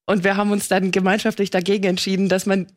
Und 0.07 0.25
wir 0.25 0.37
haben 0.37 0.51
uns 0.51 0.69
dann 0.69 0.91
gemeinschaftlich 0.91 1.51
dagegen 1.51 1.85
entschieden, 1.85 2.29
dass 2.29 2.47
man 2.47 2.67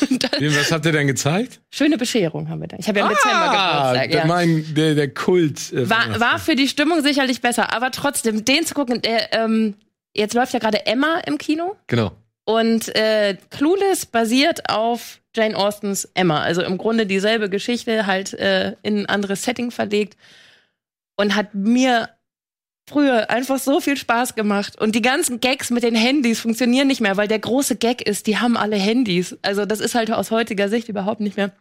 was 0.00 0.72
habt 0.72 0.86
ihr 0.86 0.92
denn 0.92 1.06
gezeigt? 1.06 1.60
schöne 1.70 1.98
Bescherung 1.98 2.48
haben 2.48 2.60
wir 2.60 2.68
da. 2.68 2.76
Ich 2.78 2.88
habe 2.88 2.98
ja 3.00 3.06
im 3.06 3.12
Dezember 3.14 3.46
Geburtstag. 3.46 4.10
der, 4.10 4.20
Ja. 4.20 4.26
mein, 4.26 4.74
der, 4.74 4.94
der 4.94 5.12
Kult. 5.14 5.72
Äh, 5.72 5.88
War, 5.88 6.20
war 6.20 6.38
für 6.38 6.54
die 6.56 6.68
Stimmung 6.68 7.02
sicherlich 7.02 7.40
besser, 7.40 7.72
aber 7.74 7.90
trotzdem, 7.90 8.44
den 8.44 8.64
zu 8.66 8.74
gucken, 8.74 9.02
der, 9.02 9.32
ähm, 9.32 9.74
jetzt 10.14 10.34
läuft 10.34 10.52
ja 10.52 10.58
gerade 10.58 10.86
Emma 10.86 11.20
im 11.26 11.38
Kino 11.38 11.76
Genau. 11.86 12.12
und 12.44 12.94
äh, 12.96 13.36
Clueless 13.50 14.06
basiert 14.06 14.68
auf 14.70 15.20
Jane 15.34 15.56
Austens 15.56 16.08
Emma. 16.14 16.40
Also 16.42 16.62
im 16.62 16.78
Grunde 16.78 17.04
dieselbe 17.06 17.50
Geschichte, 17.50 18.06
halt 18.06 18.32
äh, 18.34 18.74
in 18.82 19.00
ein 19.00 19.06
anderes 19.06 19.42
Setting 19.42 19.70
verlegt 19.70 20.16
und 21.16 21.34
hat 21.36 21.54
mir 21.54 22.08
früher 22.88 23.30
einfach 23.30 23.58
so 23.58 23.80
viel 23.80 23.96
Spaß 23.96 24.34
gemacht. 24.34 24.80
Und 24.80 24.94
die 24.94 25.02
ganzen 25.02 25.40
Gags 25.40 25.70
mit 25.70 25.82
den 25.82 25.94
Handys 25.94 26.40
funktionieren 26.40 26.86
nicht 26.86 27.00
mehr, 27.00 27.16
weil 27.16 27.28
der 27.28 27.38
große 27.38 27.76
Gag 27.76 28.02
ist, 28.02 28.26
die 28.26 28.38
haben 28.38 28.56
alle 28.56 28.76
Handys. 28.76 29.36
Also 29.42 29.66
das 29.66 29.80
ist 29.80 29.94
halt 29.94 30.10
aus 30.10 30.30
heutiger 30.30 30.68
Sicht 30.68 30.88
überhaupt 30.88 31.20
nicht 31.20 31.36
mehr 31.36 31.52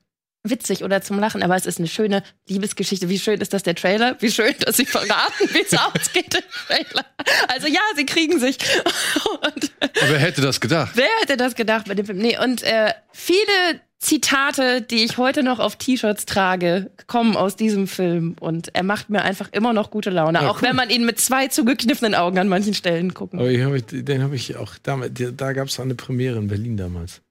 witzig 0.50 0.84
oder 0.84 1.02
zum 1.02 1.20
Lachen, 1.20 1.44
aber 1.44 1.56
es 1.56 1.66
ist 1.66 1.80
eine 1.80 1.88
schöne 1.88 2.24
Liebesgeschichte. 2.48 3.10
Wie 3.10 3.20
schön 3.20 3.42
ist 3.42 3.54
das 3.54 3.64
der 3.64 3.76
Trailer? 3.76 4.16
Wie 4.20 4.32
schön, 4.32 4.54
dass 4.60 4.78
sie 4.78 4.86
verraten, 4.86 5.50
wie 5.52 5.62
es 5.62 5.74
ausgeht 5.78 6.34
im 6.36 6.42
Trailer. 6.68 7.06
Also 7.48 7.68
ja, 7.68 7.82
sie 7.96 8.06
kriegen 8.06 8.40
sich. 8.40 8.58
Und 9.42 9.72
Aber 9.82 10.10
wer 10.12 10.20
hätte 10.20 10.42
das 10.42 10.60
gedacht? 10.62 10.92
wer 10.96 11.08
hätte 11.22 11.38
das 11.38 11.56
gedacht 11.56 11.88
bei 11.88 11.96
dem 11.96 12.06
Film? 12.06 12.18
Nee, 12.20 12.38
und 12.38 12.64
äh, 12.64 12.94
viele 13.12 13.82
Zitate, 14.00 14.82
die 14.82 15.04
ich 15.04 15.18
heute 15.18 15.42
noch 15.42 15.60
auf 15.60 15.78
T-Shirts 15.78 16.26
trage, 16.26 16.92
kommen 17.08 17.36
aus 17.36 17.56
diesem 17.56 17.88
Film. 17.88 18.36
Und 18.40 18.70
er 18.76 18.84
macht 18.84 19.10
mir 19.10 19.24
einfach 19.24 19.50
immer 19.52 19.74
noch 19.74 19.90
gute 19.90 20.12
Laune. 20.12 20.42
Ja, 20.42 20.50
auch 20.50 20.62
cool. 20.62 20.68
wenn 20.68 20.76
man 20.76 20.90
ihn 20.92 21.06
mit 21.06 21.20
zwei 21.20 21.48
zugekniffenen 21.48 22.14
Augen 22.14 22.38
an 22.38 22.48
manchen 22.48 22.74
Stellen 22.76 23.14
gucken 23.16 23.40
Aber 23.40 23.50
ich 23.50 23.64
hab, 23.64 23.74
den 23.90 24.22
habe 24.22 24.36
ich 24.36 24.56
auch 24.58 24.74
damals, 24.84 25.12
da, 25.16 25.32
da 25.32 25.54
gab 25.54 25.70
es 25.70 25.80
eine 25.80 25.96
Premiere 25.96 26.38
in 26.38 26.48
Berlin 26.48 26.78
damals. 26.78 27.22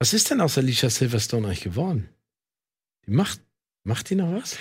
Was 0.00 0.12
ist 0.12 0.30
denn 0.30 0.40
aus 0.40 0.58
Alicia 0.58 0.90
Silverstone 0.90 1.46
eigentlich 1.46 1.62
geworden? 1.62 2.08
Macht, 3.08 3.40
macht 3.84 4.10
die 4.10 4.14
noch 4.14 4.32
was? 4.32 4.56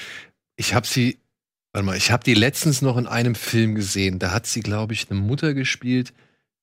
Ich 0.55 0.73
habe 0.73 0.87
sie, 0.87 1.19
warte 1.73 1.85
mal, 1.85 1.97
ich 1.97 2.11
habe 2.11 2.23
die 2.23 2.33
letztens 2.33 2.81
noch 2.81 2.97
in 2.97 3.07
einem 3.07 3.35
Film 3.35 3.75
gesehen. 3.75 4.19
Da 4.19 4.31
hat 4.31 4.47
sie, 4.47 4.61
glaube 4.61 4.93
ich, 4.93 5.09
eine 5.09 5.19
Mutter 5.19 5.53
gespielt, 5.53 6.13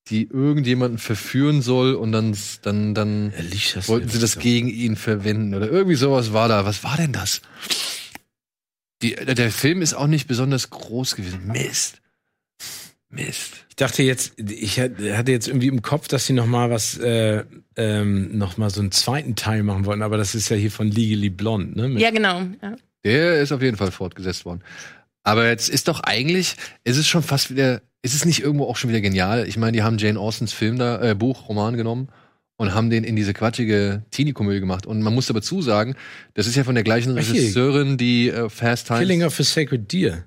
die 0.07 0.27
irgendjemanden 0.27 0.99
verführen 0.99 1.61
soll 1.61 1.95
und 1.95 2.11
dann, 2.11 2.35
dann, 2.61 2.93
dann 2.93 3.33
Alicia 3.37 3.87
wollten 3.87 4.09
sie 4.09 4.19
das 4.19 4.37
gegen 4.37 4.67
ihn 4.67 4.95
verwenden 4.95 5.55
oder 5.55 5.69
irgendwie 5.69 5.95
sowas 5.95 6.33
war 6.33 6.47
da. 6.47 6.65
Was 6.65 6.83
war 6.83 6.97
denn 6.97 7.11
das? 7.11 7.41
Die, 9.01 9.15
der 9.15 9.51
Film 9.51 9.81
ist 9.81 9.93
auch 9.93 10.07
nicht 10.07 10.27
besonders 10.27 10.69
groß 10.69 11.15
gewesen. 11.15 11.47
Mist. 11.47 12.01
Mist. 13.15 13.53
Ich 13.69 13.75
dachte 13.75 14.03
jetzt, 14.03 14.33
ich 14.39 14.79
hatte 14.79 15.31
jetzt 15.31 15.47
irgendwie 15.47 15.67
im 15.67 15.81
Kopf, 15.81 16.07
dass 16.07 16.25
sie 16.25 16.33
noch 16.33 16.45
mal 16.45 16.69
was, 16.69 16.97
äh, 16.97 17.43
ähm, 17.75 18.37
noch 18.37 18.57
mal 18.57 18.69
so 18.69 18.81
einen 18.81 18.91
zweiten 18.91 19.35
Teil 19.35 19.63
machen 19.63 19.85
wollten, 19.85 20.01
aber 20.01 20.17
das 20.17 20.35
ist 20.35 20.49
ja 20.49 20.55
hier 20.55 20.71
von 20.71 20.89
Legally 20.89 21.29
Blonde, 21.29 21.77
ne? 21.79 21.89
Mit- 21.89 22.01
Ja, 22.01 22.11
genau. 22.11 22.41
Ja. 22.61 22.75
Der 23.03 23.41
ist 23.41 23.51
auf 23.51 23.61
jeden 23.61 23.77
Fall 23.77 23.91
fortgesetzt 23.91 24.45
worden. 24.45 24.61
Aber 25.23 25.47
jetzt 25.47 25.69
ist 25.69 25.87
doch 25.87 25.99
eigentlich, 26.01 26.55
ist 26.83 26.97
es 26.97 27.07
schon 27.07 27.23
fast 27.23 27.49
wieder, 27.51 27.81
ist 28.03 28.13
es 28.15 28.25
nicht 28.25 28.41
irgendwo 28.41 28.65
auch 28.65 28.77
schon 28.77 28.89
wieder 28.89 29.01
genial? 29.01 29.47
Ich 29.47 29.57
meine, 29.57 29.71
die 29.73 29.83
haben 29.83 29.97
Jane 29.97 30.19
Austens 30.19 30.53
Film 30.53 30.77
da, 30.77 31.01
äh, 31.11 31.15
Buch, 31.15 31.49
Roman 31.49 31.75
genommen 31.77 32.09
und 32.57 32.73
haben 32.73 32.89
den 32.89 33.03
in 33.03 33.15
diese 33.15 33.33
quatschige 33.33 34.03
Teenie-Komödie 34.11 34.59
gemacht. 34.59 34.85
Und 34.85 35.01
man 35.01 35.13
muss 35.13 35.29
aber 35.29 35.41
zusagen, 35.41 35.95
das 36.35 36.47
ist 36.47 36.55
ja 36.55 36.63
von 36.63 36.75
der 36.75 36.83
gleichen. 36.83 37.11
Regisseurin, 37.13 37.97
die 37.97 38.29
äh, 38.29 38.49
Fast 38.49 38.87
Times. 38.87 38.99
Killing 39.01 39.23
of 39.23 39.39
a 39.39 39.43
Sacred 39.43 39.91
Deer. 39.91 40.25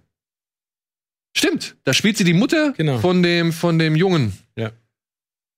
Stimmt, 1.39 1.77
da 1.85 1.93
spielt 1.95 2.17
sie 2.17 2.25
die 2.25 2.33
Mutter 2.35 2.73
Genau. 2.77 2.99
von 2.99 3.23
dem 3.23 3.53
von 3.53 3.79
dem 3.79 3.95
Jungen. 3.95 4.37
Ja. 4.57 4.73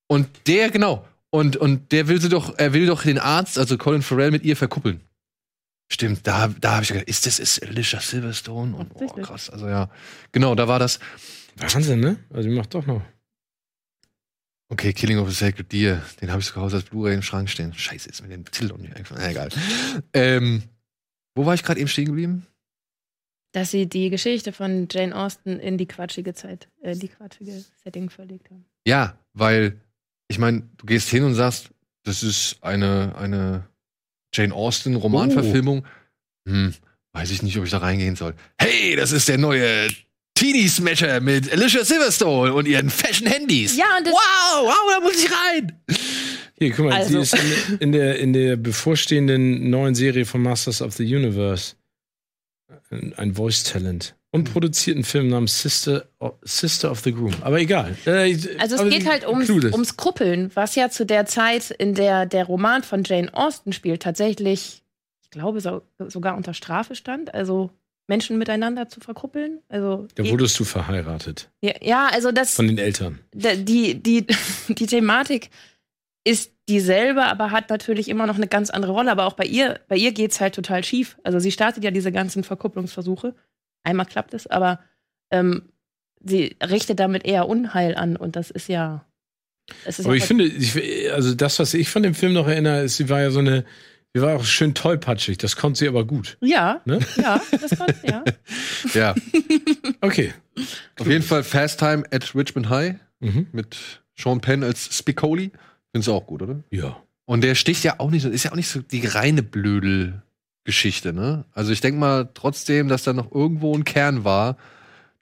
Und 0.09 0.29
der 0.47 0.71
genau 0.71 1.07
und 1.31 1.57
und 1.57 1.91
der 1.93 2.07
will 2.09 2.21
sie 2.21 2.29
doch, 2.29 2.59
er 2.59 2.75
will 2.75 2.85
doch 2.87 3.03
den 3.03 3.19
Arzt, 3.19 3.57
also 3.59 3.79
Colin 3.79 4.03
Farrell 4.03 4.31
mit 4.31 4.43
ihr 4.45 4.57
verkuppeln. 4.57 5.01
Stimmt, 5.91 6.27
da 6.27 6.49
da 6.49 6.73
habe 6.75 6.83
ich 6.83 6.89
gedacht, 6.91 7.09
ist 7.09 7.25
das 7.25 7.39
ist 7.39 7.63
Alicia 7.63 7.99
Silverstone 8.01 8.77
und 8.77 8.91
oh, 8.95 9.07
krass, 9.07 9.49
also 9.49 9.69
ja. 9.69 9.89
Genau, 10.33 10.55
da 10.55 10.69
war 10.69 10.79
das. 10.79 11.01
Wahnsinn, 11.57 12.01
ne? 12.01 12.19
Also 12.29 12.49
die 12.51 12.55
macht 12.55 12.75
doch 12.75 12.85
noch. 12.85 13.03
Okay, 14.69 14.93
Killing 14.93 15.19
of 15.19 15.29
a 15.29 15.33
Sacred 15.33 15.73
Deer, 15.73 16.03
den 16.21 16.31
habe 16.31 16.41
ich 16.41 16.47
sogar 16.47 16.65
als 16.71 16.85
Blu-ray 16.85 17.15
im 17.15 17.23
Schrank 17.23 17.49
stehen. 17.49 17.73
Scheiße, 17.73 18.09
ist 18.11 18.21
mir 18.23 18.29
den 18.29 18.45
Titel 18.45 18.69
noch 18.69 18.79
nicht 18.79 18.95
eingefallen. 18.95 19.31
Egal. 19.31 19.49
ähm, 20.13 20.63
wo 21.35 21.47
war 21.47 21.55
ich 21.55 21.63
gerade 21.65 21.81
eben 21.81 21.89
stehen 21.89 22.05
geblieben? 22.05 22.47
Dass 23.53 23.71
sie 23.73 23.89
die 23.89 24.11
Geschichte 24.11 24.53
von 24.53 24.87
Jane 24.91 25.15
Austen 25.15 25.59
in 25.59 25.77
die 25.77 25.87
quatschige 25.87 26.35
Zeit, 26.35 26.69
äh, 26.83 26.95
die 26.95 27.09
quatschige 27.09 27.65
Setting 27.83 28.09
verlegt 28.11 28.51
haben. 28.51 28.65
Ja, 28.87 29.19
weil 29.35 29.81
ich 30.29 30.39
meine, 30.39 30.63
du 30.79 30.87
gehst 30.87 31.09
hin 31.09 31.25
und 31.25 31.35
sagst, 31.35 31.71
das 32.05 32.23
ist 32.23 32.59
eine, 32.63 33.15
eine 33.17 33.67
Jane 34.33 34.55
Austen 34.55 34.95
Romanverfilmung. 34.95 35.85
Hm, 36.47 36.75
weiß 37.13 37.31
ich 37.33 37.43
nicht, 37.43 37.59
ob 37.59 37.65
ich 37.65 37.71
da 37.71 37.79
reingehen 37.79 38.15
soll. 38.17 38.35
Hey, 38.59 38.95
das 38.95 39.11
ist 39.11 39.29
der 39.29 39.39
neue 39.39 39.89
Teenie 40.35 40.69
Smasher 40.69 41.21
mit 41.21 41.53
Alicia 41.53 41.85
Silverstone 41.85 42.55
und 42.55 42.67
ihren 42.69 42.89
Fashion 42.89 43.27
Handys. 43.27 43.77
Ja, 43.77 43.99
und 43.99 44.07
das, 44.07 44.15
Wow, 44.15 44.67
wow, 44.67 44.95
da 44.95 45.01
muss 45.01 45.23
ich 45.25 45.31
rein. 45.31 45.73
Hier, 46.59 46.71
guck 46.71 46.87
mal, 46.87 46.95
Also. 46.95 47.23
sie 47.23 47.37
ist 47.37 47.69
in, 47.71 47.79
in, 47.79 47.93
der, 47.93 48.19
in 48.21 48.33
der 48.33 48.57
bevorstehenden 48.57 49.69
neuen 49.71 49.95
Serie 49.95 50.25
von 50.25 50.43
Masters 50.43 50.81
of 50.81 50.95
the 50.95 51.05
Universe 51.05 51.75
ein, 52.91 53.35
Voice-Talent. 53.35 54.15
und 54.33 54.53
produziert 54.53 54.97
einen 54.97 55.05
Film 55.05 55.29
namens 55.29 55.61
Sister, 55.63 56.07
Sister 56.43 56.91
of 56.91 57.01
the 57.01 57.13
Groom. 57.13 57.35
Aber 57.41 57.61
egal. 57.61 57.97
Äh, 58.07 58.37
Also 58.59 58.77
es 58.77 58.91
geht 58.93 59.09
halt 59.09 59.27
ums, 59.27 59.47
clueless. 59.47 59.73
ums 59.73 59.97
Kuppeln, 59.97 60.51
was 60.55 60.75
ja 60.75 60.91
zu 60.91 61.05
der 61.07 61.27
Zeit, 61.27 61.71
in 61.71 61.95
der 61.95 62.27
der 62.27 62.45
Roman 62.45 62.83
von 62.83 63.03
Jane 63.05 63.33
Austen 63.33 63.73
spielt, 63.73 64.03
tatsächlich, 64.03 64.83
ich 65.23 65.31
glaube, 65.31 65.61
so, 65.61 65.83
sogar 66.09 66.37
unter 66.37 66.55
Strafe 66.55 66.95
stand. 66.95 67.35
Also 67.35 67.71
Menschen 68.09 68.39
miteinander 68.39 68.89
zu 68.89 68.99
verkuppeln. 69.01 69.61
Also 69.69 70.09
Da 70.17 70.27
wurdest 70.29 70.59
du 70.59 70.65
verheiratet 70.65 71.49
ja, 71.63 71.75
ja, 71.81 72.09
also 72.13 72.33
das 72.33 72.55
von 72.55 72.67
den 72.67 72.79
Eltern. 72.79 73.21
die, 73.33 73.95
die, 74.03 74.27
die 74.69 74.87
Thematik 74.87 75.51
ist 76.25 76.53
dieselbe, 76.71 77.25
aber 77.25 77.51
hat 77.51 77.69
natürlich 77.71 78.09
immer 78.09 78.27
noch 78.27 78.37
eine 78.37 78.47
ganz 78.47 78.71
andere 78.71 78.93
Rolle. 78.93 79.11
Aber 79.11 79.27
auch 79.27 79.35
bei 79.35 79.45
ihr, 79.45 79.81
bei 79.89 79.97
ihr 79.97 80.13
geht's 80.13 80.41
halt 80.41 80.55
total 80.55 80.85
schief. 80.85 81.19
Also 81.25 81.39
sie 81.39 81.53
startet 81.53 81.85
ja 81.85 81.91
diese 81.91 82.13
ganzen 82.13 82.45
Verkupplungsversuche. 82.45 83.35
Einmal 83.83 84.07
klappt 84.07 84.35
es, 84.35 84.47
aber 84.47 84.81
ähm, 85.31 85.71
sie 86.25 86.57
richtet 86.63 87.01
damit 87.01 87.25
eher 87.27 87.49
Unheil 87.49 87.95
an 87.97 88.17
und 88.17 88.37
das 88.37 88.51
ist 88.51 88.69
ja. 88.69 89.05
Es 89.85 89.99
ist 89.99 90.07
Aber 90.07 90.15
ja 90.15 90.19
ich 90.19 90.25
finde, 90.25 90.45
ich, 90.45 91.13
also 91.13 91.35
das, 91.35 91.59
was 91.59 91.75
ich 91.75 91.89
von 91.91 92.03
dem 92.03 92.15
Film 92.15 92.33
noch 92.33 92.47
erinnere, 92.49 92.83
ist, 92.83 92.97
sie 92.97 93.09
war 93.09 93.21
ja 93.21 93.31
so 93.31 93.39
eine, 93.41 93.65
sie 94.15 94.21
war 94.23 94.37
auch 94.37 94.45
schön 94.45 94.75
tollpatschig. 94.75 95.39
Das 95.39 95.57
konnte 95.57 95.79
sie 95.79 95.89
aber 95.89 96.05
gut. 96.05 96.37
ja, 96.41 96.81
Ne? 96.85 96.99
ja, 97.17 97.41
das 97.61 97.79
kommt, 97.79 97.95
ja. 98.03 98.25
Ja, 98.95 99.15
Okay. 100.01 100.33
auf 100.99 101.07
jeden 101.07 101.23
Fall 101.23 101.43
Fast 101.45 101.79
Time 101.79 102.05
at 102.11 102.35
Richmond 102.35 102.69
High 102.69 102.97
Mhm. 103.21 103.49
mit 103.53 103.77
Sean 104.19 104.41
Penn 104.41 104.63
als 104.65 104.97
Spicoli. 104.97 105.51
Findest 105.93 106.09
du 106.09 106.13
auch 106.15 106.27
gut, 106.27 106.43
oder? 106.43 106.61
Ja. 106.71 106.97
Und 107.27 107.43
der 107.43 107.55
sticht 107.55 107.85
ja 107.85 107.95
auch 107.99 108.11
nicht 108.11 108.23
so, 108.23 108.29
ist 108.29 108.45
ja 108.45 108.53
auch 108.53 108.57
nicht 108.57 108.69
so 108.69 108.81
die 108.81 109.07
reine 109.07 109.43
Blödel-Geschichte, 109.43 111.13
ne? 111.13 111.45
Also 111.53 111.73
ich 111.73 111.81
denke 111.81 111.99
mal 112.01 112.29
trotzdem, 112.35 112.89
dass 112.89 113.05
da 113.05 113.13
noch 113.13 113.33
irgendwo 113.33 113.75
ein 113.75 113.85
Kern 113.85 114.25
war, 114.25 114.57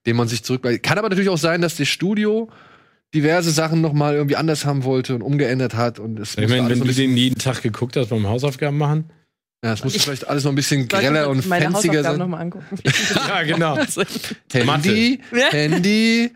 den 0.07 0.16
man 0.16 0.28
sich 0.28 0.43
zurück. 0.43 0.62
Kann 0.82 0.99
aber 0.99 1.09
natürlich 1.09 1.28
auch 1.31 1.39
sein, 1.39 1.61
dass 1.61 1.77
das 1.77 1.89
Studio 1.89 2.49
diverse 3.15 3.51
Sachen 3.51 3.81
noch 3.81 3.93
mal 3.93 4.15
irgendwie 4.15 4.36
anders 4.36 4.65
haben 4.66 4.85
wollte 4.85 5.15
und 5.15 5.23
umgeändert 5.23 5.74
hat 5.74 5.99
und 5.99 6.19
es 6.19 6.36
Ich 6.36 6.49
meine, 6.49 6.69
wenn 6.69 6.78
noch 6.78 6.86
du 6.86 6.93
den 6.93 7.16
jeden 7.16 7.39
Tag 7.39 7.62
geguckt 7.62 7.97
hast 7.97 8.09
beim 8.11 8.27
Hausaufgaben 8.27 8.77
machen. 8.77 9.11
ja, 9.65 9.73
es 9.73 9.82
musste 9.82 9.99
vielleicht 10.01 10.28
alles 10.28 10.45
noch 10.45 10.53
ein 10.53 10.57
bisschen 10.57 10.89
greller 10.89 11.28
und 11.31 11.47
meine 11.47 11.70
fanziger 11.70 11.99
Hausaufgaben 12.05 12.19
sein. 12.19 12.19
nochmal 12.19 12.40
angucken. 12.43 12.78
Ja, 13.28 13.43
genau. 13.45 13.78
Handy, 14.53 15.20
Ja. 15.32 15.49
Handy, 15.51 16.32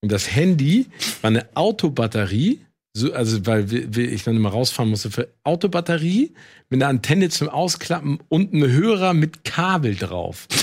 Und 0.00 0.12
das 0.12 0.34
Handy 0.34 0.86
war 1.20 1.28
eine 1.28 1.46
Autobatterie, 1.54 2.60
so, 2.96 3.12
also 3.12 3.44
weil 3.44 3.70
wir- 3.70 4.12
ich 4.12 4.22
dann 4.24 4.36
immer 4.36 4.50
rausfahren 4.50 4.88
musste 4.90 5.10
für 5.10 5.28
Autobatterie 5.42 6.32
mit 6.70 6.80
einer 6.82 6.88
Antenne 6.90 7.28
zum 7.28 7.48
Ausklappen 7.48 8.18
und 8.28 8.52
ein 8.54 8.66
Hörer 8.70 9.12
mit 9.14 9.44
Kabel 9.44 9.94
drauf. 9.96 10.46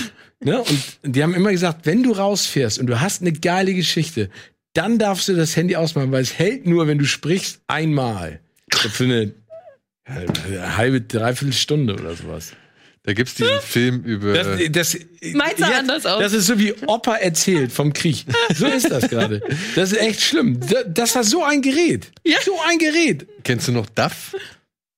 Ne? 0.44 0.60
Und 0.60 0.98
die 1.04 1.22
haben 1.22 1.34
immer 1.34 1.52
gesagt, 1.52 1.86
wenn 1.86 2.02
du 2.02 2.10
rausfährst 2.10 2.80
und 2.80 2.88
du 2.88 3.00
hast 3.00 3.20
eine 3.22 3.30
geile 3.32 3.74
Geschichte, 3.74 4.28
dann 4.72 4.98
darfst 4.98 5.28
du 5.28 5.34
das 5.36 5.54
Handy 5.54 5.76
ausmachen, 5.76 6.10
weil 6.10 6.22
es 6.22 6.36
hält 6.36 6.66
nur, 6.66 6.88
wenn 6.88 6.98
du 6.98 7.04
sprichst, 7.04 7.60
einmal. 7.68 8.40
Für 8.72 9.04
eine, 9.04 9.32
eine 10.04 10.76
halbe, 10.76 11.00
dreiviertel 11.00 11.52
Stunde 11.52 11.94
oder 11.94 12.16
sowas. 12.16 12.54
Da 13.04 13.14
gibt's 13.14 13.34
diesen 13.34 13.60
Film 13.60 14.04
über. 14.04 14.32
Das, 14.32 14.46
das, 14.70 14.96
Meins 15.34 15.58
sah 15.58 15.70
anders 15.78 16.06
aus. 16.06 16.20
Das 16.22 16.32
ist 16.32 16.46
so 16.46 16.56
wie 16.58 16.72
Opa 16.86 17.16
erzählt 17.16 17.72
vom 17.72 17.92
Krieg. 17.92 18.24
So 18.54 18.66
ist 18.66 18.90
das 18.90 19.08
gerade. 19.08 19.40
Das 19.74 19.90
ist 19.92 19.98
echt 20.00 20.20
schlimm. 20.20 20.60
Da- 20.60 20.84
Das 20.84 21.14
war 21.16 21.24
so 21.24 21.42
ein 21.42 21.62
Gerät. 21.62 22.12
So 22.44 22.52
ein 22.68 22.78
Gerät. 22.78 23.26
Kennst 23.42 23.66
du 23.66 23.72
noch 23.72 23.86
DAF? 23.86 24.36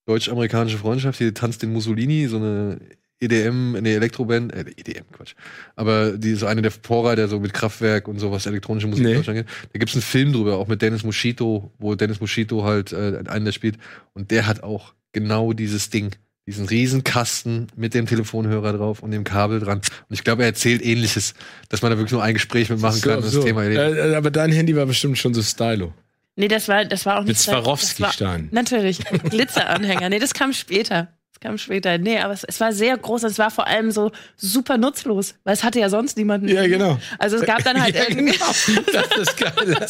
Deutsch-amerikanische 0.07 0.77
Freundschaft, 0.79 1.19
die 1.21 1.33
tanzt 1.33 1.63
den 1.63 1.73
Mussolini, 1.73 2.27
so 2.27 2.37
eine 2.37 2.79
EDM, 3.21 3.75
eine 3.75 3.89
Elektroband, 3.95 4.53
äh, 4.53 4.65
EDM, 4.77 5.05
Quatsch. 5.13 5.35
Aber 5.77 6.11
die 6.19 6.33
ist 6.33 6.41
so 6.41 6.47
eine 6.47 6.61
der 6.61 6.73
Vorreiter, 6.73 7.27
so 7.27 7.41
mit 7.41 7.55
Kraftwerk 7.55 8.07
und 8.07 8.19
sowas, 8.19 8.45
elektronische 8.45 8.87
Musik 8.87 9.03
Nee. 9.05 9.11
in 9.13 9.17
Deutschland. 9.19 9.39
geht. 9.39 9.49
Da 9.73 9.79
gibt's 9.79 9.95
einen 9.95 10.03
Film 10.03 10.33
drüber, 10.35 10.59
auch 10.59 10.69
mit 10.69 10.83
Dennis 10.83 11.05
Moschito, 11.05 11.73
wo 11.79 11.95
Dennis 11.95 12.21
Moschito 12.21 12.65
halt 12.65 12.93
äh, 12.93 13.23
einen 13.29 13.47
der 13.47 13.53
spielt. 13.53 13.79
Und 14.13 14.31
der 14.31 14.47
hat 14.47 14.63
auch 14.63 14.93
genau 15.13 15.55
dieses 15.55 15.89
Ding, 15.89 16.11
diesen 16.47 16.67
Riesenkasten 16.67 17.69
mit 17.77 17.95
dem 17.95 18.07
Telefonhörer 18.07 18.73
drauf 18.75 19.03
und 19.03 19.11
dem 19.11 19.25
Kabel 19.25 19.61
dran. 19.61 19.79
Und 19.79 20.15
ich 20.15 20.25
glaube, 20.25 20.43
er 20.43 20.49
erzählt 20.49 20.85
ähnliches, 20.85 21.35
dass 21.71 21.81
man 21.83 21.91
da 21.91 21.97
wirklich 21.97 22.13
nur 22.13 22.23
ein 22.23 22.35
Gespräch 22.35 22.69
mitmachen 22.69 23.01
kann 23.01 23.17
und 23.19 23.25
so. 23.25 23.39
das 23.39 23.47
Thema 23.47 23.63
erledigt. 23.65 23.99
Äh, 23.99 24.15
aber 24.15 24.31
dein 24.31 24.53
Handy 24.53 24.77
war 24.77 24.85
bestimmt 24.87 25.17
schon 25.19 25.33
so 25.35 25.43
stylo. 25.43 25.93
Nee, 26.37 26.49
das 26.49 26.69
war, 26.69 26.85
das 26.85 27.07
war 27.07 27.17
auch 27.17 27.21
Mit 27.21 27.29
nicht. 27.29 27.41
das 27.41 27.55
war- 27.55 27.63
Swarovski-Steinen. 27.63 28.49
Natürlich. 28.51 28.99
Glitzeranhänger. 29.31 30.09
Nee, 30.09 30.19
das 30.19 30.35
kam 30.35 30.53
später. 30.53 31.09
Das 31.35 31.41
kam 31.41 31.59
später. 31.59 31.99
Nee, 31.99 32.21
aber 32.21 32.33
es, 32.33 32.45
es 32.45 32.61
war 32.61 32.73
sehr 32.73 32.97
groß. 32.97 33.25
Es 33.25 33.39
war 33.39 33.51
vor 33.51 33.67
allem 33.67 33.91
so 33.91 34.13
super 34.37 34.79
nutzlos, 34.79 35.35
weil 35.43 35.55
es 35.55 35.65
hatte 35.65 35.81
ja 35.81 35.91
sonst 35.91 36.17
niemanden. 36.17 36.47
Ja, 36.49 36.67
genau. 36.69 36.99
Also 37.19 37.37
es 37.39 37.43
gab 37.45 37.63
dann 37.65 37.83
halt 37.83 37.95
Ja, 37.97 38.05
irgendwie. 38.09 38.33
genau. 38.33 38.47
Das 38.93 39.19
ist 39.19 39.37
geil. 39.37 39.53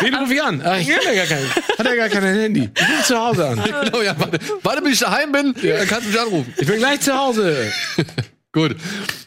Wen 0.00 0.14
ruf 0.14 0.30
ich 0.30 0.40
an? 0.42 0.62
Ach, 0.64 0.78
ich 0.78 0.88
kann 0.88 1.00
ja 1.04 1.14
gar 1.14 1.26
kein, 1.26 1.44
hat 1.78 1.86
er 1.86 1.96
gar 1.96 2.08
kein 2.08 2.22
Handy. 2.22 2.70
Ich 2.74 2.82
rufe 2.82 3.02
zu 3.04 3.18
Hause 3.18 3.48
an. 3.48 3.62
Genau, 3.86 4.02
ja, 4.02 4.14
warte, 4.18 4.38
warte, 4.62 4.82
bis 4.82 4.92
ich 4.94 4.98
daheim 5.00 5.32
bin, 5.32 5.52
dann 5.62 5.86
kannst 5.88 6.06
du 6.06 6.10
mich 6.10 6.20
anrufen. 6.20 6.54
Ich 6.56 6.66
bin 6.66 6.78
gleich 6.78 7.00
zu 7.00 7.12
Hause. 7.18 7.72
Gut. 8.52 8.76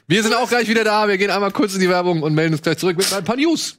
Wir 0.08 0.24
sind 0.24 0.34
auch 0.34 0.48
gleich 0.50 0.68
wieder 0.70 0.84
da. 0.86 1.08
Wir 1.08 1.18
gehen 1.18 1.30
einmal 1.32 1.52
kurz 1.52 1.74
in 1.76 1.82
die 1.82 1.90
Werbung 1.90 2.24
und 2.24 2.34
melden 2.34 2.54
uns 2.54 2.62
gleich 2.64 2.78
zurück 2.78 2.98
mit 2.98 3.12
ein 3.14 3.24
paar 3.26 3.36
News. 3.36 3.78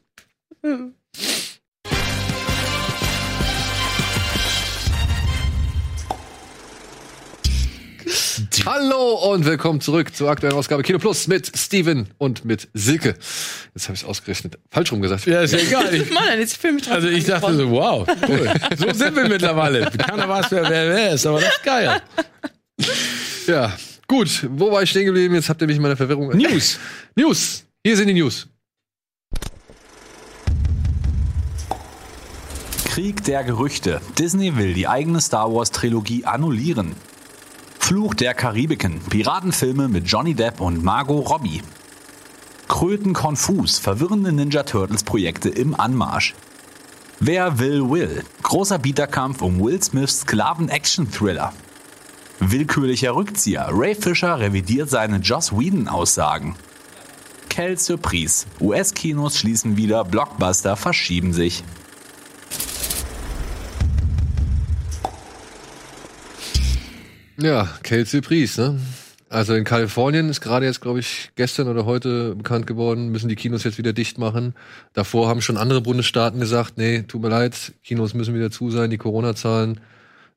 Hallo 8.66 9.32
und 9.32 9.44
willkommen 9.44 9.81
zurück 9.81 10.14
zur 10.14 10.28
aktuellen 10.28 10.56
Ausgabe 10.56 10.82
Kino 10.82 10.98
Plus 10.98 11.28
mit 11.28 11.56
Steven 11.56 12.09
und 12.18 12.44
mit 12.44 12.68
Silke. 12.74 13.14
Jetzt 13.74 13.85
habe 13.85 13.94
ich 13.94 14.02
es 14.02 14.05
ausgerechnet 14.05 14.59
falsch 14.70 14.90
rum 14.90 15.01
gesagt. 15.01 15.24
Ja, 15.27 15.40
ist 15.40 15.52
ja 15.52 15.60
egal. 15.60 15.94
Ich, 15.94 16.10
Mann, 16.12 16.39
jetzt 16.39 16.56
fühle 16.56 16.74
mich 16.74 16.90
also 16.90 17.09
ich 17.09 17.24
dachte 17.24 17.56
so, 17.56 17.70
wow, 17.70 18.06
cool. 18.28 18.52
So 18.77 18.93
sind 18.93 19.14
wir 19.14 19.28
mittlerweile. 19.28 19.90
Keiner 19.90 20.28
weiß, 20.28 20.47
wer 20.51 20.68
wer, 20.68 20.89
wer 20.89 21.12
ist, 21.12 21.27
aber 21.27 21.40
das 21.40 21.51
ist 21.55 21.62
geil. 21.62 22.02
Ja, 23.47 23.72
gut. 24.09 24.47
Wo 24.51 24.72
war 24.72 24.82
ich 24.82 24.90
stehen 24.90 25.06
geblieben? 25.06 25.35
Jetzt 25.35 25.48
habt 25.48 25.60
ihr 25.60 25.68
mich 25.68 25.77
in 25.77 25.82
meiner 25.82 25.97
Verwirrung. 25.97 26.36
News. 26.36 26.78
News. 27.14 27.64
Hier 27.85 27.97
sind 27.97 28.09
die 28.09 28.14
News. 28.14 28.48
Krieg 32.85 33.22
der 33.24 33.44
Gerüchte. 33.44 34.01
Disney 34.18 34.56
will 34.56 34.74
die 34.74 34.89
eigene 34.89 35.20
Star 35.20 35.55
Wars 35.55 35.70
Trilogie 35.70 36.24
annullieren. 36.24 36.97
Fluch 37.90 38.14
der 38.14 38.34
Karibiken. 38.34 39.00
Piratenfilme 39.00 39.88
mit 39.88 40.06
Johnny 40.06 40.34
Depp 40.34 40.60
und 40.60 40.84
Margot 40.84 41.28
Robbie. 41.28 41.60
Kröten 42.68 43.14
konfus. 43.14 43.80
Verwirrende 43.80 44.30
Ninja 44.30 44.62
Turtles 44.62 45.02
Projekte 45.02 45.48
im 45.48 45.74
Anmarsch. 45.74 46.36
Wer 47.18 47.58
will 47.58 47.90
Will? 47.90 48.22
Großer 48.44 48.78
Bieterkampf 48.78 49.42
um 49.42 49.58
Will 49.60 49.82
Smiths 49.82 50.20
Sklaven-Action-Thriller. 50.20 51.52
Willkürlicher 52.38 53.16
Rückzieher. 53.16 53.68
Ray 53.72 53.96
Fisher 53.96 54.38
revidiert 54.38 54.88
seine 54.88 55.16
Joss 55.16 55.50
Whedon-Aussagen. 55.50 56.54
Kel 57.48 57.76
Surprise. 57.76 58.46
US-Kinos 58.60 59.36
schließen 59.36 59.76
wieder, 59.76 60.04
Blockbuster 60.04 60.76
verschieben 60.76 61.32
sich. 61.32 61.64
Ja, 67.42 67.68
Kelsey 67.82 68.20
Priest, 68.20 68.58
ne? 68.58 68.78
Also 69.30 69.54
in 69.54 69.64
Kalifornien 69.64 70.28
ist 70.28 70.40
gerade 70.40 70.66
jetzt, 70.66 70.80
glaube 70.80 70.98
ich, 70.98 71.30
gestern 71.36 71.68
oder 71.68 71.86
heute 71.86 72.34
bekannt 72.34 72.66
geworden, 72.66 73.10
müssen 73.10 73.28
die 73.28 73.36
Kinos 73.36 73.62
jetzt 73.62 73.78
wieder 73.78 73.92
dicht 73.92 74.18
machen. 74.18 74.54
Davor 74.92 75.28
haben 75.28 75.40
schon 75.40 75.56
andere 75.56 75.80
Bundesstaaten 75.80 76.40
gesagt, 76.40 76.76
nee, 76.76 77.02
tut 77.02 77.22
mir 77.22 77.28
leid, 77.28 77.72
Kinos 77.84 78.12
müssen 78.12 78.34
wieder 78.34 78.50
zu 78.50 78.70
sein, 78.70 78.90
die 78.90 78.98
Corona-Zahlen 78.98 79.80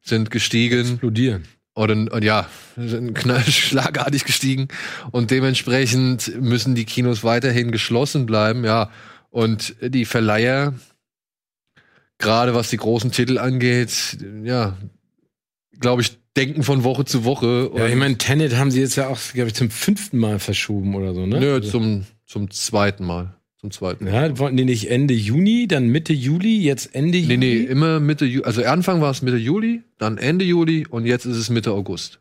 sind 0.02 0.30
gestiegen. 0.30 0.92
Explodieren. 0.92 1.44
Oder 1.76 1.94
und 1.96 2.24
ja, 2.24 2.48
sind 2.78 3.18
schlagartig 3.48 4.26
gestiegen. 4.26 4.68
Und 5.12 5.32
dementsprechend 5.32 6.40
müssen 6.40 6.76
die 6.76 6.86
Kinos 6.86 7.24
weiterhin 7.24 7.72
geschlossen 7.72 8.28
bleiben, 8.28 8.64
ja. 8.64 8.92
Und 9.32 9.76
die 9.82 10.06
Verleiher, 10.06 10.76
gerade 12.20 12.54
was 12.54 12.70
die 12.70 12.78
großen 12.78 13.12
Titel 13.12 13.40
angeht, 13.40 14.20
ja, 14.44 14.78
glaube 15.80 16.04
ich, 16.04 16.23
denken 16.38 16.64
von 16.64 16.84
Woche 16.84 17.06
zu 17.06 17.24
Woche. 17.26 17.72
Ja, 17.76 17.88
ich 17.88 17.96
meine, 17.96 18.18
Tenet 18.18 18.56
haben 18.56 18.72
sie 18.72 18.80
jetzt 18.82 18.96
ja 18.96 19.08
auch, 19.08 19.20
glaube 19.34 19.50
ich, 19.50 19.54
zum 19.56 19.70
fünften 19.70 20.18
Mal 20.18 20.40
verschoben 20.40 20.96
oder 20.96 21.14
so, 21.14 21.26
ne? 21.26 21.40
Nö, 21.40 21.54
Also- 21.56 21.70
zum, 21.72 22.06
zum 22.26 22.50
zweiten 22.52 23.06
Mal. 23.06 23.36
zum 23.60 23.72
zweiten. 23.72 24.08
Ja, 24.08 24.38
wollten 24.40 24.58
die 24.58 24.66
nicht 24.66 24.90
Ende 24.92 25.14
Juni, 25.14 25.68
dann 25.68 25.88
Mitte 25.88 26.12
Juli, 26.12 26.60
jetzt 26.62 26.94
Ende 26.96 27.20
Nee, 27.20 27.38
nee, 27.38 27.54
Juli? 27.54 27.66
immer 27.66 28.00
Mitte 28.00 28.26
Juli. 28.26 28.44
Also 28.46 28.64
Anfang 28.64 29.00
war 29.02 29.12
es 29.12 29.22
Mitte 29.22 29.38
Juli, 29.38 29.84
dann 30.00 30.18
Ende 30.18 30.44
Juli 30.44 30.86
und 30.90 31.06
jetzt 31.06 31.26
ist 31.26 31.38
es 31.38 31.50
Mitte 31.50 31.72
August. 31.72 32.20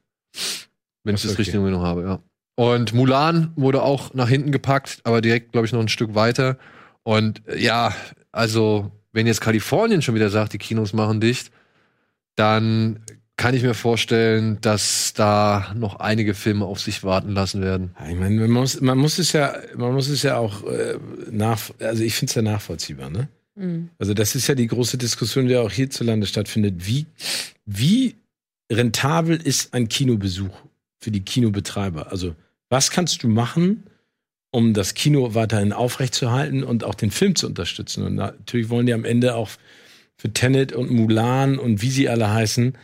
Wenn 1.05 1.15
ich 1.17 1.21
Ach, 1.21 1.25
das 1.25 1.33
okay. 1.33 1.41
richtig 1.43 1.55
in 1.57 1.63
Erinnerung 1.63 1.85
habe, 1.85 2.03
ja. 2.03 2.21
Und 2.55 2.93
Mulan 2.95 3.53
wurde 3.57 3.83
auch 3.83 4.15
nach 4.15 4.29
hinten 4.29 4.53
gepackt, 4.53 5.01
aber 5.05 5.21
direkt, 5.21 5.51
glaube 5.53 5.67
ich, 5.67 5.73
noch 5.73 5.81
ein 5.81 5.89
Stück 5.89 6.15
weiter. 6.15 6.59
Und 7.03 7.43
äh, 7.49 7.59
ja, 7.61 7.93
also, 8.31 8.93
wenn 9.13 9.27
jetzt 9.27 9.41
Kalifornien 9.41 10.01
schon 10.03 10.15
wieder 10.15 10.31
sagt, 10.31 10.53
die 10.53 10.59
Kinos 10.59 10.93
machen 10.93 11.21
dicht, 11.21 11.51
dann 12.37 13.01
kann 13.43 13.57
ich 13.57 13.65
mir 13.65 13.75
vorstellen, 13.75 14.59
dass 14.61 15.15
da 15.15 15.75
noch 15.77 15.97
einige 15.99 16.33
Filme 16.33 16.65
auf 16.65 16.79
sich 16.79 17.03
warten 17.03 17.33
lassen 17.33 17.61
werden. 17.61 17.91
Ja, 17.99 18.09
Ich 18.09 18.15
meine, 18.15 18.41
man 18.43 18.51
muss, 18.53 18.81
man 18.81 18.97
muss 18.97 19.19
es 19.19 19.33
ja, 19.33 19.53
man 19.77 19.93
muss 19.95 20.09
es 20.09 20.23
ja 20.23 20.37
auch 20.37 20.63
äh, 20.63 20.97
nach, 21.29 21.61
also 21.81 22.05
ich 22.05 22.15
finde 22.15 22.31
es 22.31 22.35
ja 22.37 22.43
nachvollziehbar, 22.43 23.11
ne? 23.11 23.27
Mhm. 23.57 23.89
Also 23.99 24.15
das 24.15 24.37
ist 24.37 24.47
ja 24.47 24.55
die 24.55 24.69
große 24.69 24.97
Diskussion, 24.97 25.49
die 25.49 25.57
auch 25.57 25.73
hierzulande 25.73 26.29
stattfindet. 26.29 26.87
Wie, 26.87 27.07
wie 27.67 28.15
rentabel 28.71 29.41
ist 29.43 29.75
ein 29.75 29.89
Kinobesuch 29.89 30.57
für 31.01 31.11
die 31.11 31.25
Kinobetreiber? 31.25 32.13
Also 32.13 32.37
was 32.69 32.93
kannst 32.93 33.25
du 33.25 33.29
machen, 33.29 33.83
um 34.53 34.73
das 34.73 34.95
Kino 34.95 35.35
weiterhin 35.35 35.73
aufrechtzuerhalten 35.73 36.63
und 36.63 36.85
auch 36.85 36.95
den 36.95 37.11
Film 37.11 37.35
zu 37.35 37.49
unterstützen? 37.49 38.05
Und 38.07 38.15
natürlich 38.15 38.69
wollen 38.69 38.87
die 38.87 38.95
am 38.95 39.05
Ende 39.05 39.35
auch 39.35 39.51
für 40.17 40.33
Tenet 40.33 40.73
und 40.73 40.93
Mulan 40.93 41.59
und 41.59 41.83
wie 41.83 41.91
sie 41.91 42.09
alle 42.09 42.33
heißen, 42.33 42.79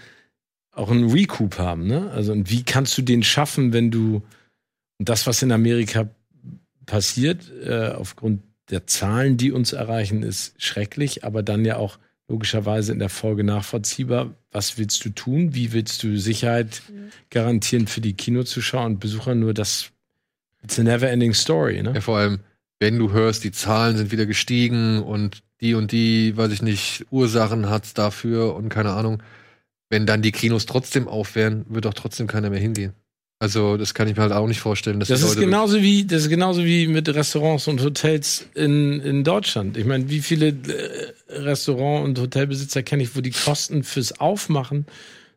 auch 0.79 0.91
einen 0.91 1.11
Recoup 1.11 1.59
haben. 1.59 1.87
Ne? 1.87 2.11
Also 2.11 2.33
und 2.33 2.51
wie 2.51 2.63
kannst 2.63 2.97
du 2.97 3.03
den 3.03 3.23
schaffen, 3.23 3.73
wenn 3.73 3.91
du 3.91 4.23
und 4.99 5.09
das, 5.09 5.27
was 5.27 5.43
in 5.43 5.53
Amerika 5.53 6.09
passiert, 6.87 7.51
äh, 7.65 7.91
aufgrund 7.91 8.43
der 8.71 8.87
Zahlen, 8.87 9.37
die 9.37 9.53
uns 9.53 9.73
erreichen, 9.73 10.23
ist 10.23 10.61
schrecklich, 10.61 11.25
aber 11.25 11.43
dann 11.43 11.65
ja 11.65 11.77
auch 11.77 11.99
logischerweise 12.29 12.93
in 12.93 12.99
der 12.99 13.09
Folge 13.09 13.45
nachvollziehbar. 13.45 14.35
Was 14.51 14.77
willst 14.77 15.05
du 15.05 15.11
tun? 15.11 15.55
Wie 15.55 15.73
willst 15.73 16.03
du 16.03 16.19
Sicherheit 16.19 16.83
garantieren 17.31 17.87
für 17.87 18.01
die 18.01 18.13
Kinozuschauer 18.13 18.85
und 18.85 19.01
Besucher? 19.01 19.35
Nur 19.35 19.55
das, 19.55 19.91
it's 20.63 20.79
a 20.79 20.83
never 20.83 21.09
ending 21.09 21.33
story, 21.33 21.83
ne? 21.83 21.93
Ja, 21.95 22.01
vor 22.01 22.19
allem, 22.19 22.41
wenn 22.81 22.99
du 22.99 23.13
hörst, 23.13 23.45
die 23.45 23.53
Zahlen 23.53 23.97
sind 23.97 24.13
wieder 24.13 24.27
gestiegen 24.27 25.03
und 25.03 25.43
die 25.61 25.75
und 25.75 25.93
die, 25.93 26.37
weiß 26.37 26.53
ich 26.53 26.63
nicht, 26.63 27.07
Ursachen 27.11 27.71
hat's 27.71 27.95
dafür 27.95 28.55
und 28.55 28.69
keine 28.69 28.93
Ahnung. 28.93 29.23
Wenn 29.91 30.07
dann 30.07 30.23
die 30.23 30.33
Kinos 30.33 30.67
trotzdem 30.67 31.09
auf 31.09 31.35
wären, 31.35 31.65
wird 31.69 31.85
doch 31.85 31.95
trotzdem 31.95 32.27
keiner 32.27 32.51
mehr 32.51 32.61
hingehen. 32.61 32.93
Also, 33.41 33.77
das 33.77 33.95
kann 33.95 34.09
ich 34.09 34.17
mir 34.17 34.23
halt 34.23 34.33
auch 34.33 34.49
nicht 34.49 34.59
vorstellen. 34.59 34.99
Dass 34.99 35.09
Das 35.09 35.23
ist 35.23 35.39
genauso 35.39 35.81
wie, 35.81 36.05
das 36.05 36.23
ist 36.23 36.29
genauso 36.29 36.65
wie 36.65 36.89
mit 36.89 37.09
Restaurants 37.09 37.69
und 37.69 37.81
Hotels 37.83 38.49
in, 38.55 39.01
in 39.01 39.23
Deutschland. 39.23 39.77
Ich 39.77 39.85
meine, 39.85 40.11
wie 40.11 40.21
viele 40.21 40.49
äh, 40.49 41.13
Restaurant- 41.29 42.05
und 42.05 42.19
Hotelbesitzer 42.19 42.83
kenne 42.83 43.05
ich, 43.05 43.15
wo 43.15 43.21
die 43.21 43.31
Kosten 43.31 43.85
fürs 43.85 44.19
Aufmachen 44.19 44.87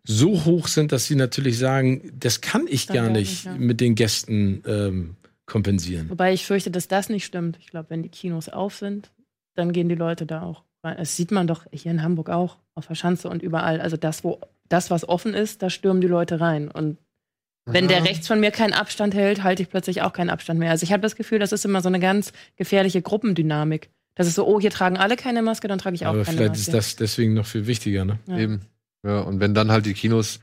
so 0.04 0.46
hoch 0.46 0.68
sind, 0.68 0.92
dass 0.92 1.06
sie 1.06 1.16
natürlich 1.16 1.60
sagen, 1.60 2.12
das 2.18 2.42
kann 2.42 2.66
ich 2.68 2.88
Kann 2.88 2.96
gar 2.96 3.10
nicht 3.10 3.46
nicht, 3.46 3.46
ja. 3.46 3.54
mit 3.54 3.80
den 3.80 3.94
Gästen 3.94 4.64
ähm, 4.66 5.16
kompensieren. 5.46 6.10
Wobei 6.10 6.34
ich 6.34 6.46
fürchte, 6.46 6.72
dass 6.72 6.88
das 6.88 7.10
nicht 7.10 7.26
stimmt. 7.26 7.58
Ich 7.60 7.68
glaube, 7.68 7.92
wenn 7.92 8.02
die 8.02 8.10
Kinos 8.10 8.50
auf 8.50 8.78
sind, 8.78 9.12
dann 9.54 9.74
gehen 9.74 9.90
die 9.90 9.96
Leute 9.96 10.26
da 10.26 10.42
auch. 10.42 10.64
Das 10.84 11.16
sieht 11.16 11.32
man 11.32 11.48
doch 11.48 11.66
hier 11.72 11.92
in 11.92 12.02
Hamburg 12.02 12.30
auch, 12.30 12.58
auf 12.76 12.88
der 12.88 12.96
Schanze 12.96 13.30
und 13.30 13.44
überall. 13.44 13.82
Also 13.82 13.98
das, 13.98 14.24
wo 14.24 14.40
das, 14.68 14.90
was 14.90 15.08
offen 15.08 15.34
ist, 15.34 15.62
da 15.62 15.70
stürmen 15.70 16.02
die 16.02 16.08
Leute 16.08 16.40
rein. 16.40 16.70
Und 16.70 16.98
wenn 17.66 17.88
der 17.88 18.04
rechts 18.04 18.28
von 18.28 18.40
mir 18.40 18.52
keinen 18.52 18.74
Abstand 18.74 19.14
hält, 19.14 19.44
halte 19.44 19.62
ich 19.62 19.70
plötzlich 19.70 20.02
auch 20.02 20.14
keinen 20.14 20.30
Abstand 20.30 20.60
mehr. 20.60 20.72
Also 20.72 20.84
ich 20.84 20.92
habe 20.92 21.02
das 21.02 21.16
Gefühl, 21.16 21.40
das 21.40 21.52
ist 21.52 21.66
immer 21.66 21.82
so 21.82 21.90
eine 21.90 22.00
ganz 22.00 22.34
gefährliche 22.56 23.02
Gruppendynamik. 23.02 23.90
Das 24.16 24.28
ist 24.28 24.36
so, 24.36 24.46
oh, 24.46 24.60
hier 24.60 24.72
tragen 24.72 24.98
alle 24.98 25.16
keine 25.16 25.42
Maske, 25.42 25.68
dann 25.68 25.80
trage 25.80 25.96
ich 25.96 26.06
auch 26.06 26.10
Aber 26.10 26.24
keine 26.24 26.38
vielleicht 26.38 26.52
Maske. 26.54 26.72
ist 26.72 26.74
das 26.74 26.96
deswegen 26.96 27.34
noch 27.34 27.46
viel 27.46 27.68
wichtiger, 27.68 28.04
ne? 28.04 28.20
Ja. 28.28 28.38
Eben. 28.40 28.62
Ja, 29.06 29.20
und 29.22 29.40
wenn 29.40 29.54
dann 29.54 29.72
halt 29.72 29.86
die 29.86 29.94
Kinos 29.94 30.40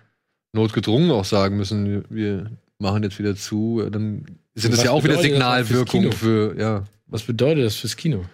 notgedrungen 0.53 1.11
auch 1.11 1.25
sagen 1.25 1.57
müssen, 1.57 2.05
wir 2.09 2.51
machen 2.79 3.03
jetzt 3.03 3.19
wieder 3.19 3.37
zu, 3.37 3.83
dann 3.91 4.25
sind 4.55 4.73
das 4.73 4.85
ja 4.85 4.93
auch 4.93 5.05
wieder 5.05 5.19
Signalwirkung 5.19 6.03
Kino? 6.03 6.13
für, 6.13 6.59
ja. 6.59 6.85
Was 7.07 7.23
bedeutet 7.23 7.65
das 7.65 7.77
fürs 7.77 7.97
Kino? 7.97 8.25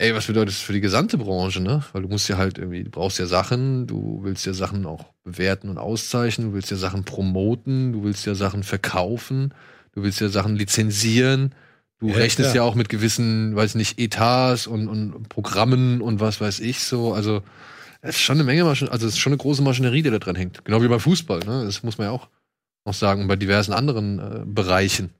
Ey, 0.00 0.14
was 0.14 0.26
bedeutet 0.28 0.50
das 0.50 0.60
für 0.60 0.72
die 0.72 0.80
gesamte 0.80 1.18
Branche, 1.18 1.60
ne? 1.60 1.82
Weil 1.92 2.02
du 2.02 2.08
musst 2.08 2.28
ja 2.28 2.36
halt 2.36 2.56
irgendwie, 2.56 2.84
du 2.84 2.90
brauchst 2.90 3.18
ja 3.18 3.26
Sachen, 3.26 3.88
du 3.88 4.20
willst 4.22 4.46
ja 4.46 4.52
Sachen 4.52 4.86
auch 4.86 5.06
bewerten 5.24 5.68
und 5.68 5.78
auszeichnen, 5.78 6.48
du 6.48 6.54
willst 6.54 6.70
ja 6.70 6.76
Sachen 6.76 7.02
promoten, 7.04 7.92
du 7.92 8.04
willst 8.04 8.24
ja 8.24 8.36
Sachen 8.36 8.62
verkaufen, 8.62 9.52
du 9.92 10.02
willst 10.04 10.20
ja 10.20 10.28
Sachen 10.28 10.54
lizenzieren, 10.54 11.52
du 11.98 12.08
Ja, 12.10 12.14
rechnest 12.14 12.52
klar. 12.52 12.54
ja 12.54 12.62
auch 12.62 12.76
mit 12.76 12.88
gewissen, 12.88 13.56
weiß 13.56 13.74
nicht, 13.74 13.98
Etats 13.98 14.68
und, 14.68 14.86
und 14.86 15.28
Programmen 15.28 16.00
und 16.00 16.20
was 16.20 16.40
weiß 16.40 16.60
ich 16.60 16.78
so. 16.84 17.12
Also 17.12 17.42
es 18.00 18.10
ist 18.14 18.22
schon 18.22 18.36
eine 18.36 18.44
Menge, 18.44 18.62
Maschen 18.62 18.88
also 18.88 19.04
es 19.04 19.14
ist 19.14 19.18
schon 19.18 19.32
eine 19.32 19.38
große 19.38 19.62
Maschinerie, 19.62 20.02
die 20.02 20.10
da 20.10 20.20
dran 20.20 20.36
hängt. 20.36 20.64
Genau 20.64 20.80
wie 20.80 20.86
beim 20.88 21.00
Fußball, 21.00 21.40
ne? 21.40 21.64
Das 21.64 21.82
muss 21.82 21.98
man 21.98 22.06
ja 22.06 22.10
auch 22.12 22.28
noch 22.84 22.94
sagen, 22.94 23.22
und 23.22 23.26
bei 23.28 23.34
diversen 23.34 23.72
anderen 23.72 24.20
äh, 24.20 24.44
Bereichen. 24.46 25.10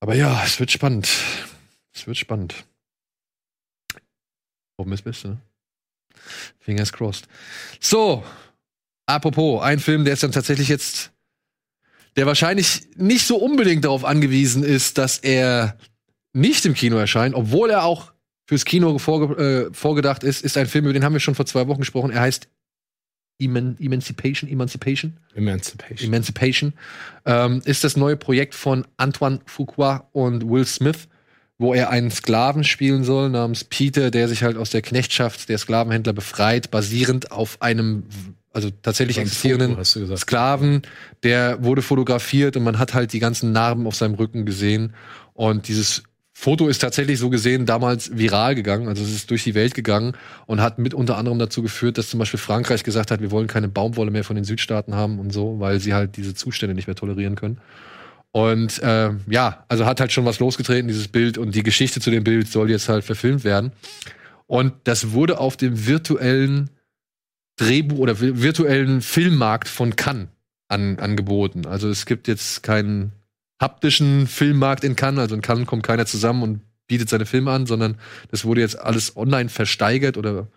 Aber 0.00 0.14
ja, 0.14 0.42
es 0.42 0.58
wird 0.58 0.70
spannend. 0.70 1.06
Es 1.92 2.06
wird 2.06 2.16
spannend. 2.16 2.64
Hoffen 4.78 4.90
das 4.90 5.02
Beste, 5.02 5.28
ne? 5.28 5.40
Fingers 6.60 6.92
crossed. 6.92 7.28
So, 7.80 8.24
apropos, 9.06 9.62
ein 9.62 9.78
Film, 9.78 10.04
der 10.04 10.14
ist 10.14 10.22
dann 10.22 10.32
tatsächlich 10.32 10.68
jetzt, 10.68 11.12
der 12.16 12.26
wahrscheinlich 12.26 12.82
nicht 12.96 13.26
so 13.26 13.36
unbedingt 13.36 13.84
darauf 13.84 14.04
angewiesen 14.04 14.62
ist, 14.62 14.98
dass 14.98 15.18
er 15.18 15.78
nicht 16.32 16.64
im 16.64 16.74
Kino 16.74 16.96
erscheint, 16.96 17.34
obwohl 17.34 17.70
er 17.70 17.84
auch 17.84 18.12
fürs 18.46 18.64
Kino 18.64 18.98
vorge 18.98 19.68
äh, 19.68 19.74
vorgedacht 19.74 20.24
ist, 20.24 20.42
ist 20.42 20.56
ein 20.56 20.66
Film, 20.66 20.86
über 20.86 20.94
den 20.94 21.04
haben 21.04 21.12
wir 21.12 21.20
schon 21.20 21.34
vor 21.34 21.46
zwei 21.46 21.66
Wochen 21.68 21.80
gesprochen. 21.80 22.10
Er 22.10 22.20
heißt 22.20 22.48
Eman 23.40 23.76
Emancipation, 23.78 24.50
Emancipation. 24.50 25.16
Emancipation. 25.34 26.08
Emancipation, 26.08 26.72
ähm, 27.24 27.62
ist 27.64 27.84
das 27.84 27.96
neue 27.96 28.16
Projekt 28.16 28.54
von 28.54 28.86
Antoine 28.96 29.40
Fuqua 29.46 30.08
und 30.12 30.48
Will 30.48 30.64
Smith, 30.64 31.08
wo 31.58 31.74
er 31.74 31.90
einen 31.90 32.10
Sklaven 32.10 32.62
spielen 32.62 33.02
soll 33.02 33.30
namens 33.30 33.64
Peter, 33.64 34.10
der 34.10 34.28
sich 34.28 34.44
halt 34.44 34.56
aus 34.56 34.70
der 34.70 34.80
Knechtschaft 34.80 35.48
der 35.48 35.58
Sklavenhändler 35.58 36.12
befreit, 36.12 36.70
basierend 36.70 37.32
auf 37.32 37.60
einem, 37.60 38.04
also 38.52 38.70
tatsächlich 38.70 39.18
existierenden 39.18 39.84
Foto. 39.84 40.16
Sklaven, 40.16 40.82
der 41.24 41.62
wurde 41.62 41.82
fotografiert 41.82 42.56
und 42.56 42.62
man 42.62 42.78
hat 42.78 42.94
halt 42.94 43.12
die 43.12 43.18
ganzen 43.18 43.50
Narben 43.50 43.88
auf 43.88 43.96
seinem 43.96 44.14
Rücken 44.14 44.46
gesehen. 44.46 44.94
Und 45.34 45.66
dieses 45.66 46.04
Foto 46.32 46.68
ist 46.68 46.78
tatsächlich 46.78 47.18
so 47.18 47.28
gesehen 47.30 47.66
damals 47.66 48.16
viral 48.16 48.54
gegangen, 48.54 48.86
also 48.86 49.02
es 49.02 49.12
ist 49.12 49.28
durch 49.28 49.42
die 49.42 49.56
Welt 49.56 49.74
gegangen 49.74 50.12
und 50.46 50.60
hat 50.60 50.78
mit 50.78 50.94
unter 50.94 51.18
anderem 51.18 51.40
dazu 51.40 51.62
geführt, 51.62 51.98
dass 51.98 52.08
zum 52.08 52.20
Beispiel 52.20 52.38
Frankreich 52.38 52.84
gesagt 52.84 53.10
hat, 53.10 53.20
wir 53.20 53.32
wollen 53.32 53.48
keine 53.48 53.66
Baumwolle 53.66 54.12
mehr 54.12 54.22
von 54.22 54.36
den 54.36 54.44
Südstaaten 54.44 54.94
haben 54.94 55.18
und 55.18 55.32
so, 55.32 55.58
weil 55.58 55.80
sie 55.80 55.94
halt 55.94 56.16
diese 56.16 56.34
Zustände 56.34 56.76
nicht 56.76 56.86
mehr 56.86 56.94
tolerieren 56.94 57.34
können. 57.34 57.58
Und 58.32 58.82
äh, 58.82 59.12
ja, 59.28 59.64
also 59.68 59.86
hat 59.86 60.00
halt 60.00 60.12
schon 60.12 60.24
was 60.24 60.38
losgetreten, 60.38 60.88
dieses 60.88 61.08
Bild 61.08 61.38
und 61.38 61.54
die 61.54 61.62
Geschichte 61.62 62.00
zu 62.00 62.10
dem 62.10 62.24
Bild 62.24 62.48
soll 62.48 62.70
jetzt 62.70 62.88
halt 62.88 63.04
verfilmt 63.04 63.44
werden. 63.44 63.72
Und 64.46 64.74
das 64.84 65.12
wurde 65.12 65.38
auf 65.40 65.56
dem 65.56 65.86
virtuellen 65.86 66.70
Drehbuch 67.56 67.98
oder 67.98 68.12
vi- 68.14 68.42
virtuellen 68.42 69.00
Filmmarkt 69.00 69.68
von 69.68 69.96
Cannes 69.96 70.28
an, 70.68 70.98
angeboten. 70.98 71.66
Also 71.66 71.88
es 71.88 72.06
gibt 72.06 72.28
jetzt 72.28 72.62
keinen 72.62 73.12
haptischen 73.60 74.26
Filmmarkt 74.26 74.84
in 74.84 74.94
Cannes, 74.94 75.20
also 75.20 75.34
in 75.34 75.42
Cannes 75.42 75.66
kommt 75.66 75.82
keiner 75.82 76.06
zusammen 76.06 76.42
und 76.42 76.60
bietet 76.86 77.08
seine 77.08 77.26
Filme 77.26 77.50
an, 77.50 77.66
sondern 77.66 77.96
das 78.30 78.44
wurde 78.44 78.60
jetzt 78.60 78.78
alles 78.78 79.16
online 79.16 79.48
versteigert 79.48 80.16
oder 80.16 80.48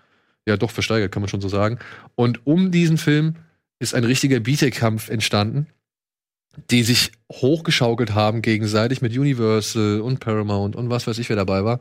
ja 0.45 0.57
doch 0.57 0.72
versteigert, 0.72 1.11
kann 1.11 1.22
man 1.22 1.30
schon 1.30 1.41
so 1.41 1.49
sagen. 1.49 1.80
Und 2.15 2.45
um 2.45 2.72
diesen 2.72 2.98
Film 2.98 3.35
ist 3.80 3.95
ein 3.95 4.03
richtiger 4.03 4.39
Bieterkampf 4.39 5.10
entstanden, 5.10 5.68
die 6.69 6.84
sich 6.84 7.11
hochgeschaukelt 7.32 8.14
haben 8.14 8.41
gegenseitig 8.41 9.02
mit 9.02 9.18
Universal 9.18 10.02
und 10.02 10.19
Paramount 10.19 10.76
und 10.76 10.90
was 10.90 11.07
weiß 11.07 11.18
ich, 11.18 11.30
wer 11.30 11.36
dabei 11.36 11.64
war. 11.64 11.80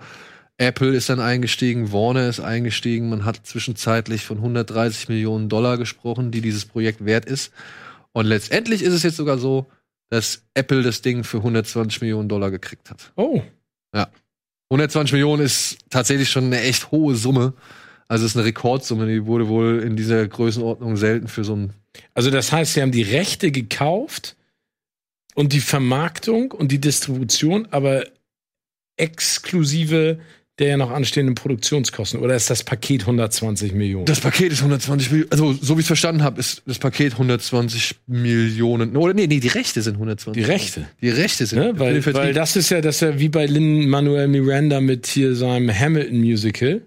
Apple 0.59 0.95
ist 0.95 1.09
dann 1.09 1.21
eingestiegen, 1.21 1.93
Warner 1.93 2.29
ist 2.29 2.41
eingestiegen, 2.41 3.09
man 3.09 3.25
hat 3.25 3.47
zwischenzeitlich 3.47 4.25
von 4.25 4.39
130 4.39 5.09
Millionen 5.09 5.49
Dollar 5.49 5.79
gesprochen, 5.79 6.31
die 6.31 6.43
dieses 6.43 6.67
Projekt 6.67 7.05
wert 7.05 7.25
ist. 7.25 7.53
Und 8.13 8.27
letztendlich 8.27 8.83
ist 8.83 8.93
es 8.93 9.03
jetzt 9.03 9.17
sogar 9.17 9.39
so, 9.39 9.67
dass 10.11 10.43
Apple 10.55 10.83
das 10.83 11.03
Ding 11.03 11.25
für 11.25 11.39
120 11.39 12.03
Millionen 12.03 12.29
Dollar 12.29 12.51
gekriegt 12.51 12.91
hat. 12.91 13.13
Oh, 13.17 13.43
120 14.71 15.13
Millionen 15.13 15.43
ist 15.43 15.79
tatsächlich 15.89 16.31
schon 16.31 16.45
eine 16.45 16.61
echt 16.61 16.91
hohe 16.91 17.15
Summe. 17.15 17.55
Also 18.07 18.25
es 18.25 18.33
ist 18.33 18.37
eine 18.37 18.47
Rekordsumme, 18.47 19.07
die 19.07 19.25
wurde 19.25 19.49
wohl 19.49 19.81
in 19.81 19.97
dieser 19.97 20.27
Größenordnung 20.27 20.97
selten 20.97 21.29
für 21.29 21.45
so 21.45 21.57
ein 21.57 21.73
also 22.15 22.31
das 22.31 22.53
heißt, 22.53 22.75
sie 22.75 22.83
haben 22.83 22.93
die 22.93 23.03
Rechte 23.03 23.51
gekauft 23.51 24.37
und 25.35 25.53
die 25.53 25.61
Vermarktung 25.61 26.53
und 26.53 26.73
die 26.73 26.81
Distribution, 26.81 27.69
aber 27.71 28.05
exklusive 28.97 30.19
der 30.61 30.69
ja 30.69 30.77
noch 30.77 30.91
anstehenden 30.91 31.35
Produktionskosten? 31.35 32.21
Oder 32.21 32.37
ist 32.37 32.51
das 32.51 32.63
Paket 32.63 33.03
120 33.03 33.73
Millionen? 33.73 34.05
Das 34.05 34.21
Paket 34.21 34.53
ist 34.53 34.59
120 34.59 35.11
Millionen. 35.11 35.33
Also, 35.33 35.55
so 35.55 35.77
wie 35.77 35.81
ich 35.81 35.85
es 35.85 35.87
verstanden 35.87 36.23
habe, 36.23 36.39
ist 36.39 36.63
das 36.67 36.79
Paket 36.79 37.15
120 37.15 37.97
Millionen. 38.07 38.95
Oder 38.95 39.15
nee, 39.15 39.27
nee, 39.27 39.41
die 39.41 39.49
Rechte 39.49 39.81
sind 39.81 39.95
120. 39.95 40.41
Die 40.41 40.47
Rechte. 40.47 40.87
Die 41.01 41.09
Rechte 41.09 41.47
sind. 41.47 41.59
Ne? 41.59 41.79
Weil, 41.79 42.05
weil 42.15 42.35
das 42.35 42.57
ist 42.57 42.71
ja, 42.71 42.83
das 42.83 42.97
ist 42.97 43.01
ja 43.01 43.19
wie 43.19 43.31
bei 43.31 43.47
Lin 43.47 43.89
Manuel 43.89 44.29
Miranda 44.29 44.83
mit 44.83 45.07
hier 45.07 45.35
seinem 45.35 45.71
Hamilton-Musical, 45.75 46.83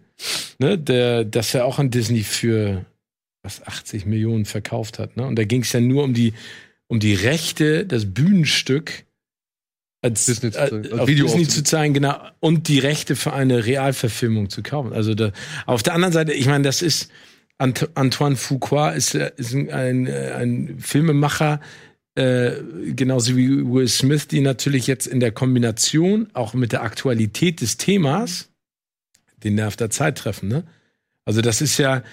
ne? 0.59 0.77
Der, 0.77 1.25
das 1.25 1.53
ja 1.53 1.63
auch 1.63 1.79
an 1.79 1.89
Disney 1.89 2.21
für 2.21 2.85
was 3.41 3.65
80 3.65 4.05
Millionen 4.05 4.45
verkauft 4.45 4.99
hat. 4.99 5.17
Ne? 5.17 5.25
Und 5.25 5.37
da 5.37 5.43
ging 5.43 5.63
es 5.63 5.73
ja 5.73 5.81
nur 5.81 6.03
um 6.03 6.13
die, 6.13 6.33
um 6.93 6.99
die 6.99 7.15
Rechte, 7.15 7.87
das 7.87 8.13
Bühnenstück 8.13 9.05
als, 10.03 10.27
Disney 10.27 10.51
zu 10.51 10.59
äh, 10.59 10.69
zeigen, 10.69 10.91
als 10.91 10.99
auf 10.99 11.07
Video 11.07 11.25
Disney 11.25 11.47
zu 11.47 11.63
zeigen, 11.63 11.95
genau, 11.95 12.15
und 12.39 12.67
die 12.67 12.77
Rechte 12.77 13.15
für 13.15 13.33
eine 13.33 13.65
Realverfilmung 13.65 14.51
zu 14.51 14.61
kaufen. 14.61 14.93
Also 14.93 15.15
da, 15.15 15.31
auf 15.65 15.81
der 15.81 15.95
anderen 15.95 16.13
Seite, 16.13 16.33
ich 16.33 16.45
meine, 16.45 16.63
das 16.63 16.83
ist 16.83 17.09
Ant 17.57 17.89
Antoine 17.95 18.35
Fuqua 18.35 18.91
ist, 18.91 19.15
äh, 19.15 19.31
ist 19.37 19.55
ein, 19.55 19.71
ein, 19.71 20.05
äh, 20.05 20.33
ein 20.35 20.77
Filmemacher, 20.77 21.61
äh, 22.13 22.51
genauso 22.95 23.35
wie 23.35 23.49
Will 23.49 23.87
Smith, 23.87 24.27
die 24.27 24.41
natürlich 24.41 24.85
jetzt 24.85 25.07
in 25.07 25.19
der 25.19 25.31
Kombination 25.31 26.27
auch 26.33 26.53
mit 26.53 26.73
der 26.73 26.83
Aktualität 26.83 27.61
des 27.61 27.77
Themas 27.77 28.49
den 29.43 29.55
Nerv 29.55 29.77
der 29.77 29.89
Zeit 29.89 30.19
treffen. 30.19 30.47
Ne? 30.47 30.63
Also 31.25 31.41
das 31.41 31.59
ist 31.59 31.79
ja, 31.79 32.03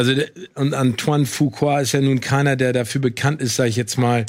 also 0.00 0.14
und 0.54 0.72
Antoine 0.72 1.26
Fuqua 1.26 1.80
ist 1.80 1.92
ja 1.92 2.00
nun 2.00 2.20
keiner, 2.20 2.56
der 2.56 2.72
dafür 2.72 3.02
bekannt 3.02 3.42
ist, 3.42 3.56
sag 3.56 3.66
ich 3.66 3.76
jetzt 3.76 3.98
mal, 3.98 4.24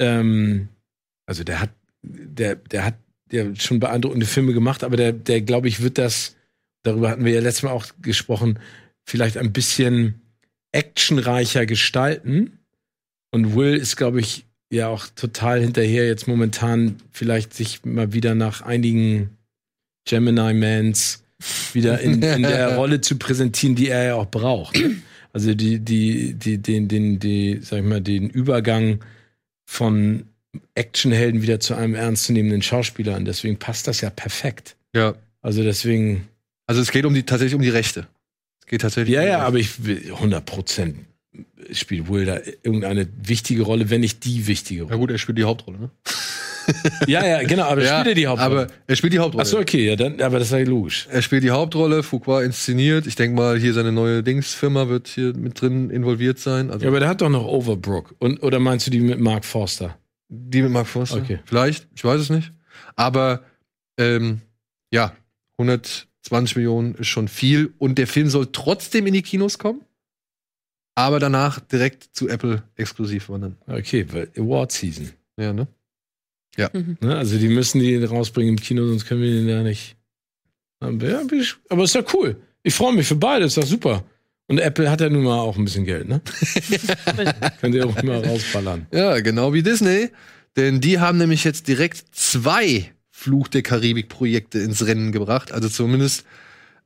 ähm, 0.00 0.68
also 1.26 1.44
der 1.44 1.60
hat, 1.60 1.68
der, 2.02 2.56
der 2.56 2.86
hat 2.86 2.94
ja 3.30 3.54
schon 3.56 3.78
beeindruckende 3.78 4.24
Filme 4.24 4.54
gemacht, 4.54 4.82
aber 4.82 4.96
der, 4.96 5.12
der 5.12 5.42
glaube 5.42 5.68
ich, 5.68 5.82
wird 5.82 5.98
das, 5.98 6.34
darüber 6.82 7.10
hatten 7.10 7.26
wir 7.26 7.34
ja 7.34 7.42
letztes 7.42 7.64
Mal 7.64 7.72
auch 7.72 7.88
gesprochen, 8.00 8.58
vielleicht 9.04 9.36
ein 9.36 9.52
bisschen 9.52 10.22
actionreicher 10.72 11.66
gestalten. 11.66 12.58
Und 13.32 13.54
Will 13.54 13.76
ist, 13.76 13.96
glaube 13.96 14.20
ich, 14.20 14.46
ja 14.72 14.88
auch 14.88 15.08
total 15.08 15.60
hinterher, 15.60 16.06
jetzt 16.06 16.26
momentan 16.26 16.96
vielleicht 17.12 17.52
sich 17.52 17.84
mal 17.84 18.14
wieder 18.14 18.34
nach 18.34 18.62
einigen 18.62 19.36
Gemini 20.08 20.54
Mans 20.54 21.19
wieder 21.72 22.00
in, 22.00 22.14
in 22.22 22.42
der 22.42 22.76
Rolle 22.76 23.00
zu 23.00 23.16
präsentieren, 23.18 23.74
die 23.76 23.88
er 23.88 24.04
ja 24.04 24.14
auch 24.14 24.26
braucht. 24.30 24.78
Also 25.32 25.54
die, 25.54 25.78
die, 25.78 26.34
die, 26.34 26.58
den, 26.58 26.88
den, 26.88 27.18
die, 27.18 27.60
sag 27.62 27.78
ich 27.80 27.84
mal, 27.84 28.00
den 28.00 28.28
Übergang 28.30 29.00
von 29.64 30.24
Actionhelden 30.74 31.42
wieder 31.42 31.60
zu 31.60 31.74
einem 31.74 31.94
ernstzunehmenden 31.94 32.62
Schauspieler. 32.62 33.16
Und 33.16 33.24
deswegen 33.26 33.56
passt 33.58 33.86
das 33.86 34.00
ja 34.00 34.10
perfekt. 34.10 34.76
ja. 34.94 35.14
Also 35.42 35.62
deswegen, 35.62 36.28
Also, 36.66 36.82
es 36.82 36.90
geht 36.92 37.06
um 37.06 37.14
die, 37.14 37.22
tatsächlich 37.22 37.54
um 37.54 37.62
die 37.62 37.70
Rechte. 37.70 38.06
Es 38.60 38.66
geht 38.66 38.82
tatsächlich 38.82 39.14
ja, 39.14 39.20
um 39.20 39.24
die 39.24 39.30
ja, 39.30 39.36
Rechte. 39.36 39.46
aber 39.46 39.58
ich 39.58 39.84
will 39.86 40.12
100 40.12 40.44
Prozent 40.44 40.96
spielt 41.72 42.08
Will 42.10 42.26
da 42.26 42.40
irgendeine 42.62 43.06
wichtige 43.22 43.62
Rolle, 43.62 43.88
wenn 43.88 44.00
nicht 44.02 44.24
die 44.24 44.46
wichtige 44.48 44.80
Ja, 44.80 44.86
Rolle. 44.88 44.98
gut, 44.98 45.10
er 45.12 45.18
spielt 45.18 45.38
die 45.38 45.44
Hauptrolle, 45.44 45.78
ne? 45.78 45.90
Ja, 47.06 47.26
ja, 47.26 47.42
genau, 47.42 47.64
aber 47.64 47.82
ja, 47.84 48.00
spielt 48.00 48.08
er 48.08 48.14
die 48.14 48.26
Hauptrolle? 48.26 48.62
Aber 48.62 48.72
er 48.86 48.96
spielt 48.96 49.12
die 49.12 49.18
Hauptrolle. 49.18 49.42
Achso, 49.42 49.58
okay, 49.58 49.86
ja, 49.86 49.96
dann, 49.96 50.20
aber 50.20 50.38
das 50.38 50.48
ist 50.48 50.58
ja 50.58 50.64
logisch. 50.64 51.08
Er 51.10 51.22
spielt 51.22 51.42
die 51.42 51.50
Hauptrolle, 51.50 52.02
Fuqua 52.02 52.42
inszeniert. 52.42 53.06
Ich 53.06 53.16
denke 53.16 53.36
mal, 53.36 53.58
hier 53.58 53.72
seine 53.72 53.92
neue 53.92 54.22
Dingsfirma 54.22 54.88
wird 54.88 55.08
hier 55.08 55.34
mit 55.34 55.60
drin 55.60 55.90
involviert 55.90 56.38
sein. 56.38 56.70
Also 56.70 56.84
Ja, 56.84 56.90
aber 56.90 57.00
der 57.00 57.08
hat 57.08 57.20
doch 57.20 57.28
noch 57.28 57.44
Overbrook. 57.44 58.14
Und, 58.18 58.42
oder 58.42 58.58
meinst 58.58 58.86
du 58.86 58.90
die 58.90 59.00
mit 59.00 59.20
Mark 59.20 59.44
Forster? 59.44 59.96
die 60.30 60.62
mit 60.62 60.70
Mark 60.70 60.86
Forster. 60.86 61.18
Okay. 61.18 61.40
Vielleicht, 61.44 61.88
ich 61.94 62.04
weiß 62.04 62.20
es 62.20 62.30
nicht. 62.30 62.52
Aber 62.96 63.44
ähm, 63.98 64.40
ja, 64.92 65.14
120 65.58 66.56
Millionen 66.56 66.94
ist 66.94 67.08
schon 67.08 67.28
viel. 67.28 67.74
Und 67.78 67.98
der 67.98 68.06
Film 68.06 68.28
soll 68.28 68.48
trotzdem 68.52 69.06
in 69.06 69.12
die 69.12 69.22
Kinos 69.22 69.58
kommen, 69.58 69.82
aber 70.94 71.18
danach 71.18 71.60
direkt 71.60 72.10
zu 72.12 72.28
Apple 72.28 72.62
exklusiv 72.76 73.28
wandern. 73.28 73.56
Okay, 73.66 74.06
Award 74.36 74.72
Season. 74.72 75.10
Ja, 75.36 75.52
ne? 75.52 75.66
Ne? 76.56 77.16
Also 77.16 77.38
die 77.38 77.48
müssen 77.48 77.80
die 77.80 78.02
rausbringen 78.02 78.50
im 78.50 78.60
Kino, 78.60 78.86
sonst 78.86 79.06
können 79.06 79.22
wir 79.22 79.30
den 79.30 79.48
ja 79.48 79.62
nicht. 79.62 79.96
Ja, 80.82 81.22
aber 81.68 81.84
ist 81.84 81.94
ja 81.94 82.02
cool. 82.14 82.36
Ich 82.62 82.74
freue 82.74 82.94
mich 82.94 83.06
für 83.06 83.16
beide, 83.16 83.44
ist 83.44 83.56
doch 83.56 83.66
super. 83.66 84.04
Und 84.48 84.58
Apple 84.58 84.90
hat 84.90 85.00
ja 85.00 85.08
nun 85.08 85.22
mal 85.24 85.38
auch 85.38 85.56
ein 85.56 85.64
bisschen 85.64 85.84
Geld, 85.84 86.08
ne? 86.08 86.20
Könnt 87.60 87.74
ihr 87.74 87.86
auch 87.86 87.96
immer 87.96 88.24
rausballern. 88.24 88.86
Ja, 88.92 89.20
genau 89.20 89.52
wie 89.52 89.62
Disney. 89.62 90.10
Denn 90.56 90.80
die 90.80 90.98
haben 90.98 91.18
nämlich 91.18 91.44
jetzt 91.44 91.68
direkt 91.68 92.04
zwei 92.12 92.92
Fluch 93.10 93.46
der 93.48 93.62
Karibik-Projekte 93.62 94.58
ins 94.58 94.84
Rennen 94.84 95.12
gebracht. 95.12 95.52
Also 95.52 95.68
zumindest, 95.68 96.24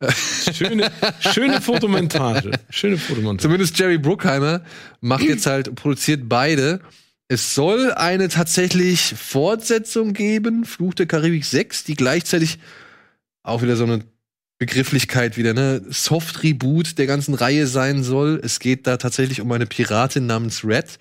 Schöne, 0.53 0.91
schöne 1.33 1.61
Fotomontage. 1.61 2.53
Schöne 2.71 2.99
Fotomontage. 2.99 3.43
zumindest 3.43 3.79
Jerry 3.79 3.99
Bruckheimer 3.99 4.63
macht 5.01 5.23
jetzt 5.23 5.47
halt, 5.47 5.75
produziert 5.75 6.29
beide. 6.29 6.81
Es 7.29 7.55
soll 7.55 7.93
eine 7.93 8.29
tatsächlich 8.29 9.15
Fortsetzung 9.17 10.13
geben, 10.13 10.65
Fluch 10.65 10.95
der 10.95 11.07
Karibik 11.07 11.45
6, 11.45 11.85
die 11.85 11.95
gleichzeitig 11.95 12.59
auch 13.43 13.63
wieder 13.63 13.77
so 13.77 13.85
eine 13.85 14.01
Begrifflichkeit 14.59 15.37
wieder, 15.37 15.55
ne? 15.55 15.83
Soft-Reboot 15.89 16.99
der 16.99 17.07
ganzen 17.07 17.35
Reihe 17.35 17.67
sein 17.67 18.03
soll. 18.03 18.41
Es 18.43 18.61
geht 18.61 18.87
da 18.87 18.97
tatsächlich 18.99 19.41
um 19.41 19.51
eine 19.53 19.67
Piratin 19.67 20.27
namens 20.27 20.65
Red, 20.65 20.99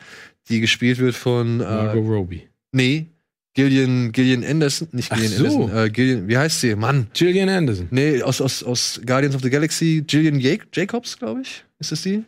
die 0.49 0.59
gespielt 0.59 0.97
wird 0.99 1.15
von 1.15 1.59
äh, 1.59 1.63
Margot 1.63 2.07
Robbie. 2.07 2.47
Nee, 2.71 3.07
Gillian, 3.53 4.11
Gillian 4.11 4.43
Anderson, 4.43 4.87
nicht 4.93 5.11
Ach 5.11 5.17
Gillian 5.17 5.33
so. 5.37 5.45
Anderson, 5.65 5.85
äh, 5.85 5.89
Gillian, 5.91 6.27
wie 6.27 6.37
heißt 6.37 6.61
sie? 6.61 6.75
Mann. 6.75 7.07
Gillian 7.13 7.49
Anderson. 7.49 7.87
Nee, 7.91 8.21
aus, 8.23 8.41
aus, 8.41 8.63
aus 8.63 8.99
Guardians 9.05 9.35
of 9.35 9.41
the 9.43 9.49
Galaxy, 9.49 10.03
Gillian 10.07 10.39
Ja- 10.39 10.57
Jacobs, 10.73 11.17
glaube 11.19 11.41
ich. 11.41 11.63
Ist 11.79 11.91
das 11.91 12.01
die? 12.01 12.23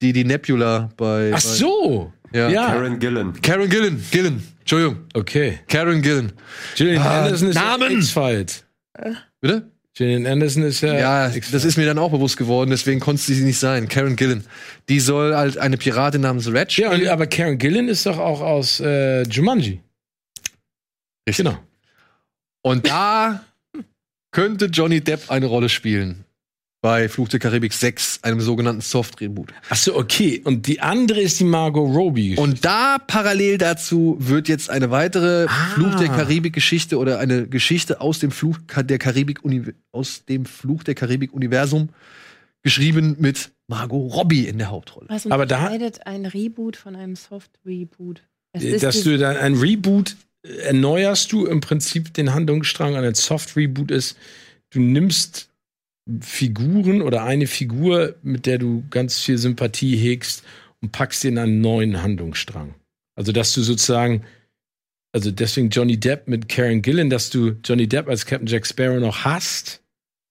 Die, 0.00 0.12
die 0.12 0.24
Nebula 0.24 0.90
bei. 0.96 1.32
Ach 1.34 1.40
so. 1.40 2.12
Ja. 2.32 2.48
Ja. 2.48 2.66
Karen 2.66 2.98
Gillen. 2.98 3.40
Karen 3.42 3.68
Gillan, 3.68 4.02
Gillan, 4.10 4.42
Entschuldigung. 4.60 4.98
Okay. 5.14 5.58
Karen 5.68 6.02
Gillan. 6.02 6.32
Gillian 6.76 7.02
Ah, 7.02 7.22
Anderson 7.24 7.48
ist 7.48 7.54
Namen! 7.54 7.90
ja 7.92 7.98
X-Files. 7.98 8.64
Bitte? 9.40 9.70
Gillian 9.94 10.26
Anderson 10.26 10.62
ist 10.62 10.80
ja. 10.82 10.94
Ja, 10.94 11.26
X-Files. 11.26 11.50
das 11.50 11.64
ist 11.64 11.76
mir 11.76 11.86
dann 11.86 11.98
auch 11.98 12.10
bewusst 12.10 12.36
geworden, 12.36 12.70
deswegen 12.70 13.00
konnte 13.00 13.20
sie 13.22 13.42
nicht 13.44 13.58
sein. 13.58 13.88
Karen 13.88 14.16
Gillan. 14.16 14.44
Die 14.88 15.00
soll 15.00 15.34
halt 15.34 15.58
eine 15.58 15.76
Piratin 15.76 16.20
namens 16.20 16.46
Red 16.52 16.70
Ja, 16.76 16.88
spielen. 16.88 17.02
und, 17.02 17.08
aber 17.08 17.26
Karen 17.26 17.58
Gillan 17.58 17.88
ist 17.88 18.06
doch 18.06 18.18
auch 18.18 18.40
aus 18.40 18.80
äh, 18.80 19.22
Jumanji. 19.22 19.80
Richtig. 21.28 21.44
Genau. 21.46 21.58
Und 22.62 22.88
da 22.88 23.44
könnte 24.30 24.66
Johnny 24.66 25.00
Depp 25.00 25.30
eine 25.30 25.46
Rolle 25.46 25.68
spielen. 25.68 26.24
Bei 26.80 27.08
Fluch 27.08 27.28
der 27.28 27.40
Karibik 27.40 27.72
6, 27.72 28.20
einem 28.22 28.40
sogenannten 28.40 28.80
Soft-Reboot. 28.82 29.52
Ach 29.68 29.74
so, 29.76 29.96
okay. 29.96 30.40
Und 30.44 30.68
die 30.68 30.80
andere 30.80 31.20
ist 31.20 31.40
die 31.40 31.44
Margot 31.44 31.92
Robbie. 31.92 32.36
Und 32.36 32.64
da 32.64 32.98
parallel 33.04 33.58
dazu 33.58 34.16
wird 34.20 34.46
jetzt 34.46 34.70
eine 34.70 34.92
weitere 34.92 35.46
Ah. 35.48 35.70
Fluch 35.74 35.96
der 35.96 36.06
Karibik-Geschichte 36.08 36.96
oder 36.98 37.18
eine 37.18 37.48
Geschichte 37.48 38.00
aus 38.00 38.20
dem 38.20 38.30
Fluch 38.30 38.58
der 38.76 38.98
Karibik 38.98 39.40
aus 39.90 40.24
dem 40.26 40.44
Fluch 40.44 40.84
der 40.84 40.94
Karibik-Universum 40.94 41.88
geschrieben 42.62 43.16
mit 43.18 43.50
Margot 43.66 44.12
Robbie 44.14 44.46
in 44.46 44.58
der 44.58 44.70
Hauptrolle. 44.70 45.06
Was 45.08 45.26
Aber 45.26 45.46
da- 45.46 45.56
unterscheidet 45.58 46.06
ein 46.06 46.26
Reboot 46.26 46.76
von 46.76 46.94
einem 46.94 47.16
Soft-Reboot? 47.16 48.22
Äh, 48.52 48.78
dass 48.78 49.02
du 49.02 49.18
dann 49.18 49.36
ein 49.36 49.54
Reboot 49.54 50.14
äh, 50.44 50.48
erneuerst 50.58 51.32
du 51.32 51.44
im 51.46 51.60
Prinzip 51.60 52.14
den 52.14 52.34
Handlungsstrang 52.34 52.94
ein 52.96 53.14
Soft 53.14 53.56
Reboot 53.56 53.90
ist, 53.90 54.16
du 54.70 54.78
nimmst 54.80 55.47
Figuren 56.20 57.02
oder 57.02 57.24
eine 57.24 57.46
Figur, 57.46 58.16
mit 58.22 58.46
der 58.46 58.58
du 58.58 58.84
ganz 58.90 59.18
viel 59.18 59.38
Sympathie 59.38 59.96
hegst 59.96 60.42
und 60.80 60.92
packst 60.92 61.20
sie 61.20 61.28
in 61.28 61.38
einen 61.38 61.60
neuen 61.60 62.02
Handlungsstrang. 62.02 62.74
Also 63.14 63.32
dass 63.32 63.52
du 63.52 63.62
sozusagen 63.62 64.24
also 65.12 65.30
deswegen 65.30 65.70
Johnny 65.70 65.98
Depp 65.98 66.28
mit 66.28 66.48
Karen 66.48 66.82
Gillan, 66.82 67.10
dass 67.10 67.30
du 67.30 67.56
Johnny 67.64 67.88
Depp 67.88 68.08
als 68.08 68.26
Captain 68.26 68.46
Jack 68.46 68.66
Sparrow 68.66 69.00
noch 69.00 69.24
hast 69.24 69.82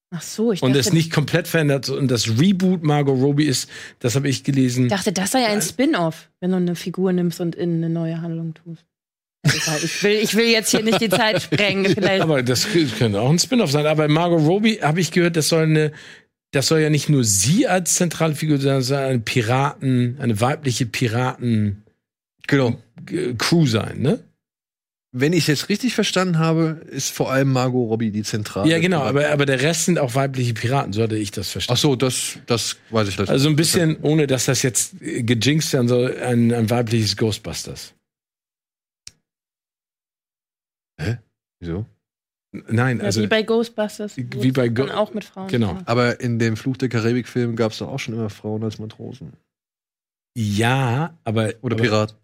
Ach 0.09 0.21
so, 0.21 0.53
ich 0.53 0.61
und 0.61 0.69
dachte, 0.69 0.79
es 0.79 0.93
nicht 0.93 1.11
komplett 1.11 1.47
verändert 1.47 1.89
und 1.89 2.09
das 2.09 2.39
Reboot 2.39 2.81
Margot 2.81 3.19
Robbie 3.19 3.45
ist, 3.45 3.69
das 3.99 4.15
habe 4.15 4.29
ich 4.29 4.43
gelesen. 4.43 4.85
ich 4.85 4.91
dachte, 4.91 5.11
das 5.11 5.31
sei 5.31 5.45
ein 5.45 5.61
Spin-off, 5.61 6.29
wenn 6.39 6.51
du 6.51 6.57
eine 6.57 6.75
Figur 6.75 7.11
nimmst 7.11 7.41
und 7.41 7.55
in 7.55 7.77
eine 7.77 7.89
neue 7.89 8.21
Handlung 8.21 8.53
tust. 8.53 8.85
Ich 9.83 10.03
will, 10.03 10.11
ich 10.21 10.35
will 10.35 10.45
jetzt 10.47 10.71
hier 10.71 10.83
nicht 10.83 11.01
die 11.01 11.09
Zeit 11.09 11.41
sprengen. 11.41 11.85
Vielleicht. 11.93 12.21
Aber 12.21 12.43
das 12.43 12.67
könnte 12.97 13.19
auch 13.21 13.29
ein 13.29 13.39
Spin-off 13.39 13.71
sein. 13.71 13.85
Aber 13.85 14.07
Margot 14.07 14.41
Robbie 14.41 14.79
habe 14.81 14.99
ich 15.01 15.11
gehört, 15.11 15.35
das 15.35 15.49
soll 15.49 15.63
eine, 15.63 15.91
das 16.51 16.67
soll 16.67 16.79
ja 16.79 16.89
nicht 16.89 17.09
nur 17.09 17.23
sie 17.23 17.67
als 17.67 17.95
zentrale 17.95 18.35
Figur 18.35 18.57
sein, 18.59 18.81
sondern 18.81 19.05
eine 19.09 19.19
Piraten, 19.19 20.17
eine 20.19 20.39
weibliche 20.41 20.85
Piraten 20.85 21.83
Genau. 22.47 22.77
äh, 23.11 23.33
Crew 23.37 23.65
sein, 23.65 23.99
ne? 24.01 24.19
Wenn 25.13 25.33
ich 25.33 25.47
es 25.49 25.69
richtig 25.69 25.95
verstanden 25.95 26.37
habe, 26.37 26.81
ist 26.91 27.11
vor 27.11 27.31
allem 27.31 27.51
Margot 27.51 27.89
Robbie 27.89 28.11
die 28.11 28.23
zentrale. 28.23 28.69
Ja, 28.69 28.77
genau. 28.77 29.01
Aber, 29.01 29.29
aber 29.29 29.45
der 29.45 29.61
Rest 29.61 29.85
sind 29.85 29.97
auch 29.99 30.15
weibliche 30.15 30.53
Piraten, 30.53 30.93
so 30.93 31.01
hatte 31.01 31.15
ich 31.17 31.31
das 31.31 31.47
Ach 31.47 31.51
verstanden. 31.53 31.79
so, 31.81 31.95
das, 31.95 32.37
das 32.45 32.75
weiß 32.91 33.07
ich 33.07 33.17
leider. 33.17 33.31
Also 33.31 33.49
ein 33.49 33.55
bisschen, 33.55 33.97
ohne 34.01 34.27
dass 34.27 34.45
das 34.45 34.61
jetzt 34.63 35.01
äh, 35.01 35.23
gejinxt 35.23 35.73
werden 35.73 35.87
soll, 35.87 36.17
ein, 36.21 36.53
ein 36.53 36.69
weibliches 36.69 37.15
Ghostbusters. 37.17 37.93
Wieso? 41.59 41.85
Nein, 42.51 42.99
Ja, 42.99 43.03
also 43.03 43.21
wie 43.21 43.27
bei 43.27 43.43
Ghostbusters. 43.43 44.15
wie 44.17 44.51
bei 44.51 44.69
Go- 44.69 44.87
auch 44.87 45.13
mit 45.13 45.25
Frauen. 45.25 45.47
Genau. 45.49 45.79
Aber 45.85 46.19
in 46.21 46.39
dem 46.39 46.55
Fluch 46.57 46.77
der 46.77 46.89
Karibik-Film 46.89 47.55
gab 47.55 47.71
es 47.73 47.79
doch 47.79 47.89
auch 47.89 47.99
schon 47.99 48.13
immer 48.13 48.29
Frauen 48.29 48.63
als 48.63 48.79
Matrosen. 48.79 49.33
ja, 50.35 51.17
aber 51.23 51.53
Oder 51.61 51.75
aber, 51.75 51.83
Piraten. 51.83 52.17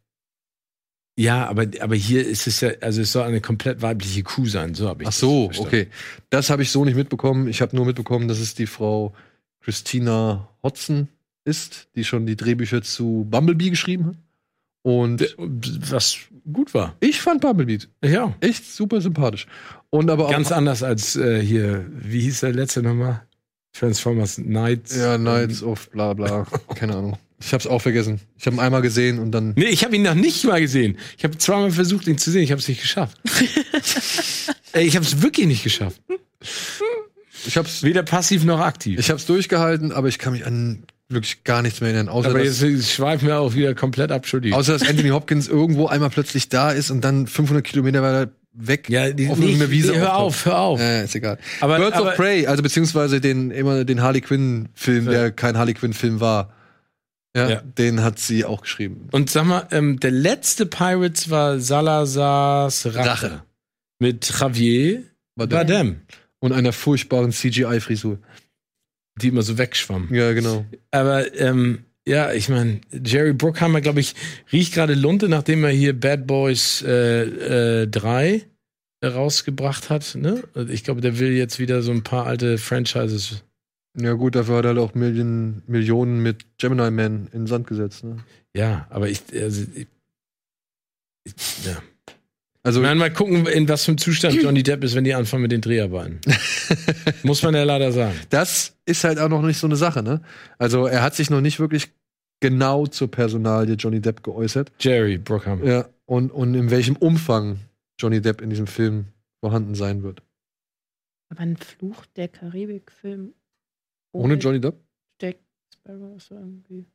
Ja, 1.19 1.45
aber 1.47 1.67
aber 1.79 1.95
hier 1.95 2.25
ist 2.25 2.47
es 2.47 2.61
ja, 2.61 2.71
also 2.81 3.01
es 3.01 3.11
soll 3.11 3.23
eine 3.23 3.41
komplett 3.41 3.81
weibliche 3.83 4.23
Kuh 4.23 4.47
sein. 4.47 4.73
So 4.73 4.87
habe 4.89 5.03
ich. 5.03 5.09
Ach 5.09 5.13
so, 5.13 5.49
das 5.49 5.59
okay. 5.59 5.87
Das 6.31 6.49
habe 6.49 6.63
ich 6.63 6.71
so 6.71 6.83
nicht 6.85 6.95
mitbekommen. 6.95 7.47
Ich 7.47 7.61
habe 7.61 7.75
nur 7.75 7.85
mitbekommen, 7.85 8.27
dass 8.27 8.39
es 8.39 8.55
die 8.55 8.65
Frau 8.65 9.13
Christina 9.61 10.49
Hodson 10.63 11.09
ist, 11.45 11.89
die 11.95 12.03
schon 12.03 12.25
die 12.25 12.35
Drehbücher 12.35 12.81
zu 12.81 13.27
Bumblebee 13.29 13.69
geschrieben 13.69 14.05
hat. 14.07 14.15
Und 14.83 15.35
Was 15.37 16.17
gut 16.51 16.73
war. 16.73 16.95
ich 16.99 17.21
fand 17.21 17.41
Bumblebee 17.41 17.79
Ja. 18.03 18.35
echt 18.41 18.65
super 18.71 18.99
sympathisch. 19.01 19.47
Und 19.89 20.09
aber 20.09 20.25
auch 20.27 20.31
Ganz 20.31 20.51
anders 20.51 20.83
als 20.83 21.15
äh, 21.15 21.41
hier, 21.41 21.85
wie 21.89 22.19
hieß 22.21 22.41
der 22.41 22.51
letzte 22.53 22.83
nochmal? 22.83 23.21
Transformers 23.73 24.35
Knights. 24.35 24.95
ja, 24.95 25.17
Knights 25.17 25.63
of 25.63 25.89
bla 25.89 26.13
bla. 26.13 26.45
Keine 26.75 26.95
Ahnung. 26.97 27.17
Ich 27.39 27.53
habe 27.53 27.59
es 27.61 27.67
auch 27.67 27.81
vergessen. 27.81 28.19
Ich 28.37 28.45
habe 28.45 28.55
ihn 28.57 28.59
einmal 28.59 28.81
gesehen 28.81 29.19
und 29.19 29.31
dann. 29.31 29.53
Nee, 29.55 29.65
ich 29.65 29.83
habe 29.83 29.95
ihn 29.95 30.03
noch 30.03 30.13
nicht 30.13 30.43
mal 30.45 30.61
gesehen. 30.61 30.97
Ich 31.17 31.23
habe 31.23 31.37
zweimal 31.37 31.71
versucht, 31.71 32.07
ihn 32.07 32.17
zu 32.17 32.29
sehen. 32.31 32.43
Ich 32.43 32.51
habe 32.51 32.59
es 32.61 32.67
nicht 32.67 32.81
geschafft. 32.81 33.17
Ey, 34.73 34.85
ich 34.85 34.95
habe 34.95 35.05
es 35.05 35.21
wirklich 35.21 35.47
nicht 35.47 35.63
geschafft. 35.63 36.01
Ich 37.45 37.57
habe 37.57 37.67
es 37.67 37.83
Weder 37.83 38.03
passiv 38.03 38.43
noch 38.45 38.59
aktiv. 38.59 38.99
ich 38.99 39.09
hab's 39.09 39.25
durchgehalten, 39.25 39.91
aber 39.91 40.07
ich 40.07 40.19
kann 40.19 40.33
mich 40.33 40.45
an 40.45 40.85
wirklich 41.09 41.43
gar 41.43 41.61
nichts 41.61 41.81
mehr 41.81 41.89
erinnern. 41.91 42.09
Außer, 42.09 42.29
Aber 42.29 42.43
dass, 42.43 42.61
jetzt 42.61 42.91
schweifen 42.91 43.27
wir 43.27 43.39
auch 43.39 43.53
wieder 43.53 43.75
komplett 43.75 44.11
ab, 44.11 44.23
Entschuldigung. 44.23 44.57
außer 44.57 44.73
dass 44.73 44.87
Anthony 44.87 45.09
Hopkins 45.09 45.47
irgendwo 45.47 45.87
einmal 45.87 46.09
plötzlich 46.09 46.49
da 46.49 46.71
ist 46.71 46.91
und 46.91 47.01
dann 47.01 47.27
500 47.27 47.63
Kilometer 47.63 48.01
weiter 48.01 48.31
weg 48.55 48.87
ja, 48.89 49.09
die, 49.11 49.29
auf 49.29 49.37
nicht, 49.39 49.69
Wiese 49.71 49.93
nee, 49.93 49.97
hör 49.97 50.15
auf, 50.15 50.45
hör 50.45 50.59
auf. 50.59 50.79
Äh, 50.79 51.05
ist 51.05 51.15
egal. 51.15 51.39
Aber- 51.59 51.77
Birds 51.77 51.97
aber- 51.97 52.09
of 52.11 52.15
Prey, 52.15 52.45
also 52.47 52.61
beziehungsweise 52.61 53.19
den 53.19 53.49
immer 53.51 53.83
den 53.83 54.01
Harley 54.01 54.21
Quinn 54.21 54.69
Film, 54.73 55.05
Ja. 55.05 55.11
der 55.11 55.31
kein 55.31 55.57
Harley 55.57 55.73
Quinn 55.73 55.93
Film 55.93 56.19
war. 56.19 56.53
Ja, 57.35 57.49
Ja. 57.49 57.61
den 57.61 58.03
hat 58.03 58.19
sie 58.19 58.45
auch 58.45 58.61
geschrieben. 58.61 59.07
Und 59.11 59.31
sag 59.31 59.45
mal, 59.45 59.67
ähm, 59.71 59.99
der 59.99 60.11
letzte 60.11 60.67
Pirates 60.67 61.31
war 61.31 61.59
Salazars 61.59 62.85
Rache. 62.85 62.97
Rache. 63.09 63.43
Mit 63.99 64.31
Javier 64.39 65.03
Bardem. 65.35 65.57
Bardem, 65.57 65.95
Und 66.39 66.51
einer 66.51 66.73
furchtbaren 66.73 67.31
CGI 67.31 67.79
Frisur. 67.79 68.19
Die 69.21 69.27
immer 69.27 69.43
so 69.43 69.57
wegschwamm. 69.57 70.09
Ja, 70.11 70.33
genau. 70.33 70.65
Aber 70.91 71.33
ähm, 71.39 71.85
ja, 72.07 72.33
ich 72.33 72.49
meine, 72.49 72.81
Jerry 72.91 73.33
Bruckheimer, 73.33 73.81
glaube 73.81 73.99
ich, 73.99 74.15
riecht 74.51 74.73
gerade 74.73 74.93
Lunte, 74.93 75.29
nachdem 75.29 75.63
er 75.63 75.71
hier 75.71 75.97
Bad 75.97 76.27
Boys 76.27 76.83
äh, 76.85 77.83
äh, 77.83 77.87
3 77.87 78.45
rausgebracht 79.03 79.89
hat. 79.89 80.15
Ne? 80.15 80.43
Ich 80.69 80.83
glaube, 80.83 81.01
der 81.01 81.19
will 81.19 81.31
jetzt 81.31 81.59
wieder 81.59 81.81
so 81.81 81.91
ein 81.91 82.03
paar 82.03 82.25
alte 82.25 82.57
Franchises. 82.57 83.43
Ja 83.99 84.13
gut, 84.13 84.35
dafür 84.35 84.57
hat 84.57 84.65
er 84.65 84.69
halt 84.69 84.79
auch 84.79 84.95
Millionen, 84.95 85.61
Millionen 85.67 86.21
mit 86.21 86.57
Gemini 86.57 86.89
Man 86.89 87.27
in 87.27 87.41
den 87.41 87.47
Sand 87.47 87.67
gesetzt. 87.67 88.03
Ne? 88.03 88.17
Ja, 88.55 88.87
aber 88.89 89.09
ich, 89.09 89.21
also, 89.33 89.63
ich, 89.75 89.87
ich 91.25 91.65
ja. 91.65 91.81
Also 92.65 92.81
meine, 92.81 92.95
mal 92.95 93.11
gucken, 93.11 93.45
in 93.45 93.67
was 93.67 93.83
für 93.83 93.91
einem 93.91 93.97
Zustand 93.97 94.41
Johnny 94.41 94.63
Depp 94.63 94.83
ist, 94.85 94.95
wenn 94.95 95.03
die 95.03 95.13
anfangen 95.13 95.43
mit 95.43 95.51
den 95.51 95.59
Dreharbeiten. 95.59 96.21
Muss 97.23 97.43
man 97.43 97.53
ja 97.53 97.63
leider 97.63 97.91
sagen. 97.91 98.17
das 98.29 98.77
ist 98.85 99.03
halt 99.03 99.19
auch 99.19 99.27
noch 99.27 99.41
nicht 99.41 99.57
so 99.57 99.67
eine 99.67 99.75
Sache. 99.75 100.01
Ne? 100.01 100.21
Also 100.57 100.85
er 100.87 101.03
hat 101.03 101.13
sich 101.13 101.29
noch 101.29 101.41
nicht 101.41 101.59
wirklich 101.59 101.91
genau 102.39 102.87
zur 102.87 103.11
Personalie 103.11 103.75
Johnny 103.75 103.99
Depp 103.99 104.23
geäußert. 104.23 104.71
Jerry 104.79 105.17
Bruckheimer. 105.17 105.65
Ja, 105.65 105.89
und, 106.05 106.31
und 106.31 106.55
in 106.55 106.71
welchem 106.71 106.95
Umfang 106.95 107.59
Johnny 107.99 108.21
Depp 108.21 108.41
in 108.41 108.49
diesem 108.49 108.67
Film 108.67 109.07
vorhanden 109.41 109.75
sein 109.75 110.01
wird. 110.03 110.21
Aber 111.29 111.41
ein 111.41 111.57
Fluch 111.57 112.05
der 112.15 112.29
Karibik-Film. 112.29 113.33
Ohne 114.13 114.35
Johnny 114.35 114.61
Depp? 114.61 114.75
Jack 115.21 115.37
Sparrow 115.73 116.15
ist 116.15 116.27
so 116.27 116.35
irgendwie. 116.35 116.85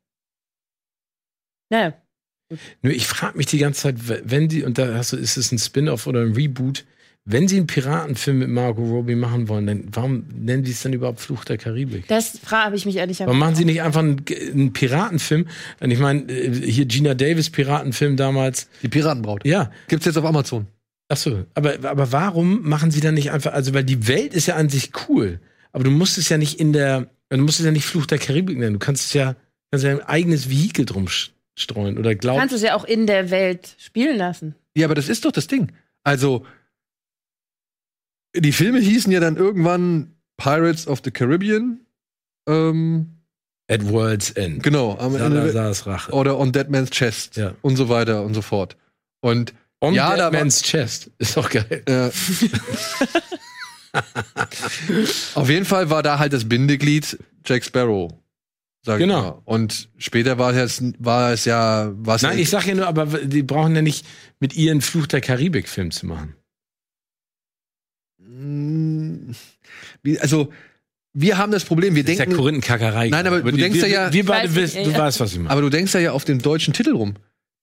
Naja, 1.70 1.94
Nur 2.82 2.92
ich 2.92 3.06
frage 3.06 3.36
mich 3.36 3.46
die 3.46 3.58
ganze 3.58 3.82
Zeit, 3.82 3.96
wenn 4.24 4.48
die, 4.48 4.64
und 4.64 4.78
da 4.78 4.94
hast 4.94 5.12
du, 5.12 5.16
ist 5.16 5.36
es 5.36 5.52
ein 5.52 5.58
Spin-off 5.58 6.06
oder 6.06 6.22
ein 6.22 6.32
Reboot, 6.32 6.84
wenn 7.30 7.46
sie 7.46 7.58
einen 7.58 7.66
Piratenfilm 7.66 8.38
mit 8.38 8.48
Margot 8.48 8.88
Robbie 8.88 9.14
machen 9.14 9.48
wollen, 9.48 9.66
dann 9.66 9.84
warum 9.92 10.24
nennen 10.34 10.62
die 10.62 10.70
es 10.70 10.80
dann 10.82 10.94
überhaupt 10.94 11.20
Fluch 11.20 11.44
der 11.44 11.58
Karibik? 11.58 12.08
das 12.08 12.38
frage 12.38 12.74
ich 12.74 12.86
mich 12.86 12.96
ehrlich 12.96 13.20
Warum 13.20 13.38
machen 13.38 13.54
sie 13.54 13.66
nicht 13.66 13.82
einfach 13.82 14.00
einen, 14.00 14.24
einen 14.50 14.72
Piratenfilm? 14.72 15.46
Und 15.80 15.90
ich 15.90 15.98
meine, 15.98 16.22
äh, 16.32 16.70
hier 16.70 16.86
Gina 16.86 17.12
Davis 17.12 17.50
Piratenfilm 17.50 18.16
damals. 18.16 18.68
Die 18.82 18.88
Piratenbraut. 18.88 19.44
Ja, 19.46 19.70
Gibt's 19.88 20.06
jetzt 20.06 20.16
auf 20.16 20.24
Amazon. 20.24 20.66
ach 21.08 21.18
so. 21.18 21.44
Aber, 21.54 21.74
aber 21.82 22.12
warum 22.12 22.66
machen 22.66 22.90
sie 22.90 23.00
dann 23.00 23.14
nicht 23.14 23.30
einfach, 23.30 23.52
also 23.52 23.74
weil 23.74 23.84
die 23.84 24.08
Welt 24.08 24.32
ist 24.32 24.46
ja 24.46 24.56
an 24.56 24.70
sich 24.70 24.92
cool, 25.08 25.38
aber 25.72 25.84
du 25.84 25.90
musst 25.90 26.16
es 26.16 26.30
ja 26.30 26.38
nicht 26.38 26.58
in 26.58 26.72
der, 26.72 27.10
du 27.28 27.36
musst 27.36 27.60
es 27.60 27.66
ja 27.66 27.72
nicht 27.72 27.84
Fluch 27.84 28.06
der 28.06 28.18
Karibik 28.18 28.56
nennen. 28.56 28.74
Du 28.74 28.78
kannst 28.78 29.04
es 29.04 29.12
ja, 29.12 29.36
kannst 29.70 29.84
ja 29.84 29.90
ein 29.90 30.00
eigenes 30.00 30.48
Vehikel 30.48 30.86
drum 30.86 31.08
streuen 31.60 31.98
oder 31.98 32.10
Du 32.12 32.16
glaubst. 32.18 32.38
kannst 32.40 32.54
es 32.54 32.62
ja 32.62 32.74
auch 32.74 32.84
in 32.84 33.06
der 33.06 33.30
Welt 33.30 33.74
spielen 33.78 34.16
lassen. 34.16 34.54
Ja, 34.76 34.86
aber 34.86 34.94
das 34.94 35.08
ist 35.08 35.24
doch 35.24 35.32
das 35.32 35.46
Ding. 35.46 35.72
Also, 36.04 36.46
die 38.36 38.52
Filme 38.52 38.78
hießen 38.80 39.10
ja 39.12 39.20
dann 39.20 39.36
irgendwann 39.36 40.14
Pirates 40.36 40.86
of 40.86 41.00
the 41.04 41.10
Caribbean. 41.10 41.80
Ähm, 42.48 43.14
At 43.70 43.86
World's 43.88 44.30
End. 44.30 44.62
genau, 44.62 44.96
am 44.98 45.14
Ende. 45.16 45.50
Salazar's 45.50 45.86
Rache. 45.86 46.12
Oder 46.12 46.38
On 46.38 46.52
Dead 46.52 46.68
Man's 46.70 46.90
Chest. 46.90 47.36
Ja. 47.36 47.54
Und 47.62 47.76
so 47.76 47.88
weiter 47.88 48.22
und 48.22 48.32
so 48.34 48.40
fort. 48.42 48.76
Und 49.20 49.52
On 49.80 49.92
Ja, 49.94 50.16
Dead 50.16 50.32
Man's 50.38 50.62
Chest. 50.62 51.10
Ist 51.18 51.36
doch 51.36 51.50
geil. 51.50 51.82
äh, 51.86 52.10
auf 55.34 55.48
jeden 55.48 55.64
Fall 55.64 55.90
war 55.90 56.02
da 56.02 56.18
halt 56.18 56.32
das 56.32 56.48
Bindeglied 56.48 57.18
Jack 57.44 57.64
Sparrow. 57.64 58.12
Sag 58.88 59.00
Genau. 59.00 59.18
Ich 59.18 59.24
mal. 59.24 59.42
Und 59.44 59.90
später 59.98 60.38
war 60.38 60.54
es, 60.54 60.82
war 60.98 61.32
es 61.34 61.44
ja. 61.44 61.92
War 61.94 62.16
es 62.16 62.22
Nein, 62.22 62.38
ich 62.38 62.48
sag 62.48 62.66
ja 62.66 62.74
nur, 62.74 62.86
aber 62.86 63.04
die 63.04 63.42
brauchen 63.42 63.76
ja 63.76 63.82
nicht 63.82 64.06
mit 64.40 64.56
ihren 64.56 64.80
Fluch 64.80 65.06
der 65.06 65.20
Karibik-Film 65.20 65.90
zu 65.90 66.06
machen. 66.06 66.34
Mm, 68.18 69.32
also, 70.20 70.50
wir 71.12 71.36
haben 71.36 71.52
das 71.52 71.64
Problem, 71.66 71.94
wir 71.96 72.02
Das 72.02 72.12
ist 72.12 72.18
ja 72.18 72.24
denken. 72.24 72.38
Korinthenkackerei. 72.40 73.10
Nein, 73.10 73.26
aber 73.26 73.42
du 73.42 73.50
die- 73.52 73.58
denkst 73.60 73.80
wir, 73.82 73.88
ja 73.88 74.06
ja- 74.06 74.12
Wir 74.14 74.24
beide 74.24 74.54
wissen, 74.54 74.84
du 74.84 74.96
weißt, 74.96 75.20
was 75.20 75.32
ich 75.32 75.38
meine. 75.38 75.50
Aber 75.50 75.60
du 75.60 75.68
denkst 75.68 75.92
ja, 75.92 76.00
ja 76.00 76.12
auf 76.12 76.24
den 76.24 76.38
deutschen 76.38 76.72
Titel 76.72 76.92
rum. 76.94 77.14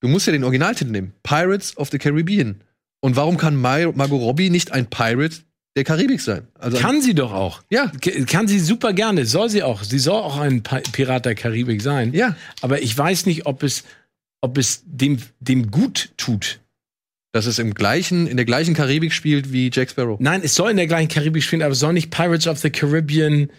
Du 0.01 0.07
musst 0.07 0.27
ja 0.27 0.31
den 0.33 0.43
Originaltitel 0.43 0.91
nehmen. 0.91 1.13
Pirates 1.23 1.75
of 1.75 1.89
the 1.89 1.97
Caribbean. 1.97 2.61
Und 2.99 3.15
warum 3.15 3.37
kann 3.37 3.55
Mar 3.55 3.91
Margot 3.93 4.21
Robbie 4.21 4.51
nicht 4.51 4.71
ein 4.73 4.87
Pirate 4.91 5.37
der 5.75 5.83
Karibik 5.83 6.21
sein? 6.21 6.47
Also 6.57 6.77
Kann 6.77 7.01
sie 7.01 7.13
doch 7.13 7.33
auch. 7.33 7.61
ja, 7.69 7.91
Kann 8.27 8.47
sie 8.47 8.59
super 8.59 8.93
gerne. 8.93 9.25
Soll 9.25 9.49
sie 9.49 9.63
auch. 9.63 9.83
Sie 9.83 9.99
soll 9.99 10.15
auch 10.21 10.37
ein 10.37 10.63
Pi- 10.63 10.81
Pirat 10.91 11.25
der 11.25 11.35
Karibik 11.35 11.81
sein. 11.81 12.13
ja. 12.13 12.35
Aber 12.61 12.81
ich 12.81 12.97
weiß 12.97 13.25
nicht, 13.25 13.45
ob 13.45 13.63
es, 13.63 13.83
ob 14.41 14.57
es 14.57 14.83
dem, 14.85 15.19
dem 15.39 15.71
gut 15.71 16.11
tut. 16.17 16.59
Dass 17.33 17.45
es 17.47 17.59
im 17.59 17.73
gleichen, 17.73 18.27
in 18.27 18.37
der 18.37 18.45
gleichen 18.45 18.73
Karibik 18.73 19.11
spielt 19.11 19.51
wie 19.51 19.69
Jack 19.73 19.89
Sparrow. 19.89 20.17
Nein, 20.21 20.41
es 20.41 20.55
soll 20.55 20.71
in 20.71 20.77
der 20.77 20.87
gleichen 20.87 21.09
Karibik 21.09 21.43
spielen, 21.43 21.61
aber 21.61 21.73
es 21.73 21.79
soll 21.79 21.91
nicht 21.91 22.09
Pirates 22.09 22.47
of 22.47 22.59
the 22.59 22.69
Caribbean. 22.69 23.51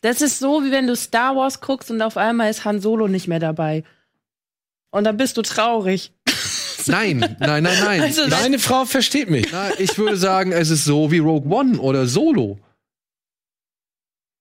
Das 0.00 0.22
ist 0.22 0.38
so, 0.38 0.62
wie 0.64 0.70
wenn 0.70 0.86
du 0.86 0.96
Star 0.96 1.36
Wars 1.36 1.60
guckst 1.60 1.90
und 1.90 2.00
auf 2.00 2.16
einmal 2.16 2.48
ist 2.50 2.64
Han 2.64 2.80
Solo 2.80 3.08
nicht 3.08 3.28
mehr 3.28 3.40
dabei. 3.40 3.84
Und 4.90 5.04
dann 5.04 5.18
bist 5.18 5.36
du 5.36 5.42
traurig. 5.42 6.12
Nein, 6.92 7.18
nein, 7.40 7.62
nein, 7.62 7.78
nein. 7.80 8.00
Also, 8.02 8.28
Deine 8.28 8.58
Frau 8.58 8.84
versteht 8.84 9.30
mich. 9.30 9.50
na, 9.52 9.70
ich 9.78 9.96
würde 9.98 10.16
sagen, 10.16 10.52
es 10.52 10.70
ist 10.70 10.84
so 10.84 11.10
wie 11.10 11.18
Rogue 11.18 11.50
One 11.52 11.78
oder 11.78 12.06
Solo. 12.06 12.58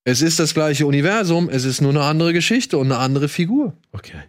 Es 0.07 0.21
ist 0.21 0.39
das 0.39 0.53
gleiche 0.53 0.85
Universum, 0.85 1.49
es 1.49 1.63
ist 1.65 1.81
nur 1.81 1.89
eine 1.91 2.03
andere 2.03 2.31
Geschichte 2.33 2.77
und 2.77 2.91
eine 2.91 2.99
andere 2.99 3.27
Figur. 3.27 3.75
Okay. 3.91 4.21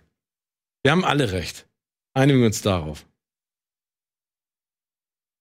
Wir 0.83 0.93
haben 0.93 1.05
alle 1.05 1.33
recht. 1.33 1.67
Einigen 2.15 2.39
wir 2.41 2.47
uns 2.47 2.63
darauf. 2.63 3.05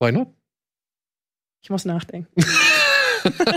Why 0.02 0.11
not? 0.11 0.27
Ich 1.64 1.69
muss 1.69 1.85
nachdenken. 1.85 2.30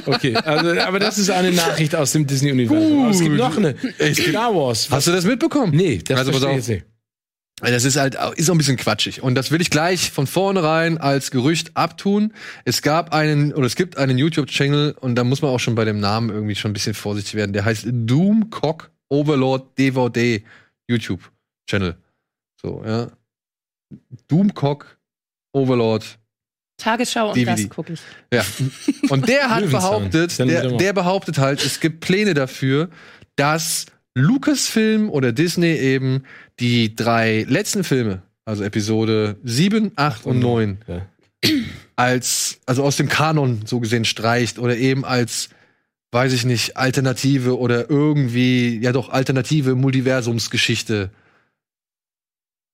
Okay, 0.07 0.35
also, 0.35 0.81
aber 0.81 0.99
das 0.99 1.19
ist 1.19 1.29
eine 1.29 1.53
Nachricht 1.53 1.95
aus 1.95 2.13
dem 2.13 2.27
Disney-Universum. 2.27 3.11
Es 3.11 3.21
gibt 3.21 3.37
noch 3.37 3.55
eine. 3.55 3.75
Star 4.15 4.55
Wars. 4.55 4.91
Hast 4.91 5.09
du 5.09 5.13
das 5.13 5.27
mitbekommen? 5.27 5.77
Nee, 5.77 5.99
das 5.99 6.21
Also, 6.21 6.33
verstehe 6.33 6.59
ich 6.59 6.69
nicht. 6.69 6.87
Das 7.61 7.85
ist 7.85 7.97
halt 7.97 8.17
ist 8.37 8.49
auch 8.51 8.55
ein 8.55 8.59
bisschen 8.59 8.77
quatschig 8.77 9.23
und 9.23 9.35
das 9.35 9.51
will 9.51 9.61
ich 9.61 9.71
gleich 9.71 10.13
von 10.13 10.29
vornherein 10.29 10.99
als 10.99 11.33
Gerücht 11.33 11.77
abtun. 11.77 12.33
Es 12.65 12.83
gab 12.83 13.13
einen 13.13 13.53
oder 13.53 13.67
es 13.67 13.75
gibt 13.75 13.97
einen 13.97 14.17
YouTube 14.17 14.47
Channel 14.47 14.95
und 15.01 15.17
da 15.17 15.25
muss 15.25 15.43
man 15.43 15.51
auch 15.51 15.59
schon 15.59 15.75
bei 15.75 15.85
dem 15.85 15.99
Namen 15.99 16.31
irgendwie 16.31 16.55
schon 16.55 16.71
ein 16.71 16.75
bisschen 16.75 16.95
vorsichtig 16.95 17.35
werden. 17.35 17.53
Der 17.53 17.65
heißt 17.65 17.87
Doomcock 17.91 18.93
Overlord 19.09 19.77
DVD 19.77 20.45
YouTube 20.87 21.33
Channel. 21.69 21.97
So, 22.63 22.83
ja. 22.87 23.09
Doomcock 24.29 24.99
Overlord 25.53 26.19
Tagesschau 26.77 27.31
und 27.31 27.37
DVD. 27.37 27.63
das 27.63 27.71
gucke 27.71 27.93
ich. 27.95 28.01
ja. 28.33 28.45
Und 29.11 29.29
der 29.29 29.51
hat 29.51 29.69
behauptet, 29.71 30.39
der, 30.39 30.77
der 30.77 30.93
behauptet 30.93 31.39
halt, 31.39 31.65
es 31.65 31.81
gibt 31.81 32.01
Pläne 32.01 32.35
dafür, 32.35 32.89
dass 33.35 33.87
Lucasfilm 34.15 35.11
oder 35.11 35.33
Disney 35.33 35.75
eben 35.75 36.25
die 36.61 36.95
drei 36.95 37.45
letzten 37.49 37.85
Filme, 37.85 38.23
also 38.45 38.65
Episode 38.65 39.37
7, 39.45 39.93
8 39.97 40.27
und 40.27 40.41
9, 40.41 40.79
Ja. 40.87 41.07
als, 41.97 42.61
also 42.67 42.83
aus 42.85 42.97
dem 42.97 43.09
Kanon 43.09 43.63
so 43.65 43.81
gesehen 43.81 44.05
streicht 44.05 44.59
oder 44.59 44.77
eben 44.77 45.05
als, 45.05 45.51
weiß 46.13 46.33
ich 46.33 46.45
nicht, 46.45 46.77
Alternative 46.77 47.59
oder 47.59 47.91
irgendwie, 47.91 48.79
ja 48.81 48.93
doch, 48.93 49.09
alternative 49.11 49.75
Multiversumsgeschichte 49.75 51.11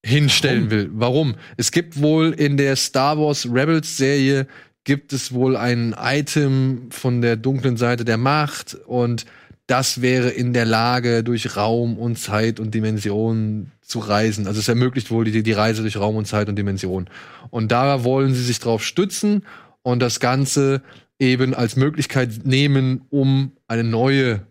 hinstellen 0.04 0.64
Warum? 0.64 0.70
will. 0.70 0.90
Warum? 0.94 1.34
Es 1.56 1.72
gibt 1.72 2.00
wohl 2.00 2.32
in 2.32 2.56
der 2.56 2.76
Star 2.76 3.18
Wars 3.18 3.46
Rebels 3.50 3.96
Serie 3.96 4.46
gibt 4.84 5.14
es 5.14 5.32
wohl 5.32 5.56
ein 5.56 5.94
Item 5.98 6.90
von 6.90 7.22
der 7.22 7.36
dunklen 7.36 7.78
Seite 7.78 8.04
der 8.04 8.18
Macht 8.18 8.74
und 8.86 9.24
das 9.66 10.02
wäre 10.02 10.28
in 10.28 10.52
der 10.52 10.66
Lage, 10.66 11.24
durch 11.24 11.56
Raum 11.56 11.98
und 11.98 12.18
Zeit 12.18 12.60
und 12.60 12.74
Dimension 12.74 13.70
zu 13.80 13.98
reisen. 13.98 14.46
Also 14.46 14.60
es 14.60 14.68
ermöglicht 14.68 15.10
wohl 15.10 15.24
die, 15.24 15.42
die 15.42 15.52
Reise 15.52 15.82
durch 15.82 15.96
Raum 15.96 16.16
und 16.16 16.26
Zeit 16.26 16.48
und 16.48 16.56
Dimension. 16.56 17.08
Und 17.50 17.72
da 17.72 18.04
wollen 18.04 18.34
sie 18.34 18.42
sich 18.42 18.58
drauf 18.58 18.84
stützen 18.84 19.44
und 19.82 20.00
das 20.00 20.20
Ganze 20.20 20.82
eben 21.18 21.54
als 21.54 21.76
Möglichkeit 21.76 22.44
nehmen, 22.44 23.02
um 23.10 23.52
eine 23.66 23.84
neue 23.84 24.46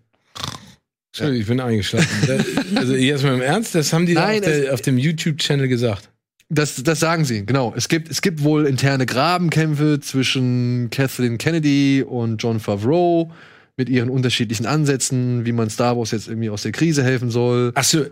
Entschuldigung, 1.11 1.41
ich 1.41 1.47
bin 1.47 1.59
eingeschlafen. 1.59 2.45
Also 2.75 2.95
jetzt 2.95 3.23
mal 3.23 3.35
im 3.35 3.41
Ernst, 3.41 3.75
das 3.75 3.93
haben 3.93 4.07
die 4.07 4.13
Nein, 4.13 4.39
auf, 4.39 4.45
der, 4.45 4.73
auf 4.73 4.81
dem 4.81 4.97
YouTube-Channel 4.97 5.67
gesagt. 5.67 6.09
Das, 6.49 6.81
das 6.81 6.99
sagen 6.99 7.23
sie, 7.23 7.45
genau. 7.45 7.71
Es 7.75 7.87
gibt, 7.87 8.09
es 8.09 8.23
gibt 8.23 8.43
wohl 8.43 8.65
interne 8.65 9.05
Grabenkämpfe 9.05 9.99
zwischen 9.99 10.89
Kathleen 10.89 11.37
Kennedy 11.37 12.03
und 12.03 12.41
John 12.41 12.59
Favreau 12.59 13.31
mit 13.77 13.89
ihren 13.89 14.09
unterschiedlichen 14.09 14.65
Ansätzen, 14.65 15.45
wie 15.45 15.51
man 15.51 15.69
Star 15.69 15.97
Wars 15.97 16.11
jetzt 16.11 16.27
irgendwie 16.27 16.49
aus 16.49 16.61
der 16.63 16.71
Krise 16.71 17.03
helfen 17.03 17.31
soll. 17.31 17.71
Ach 17.75 17.83
so, 17.83 18.05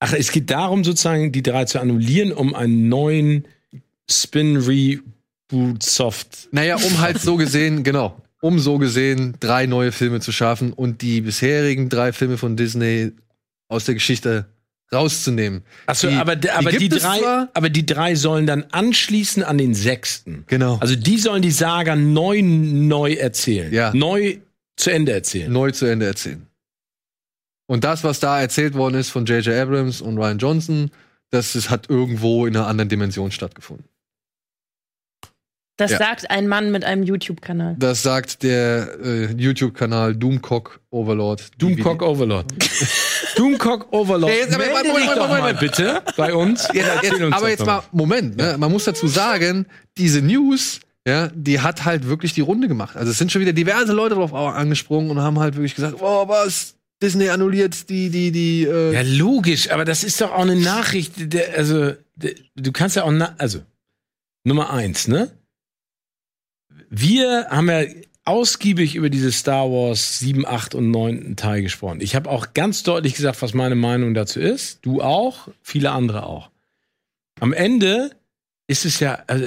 ach, 0.00 0.12
es 0.12 0.30
geht 0.32 0.50
darum, 0.50 0.84
sozusagen 0.84 1.32
die 1.32 1.42
drei 1.42 1.64
zu 1.64 1.80
annullieren, 1.80 2.32
um 2.32 2.54
einen 2.54 2.88
neuen 2.88 3.44
Spin-Reboot-Soft. 5.50 6.48
Naja, 6.52 6.76
um 6.76 6.98
halt 7.00 7.20
so 7.20 7.36
gesehen, 7.36 7.82
genau, 7.84 8.20
um 8.40 8.58
so 8.58 8.78
gesehen 8.78 9.34
drei 9.40 9.66
neue 9.66 9.92
Filme 9.92 10.20
zu 10.20 10.32
schaffen 10.32 10.72
und 10.72 11.02
die 11.02 11.20
bisherigen 11.22 11.88
drei 11.88 12.12
Filme 12.12 12.38
von 12.38 12.56
Disney 12.56 13.12
aus 13.68 13.84
der 13.84 13.94
Geschichte 13.94 14.46
rauszunehmen. 14.92 15.62
Achso, 15.86 16.08
Die- 16.08 16.14
aber, 16.14 16.36
die 16.36 16.50
aber, 16.50 16.72
die 16.72 16.88
es 16.90 17.02
drei, 17.02 17.18
zwar- 17.18 17.48
aber 17.52 17.68
die 17.68 17.84
drei 17.84 18.14
sollen 18.14 18.46
dann 18.46 18.64
anschließen 18.70 19.42
an 19.42 19.58
den 19.58 19.74
sechsten. 19.74 20.44
Genau. 20.46 20.78
Also 20.80 20.96
die 20.96 21.18
sollen 21.18 21.42
die 21.42 21.50
Saga 21.50 21.94
neu, 21.94 22.40
neu 22.42 23.12
erzählen. 23.12 23.70
Ja. 23.72 23.92
Neu 23.94 24.38
zu 24.78 24.90
Ende 24.90 25.12
erzählen. 25.12 25.52
neu 25.52 25.70
zu 25.72 25.84
Ende 25.86 26.06
erzählen. 26.06 26.46
Und 27.66 27.84
das, 27.84 28.02
was 28.04 28.18
da 28.20 28.40
erzählt 28.40 28.72
worden 28.74 28.94
ist 28.94 29.10
von 29.10 29.26
J.J. 29.26 29.54
Abrams 29.54 30.00
und 30.00 30.16
Ryan 30.16 30.38
Johnson, 30.38 30.90
das 31.30 31.54
ist, 31.54 31.68
hat 31.68 31.90
irgendwo 31.90 32.46
in 32.46 32.56
einer 32.56 32.66
anderen 32.66 32.88
Dimension 32.88 33.30
stattgefunden. 33.30 33.84
Das 35.76 35.92
Ja. 35.92 35.98
sagt 35.98 36.28
ein 36.30 36.48
Mann 36.48 36.72
mit 36.72 36.84
einem 36.84 37.04
YouTube-Kanal. 37.04 37.76
Das 37.78 38.02
sagt 38.02 38.42
der 38.42 38.98
äh, 39.00 39.26
YouTube-Kanal 39.32 40.16
Doomcock 40.16 40.80
Overlord. 40.90 41.50
Doomcock 41.58 42.02
Overlord. 42.02 42.46
Doomcock 43.36 43.92
Overlord. 43.92 44.32
Ja, 44.32 44.38
jetzt 44.38 44.54
aber- 44.54 44.64
Moment, 44.66 44.86
Moment, 44.88 45.16
mal 45.16 45.38
Moment. 45.38 45.60
bitte 45.60 46.02
bei 46.16 46.34
uns. 46.34 46.66
Ja, 46.74 47.00
jetzt, 47.02 47.12
uns 47.20 47.32
aber 47.34 47.42
das 47.42 47.50
jetzt 47.50 47.66
mal, 47.66 47.82
Moment, 47.92 48.36
ne? 48.36 48.56
man 48.58 48.72
muss 48.72 48.84
dazu 48.84 49.06
sagen, 49.06 49.66
diese 49.96 50.20
News, 50.20 50.80
ja, 51.08 51.28
die 51.34 51.60
hat 51.60 51.86
halt 51.86 52.06
wirklich 52.06 52.34
die 52.34 52.42
Runde 52.42 52.68
gemacht. 52.68 52.96
Also 52.96 53.10
es 53.10 53.18
sind 53.18 53.32
schon 53.32 53.40
wieder 53.40 53.54
diverse 53.54 53.94
Leute 53.94 54.14
drauf 54.14 54.34
angesprungen 54.34 55.10
und 55.10 55.20
haben 55.20 55.38
halt 55.38 55.54
wirklich 55.54 55.74
gesagt, 55.74 55.96
oh, 56.00 56.28
was, 56.28 56.74
Disney 57.02 57.30
annulliert 57.30 57.88
die, 57.88 58.10
die, 58.10 58.30
die, 58.30 58.64
äh, 58.64 58.92
Ja, 58.92 59.00
logisch, 59.02 59.70
aber 59.70 59.86
das 59.86 60.04
ist 60.04 60.20
doch 60.20 60.32
auch 60.32 60.42
eine 60.42 60.56
Nachricht, 60.56 61.32
der, 61.32 61.56
also, 61.56 61.94
der, 62.16 62.34
du 62.56 62.72
kannst 62.72 62.96
ja 62.96 63.04
auch, 63.04 63.12
also, 63.38 63.60
Nummer 64.44 64.70
eins, 64.70 65.08
ne? 65.08 65.30
Wir 66.90 67.46
haben 67.48 67.70
ja 67.70 67.84
ausgiebig 68.26 68.94
über 68.94 69.08
diese 69.08 69.32
Star 69.32 69.70
Wars 69.70 70.18
7, 70.18 70.44
8 70.44 70.74
und 70.74 70.90
9. 70.90 71.36
Teil 71.36 71.62
gesprochen. 71.62 72.02
Ich 72.02 72.14
habe 72.14 72.28
auch 72.28 72.52
ganz 72.52 72.82
deutlich 72.82 73.14
gesagt, 73.14 73.40
was 73.40 73.54
meine 73.54 73.76
Meinung 73.76 74.12
dazu 74.12 74.40
ist. 74.40 74.80
Du 74.82 75.00
auch, 75.00 75.48
viele 75.62 75.92
andere 75.92 76.26
auch. 76.26 76.50
Am 77.40 77.54
Ende 77.54 78.10
ist 78.66 78.84
es 78.84 79.00
ja, 79.00 79.22
also, 79.26 79.46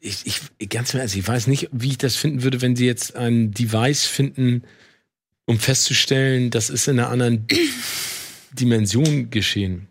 ich, 0.00 0.40
ich, 0.58 0.68
ganz 0.68 0.94
im 0.94 1.00
Ernst, 1.00 1.14
ich 1.14 1.26
weiß 1.26 1.46
nicht, 1.46 1.68
wie 1.72 1.90
ich 1.90 1.98
das 1.98 2.16
finden 2.16 2.42
würde, 2.42 2.62
wenn 2.62 2.74
sie 2.74 2.86
jetzt 2.86 3.14
ein 3.16 3.52
Device 3.52 4.06
finden, 4.06 4.62
um 5.46 5.58
festzustellen, 5.58 6.50
das 6.50 6.70
ist 6.70 6.88
in 6.88 6.98
einer 6.98 7.10
anderen 7.10 7.46
Dimension 8.52 9.30
geschehen. 9.30 9.88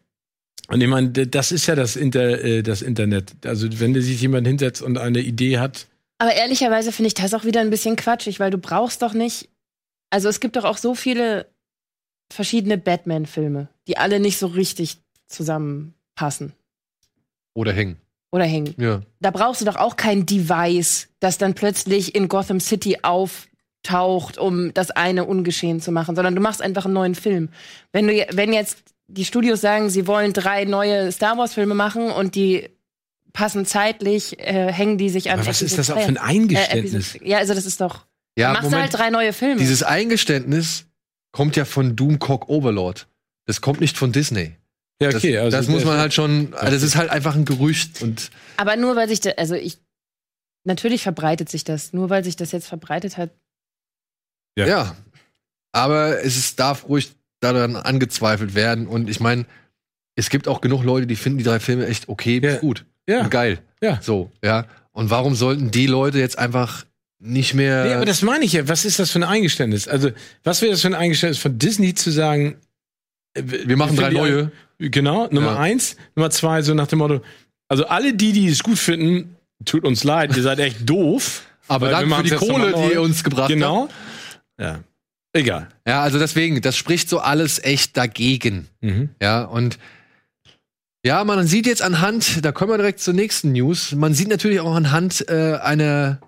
Und 0.68 0.82
ich 0.82 0.88
meine, 0.88 1.10
das 1.12 1.52
ist 1.52 1.68
ja 1.68 1.76
das, 1.76 1.96
Inter, 1.96 2.44
äh, 2.44 2.64
das 2.64 2.82
Internet. 2.82 3.34
Also 3.46 3.68
wenn 3.80 4.00
sich 4.00 4.22
jemand 4.22 4.48
hinsetzt 4.48 4.82
und 4.82 4.98
eine 4.98 5.20
Idee 5.20 5.58
hat, 5.58 5.88
Aber 6.18 6.34
ehrlicherweise 6.34 6.92
finde 6.92 7.08
ich 7.08 7.14
das 7.14 7.34
auch 7.34 7.46
wieder 7.46 7.62
ein 7.62 7.70
bisschen 7.70 7.96
quatschig, 7.96 8.40
weil 8.40 8.52
du 8.52 8.58
brauchst 8.58 9.02
doch 9.02 9.14
nicht. 9.14 9.50
Also 10.10 10.30
es 10.30 10.40
gibt 10.40 10.56
doch 10.56 10.66
auch 10.66 10.78
so 10.78 10.96
viele 10.96 11.48
verschiedene 12.32 12.78
Batman-Filme, 12.78 13.70
die 13.88 13.98
alle 13.98 14.20
nicht 14.20 14.38
so 14.38 14.48
richtig 14.48 14.98
zusammenpassen 15.28 16.54
oder 17.54 17.74
hängen. 17.74 17.98
Oder 18.32 18.46
hängen. 18.46 18.76
Ja. 18.78 19.02
Da 19.20 19.32
brauchst 19.32 19.62
du 19.62 19.66
doch 19.66 19.76
auch 19.76 19.96
kein 19.96 20.26
Device, 20.26 21.08
das 21.20 21.38
dann 21.38 21.54
plötzlich 21.54 22.16
in 22.16 22.28
Gotham 22.28 22.60
City 22.60 23.00
auftaucht, 23.02 24.38
um 24.38 24.74
das 24.74 24.92
eine 24.92 25.26
ungeschehen 25.26 25.82
zu 25.82 25.92
machen, 25.92 26.16
sondern 26.16 26.36
du 26.36 26.42
machst 26.42 26.62
einfach 26.62 26.86
einen 26.86 26.94
neuen 26.94 27.16
Film. 27.16 27.50
Wenn 27.92 28.08
du, 28.08 28.28
wenn 28.32 28.54
jetzt 28.54 28.78
die 29.08 29.26
Studios 29.26 29.62
sagen, 29.62 29.90
sie 29.90 30.08
wollen 30.08 30.34
drei 30.34 30.66
neue 30.66 31.12
Star 31.12 31.38
Wars-Filme 31.38 31.74
machen 31.74 32.12
und 32.12 32.36
die 32.36 32.70
passen 33.34 33.66
zeitlich, 33.66 34.40
äh, 34.40 34.72
hängen 34.72 34.98
die 34.98 35.10
sich 35.10 35.32
an. 35.32 35.40
aber 35.40 35.50
was 35.50 35.62
ist 35.62 35.78
das 35.78 35.90
auch 35.90 36.00
für 36.00 36.08
ein 36.08 36.16
zwei. 36.16 36.24
Eingeständnis? 36.24 37.16
Äh, 37.16 37.30
ja, 37.30 37.38
also 37.38 37.54
das 37.54 37.66
ist 37.66 37.82
doch. 37.82 38.06
Ja, 38.38 38.54
machst 38.54 38.72
du 38.72 38.78
halt 38.78 38.94
drei 38.94 39.10
neue 39.10 39.34
Filme. 39.34 39.58
Dieses 39.58 39.84
Eingeständnis 39.84 40.86
kommt 41.32 41.56
ja 41.56 41.66
von 41.66 41.96
Doomcock 41.96 42.48
Overlord. 42.48 43.08
Das 43.46 43.62
kommt 43.62 43.82
nicht 43.82 43.98
von 43.98 44.12
Disney. 44.12 44.56
Ja, 45.02 45.10
okay, 45.10 45.34
das, 45.34 45.44
also 45.44 45.58
das 45.58 45.68
muss 45.70 45.86
man 45.86 45.98
halt 45.98 46.14
schon, 46.14 46.54
also 46.54 46.72
das 46.74 46.84
ist 46.84 46.96
halt 46.96 47.10
einfach 47.10 47.36
ein 47.36 47.46
Gerücht 47.46 48.02
und 48.02 48.30
Aber 48.58 48.76
nur 48.76 48.96
weil 48.96 49.08
sich, 49.08 49.22
da, 49.22 49.32
also 49.32 49.56
ich, 49.56 49.78
natürlich 50.66 51.04
verbreitet 51.04 51.50
sich 51.50 51.64
das. 51.64 51.94
Nur 51.94 52.10
weil 52.10 52.24
sich 52.24 52.36
das 52.36 52.52
jetzt 52.52 52.68
verbreitet 52.68 53.18
hat. 53.18 53.32
Ja. 54.58 54.68
ja. 54.68 54.96
Aber 55.72 56.24
es 56.24 56.36
ist, 56.38 56.60
darf 56.60 56.88
ruhig 56.90 57.12
daran 57.40 57.76
angezweifelt 57.76 58.56
werden 58.56 58.88
und 58.88 59.10
ich 59.10 59.20
meine, 59.20 59.46
es 60.16 60.30
gibt 60.30 60.48
auch 60.48 60.60
genug 60.60 60.84
Leute, 60.84 61.08
die 61.08 61.16
finden 61.16 61.38
die 61.38 61.44
drei 61.46 61.60
Filme 61.60 61.88
echt 61.88 62.10
okay, 62.10 62.42
Ja. 62.44 62.58
gut 62.58 62.86
ja. 63.08 63.22
und 63.22 63.32
geil. 63.32 63.60
Ja. 63.82 64.02
So, 64.02 64.32
ja. 64.44 64.66
Und 64.92 65.10
warum 65.10 65.36
sollten 65.36 65.72
die 65.72 65.88
Leute 65.88 66.20
jetzt 66.20 66.38
einfach 66.38 66.86
nicht 67.20 67.54
mehr 67.54 67.86
Nee, 67.86 67.94
aber 67.94 68.06
das 68.06 68.22
meine 68.22 68.44
ich 68.44 68.54
ja. 68.54 68.68
Was 68.68 68.86
ist 68.86 69.00
das 69.00 69.12
für 69.12 69.20
ein 69.20 69.24
Eingeständnis? 69.24 69.88
Also, 69.88 70.12
was 70.44 70.62
wäre 70.62 70.72
das 70.72 70.82
für 70.82 70.88
ein 70.88 70.96
Eingeständnis 70.96 71.40
von 71.40 71.58
Disney 71.58 71.94
zu 71.94 72.12
sagen, 72.12 72.58
äh, 73.34 73.44
wir 73.46 73.78
machen 73.78 73.96
drei 73.96 74.10
neue. 74.10 74.52
Genau, 74.80 75.28
Nummer 75.30 75.54
Ja. 75.54 75.60
eins. 75.60 75.96
Nummer 76.16 76.30
zwei, 76.32 76.62
so 76.62 76.74
nach 76.74 76.88
dem 76.88 77.00
Motto, 77.00 77.22
also 77.68 77.86
alle 77.86 78.14
die, 78.14 78.32
die 78.32 78.48
es 78.48 78.64
gut 78.64 78.80
finden, 78.80 79.36
tut 79.66 79.84
uns 79.86 80.04
leid, 80.04 80.36
ihr 80.36 80.44
seid 80.44 80.60
echt 80.60 80.90
doof. 80.90 81.44
Aber 81.68 81.90
danke 81.92 82.16
für 82.16 82.24
die 82.24 82.30
Kohle, 82.32 82.74
die 82.74 82.94
ihr 82.94 83.02
uns 83.02 83.24
gebracht 83.24 83.44
habt. 83.44 83.54
Genau. 83.54 83.90
Ja. 84.60 84.80
Egal. 85.34 85.68
Ja, 85.86 86.02
also 86.02 86.18
deswegen, 86.18 86.60
das 86.62 86.76
spricht 86.76 87.08
so 87.10 87.20
alles 87.20 87.64
echt 87.64 87.96
dagegen. 87.96 88.68
Mhm. 88.82 89.10
Ja, 89.22 89.44
und 89.44 89.78
ja, 91.06 91.24
man 91.24 91.46
sieht 91.46 91.68
jetzt 91.68 91.84
anhand, 91.84 92.44
da 92.44 92.52
kommen 92.52 92.72
wir 92.72 92.78
direkt 92.78 93.00
zur 93.00 93.14
nächsten 93.14 93.52
News, 93.52 93.94
man 93.94 94.14
sieht 94.16 94.28
natürlich 94.30 94.60
auch 94.60 94.74
anhand 94.74 95.30
äh, 95.30 95.58
einer, 95.62 96.20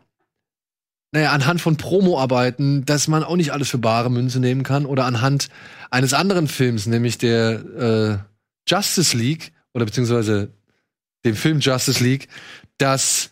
naja, 1.12 1.32
anhand 1.32 1.60
von 1.62 1.76
Promo-Arbeiten, 1.78 2.86
dass 2.86 3.08
man 3.08 3.24
auch 3.24 3.36
nicht 3.36 3.52
alles 3.52 3.70
für 3.70 3.80
bare 3.80 4.12
Münze 4.12 4.40
nehmen 4.40 4.62
kann 4.64 4.86
oder 4.86 5.06
anhand 5.06 5.50
eines 5.90 6.14
anderen 6.14 6.48
Films, 6.48 6.86
nämlich 6.86 7.18
der 7.18 8.22
äh, 8.22 8.31
Justice 8.68 9.16
League 9.16 9.52
oder 9.74 9.86
beziehungsweise 9.86 10.54
dem 11.26 11.36
Film 11.36 11.60
Justice 11.60 12.04
League, 12.04 12.28
dass 12.78 13.32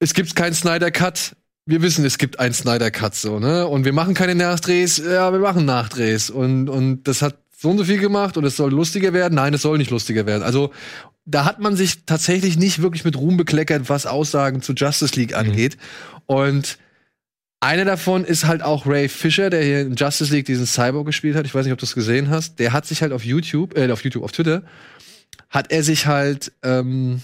es 0.00 0.14
gibt 0.14 0.34
keinen 0.36 0.54
Snyder 0.54 0.90
Cut. 0.90 1.36
Wir 1.66 1.82
wissen, 1.82 2.04
es 2.04 2.18
gibt 2.18 2.38
einen 2.38 2.54
Snyder 2.54 2.90
Cut 2.90 3.14
so, 3.14 3.38
ne? 3.38 3.66
Und 3.66 3.84
wir 3.84 3.92
machen 3.92 4.14
keine 4.14 4.34
Nachdrehs, 4.34 4.98
ja, 4.98 5.32
wir 5.32 5.40
machen 5.40 5.64
Nachdrehs 5.64 6.30
und 6.30 6.68
und 6.68 7.04
das 7.04 7.22
hat 7.22 7.38
so 7.56 7.70
und 7.70 7.78
so 7.78 7.84
viel 7.84 7.98
gemacht 7.98 8.36
und 8.36 8.44
es 8.44 8.56
soll 8.56 8.70
lustiger 8.70 9.12
werden. 9.12 9.34
Nein, 9.34 9.52
es 9.54 9.62
soll 9.62 9.78
nicht 9.78 9.90
lustiger 9.90 10.26
werden. 10.26 10.44
Also 10.44 10.72
da 11.24 11.44
hat 11.44 11.58
man 11.58 11.76
sich 11.76 12.06
tatsächlich 12.06 12.56
nicht 12.56 12.80
wirklich 12.80 13.04
mit 13.04 13.16
Ruhm 13.16 13.36
bekleckert, 13.36 13.88
was 13.88 14.06
Aussagen 14.06 14.62
zu 14.62 14.72
Justice 14.72 15.14
League 15.16 15.34
angeht. 15.34 15.76
Und 16.26 16.78
einer 17.60 17.84
davon 17.84 18.24
ist 18.24 18.46
halt 18.46 18.62
auch 18.62 18.86
Ray 18.86 19.08
Fisher, 19.08 19.50
der 19.50 19.62
hier 19.62 19.80
in 19.80 19.96
Justice 19.96 20.32
League 20.32 20.46
diesen 20.46 20.66
Cyborg 20.66 21.06
gespielt 21.06 21.36
hat. 21.36 21.44
Ich 21.44 21.54
weiß 21.54 21.64
nicht, 21.64 21.72
ob 21.72 21.78
du 21.78 21.86
es 21.86 21.94
gesehen 21.94 22.30
hast. 22.30 22.58
Der 22.58 22.72
hat 22.72 22.86
sich 22.86 23.02
halt 23.02 23.12
auf 23.12 23.24
YouTube, 23.24 23.76
äh, 23.76 23.90
auf 23.90 24.04
YouTube, 24.04 24.22
auf 24.22 24.32
Twitter, 24.32 24.62
hat 25.50 25.72
er 25.72 25.82
sich 25.82 26.06
halt 26.06 26.52
ähm, 26.62 27.20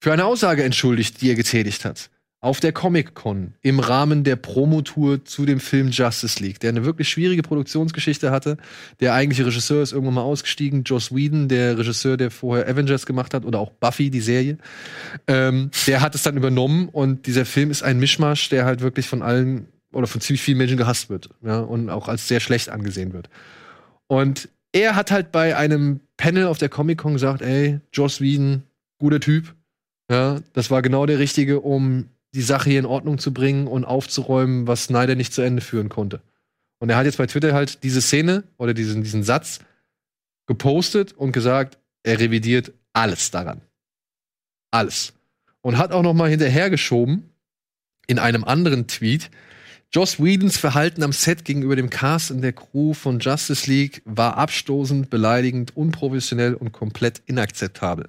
für 0.00 0.12
eine 0.12 0.24
Aussage 0.24 0.62
entschuldigt, 0.62 1.20
die 1.20 1.30
er 1.30 1.34
getätigt 1.34 1.84
hat. 1.84 2.10
Auf 2.44 2.60
der 2.60 2.72
Comic-Con 2.72 3.54
im 3.62 3.80
Rahmen 3.80 4.22
der 4.22 4.36
Promotour 4.36 5.24
zu 5.24 5.46
dem 5.46 5.60
Film 5.60 5.88
Justice 5.88 6.42
League, 6.42 6.60
der 6.60 6.68
eine 6.68 6.84
wirklich 6.84 7.08
schwierige 7.08 7.42
Produktionsgeschichte 7.42 8.30
hatte. 8.30 8.58
Der 9.00 9.14
eigentliche 9.14 9.46
Regisseur 9.46 9.82
ist 9.82 9.92
irgendwann 9.92 10.16
mal 10.16 10.22
ausgestiegen, 10.22 10.84
Joss 10.84 11.14
Whedon, 11.14 11.48
der 11.48 11.78
Regisseur, 11.78 12.18
der 12.18 12.30
vorher 12.30 12.68
Avengers 12.68 13.06
gemacht 13.06 13.32
hat 13.32 13.46
oder 13.46 13.58
auch 13.60 13.70
Buffy, 13.70 14.10
die 14.10 14.20
Serie. 14.20 14.58
Ähm, 15.26 15.70
der 15.86 16.02
hat 16.02 16.14
es 16.14 16.22
dann 16.22 16.36
übernommen 16.36 16.90
und 16.90 17.26
dieser 17.26 17.46
Film 17.46 17.70
ist 17.70 17.82
ein 17.82 17.98
Mischmasch, 17.98 18.50
der 18.50 18.66
halt 18.66 18.82
wirklich 18.82 19.08
von 19.08 19.22
allen 19.22 19.68
oder 19.94 20.06
von 20.06 20.20
ziemlich 20.20 20.42
vielen 20.42 20.58
Menschen 20.58 20.76
gehasst 20.76 21.08
wird 21.08 21.30
ja, 21.42 21.60
und 21.60 21.88
auch 21.88 22.08
als 22.08 22.28
sehr 22.28 22.40
schlecht 22.40 22.68
angesehen 22.68 23.14
wird. 23.14 23.30
Und 24.06 24.50
er 24.72 24.96
hat 24.96 25.10
halt 25.10 25.32
bei 25.32 25.56
einem 25.56 26.00
Panel 26.18 26.46
auf 26.46 26.58
der 26.58 26.68
Comic-Con 26.68 27.14
gesagt, 27.14 27.40
ey, 27.40 27.80
Joss 27.90 28.20
Whedon, 28.20 28.64
guter 28.98 29.20
Typ. 29.20 29.54
Ja, 30.10 30.40
das 30.52 30.70
war 30.70 30.82
genau 30.82 31.06
der 31.06 31.18
Richtige, 31.18 31.60
um 31.60 32.10
die 32.34 32.42
Sache 32.42 32.70
hier 32.70 32.78
in 32.78 32.86
Ordnung 32.86 33.18
zu 33.18 33.32
bringen 33.32 33.66
und 33.66 33.84
aufzuräumen, 33.84 34.66
was 34.66 34.84
Snyder 34.84 35.14
nicht 35.14 35.32
zu 35.32 35.42
Ende 35.42 35.62
führen 35.62 35.88
konnte. 35.88 36.20
Und 36.78 36.90
er 36.90 36.96
hat 36.96 37.06
jetzt 37.06 37.18
bei 37.18 37.26
Twitter 37.26 37.54
halt 37.54 37.82
diese 37.82 38.02
Szene 38.02 38.44
oder 38.58 38.74
diesen, 38.74 39.02
diesen 39.02 39.22
Satz 39.22 39.60
gepostet 40.46 41.12
und 41.12 41.32
gesagt, 41.32 41.78
er 42.02 42.18
revidiert 42.18 42.72
alles 42.92 43.30
daran. 43.30 43.62
Alles. 44.70 45.14
Und 45.62 45.78
hat 45.78 45.92
auch 45.92 46.02
noch 46.02 46.14
mal 46.14 46.28
hinterhergeschoben 46.28 47.30
in 48.06 48.18
einem 48.18 48.44
anderen 48.44 48.86
Tweet, 48.86 49.30
Joss 49.92 50.18
Whedons 50.18 50.56
Verhalten 50.56 51.04
am 51.04 51.12
Set 51.12 51.44
gegenüber 51.44 51.76
dem 51.76 51.88
Cast 51.88 52.32
und 52.32 52.42
der 52.42 52.52
Crew 52.52 52.94
von 52.94 53.20
Justice 53.20 53.70
League 53.70 54.02
war 54.04 54.36
abstoßend, 54.36 55.08
beleidigend, 55.08 55.76
unprofessionell 55.76 56.54
und 56.54 56.72
komplett 56.72 57.22
inakzeptabel. 57.26 58.08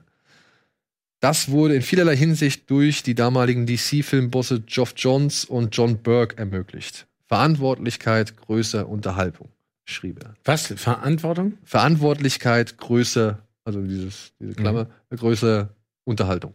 Das 1.25 1.49
wurde 1.49 1.73
in 1.73 1.81
vielerlei 1.81 2.15
Hinsicht 2.15 2.69
durch 2.69 3.01
die 3.01 3.15
damaligen 3.15 3.65
DC-Filmbosse 3.65 4.61
Geoff 4.61 4.93
Johns 4.95 5.43
und 5.43 5.75
John 5.75 6.03
Burke 6.03 6.37
ermöglicht. 6.37 7.07
Verantwortlichkeit, 7.25 8.37
größer 8.37 8.87
Unterhaltung, 8.87 9.49
schrieb 9.85 10.23
er. 10.23 10.35
Was? 10.43 10.67
Verantwortung? 10.67 11.57
Verantwortlichkeit, 11.63 12.77
größer, 12.77 13.39
also 13.63 13.81
dieses, 13.81 14.33
diese 14.39 14.53
Klammer, 14.53 14.87
größer 15.09 15.73
Unterhaltung. 16.03 16.53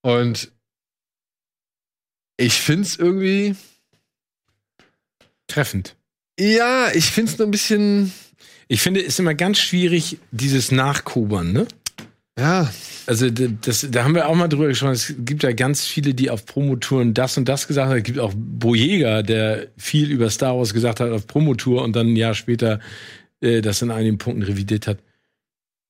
Und 0.00 0.50
ich 2.38 2.62
find's 2.62 2.96
irgendwie, 2.96 3.56
Treffend. 5.48 5.96
ja, 6.40 6.90
ich 6.94 7.10
find's 7.10 7.36
nur 7.36 7.46
ein 7.46 7.50
bisschen, 7.50 8.10
Ich 8.68 8.80
finde, 8.80 9.00
es 9.00 9.08
ist 9.08 9.20
immer 9.20 9.34
ganz 9.34 9.58
schwierig, 9.58 10.18
dieses 10.30 10.72
Nachkobern, 10.72 11.52
ne? 11.52 11.66
Ja, 12.38 12.72
Also 13.06 13.28
das, 13.30 13.86
da 13.90 14.04
haben 14.04 14.14
wir 14.14 14.28
auch 14.28 14.34
mal 14.34 14.48
drüber 14.48 14.68
gesprochen. 14.68 14.92
Es 14.92 15.14
gibt 15.18 15.42
ja 15.42 15.52
ganz 15.52 15.86
viele, 15.86 16.14
die 16.14 16.30
auf 16.30 16.46
Promotouren 16.46 17.14
das 17.14 17.36
und 17.36 17.48
das 17.48 17.66
gesagt 17.66 17.90
haben. 17.90 17.98
Es 17.98 18.04
gibt 18.04 18.18
auch 18.18 18.32
Boyega, 18.34 19.22
der 19.22 19.68
viel 19.76 20.10
über 20.10 20.30
Star 20.30 20.56
Wars 20.56 20.72
gesagt 20.72 21.00
hat 21.00 21.10
auf 21.10 21.26
Promotour 21.26 21.82
und 21.82 21.94
dann 21.94 22.08
ein 22.08 22.16
Jahr 22.16 22.34
später 22.34 22.80
äh, 23.40 23.60
das 23.60 23.82
in 23.82 23.90
einigen 23.90 24.18
Punkten 24.18 24.42
revidiert 24.42 24.86
hat. 24.86 24.98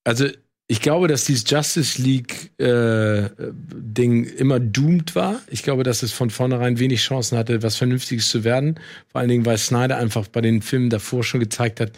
Also 0.05 0.27
ich 0.67 0.81
glaube, 0.81 1.07
dass 1.07 1.27
dieses 1.27 1.49
Justice 1.49 2.01
League 2.01 2.51
äh, 2.59 3.27
immer 3.27 4.59
doomed 4.59 5.15
war. 5.15 5.41
Ich 5.49 5.63
glaube, 5.63 5.83
dass 5.83 6.03
es 6.03 6.13
von 6.13 6.31
vornherein 6.31 6.79
wenig 6.79 7.03
Chancen 7.03 7.37
hatte, 7.37 7.63
was 7.63 7.77
Vernünftiges 7.77 8.31
zu 8.31 8.43
werden. 8.43 8.81
Vor 9.09 9.21
allen 9.21 9.29
Dingen, 9.29 9.47
weil 9.47 9.59
Snyder 9.59 9.99
einfach 9.99 10.29
bei 10.29 10.41
den 10.41 10.63
Filmen 10.63 10.89
davor 10.89 11.25
schon 11.25 11.41
gezeigt 11.41 11.79
hat, 11.79 11.93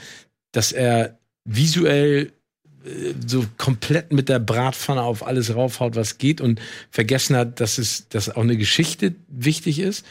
dass 0.52 0.72
er 0.72 1.18
visuell 1.44 2.32
so 3.26 3.44
komplett 3.56 4.12
mit 4.12 4.28
der 4.28 4.38
Bratpfanne 4.38 5.02
auf 5.02 5.26
alles 5.26 5.54
raufhaut, 5.54 5.96
was 5.96 6.18
geht 6.18 6.40
und 6.40 6.60
vergessen 6.90 7.36
hat, 7.36 7.60
dass 7.60 7.78
es, 7.78 8.08
dass 8.08 8.28
auch 8.28 8.42
eine 8.42 8.56
Geschichte 8.56 9.14
wichtig 9.28 9.78
ist. 9.78 10.04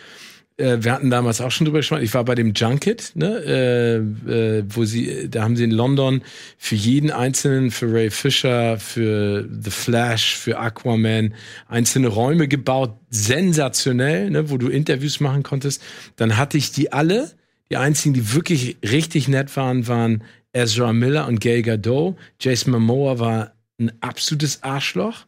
Äh, 0.58 0.78
wir 0.82 0.92
hatten 0.92 1.10
damals 1.10 1.42
auch 1.42 1.52
schon 1.52 1.66
drüber 1.66 1.80
gesprochen. 1.80 2.04
Ich 2.04 2.14
war 2.14 2.24
bei 2.26 2.36
dem 2.36 2.54
Junket, 2.54 3.12
ne, 3.16 3.44
äh, 3.46 3.96
äh, 3.98 4.64
wo 4.68 4.86
sie, 4.86 5.30
da 5.30 5.44
haben 5.44 5.56
sie 5.56 5.64
in 5.64 5.72
London 5.72 6.22
für 6.58 6.76
jeden 6.76 7.12
einzelnen, 7.12 7.72
für 7.72 7.92
Ray 7.92 8.12
Fisher, 8.12 8.78
für 8.80 9.48
The 9.62 9.72
Flash, 9.72 10.36
für 10.36 10.60
Aquaman 10.60 11.34
einzelne 11.68 12.08
Räume 12.08 12.48
gebaut, 12.48 12.96
sensationell, 13.10 14.30
ne, 14.30 14.50
wo 14.50 14.58
du 14.58 14.68
Interviews 14.68 15.20
machen 15.20 15.44
konntest. 15.44 15.82
Dann 16.18 16.38
hatte 16.38 16.58
ich 16.58 16.72
die 16.72 16.92
alle. 16.92 17.32
Die 17.72 17.78
einzigen, 17.78 18.14
die 18.14 18.34
wirklich 18.34 18.78
richtig 18.84 19.28
nett 19.28 19.56
waren, 19.58 19.88
waren 19.88 20.24
Ezra 20.54 20.94
Miller 20.94 21.28
und 21.28 21.42
Gal 21.42 21.62
Gadot. 21.62 22.16
Jason 22.40 22.72
Momoa 22.72 23.20
war 23.20 23.54
ein 23.80 23.92
absolutes 24.02 24.64
Arschloch. 24.64 25.26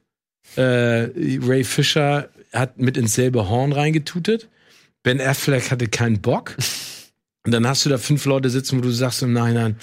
Äh, 0.56 1.10
Ray 1.42 1.64
Fisher 1.64 2.30
hat 2.54 2.80
mit 2.80 2.98
ins 2.98 3.16
selbe 3.16 3.50
Horn 3.50 3.74
reingetutet. 3.74 4.50
Ben 5.04 5.20
Affleck 5.20 5.72
hatte 5.72 5.88
keinen 5.88 6.22
Bock. 6.22 6.56
Und 7.46 7.52
dann 7.52 7.68
hast 7.68 7.86
du 7.86 7.90
da 7.90 7.98
fünf 7.98 8.26
Leute 8.26 8.50
sitzen, 8.50 8.78
wo 8.78 8.82
du 8.82 8.92
sagst 8.92 9.22
im 9.22 9.34
Nachhinein, 9.34 9.76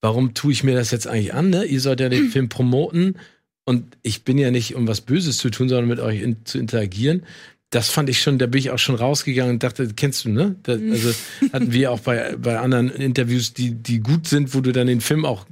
warum 0.00 0.34
tue 0.34 0.52
ich 0.52 0.64
mir 0.64 0.74
das 0.74 0.90
jetzt 0.90 1.06
eigentlich 1.06 1.34
an? 1.34 1.50
Ne? 1.50 1.64
Ihr 1.64 1.80
sollt 1.80 2.00
ja 2.00 2.08
den 2.08 2.28
Film 2.30 2.48
promoten 2.48 3.16
und 3.64 3.98
ich 4.02 4.24
bin 4.24 4.38
ja 4.38 4.50
nicht, 4.50 4.74
um 4.74 4.88
was 4.88 5.02
Böses 5.02 5.36
zu 5.36 5.50
tun, 5.50 5.68
sondern 5.68 5.88
mit 5.88 6.00
euch 6.00 6.22
in, 6.22 6.44
zu 6.44 6.58
interagieren. 6.58 7.24
Das 7.70 7.90
fand 7.90 8.08
ich 8.08 8.22
schon, 8.22 8.38
da 8.38 8.46
bin 8.46 8.58
ich 8.60 8.70
auch 8.70 8.78
schon 8.78 8.94
rausgegangen 8.94 9.54
und 9.54 9.62
dachte, 9.62 9.88
kennst 9.94 10.24
du, 10.24 10.30
ne? 10.30 10.56
Da, 10.62 10.72
also 10.72 11.12
hatten 11.52 11.72
wir 11.72 11.92
auch 11.92 12.00
bei, 12.00 12.34
bei 12.36 12.58
anderen 12.58 12.88
Interviews, 12.90 13.52
die, 13.52 13.74
die 13.74 14.00
gut 14.00 14.26
sind, 14.26 14.54
wo 14.54 14.60
du 14.60 14.72
dann 14.72 14.86
den 14.86 15.00
Film 15.02 15.24
auch 15.26 15.44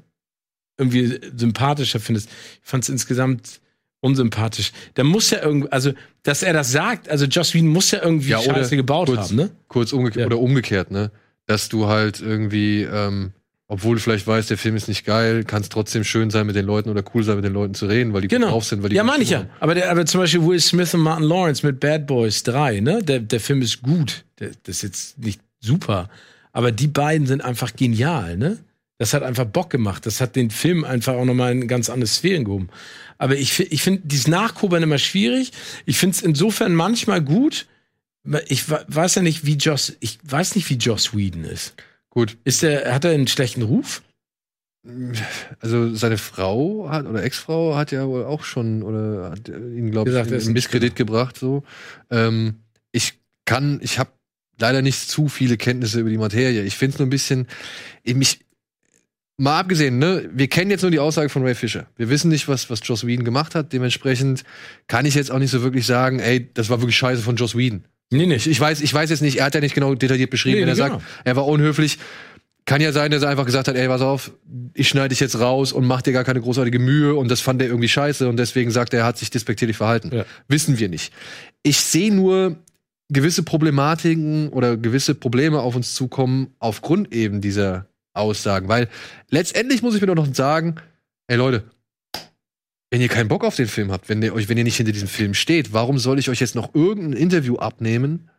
irgendwie 0.79 1.21
sympathischer 1.37 2.01
findest. 2.01 2.29
Ich 2.63 2.69
fand 2.69 2.85
es 2.85 2.89
insgesamt 2.91 3.61
unsympathisch. 4.01 4.73
Da 4.95 5.05
muss 5.05 5.31
ja 5.31 5.43
irgendwie, 5.43 5.71
also, 5.73 5.93
dass 6.23 6.43
er 6.43 6.53
das 6.53 6.71
sagt, 6.73 7.09
also 7.09 7.25
Joss 7.27 7.55
Whedon 7.55 7.69
muss 7.69 7.91
ja 7.91 8.03
irgendwie 8.03 8.31
Ja, 8.31 8.39
oder 8.41 8.55
Scheiße 8.57 8.77
gebaut 8.77 9.09
kurz- 9.09 9.19
haben, 9.31 9.37
ne? 9.37 9.51
kurz 9.69 9.93
umgekehrt 9.93 10.21
Ja. 10.23 10.27
oder 10.27 10.39
umgekehrt, 10.39 10.91
ne? 10.91 11.11
Dass 11.47 11.69
du 11.69 11.87
halt 11.87 12.21
irgendwie, 12.21 12.83
ähm, 12.83 13.33
obwohl 13.69 13.97
du 13.97 14.01
vielleicht 14.03 14.27
weißt, 14.27 14.49
der 14.51 14.59
Film 14.59 14.77
ist 14.77 14.87
nicht 14.89 15.05
geil, 15.05 15.43
kann 15.45 15.61
es 15.63 15.69
trotzdem 15.69 16.05
schön 16.05 16.31
sein, 16.31 16.47
mit 16.47 16.55
den 16.57 16.65
Leuten 16.67 16.89
oder 16.89 17.03
cool 17.15 17.25
sein, 17.25 17.37
mit 17.37 17.45
den 17.45 17.53
Leuten 17.53 17.75
zu 17.75 17.87
reden, 17.87 18.13
weil 18.13 18.21
die 18.23 18.29
Genau. 18.29 18.51
drauf 18.51 18.65
sind, 18.65 18.83
weil 18.83 18.91
die 18.91 18.97
ja, 18.97 19.03
meine 19.05 19.23
ich 19.25 19.31
ja. 19.31 19.47
Aber, 19.61 19.75
der, 19.75 19.91
aber 19.91 20.07
zum 20.07 20.21
Beispiel 20.21 20.45
Will 20.47 20.61
Smith 20.61 20.95
und 20.95 21.01
Martin 21.01 21.25
Lawrence 21.27 21.67
mit 21.67 21.81
Bad 21.81 22.07
Boys 22.07 22.43
3, 22.45 22.81
ne? 22.81 23.03
Der, 23.03 23.19
der 23.21 23.41
Film 23.41 23.63
ist 23.63 23.83
gut. 23.83 24.25
Der, 24.39 24.51
das 24.65 24.77
ist 24.77 24.83
jetzt 24.83 25.19
nicht 25.19 25.41
super. 25.61 26.09
Aber 26.53 26.71
die 26.73 26.87
beiden 26.87 27.27
sind 27.27 27.43
einfach 27.43 27.75
genial, 27.75 28.37
ne? 28.37 28.59
Das 28.99 29.13
hat 29.13 29.23
einfach 29.23 29.45
Bock 29.45 29.69
gemacht. 29.69 30.07
Das 30.07 30.21
hat 30.23 30.37
den 30.37 30.51
Film 30.51 30.85
einfach 30.85 31.15
auch 31.15 31.25
nochmal 31.27 31.53
in 31.53 31.69
ganz 31.69 31.91
andere 31.91 32.07
Sphären 32.07 32.45
gehoben. 32.45 32.69
Aber 33.19 33.37
ich, 33.37 33.59
ich 33.73 33.83
finde 33.83 34.03
dieses 34.05 34.27
Nachkobern 34.29 34.83
immer 34.83 34.97
schwierig. 34.99 35.51
Ich 35.85 35.99
finde 35.99 36.15
es 36.17 36.23
insofern 36.23 36.73
manchmal 36.75 37.21
gut. 37.21 37.67
Ich 38.49 38.71
we- 38.71 38.85
weiß 38.89 39.17
ja 39.17 39.23
nicht, 39.23 39.45
wie 39.45 39.55
Joss, 39.57 39.95
ich 40.01 40.19
weiß 40.23 40.55
nicht, 40.57 40.71
wie 40.71 40.75
Joss 40.77 41.15
Whedon 41.15 41.45
ist. 41.45 41.75
Gut, 42.17 42.39
Ist 42.45 42.63
der, 42.63 42.95
hat 42.95 43.05
er 43.05 43.11
einen 43.11 43.27
schlechten 43.27 43.61
Ruf? 43.61 44.03
also 45.61 45.95
seine 45.95 46.17
Frau 46.17 46.89
hat 46.89 47.05
oder 47.05 47.23
Ex-Frau 47.23 47.77
hat 47.77 47.93
ja 47.93 48.07
wohl 48.07 48.25
auch 48.25 48.43
schon 48.43 48.83
oder 48.83 49.33
hat 49.33 49.49
ihn 49.49 49.91
glaube 49.91 50.11
ich 50.11 50.47
in 50.47 50.53
Misskredit 50.55 50.97
gebracht 50.97 51.37
so. 51.37 51.63
Ähm, 52.09 52.61
ich 52.91 53.21
kann, 53.45 53.81
ich 53.83 53.99
habe 53.99 54.13
leider 54.59 54.81
nicht 54.81 55.11
zu 55.11 55.29
viele 55.29 55.59
Kenntnisse 55.59 56.01
über 56.01 56.09
die 56.09 56.17
Materie. 56.17 56.63
Ich 56.63 56.79
finde 56.79 56.95
es 56.95 56.99
nur 57.01 57.07
ein 57.07 57.11
bisschen, 57.11 57.49
ich 58.03 58.15
mich 58.15 58.47
mal 59.37 59.59
abgesehen, 59.59 59.99
ne, 59.99 60.31
wir 60.33 60.49
kennen 60.49 60.71
jetzt 60.71 60.83
nur 60.83 60.91
die 60.91 61.01
Aussage 61.01 61.29
von 61.29 61.43
Ray 61.43 61.55
Fisher. 61.55 61.87
Wir 61.97 62.09
wissen 62.09 62.31
nicht, 62.31 62.49
was 62.49 62.71
was 62.71 62.81
Joss 62.83 63.07
Whedon 63.07 63.27
gemacht 63.27 63.55
hat. 63.55 63.75
Dementsprechend 63.75 64.45
kann 64.87 65.05
ich 65.05 65.17
jetzt 65.17 65.31
auch 65.31 65.39
nicht 65.39 65.51
so 65.51 65.61
wirklich 65.63 65.85
sagen, 65.85 66.21
ey, 66.21 66.49
das 66.55 66.71
war 66.71 66.81
wirklich 66.81 66.97
Scheiße 66.97 67.21
von 67.21 67.37
Joss 67.37 67.55
Whedon. 67.55 67.85
Nee, 68.13 68.23
Ich, 68.23 68.29
nicht. 68.29 68.47
ich 68.47 68.61
weiß, 68.61 68.81
ich 68.81 68.93
weiß 68.95 69.11
jetzt 69.11 69.23
nicht, 69.23 69.39
er 69.39 69.47
hat 69.47 69.55
ja 69.55 69.61
nicht 69.61 69.75
genau 69.75 69.95
detailliert 69.95 70.31
beschrieben, 70.31 70.57
Nee, 70.57 70.63
wenn 70.63 70.69
er 70.69 70.75
genau. 70.75 70.99
sagt, 70.99 71.05
er 71.25 71.37
war 71.37 71.47
unhöflich. 71.47 71.99
Kann 72.65 72.81
ja 72.81 72.91
sein, 72.91 73.13
dass 73.13 73.23
er 73.23 73.29
einfach 73.29 73.47
gesagt 73.47 73.69
hat, 73.69 73.77
ey, 73.77 73.87
pass 73.87 74.01
auf, 74.01 74.33
ich 74.75 74.89
schneide 74.89 75.11
dich 75.11 75.21
jetzt 75.21 75.39
raus 75.39 75.73
und 75.73 75.87
mach 75.87 76.03
dir 76.03 76.13
gar 76.13 76.25
keine 76.25 76.41
großartige 76.41 76.81
Mühe 76.81 77.15
und 77.15 77.31
das 77.31 77.41
fand 77.41 77.63
er 77.63 77.69
irgendwie 77.69 77.89
scheiße 77.89 78.29
und 78.29 78.37
deswegen 78.39 78.73
sagt 78.73 78.93
er, 78.93 79.01
er 79.01 79.07
hat 79.07 79.19
sich 79.19 79.31
despektierlich 79.31 79.77
verhalten. 79.77 80.11
Ja. 80.13 80.25
Wissen 80.49 80.77
wir 80.79 80.89
nicht. 80.89 81.13
Ich 81.63 81.79
sehe 81.79 82.13
nur 82.13 82.57
gewisse 83.09 83.45
Problematiken 83.45 84.49
oder 84.49 84.77
gewisse 84.77 85.15
Probleme 85.15 85.61
auf 85.61 85.77
uns 85.77 85.95
zukommen 85.95 86.55
aufgrund 86.59 87.13
eben 87.15 87.41
dieser 87.41 87.87
Aussagen, 88.15 88.69
weil 88.69 88.89
letztendlich 89.31 89.83
muss 89.83 89.95
ich 89.95 90.01
mir 90.01 90.09
doch 90.09 90.17
noch 90.17 90.35
sagen, 90.35 90.75
ey 91.29 91.37
Leute, 91.37 91.63
wenn 92.97 93.03
ihr 93.03 93.09
keinen 93.09 93.29
Bock 93.29 93.45
auf 93.45 93.55
den 93.57 93.69
Film 93.69 93.93
habt, 93.93 94.09
wenn 94.09 94.23
ihr 94.23 94.33
euch, 94.33 94.49
wenn 94.49 94.57
ihr 94.57 94.65
nicht 94.65 94.79
hinter 94.79 94.93
diesem 94.93 95.07
Film 95.09 95.35
steht, 95.35 95.75
warum 95.75 95.99
soll 95.99 96.19
ich 96.19 96.31
euch 96.31 96.41
jetzt 96.41 96.55
noch 96.55 96.75
irgendein 96.75 97.13
Interview 97.13 97.57
abnehmen, 97.57 98.31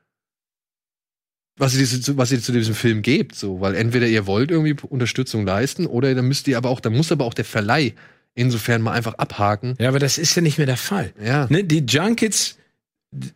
was 1.60 1.76
ihr, 1.76 1.86
zu- 1.86 2.18
was 2.18 2.32
ihr 2.32 2.42
zu 2.42 2.52
diesem 2.52 2.74
Film 2.74 3.04
gebt? 3.04 3.36
So, 3.36 3.62
weil 3.62 3.76
entweder 3.76 4.08
ihr 4.08 4.26
wollt 4.26 4.50
irgendwie 4.50 4.76
Unterstützung 4.90 5.46
leisten 5.46 5.86
oder 5.86 6.16
dann 6.16 6.28
müsst 6.28 6.48
ihr 6.48 6.58
aber 6.58 6.70
auch, 6.70 6.80
dann 6.80 6.94
muss 6.96 7.12
aber 7.12 7.26
auch 7.26 7.36
der 7.36 7.46
Verleih 7.46 7.94
insofern 8.34 8.82
mal 8.82 8.94
einfach 8.94 9.14
abhaken. 9.14 9.76
Ja, 9.80 9.90
aber 9.90 10.00
das 10.00 10.18
ist 10.18 10.34
ja 10.36 10.42
nicht 10.42 10.58
mehr 10.58 10.66
der 10.66 10.78
Fall. 10.78 11.14
Ja. 11.24 11.46
Ne, 11.52 11.64
die 11.64 11.86
Junkets, 11.88 12.58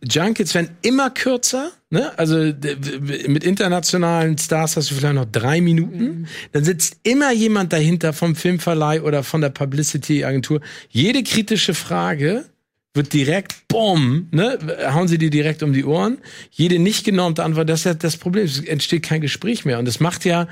Junkets 0.02 0.54
werden 0.54 0.70
immer 0.82 1.10
kürzer. 1.10 1.70
Ne? 1.92 2.18
Also 2.18 2.36
mit 2.38 3.44
internationalen 3.44 4.38
Stars 4.38 4.78
hast 4.78 4.90
du 4.90 4.94
vielleicht 4.94 5.14
noch 5.14 5.26
drei 5.30 5.60
Minuten. 5.60 6.26
Dann 6.52 6.64
sitzt 6.64 6.96
immer 7.02 7.32
jemand 7.32 7.74
dahinter 7.74 8.14
vom 8.14 8.34
Filmverleih 8.34 9.02
oder 9.02 9.22
von 9.22 9.42
der 9.42 9.50
Publicity-Agentur. 9.50 10.62
Jede 10.88 11.22
kritische 11.22 11.74
Frage 11.74 12.46
wird 12.94 13.12
direkt, 13.12 13.68
bumm, 13.68 14.28
ne, 14.30 14.58
hauen 14.94 15.06
sie 15.06 15.18
dir 15.18 15.28
direkt 15.28 15.62
um 15.62 15.74
die 15.74 15.84
Ohren. 15.84 16.16
Jede 16.50 16.78
nicht 16.78 17.04
genormte 17.04 17.44
Antwort, 17.44 17.68
das 17.68 17.80
ist 17.80 17.84
ja 17.84 17.92
das 17.92 18.16
Problem. 18.16 18.46
Es 18.46 18.58
entsteht 18.58 19.02
kein 19.02 19.20
Gespräch 19.20 19.66
mehr. 19.66 19.78
Und 19.78 19.86
es 19.86 20.00
macht 20.00 20.24
ja, 20.24 20.48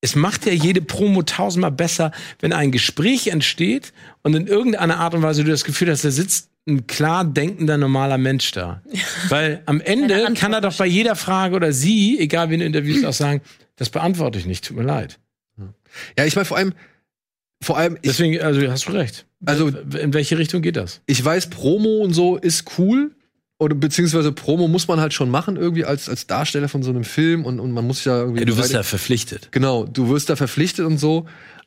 es 0.00 0.14
macht 0.14 0.46
ja 0.46 0.52
jede 0.52 0.80
Promo 0.80 1.24
tausendmal 1.24 1.72
besser, 1.72 2.12
wenn 2.38 2.52
ein 2.52 2.70
Gespräch 2.70 3.26
entsteht 3.26 3.92
und 4.22 4.36
in 4.36 4.46
irgendeiner 4.46 4.98
Art 4.98 5.12
und 5.14 5.22
Weise 5.22 5.42
du 5.42 5.50
das 5.50 5.64
Gefühl 5.64 5.90
hast, 5.90 6.04
da 6.04 6.12
sitzt 6.12 6.50
ein 6.68 6.86
klar 6.86 7.24
denkender 7.24 7.78
normaler 7.78 8.18
Mensch 8.18 8.50
da. 8.52 8.82
Weil 9.28 9.62
am 9.66 9.80
Ende 9.80 10.32
kann 10.34 10.52
er 10.52 10.60
doch 10.60 10.74
bei 10.76 10.86
jeder 10.86 11.16
Frage 11.16 11.54
oder 11.54 11.72
sie, 11.72 12.18
egal 12.18 12.50
wen 12.50 12.60
du 12.60 12.66
interviewst, 12.66 13.04
auch 13.04 13.12
sagen, 13.12 13.40
das 13.76 13.90
beantworte 13.90 14.38
ich 14.38 14.46
nicht, 14.46 14.64
tut 14.64 14.76
mir 14.76 14.82
leid. 14.82 15.18
Ja, 16.18 16.24
ich 16.24 16.34
meine 16.34 16.44
vor 16.44 16.56
allem, 16.56 16.74
vor 17.62 17.78
allem, 17.78 17.94
ich, 17.96 18.10
Deswegen, 18.10 18.40
also 18.40 18.60
hast 18.70 18.88
du 18.88 18.92
recht. 18.92 19.26
Also- 19.44 19.68
in 19.68 20.12
welche 20.12 20.38
Richtung 20.38 20.62
geht 20.62 20.76
das? 20.76 21.00
ich 21.06 21.24
weiß, 21.24 21.50
Promo 21.50 22.02
und 22.02 22.12
so 22.12 22.36
ist 22.36 22.78
cool. 22.78 23.12
Oder 23.58 23.74
beziehungsweise 23.74 24.32
Promo 24.32 24.68
muss 24.68 24.86
man 24.86 25.00
halt 25.00 25.14
schon 25.14 25.30
machen, 25.30 25.56
irgendwie 25.56 25.86
als, 25.86 26.10
als 26.10 26.26
Darsteller 26.26 26.68
von 26.68 26.82
so 26.82 26.90
einem 26.90 27.04
Film 27.04 27.46
und, 27.46 27.58
und 27.58 27.72
man 27.72 27.86
muss 27.86 28.04
ja 28.04 28.18
irgendwie. 28.18 28.42
verpflichtet. 28.84 29.48
Genau, 29.50 29.84
du 29.86 30.10
wirst 30.10 30.28
da 30.28 30.36
verpflichtet 30.36 30.84
und 30.84 30.98
so. 30.98 31.26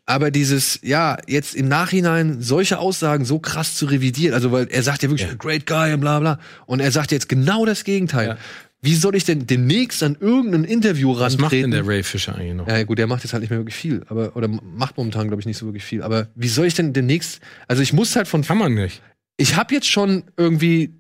Aber 0.10 0.32
dieses, 0.32 0.80
ja, 0.82 1.18
jetzt 1.28 1.54
im 1.54 1.68
Nachhinein 1.68 2.42
solche 2.42 2.80
Aussagen 2.80 3.26
so 3.26 3.38
krass 3.38 3.76
zu 3.76 3.86
revidieren, 3.86 4.34
also 4.34 4.52
weil 4.52 4.68
er 4.72 4.82
sagt 4.82 5.04
ja 5.04 5.10
wirklich, 5.10 5.30
Ja. 5.30 5.36
great 5.36 5.68
guy 5.68 5.94
und 5.94 6.00
bla 6.02 6.20
bla. 6.20 6.40
Und 6.66 6.80
er 6.80 6.92
sagt 6.92 7.12
jetzt 7.12 7.30
genau 7.30 7.64
das 7.64 7.84
Gegenteil. 7.84 8.30
Ja. 8.30 8.38
Wie 8.82 8.96
soll 8.96 9.14
ich 9.14 9.26
denn 9.26 9.46
demnächst 9.46 10.02
an 10.02 10.18
irgendein 10.20 10.64
Interview 10.64 11.12
Was 11.20 11.38
macht 11.38 11.52
denn 11.52 11.66
rantreten? 11.66 11.72
der 11.72 11.86
Ray 11.88 12.02
Fisher 12.02 12.34
eigentlich 12.36 12.56
noch? 12.56 12.68
Ja, 12.68 12.82
gut, 12.84 12.98
der 12.98 13.06
macht 13.06 13.24
jetzt 13.24 13.34
halt 13.34 13.42
nicht 13.42 13.52
mehr 13.52 13.60
wirklich 13.60 13.76
viel, 13.76 14.04
aber 14.08 14.36
oder 14.36 14.48
macht 14.48 14.98
momentan 14.98 15.28
glaube 15.28 15.42
ich 15.42 15.46
nicht 15.46 15.58
so 15.58 15.68
wirklich 15.68 15.84
viel. 15.84 16.02
Aber 16.02 16.28
wie 16.34 16.48
soll 16.48 16.66
ich 16.66 16.74
denn 16.74 16.92
demnächst? 16.92 17.40
Also 17.68 17.84
ich 17.84 17.94
muss 17.94 18.16
halt 18.16 18.28
von, 18.28 18.42
Kann 18.42 18.58
man 18.58 18.74
nicht. 18.74 19.04
ich 19.38 19.58
habe 19.58 19.76
jetzt 19.76 19.90
schon 19.92 20.24
irgendwie 20.38 20.96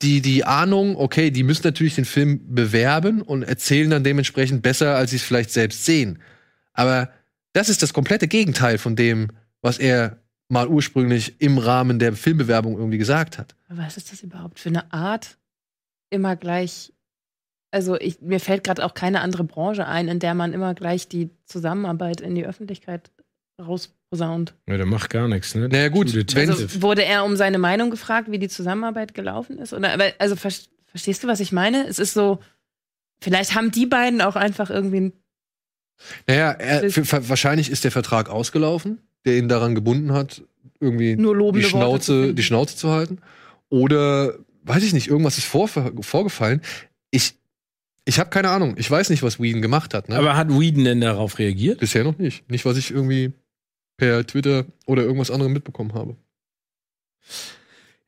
die 0.00 0.22
die 0.22 0.44
Ahnung, 0.46 0.96
okay, 0.96 1.30
die 1.30 1.42
müssen 1.42 1.62
natürlich 1.66 1.96
den 1.96 2.04
Film 2.06 2.40
bewerben 2.54 3.20
und 3.20 3.42
erzählen 3.42 3.90
dann 3.90 4.04
dementsprechend 4.04 4.62
besser, 4.62 4.96
als 4.96 5.10
sie 5.10 5.16
es 5.16 5.22
vielleicht 5.22 5.50
selbst 5.50 5.84
sehen. 5.84 6.18
Aber 6.72 7.10
das 7.54 7.68
ist 7.68 7.82
das 7.82 7.94
komplette 7.94 8.28
Gegenteil 8.28 8.76
von 8.78 8.96
dem, 8.96 9.28
was 9.62 9.78
er 9.78 10.18
mal 10.48 10.68
ursprünglich 10.68 11.40
im 11.40 11.56
Rahmen 11.56 11.98
der 11.98 12.12
Filmbewerbung 12.12 12.76
irgendwie 12.76 12.98
gesagt 12.98 13.38
hat. 13.38 13.54
Was 13.68 13.96
ist 13.96 14.12
das 14.12 14.22
überhaupt 14.22 14.58
für 14.58 14.68
eine 14.68 14.92
Art? 14.92 15.38
Immer 16.10 16.36
gleich. 16.36 16.92
Also 17.70 17.98
ich, 17.98 18.20
mir 18.20 18.40
fällt 18.40 18.64
gerade 18.64 18.84
auch 18.84 18.94
keine 18.94 19.20
andere 19.20 19.44
Branche 19.44 19.86
ein, 19.86 20.08
in 20.08 20.18
der 20.18 20.34
man 20.34 20.52
immer 20.52 20.74
gleich 20.74 21.08
die 21.08 21.30
Zusammenarbeit 21.46 22.20
in 22.20 22.34
die 22.34 22.44
Öffentlichkeit 22.44 23.10
rausposaunt. 23.60 24.54
Ja, 24.68 24.76
der 24.76 24.86
macht 24.86 25.10
gar 25.10 25.28
nichts, 25.28 25.54
ne? 25.54 25.68
Naja, 25.68 25.88
gut. 25.88 26.14
Also 26.36 26.82
wurde 26.82 27.04
er 27.04 27.24
um 27.24 27.36
seine 27.36 27.58
Meinung 27.58 27.90
gefragt, 27.90 28.30
wie 28.30 28.38
die 28.38 28.48
Zusammenarbeit 28.48 29.14
gelaufen 29.14 29.58
ist? 29.58 29.72
Oder 29.72 30.12
also 30.18 30.36
ver 30.36 30.52
verstehst 30.86 31.24
du, 31.24 31.28
was 31.28 31.40
ich 31.40 31.50
meine? 31.50 31.88
Es 31.88 31.98
ist 31.98 32.14
so, 32.14 32.38
vielleicht 33.20 33.56
haben 33.56 33.72
die 33.72 33.86
beiden 33.86 34.20
auch 34.20 34.36
einfach 34.36 34.70
irgendwie 34.70 35.00
ein 35.00 35.12
Naja, 36.26 36.52
er, 36.52 36.90
für, 36.90 37.04
für, 37.04 37.28
wahrscheinlich 37.28 37.70
ist 37.70 37.84
der 37.84 37.90
Vertrag 37.90 38.28
ausgelaufen, 38.28 38.98
der 39.24 39.38
ihn 39.38 39.48
daran 39.48 39.74
gebunden 39.74 40.12
hat, 40.12 40.42
irgendwie 40.80 41.16
nur 41.16 41.52
die 41.52 41.62
Schnauze, 41.62 42.34
die 42.34 42.42
Schnauze 42.42 42.76
zu 42.76 42.90
halten. 42.90 43.18
Oder 43.68 44.34
weiß 44.64 44.82
ich 44.82 44.92
nicht, 44.92 45.08
irgendwas 45.08 45.38
ist 45.38 45.46
vor, 45.46 45.68
vorgefallen. 45.68 46.60
Ich, 47.10 47.34
ich 48.04 48.18
habe 48.18 48.30
keine 48.30 48.50
Ahnung. 48.50 48.74
Ich 48.78 48.90
weiß 48.90 49.10
nicht, 49.10 49.22
was 49.22 49.40
Whedon 49.40 49.62
gemacht 49.62 49.94
hat. 49.94 50.08
Ne? 50.08 50.16
Aber 50.16 50.36
hat 50.36 50.48
Whedon 50.50 50.84
denn 50.84 51.00
darauf 51.00 51.38
reagiert? 51.38 51.80
bisher 51.80 52.04
noch 52.04 52.18
nicht. 52.18 52.48
Nicht, 52.50 52.64
was 52.64 52.76
ich 52.76 52.90
irgendwie 52.90 53.32
per 53.96 54.26
Twitter 54.26 54.66
oder 54.86 55.02
irgendwas 55.02 55.30
anderem 55.30 55.52
mitbekommen 55.52 55.94
habe. 55.94 56.16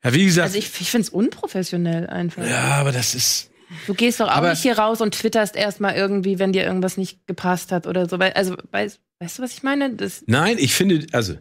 Ja, 0.03 0.13
wie 0.13 0.25
gesagt. 0.25 0.47
Also 0.47 0.59
ich, 0.59 0.69
ich 0.79 0.91
finde 0.91 1.03
es 1.03 1.09
unprofessionell 1.09 2.07
einfach. 2.07 2.45
ja, 2.45 2.75
aber 2.75 2.91
das 2.91 3.15
ist. 3.15 3.49
Du 3.85 3.93
gehst 3.93 4.19
doch 4.19 4.27
auch 4.27 4.37
Aber- 4.37 4.49
nicht 4.51 4.61
hier 4.61 4.77
raus 4.77 5.01
und 5.01 5.13
twitterst 5.13 5.55
erstmal 5.55 5.95
irgendwie, 5.95 6.39
wenn 6.39 6.53
dir 6.53 6.63
irgendwas 6.63 6.97
nicht 6.97 7.25
gepasst 7.27 7.71
hat 7.71 7.85
oder 7.87 8.07
so. 8.07 8.15
Also, 8.17 8.55
weißt, 8.71 8.99
weißt 9.19 9.39
du, 9.39 9.43
was 9.43 9.53
ich 9.53 9.63
meine? 9.63 9.93
Das, 9.93 10.23
Nein, 10.27 10.57
ich 10.59 10.73
finde, 10.73 11.05
also. 11.11 11.35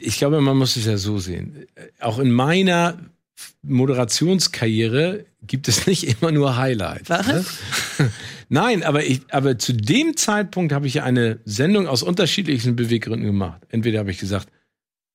Ich 0.00 0.18
glaube, 0.18 0.40
man 0.40 0.56
muss 0.56 0.76
es 0.76 0.86
ja 0.86 0.96
so 0.96 1.18
sehen. 1.18 1.66
Auch 2.00 2.18
in 2.18 2.32
meiner 2.32 2.98
Moderationskarriere 3.62 5.24
gibt 5.42 5.68
es 5.68 5.86
nicht 5.86 6.04
immer 6.20 6.32
nur 6.32 6.56
Highlights. 6.56 7.08
Was? 7.08 7.26
Ne? 7.26 7.44
Nein, 8.48 8.82
aber 8.82 9.04
ich, 9.04 9.22
aber 9.30 9.58
zu 9.58 9.72
dem 9.72 10.16
Zeitpunkt 10.16 10.72
habe 10.72 10.86
ich 10.86 10.94
ja 10.94 11.04
eine 11.04 11.38
Sendung 11.44 11.86
aus 11.86 12.02
unterschiedlichsten 12.02 12.76
Beweggründen 12.76 13.26
gemacht. 13.26 13.62
Entweder 13.70 14.00
habe 14.00 14.10
ich 14.10 14.18
gesagt, 14.18 14.48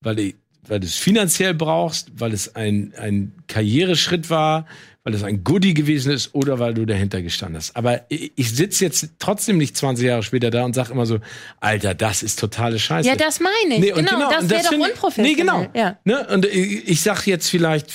weil, 0.02 0.18
ich, 0.20 0.36
weil 0.68 0.80
du 0.80 0.88
es 0.88 0.96
finanziell 0.96 1.54
brauchst, 1.54 2.12
weil 2.20 2.32
es 2.34 2.56
ein, 2.56 2.94
ein 2.98 3.34
Karriereschritt 3.48 4.30
war, 4.30 4.66
weil 5.10 5.16
es 5.16 5.24
ein 5.24 5.44
Goodie 5.44 5.74
gewesen 5.74 6.12
ist 6.12 6.36
oder 6.36 6.60
weil 6.60 6.76
du 6.76 6.86
dahinter 6.86 7.22
gestanden 7.24 7.58
hast. 7.58 7.76
Aber 7.76 8.02
ich, 8.10 8.32
sitze 8.38 8.86
jetzt 8.86 9.10
trotzdem 9.18 9.58
nicht 9.58 9.76
20 9.76 10.06
Jahre 10.06 10.22
später 10.22 10.52
da 10.52 10.64
und 10.64 10.76
sage 10.76 10.92
immer 10.92 11.08
so, 11.08 11.20
Alter, 11.60 11.96
das 11.96 12.22
ist 12.22 12.40
totale 12.40 12.78
Scheiße. 12.78 13.10
ja, 13.10 13.16
das 13.16 13.40
meine 13.40 13.76
ich. 13.76 13.80
Nee, 13.80 13.92
und 13.94 14.08
genau, 14.08 14.30
das 14.30 14.50
wäre 14.50 14.64
doch 14.64 14.72
unprofessionell. 14.72 15.32
Nee, 15.32 15.36
genau. 15.36 15.66
Ja. 15.74 15.98
Ne? 16.04 16.28
Und 16.32 16.46
ich, 16.46 16.88
ich 16.88 17.02
sag 17.02 17.26
jetzt 17.26 17.50
vielleicht, 17.50 17.90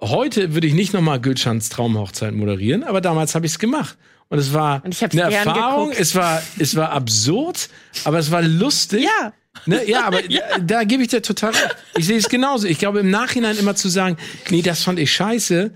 heute 0.00 0.54
würde 0.54 0.66
ich 0.66 0.74
nicht 0.74 0.92
nochmal 0.92 1.20
Gülschans 1.20 1.68
Traumhochzeit 1.68 2.34
moderieren, 2.34 2.82
aber 2.82 3.00
damals 3.00 3.36
habe 3.36 3.46
ich 3.46 3.52
es 3.52 3.58
gemacht. 3.60 3.96
Und 4.28 4.38
es 4.38 4.52
war 4.52 4.82
Und 4.84 5.00
eine 5.00 5.34
Erfahrung, 5.34 5.90
geguckt. 5.90 6.00
es 6.00 6.14
war, 6.16 6.42
es 6.58 6.74
war 6.74 6.90
absurd, 6.90 7.68
aber 8.04 8.18
es 8.18 8.30
war 8.30 8.42
lustig. 8.42 9.04
Ja. 9.04 9.32
Ne? 9.66 9.88
Ja, 9.88 10.06
aber 10.06 10.22
Da, 10.28 10.58
da 10.58 10.84
gebe 10.84 11.02
ich 11.02 11.10
dir 11.10 11.22
total 11.22 11.50
recht. 11.50 11.76
Ich 11.96 12.06
sehe 12.06 12.16
es 12.16 12.28
genauso. 12.28 12.66
Ich 12.66 12.78
glaube, 12.78 13.00
im 13.00 13.10
Nachhinein 13.10 13.56
immer 13.58 13.76
zu 13.76 13.88
sagen, 13.88 14.16
nee, 14.50 14.62
das 14.62 14.82
fand 14.82 14.98
ich 14.98 15.12
scheiße, 15.12 15.72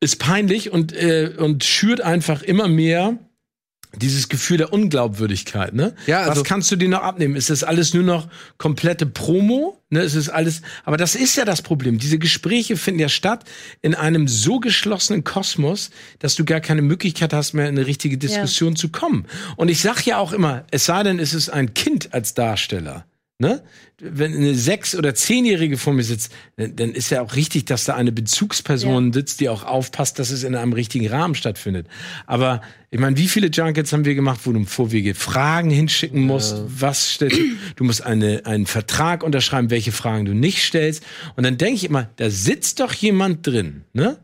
ist 0.00 0.18
peinlich 0.18 0.70
und, 0.72 0.92
äh, 0.92 1.32
und 1.36 1.64
schürt 1.64 2.00
einfach 2.00 2.42
immer 2.42 2.68
mehr 2.68 3.18
dieses 3.98 4.28
Gefühl 4.28 4.58
der 4.58 4.74
Unglaubwürdigkeit, 4.74 5.72
ne? 5.72 5.94
Ja, 6.06 6.18
also- 6.20 6.42
Was 6.42 6.44
kannst 6.44 6.70
du 6.70 6.76
dir 6.76 6.88
noch 6.88 7.00
abnehmen? 7.02 7.34
Ist 7.34 7.48
das 7.48 7.64
alles 7.64 7.94
nur 7.94 8.02
noch 8.02 8.28
komplette 8.58 9.06
Promo? 9.06 9.80
Ne? 9.88 10.00
Ist 10.02 10.16
es 10.16 10.28
alles, 10.28 10.60
aber 10.84 10.98
das 10.98 11.14
ist 11.14 11.36
ja 11.36 11.46
das 11.46 11.62
Problem. 11.62 11.96
Diese 11.98 12.18
Gespräche 12.18 12.76
finden 12.76 13.00
ja 13.00 13.08
statt 13.08 13.44
in 13.80 13.94
einem 13.94 14.28
so 14.28 14.60
geschlossenen 14.60 15.24
Kosmos, 15.24 15.90
dass 16.18 16.34
du 16.34 16.44
gar 16.44 16.60
keine 16.60 16.82
Möglichkeit 16.82 17.32
hast, 17.32 17.54
mehr 17.54 17.68
in 17.68 17.78
eine 17.78 17.86
richtige 17.86 18.18
Diskussion 18.18 18.76
zu 18.76 18.90
kommen. 18.90 19.24
Und 19.56 19.70
ich 19.70 19.80
sag 19.80 20.04
ja 20.04 20.18
auch 20.18 20.32
immer, 20.34 20.64
es 20.70 20.84
sei 20.84 21.02
denn, 21.02 21.18
es 21.18 21.32
ist 21.32 21.48
ein 21.48 21.72
Kind 21.72 22.12
als 22.12 22.34
Darsteller. 22.34 23.06
Ne? 23.38 23.62
Wenn 24.00 24.34
eine 24.34 24.54
sechs- 24.54 24.94
oder 24.94 25.14
zehnjährige 25.14 25.76
vor 25.76 25.92
mir 25.92 26.04
sitzt, 26.04 26.32
dann 26.56 26.74
dann 26.74 26.92
ist 26.92 27.10
ja 27.10 27.20
auch 27.20 27.36
richtig, 27.36 27.66
dass 27.66 27.84
da 27.84 27.94
eine 27.94 28.10
Bezugsperson 28.10 29.12
sitzt, 29.12 29.40
die 29.40 29.50
auch 29.50 29.62
aufpasst, 29.62 30.18
dass 30.18 30.30
es 30.30 30.42
in 30.42 30.54
einem 30.54 30.72
richtigen 30.72 31.06
Rahmen 31.06 31.34
stattfindet. 31.34 31.86
Aber 32.26 32.62
ich 32.90 32.98
meine, 32.98 33.18
wie 33.18 33.28
viele 33.28 33.48
Junkets 33.48 33.92
haben 33.92 34.06
wir 34.06 34.14
gemacht, 34.14 34.40
wo 34.44 34.52
du 34.52 34.60
im 34.60 34.66
Vorwege 34.66 35.14
Fragen 35.14 35.68
hinschicken 35.68 36.22
musst? 36.22 36.56
Was 36.66 37.12
stellst 37.12 37.36
du? 37.36 37.42
Du 37.76 37.84
musst 37.84 38.02
eine, 38.02 38.46
einen 38.46 38.64
Vertrag 38.64 39.22
unterschreiben, 39.22 39.68
welche 39.68 39.92
Fragen 39.92 40.24
du 40.24 40.32
nicht 40.32 40.62
stellst. 40.62 41.04
Und 41.36 41.44
dann 41.44 41.58
denke 41.58 41.74
ich 41.74 41.84
immer, 41.84 42.08
da 42.16 42.30
sitzt 42.30 42.80
doch 42.80 42.94
jemand 42.94 43.46
drin, 43.46 43.84
ne? 43.92 44.18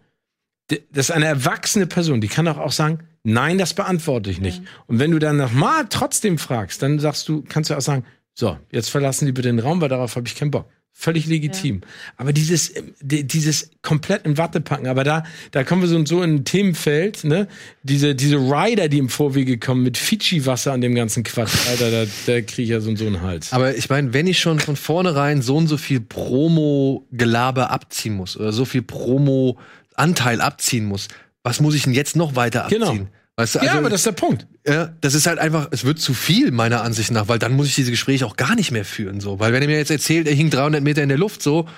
Das 0.91 1.11
ist 1.11 1.11
eine 1.11 1.27
erwachsene 1.27 1.87
Person, 1.87 2.23
die 2.23 2.29
kann 2.29 2.47
doch 2.47 2.57
auch 2.57 2.73
sagen, 2.73 3.01
nein, 3.25 3.59
das 3.59 3.75
beantworte 3.75 4.31
ich 4.31 4.41
nicht. 4.41 4.63
Und 4.87 5.01
wenn 5.01 5.11
du 5.11 5.19
dann 5.19 5.37
nochmal 5.37 5.85
trotzdem 5.91 6.39
fragst, 6.39 6.81
dann 6.83 6.99
sagst 6.99 7.29
du, 7.29 7.45
kannst 7.47 7.69
du 7.69 7.75
auch 7.75 7.83
sagen, 7.83 8.07
so, 8.35 8.57
jetzt 8.71 8.89
verlassen 8.91 9.27
die 9.27 9.33
bitte 9.33 9.49
den 9.49 9.59
Raum, 9.59 9.81
weil 9.81 9.89
darauf 9.89 10.17
habe 10.17 10.27
ich 10.27 10.35
keinen 10.37 10.51
Bock. 10.51 10.69
Völlig 10.95 11.25
legitim. 11.27 11.81
Aber 12.19 12.35
dieses, 12.35 12.69
äh, 12.69 12.83
di- 13.01 13.25
dieses 13.25 13.71
komplett 13.81 14.27
in 14.27 14.37
Watte 14.37 14.61
packen, 14.61 14.87
aber 14.87 15.05
da, 15.05 15.25
da 15.51 15.65
kommen 15.65 15.81
wir 15.81 15.89
so 15.89 15.97
und 15.97 16.07
so 16.07 16.23
in 16.23 16.35
ein 16.37 16.45
Themenfeld, 16.45 17.25
ne? 17.25 17.49
Diese, 17.83 18.15
diese 18.15 18.37
Rider, 18.37 18.89
die 18.91 18.99
im 18.99 19.09
Vorwege 19.09 19.57
kommen 19.59 19.83
mit 19.85 19.97
Fidschi-Wasser 19.97 20.71
an 20.73 20.83
dem 20.83 20.95
ganzen 20.95 21.23
Quatsch, 21.25 21.67
Alter, 21.71 21.91
da, 21.91 22.05
da 22.27 22.41
kriege 22.43 22.63
ich 22.65 22.69
ja 22.69 22.81
so 22.83 22.91
und 22.91 22.99
so 22.99 23.07
einen 23.07 23.23
Hals. 23.23 23.55
Aber 23.55 23.75
ich 23.75 23.89
meine, 23.89 24.13
wenn 24.13 24.27
ich 24.27 24.39
schon 24.39 24.61
von 24.61 24.77
vornherein 24.77 25.41
so 25.41 25.57
und 25.57 25.67
so 25.67 25.79
viel 25.79 26.01
Promo-Gelaber 26.01 27.71
abziehen 27.71 28.15
muss 28.15 28.37
oder 28.37 28.53
so 28.53 28.65
viel 28.67 28.83
Promo-Anteil 28.83 30.41
abziehen 30.41 30.85
muss, 30.85 31.09
was 31.43 31.61
muss 31.61 31.75
ich 31.75 31.85
denn 31.85 31.95
jetzt 31.95 32.17
noch 32.17 32.37
weiter 32.37 32.65
abziehen? 32.65 32.81
Genau. 32.81 33.07
Weißt 33.43 33.55
du, 33.57 33.59
ja, 33.61 33.65
also, 33.67 33.79
aber 33.79 33.91
das 33.91 34.01
ist 34.01 34.07
der 34.07 34.13
Punkt. 34.13 34.47
ja, 34.67 34.93
das 35.01 35.15
ist 35.15 35.27
halt 35.27 35.39
einfach, 35.39 35.69
es 35.71 35.85
wird 35.85 35.99
zu 36.01 36.15
viel 36.15 36.51
meiner 36.51 36.83
Ansicht 36.83 37.11
nach, 37.11 37.29
weil 37.29 37.39
dann 37.39 37.53
muss 37.53 37.67
ich 37.67 37.75
diese 37.75 37.91
Gespräche 37.91 38.27
auch 38.27 38.37
gar 38.37 38.55
nicht 38.55 38.71
mehr 38.71 38.85
führen, 38.85 39.21
so. 39.21 39.39
Weil 39.41 39.53
wenn 39.53 39.63
er 39.63 39.69
mir 39.69 39.77
jetzt 39.79 39.91
erzählt, 39.91 40.27
er 40.29 40.35
hing 40.35 40.51
300 40.51 40.83
Meter 40.83 41.03
in 41.03 41.09
der 41.09 41.19
Luft, 41.19 41.43
so, 41.43 41.69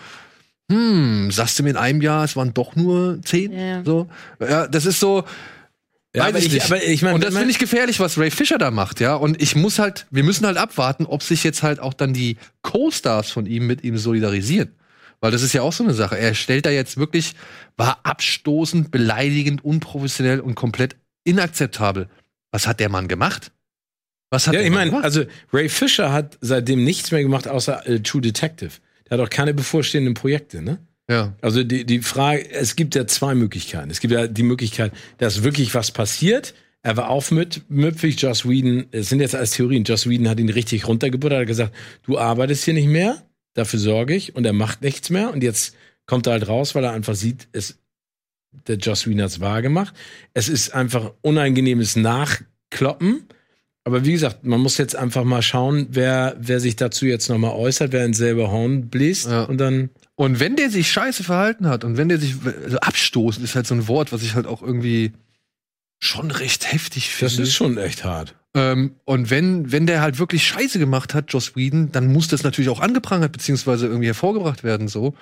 hm, 0.71 1.31
sagst 1.31 1.59
du 1.59 1.63
mir 1.63 1.71
in 1.71 1.77
einem 1.77 2.01
Jahr, 2.01 2.25
es 2.25 2.37
waren 2.37 2.55
doch 2.55 2.75
nur 2.77 3.21
10, 3.23 3.53
Ja, 3.53 3.59
ja. 3.59 3.85
so. 3.85 4.09
Ja, 4.41 4.67
das 4.67 4.87
ist 4.87 4.99
so, 5.01 5.25
Ja, 6.15 6.23
Weiß 6.23 6.29
aber 6.31 6.39
ich 6.39 6.47
ich, 6.47 6.53
nicht. 6.55 6.65
aber 6.67 6.83
ich 6.83 7.03
meine, 7.03 7.15
und 7.17 7.25
das 7.25 7.35
finde 7.35 7.51
ich 7.51 7.59
gefährlich, 7.59 7.99
was 8.01 8.17
Ray 8.19 8.31
Fisher 8.31 8.57
da 8.59 8.71
macht, 8.71 9.01
ja. 9.01 9.15
Und 9.17 9.43
ich 9.43 9.57
muss 9.57 9.79
halt, 9.79 10.07
wir 10.11 10.23
müssen 10.25 10.47
halt 10.47 10.57
abwarten, 10.57 11.07
ob 11.07 11.23
sich 11.23 11.45
jetzt 11.45 11.63
halt 11.63 11.81
auch 11.81 11.93
dann 11.93 12.13
die 12.15 12.37
Co-Stars 12.63 13.31
von 13.31 13.47
ihm 13.47 13.67
mit 13.67 13.83
ihm 13.85 13.99
solidarisieren. 13.99 14.71
Weil 15.21 15.31
das 15.31 15.43
ist 15.43 15.55
ja 15.55 15.63
auch 15.63 15.73
so 15.73 15.83
eine 15.85 15.95
Sache. 15.95 16.19
Er 16.19 16.35
stellt 16.35 16.67
da 16.67 16.71
jetzt 16.71 16.99
wirklich, 16.99 17.35
war 17.77 18.01
abstoßend, 18.05 18.91
beleidigend, 18.91 19.65
unprofessionell 19.65 20.41
und 20.41 20.55
komplett 20.55 20.97
inakzeptabel. 21.25 22.09
Was 22.51 22.67
hat 22.67 22.81
der 22.81 22.89
Mann 22.89 23.09
gemacht? 23.09 23.53
Was 24.31 24.47
hat 24.47 24.55
Ja, 24.55 24.61
der 24.61 24.69
ich 24.69 24.75
meine, 24.75 25.03
also 25.03 25.25
Ray 25.53 25.69
Fisher 25.69 26.13
hat 26.13 26.39
seitdem 26.41 26.85
nichts 26.85 27.11
mehr 27.11 27.23
gemacht, 27.23 27.49
außer 27.49 27.87
äh, 27.87 28.01
True 28.01 28.21
Detective. 28.21 28.73
Der 29.05 29.13
Er 29.13 29.19
hat 29.19 29.27
auch 29.27 29.31
keine 29.31 29.55
bevorstehenden 29.55 30.15
Projekte, 30.15 30.63
ne? 30.63 30.79
Ja. 31.09 31.35
Also 31.43 31.63
die, 31.65 31.85
die 31.85 32.01
Frage, 32.01 32.51
es 32.51 32.77
gibt 32.77 32.95
ja 32.95 33.07
zwei 33.07 33.35
Möglichkeiten. 33.35 33.91
Es 33.91 34.01
gibt 34.01 34.13
ja 34.13 34.27
die 34.27 34.43
Möglichkeit, 34.43 34.93
dass 35.19 35.43
wirklich 35.43 35.75
was 35.75 35.91
passiert. 35.91 36.55
Er 36.83 36.97
war 36.97 37.09
aufmüpfig, 37.09 38.21
Joss 38.21 38.47
Whedon, 38.47 38.87
es 38.91 39.09
sind 39.09 39.21
jetzt 39.21 39.35
alles 39.35 39.53
Theorien, 39.53 39.85
Joss 39.85 40.09
Whedon 40.09 40.29
hat 40.29 40.39
ihn 40.39 40.51
richtig 40.51 40.87
runtergebuttert, 40.87 41.41
hat 41.41 41.47
gesagt, 41.47 41.75
du 42.03 42.19
arbeitest 42.19 42.65
hier 42.65 42.75
nicht 42.75 42.89
mehr, 42.89 43.23
dafür 43.55 43.79
sorge 43.79 44.15
ich, 44.15 44.37
und 44.37 44.45
er 44.45 44.53
macht 44.53 44.83
nichts 44.83 45.09
mehr. 45.09 45.33
Und 45.33 45.43
jetzt 45.43 45.75
kommt 46.07 46.27
er 46.27 46.35
halt 46.35 46.49
raus, 46.49 46.75
weil 46.75 46.85
er 46.85 46.93
einfach 46.93 47.15
sieht, 47.15 47.49
es, 47.53 47.79
der 48.67 48.77
Joss 48.77 49.07
Whedon 49.07 49.23
hat's 49.23 49.41
wahr 49.41 49.63
gemacht. 49.63 49.95
Es 50.33 50.49
ist 50.49 50.75
einfach 50.75 51.13
unangenehmes 51.23 51.97
Nachkloppen. 51.97 53.25
Aber 53.87 54.05
wie 54.07 54.13
gesagt, 54.13 54.45
man 54.45 54.61
muss 54.61 54.79
jetzt 54.79 54.97
einfach 54.97 55.25
mal 55.25 55.43
schauen, 55.43 55.89
wer, 55.91 56.37
wer 56.41 56.59
sich 56.59 56.77
dazu 56.77 57.05
jetzt 57.05 57.29
nochmal 57.29 57.51
äußert, 57.51 57.93
wer 57.93 58.05
ins 58.07 58.17
selbe 58.17 58.51
Horn 58.51 58.89
bläst 58.89 59.27
Ja. 59.27 59.43
und 59.45 59.59
dann. 59.59 59.91
Und 60.17 60.41
wenn 60.41 60.57
der 60.57 60.71
sich 60.71 60.91
scheiße 60.91 61.23
verhalten 61.23 61.69
hat 61.69 61.85
und 61.85 61.97
wenn 61.99 62.09
der 62.09 62.19
sich 62.19 62.37
also 62.65 62.79
abstoßen 62.79 63.45
ist 63.45 63.55
halt 63.55 63.67
so 63.67 63.75
ein 63.75 63.87
Wort, 63.89 64.13
was 64.13 64.23
ich 64.23 64.35
halt 64.35 64.47
auch 64.47 64.63
irgendwie 64.63 65.13
schon 65.99 66.31
recht 66.31 66.73
heftig 66.73 67.11
finde. 67.11 67.37
Das 67.37 67.49
ist 67.49 67.55
schon 67.55 67.77
echt 67.77 68.05
hart. 68.05 68.35
Ähm, 68.55 68.95
und 69.05 69.31
wenn, 69.31 69.71
wenn 69.73 69.87
der 69.87 70.01
halt 70.01 70.19
wirklich 70.19 70.47
Scheiße 70.47 70.79
gemacht 70.79 71.13
hat, 71.13 71.33
Joss 71.33 71.57
Whedon, 71.57 71.91
dann 71.93 72.13
muss 72.13 72.29
das 72.29 72.43
natürlich 72.43 72.69
auch 72.71 72.81
angeprangert 72.81 73.33
beziehungsweise 73.33 73.87
irgendwie 73.87 74.07
hervorgebracht 74.07 74.65
werden, 74.65 74.89
so. 74.89 75.15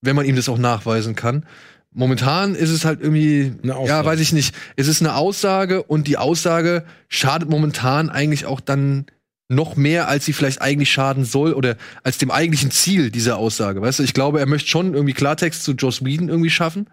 Wenn 0.00 0.16
man 0.16 0.24
ihm 0.24 0.36
das 0.36 0.48
auch 0.48 0.58
nachweisen 0.58 1.14
kann. 1.16 1.44
Momentan 1.92 2.54
ist 2.54 2.70
es 2.70 2.84
halt 2.84 3.00
irgendwie, 3.00 3.52
Eine 3.62 3.74
Aussage. 3.76 3.88
ja, 3.98 4.04
weiß 4.04 4.20
ich 4.20 4.32
nicht. 4.32 4.54
Es 4.76 4.86
ist 4.86 5.00
eine 5.02 5.16
Aussage 5.16 5.82
und 5.82 6.06
die 6.06 6.16
Aussage 6.18 6.84
schadet 7.08 7.48
momentan 7.50 8.10
eigentlich 8.10 8.46
auch 8.46 8.60
dann 8.60 9.06
noch 9.48 9.74
mehr, 9.74 10.06
als 10.06 10.24
sie 10.24 10.32
vielleicht 10.32 10.62
eigentlich 10.62 10.92
schaden 10.92 11.24
soll 11.24 11.52
oder 11.52 11.76
als 12.04 12.18
dem 12.18 12.30
eigentlichen 12.30 12.70
Ziel 12.70 13.10
dieser 13.10 13.36
Aussage. 13.36 13.82
Weißt 13.82 13.98
du, 13.98 14.04
ich 14.04 14.14
glaube, 14.14 14.38
er 14.38 14.46
möchte 14.46 14.68
schon 14.70 14.94
irgendwie 14.94 15.14
Klartext 15.14 15.64
zu 15.64 15.72
Joss 15.72 16.04
Whedon 16.04 16.28
irgendwie 16.28 16.50
schaffen, 16.50 16.86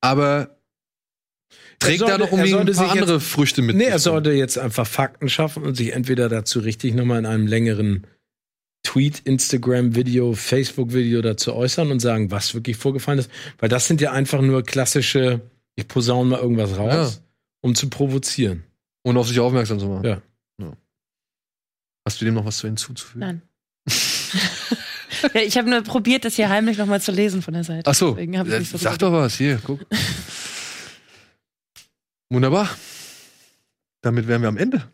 aber 0.00 0.56
trägt 1.80 1.98
sollte- 1.98 2.12
da 2.12 2.18
noch 2.18 2.30
irgendwie 2.30 2.54
ein 2.54 2.72
paar 2.76 2.90
andere 2.92 3.18
Früchte 3.18 3.62
mit. 3.62 3.74
Nee, 3.74 3.84
er 3.84 3.98
so. 3.98 4.10
sollte 4.12 4.30
jetzt 4.30 4.56
einfach 4.58 4.86
Fakten 4.86 5.28
schaffen 5.28 5.64
und 5.64 5.74
sich 5.76 5.92
entweder 5.92 6.28
dazu 6.28 6.60
richtig 6.60 6.94
nochmal 6.94 7.18
in 7.18 7.26
einem 7.26 7.48
längeren 7.48 8.06
Tweet, 8.82 9.20
Instagram-Video, 9.20 10.32
Facebook-Video 10.32 11.20
dazu 11.22 11.54
äußern 11.54 11.90
und 11.90 12.00
sagen, 12.00 12.30
was 12.30 12.54
wirklich 12.54 12.76
vorgefallen 12.76 13.18
ist. 13.18 13.30
Weil 13.58 13.68
das 13.68 13.86
sind 13.86 14.00
ja 14.00 14.12
einfach 14.12 14.40
nur 14.40 14.62
klassische, 14.62 15.40
ich 15.76 15.88
posaune 15.88 16.30
mal 16.30 16.40
irgendwas 16.40 16.76
raus, 16.76 17.22
um 17.60 17.74
zu 17.74 17.90
provozieren. 17.90 18.64
Und 19.02 19.16
auf 19.16 19.28
sich 19.28 19.40
aufmerksam 19.40 19.78
zu 19.78 19.86
machen. 19.86 20.04
Ja. 20.04 20.22
Hast 22.08 22.22
du 22.22 22.24
dem 22.24 22.32
noch 22.32 22.46
was 22.46 22.56
zu 22.56 22.66
hinzuzufügen? 22.66 23.20
Nein. 23.20 23.42
ja, 25.34 25.42
ich 25.42 25.58
habe 25.58 25.68
nur 25.68 25.82
probiert, 25.82 26.24
das 26.24 26.36
hier 26.36 26.48
heimlich 26.48 26.78
nochmal 26.78 27.02
zu 27.02 27.12
lesen 27.12 27.42
von 27.42 27.52
der 27.52 27.64
Seite. 27.64 27.90
Ach 27.90 27.94
so, 27.94 28.16
so 28.16 28.78
sag 28.78 28.98
doch 28.98 29.12
was, 29.12 29.36
hier, 29.36 29.60
guck. 29.62 29.80
Wunderbar. 32.30 32.70
Damit 34.00 34.26
wären 34.26 34.40
wir 34.40 34.48
am 34.48 34.56
Ende. 34.56 34.90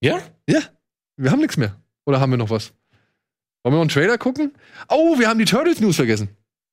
Ja? 0.00 0.20
Wir 1.16 1.30
haben 1.30 1.40
nichts 1.40 1.56
mehr. 1.56 1.80
Oder 2.06 2.18
haben 2.18 2.30
wir 2.30 2.38
noch 2.38 2.50
was? 2.50 2.72
Wollen 3.66 3.72
wir 3.74 3.78
noch 3.78 3.82
einen 3.82 3.90
Trailer 3.90 4.16
gucken? 4.16 4.52
Oh, 4.88 5.18
wir 5.18 5.26
haben 5.28 5.40
die 5.40 5.44
Turtles 5.44 5.80
News 5.80 5.96
vergessen. 5.96 6.28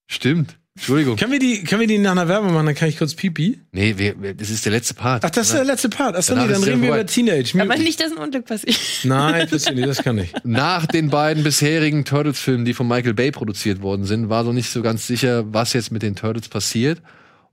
Stimmt. 0.06 0.60
Entschuldigung. 0.76 1.16
Können 1.16 1.32
wir 1.32 1.40
die, 1.40 1.64
können 1.64 1.82
wir 1.82 1.88
die 1.88 1.98
nach 1.98 2.12
einer 2.12 2.28
Werbung 2.28 2.54
machen? 2.54 2.68
Dann 2.68 2.76
kann 2.76 2.88
ich 2.88 3.00
kurz 3.00 3.16
pipi. 3.16 3.60
Nee, 3.72 3.98
wir, 3.98 4.22
wir, 4.22 4.36
das 4.36 4.52
ist 4.52 4.64
der 4.64 4.74
letzte 4.74 4.94
Part. 4.94 5.26
Ach, 5.26 5.32
das 5.32 5.48
ist 5.48 5.56
der 5.56 5.64
letzte 5.64 5.90
Part. 5.90 6.16
Achso, 6.16 6.36
Danach 6.36 6.46
nee, 6.46 6.54
dann 6.54 6.62
ist 6.62 6.68
reden 6.68 6.82
wir 6.84 6.90
vorbei. 6.90 7.02
über 7.02 7.08
Teenage 7.08 7.60
Aber 7.60 7.78
nicht, 7.78 8.00
dass 8.00 8.12
ein 8.12 8.20
Unglück 8.20 8.46
passiert. 8.46 8.78
Nein, 9.06 9.48
Christine, 9.48 9.88
das 9.88 10.04
kann 10.04 10.20
ich. 10.20 10.34
Nach 10.44 10.86
den 10.86 11.10
beiden 11.10 11.44
bisherigen 11.44 12.06
Turtles-Filmen, 12.06 12.64
die 12.64 12.76
von 12.76 12.88
Michael 12.88 13.16
Bay 13.16 13.32
produziert 13.32 13.82
worden 13.82 14.06
sind, 14.06 14.30
war 14.30 14.46
so 14.46 14.54
nicht 14.54 14.70
so 14.70 14.84
ganz 14.84 15.08
sicher, 15.08 15.52
was 15.52 15.74
jetzt 15.74 15.92
mit 15.92 16.04
den 16.04 16.16
Turtles 16.16 16.48
passiert. 16.48 17.02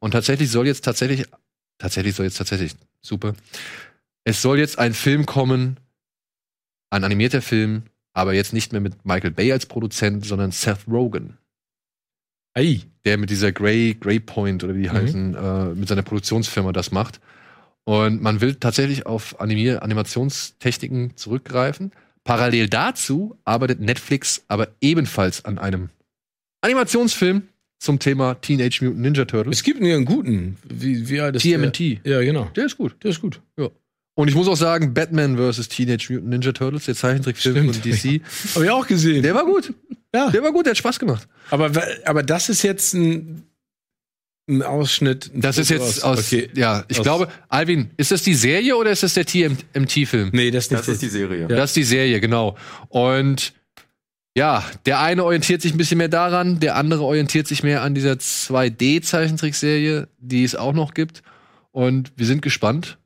Und 0.01 0.11
tatsächlich 0.11 0.51
soll 0.51 0.67
jetzt 0.67 0.85
tatsächlich, 0.85 1.25
tatsächlich 1.79 2.15
soll 2.15 2.27
jetzt 2.27 2.37
tatsächlich, 2.37 2.73
super. 3.01 3.33
Es 4.25 4.43
soll 4.43 4.59
jetzt 4.59 4.79
ein 4.79 4.93
Film 4.93 5.25
kommen, 5.25 5.81
ein 6.91 7.05
animierter 7.05 7.41
Film, 7.41 7.85
aber 8.13 8.35
jetzt 8.35 8.53
nicht 8.53 8.73
mehr 8.73 8.81
mit 8.81 9.05
Michael 9.05 9.31
Bay 9.33 9.53
als 9.53 9.67
Produzent, 9.67 10.25
sondern 10.25 10.51
Seth 10.51 10.87
Rogen, 10.89 11.39
Ei. 12.55 12.81
der 13.05 13.17
mit 13.19 13.31
dieser 13.31 13.53
Grey, 13.53 13.97
Grey 13.99 14.19
Point 14.21 14.65
oder 14.65 14.75
wie 14.75 14.83
die 14.83 14.89
Mhm. 14.89 14.93
heißen, 14.95 15.35
äh, 15.35 15.65
mit 15.75 15.89
seiner 15.89 16.03
Produktionsfirma 16.03 16.73
das 16.73 16.91
macht. 16.91 17.21
Und 17.85 18.21
man 18.23 18.41
will 18.41 18.57
tatsächlich 18.57 19.07
auf 19.07 19.41
Animier 19.41 19.83
Animationstechniken 19.83 21.17
zurückgreifen. 21.17 21.93
Parallel 22.25 22.69
dazu 22.69 23.39
arbeitet 23.45 23.81
Netflix 23.81 24.45
aber 24.49 24.69
ebenfalls 24.81 25.45
an 25.45 25.59
einem 25.59 25.89
Animationsfilm 26.61 27.45
zum 27.79 27.99
Thema 27.99 28.35
Teenage 28.35 28.85
Mutant 28.85 29.01
Ninja 29.01 29.25
Turtles. 29.25 29.57
Es 29.59 29.63
gibt 29.63 29.81
einen 29.81 30.05
guten. 30.05 30.59
Wie, 30.69 31.09
wie 31.09 31.21
alt 31.21 31.37
ist 31.37 31.43
TMNT. 31.43 32.01
Der? 32.05 32.13
Ja, 32.13 32.21
genau. 32.21 32.45
Der 32.57 32.67
ist 32.67 32.77
gut. 32.77 32.97
Der 33.03 33.11
ist 33.13 33.23
gut. 33.23 33.41
Und 34.21 34.29
ich 34.29 34.35
muss 34.35 34.49
auch 34.49 34.57
sagen, 34.57 34.93
Batman 34.95 35.37
vs. 35.37 35.69
Teenage 35.69 36.13
Mutant 36.13 36.29
Ninja 36.31 36.53
Turtles, 36.53 36.85
der 36.85 36.95
Zeichentrickfilm 36.95 37.73
von 37.73 37.83
DC, 37.83 38.21
Habe 38.55 38.65
ich 38.65 38.71
auch 38.71 38.87
gesehen. 38.87 39.23
der 39.23 39.35
war 39.35 39.45
gut. 39.45 39.73
Ja. 40.15 40.31
Der 40.31 40.43
war 40.43 40.53
gut, 40.53 40.67
der 40.67 40.71
hat 40.73 40.77
Spaß 40.79 40.99
gemacht. 40.99 41.27
Aber, 41.51 41.71
aber 42.05 42.23
das 42.23 42.49
ist 42.49 42.63
jetzt 42.63 42.95
ein, 42.95 43.45
ein 44.49 44.63
Ausschnitt. 44.63 45.31
ein 45.35 45.41
Das 45.41 45.57
ist 45.59 45.69
Foto 45.73 45.85
jetzt 45.85 46.05
aus, 46.05 46.19
Okay. 46.33 46.51
ja, 46.55 46.85
ich 46.89 46.99
Aus- 46.99 47.05
glaube, 47.05 47.29
Alvin, 47.49 47.91
ist 47.97 48.11
das 48.11 48.23
die 48.23 48.35
Serie 48.35 48.77
oder 48.77 48.91
ist 48.91 49.03
das 49.03 49.15
der 49.15 49.25
TMT-Film? 49.25 50.31
Nee, 50.33 50.51
das 50.51 50.65
ist 50.65 50.71
nicht 50.73 50.81
Das 50.81 50.89
ist 50.89 51.03
die 51.03 51.09
Serie. 51.09 51.41
Ja. 51.43 51.49
Das 51.49 51.71
ist 51.71 51.77
die 51.77 51.85
Serie, 51.85 52.21
genau. 52.21 52.57
Und 52.89 53.53
ja, 54.37 54.65
der 54.87 55.01
eine 55.01 55.25
orientiert 55.25 55.63
sich 55.63 55.73
ein 55.73 55.79
bisschen 55.79 55.99
mehr 55.99 56.09
daran, 56.09 56.61
der 56.61 56.77
andere 56.77 57.03
orientiert 57.03 57.47
sich 57.49 57.63
mehr 57.63 57.83
an 57.83 57.95
dieser 57.95 58.19
2D-Zeichentrickserie, 58.19 60.09
die 60.19 60.45
es 60.45 60.55
auch 60.57 60.73
noch 60.73 60.95
gibt. 60.95 61.23
Und 61.73 62.13
wir 62.17 62.27
sind 62.27 62.43
gespannt, 62.43 62.99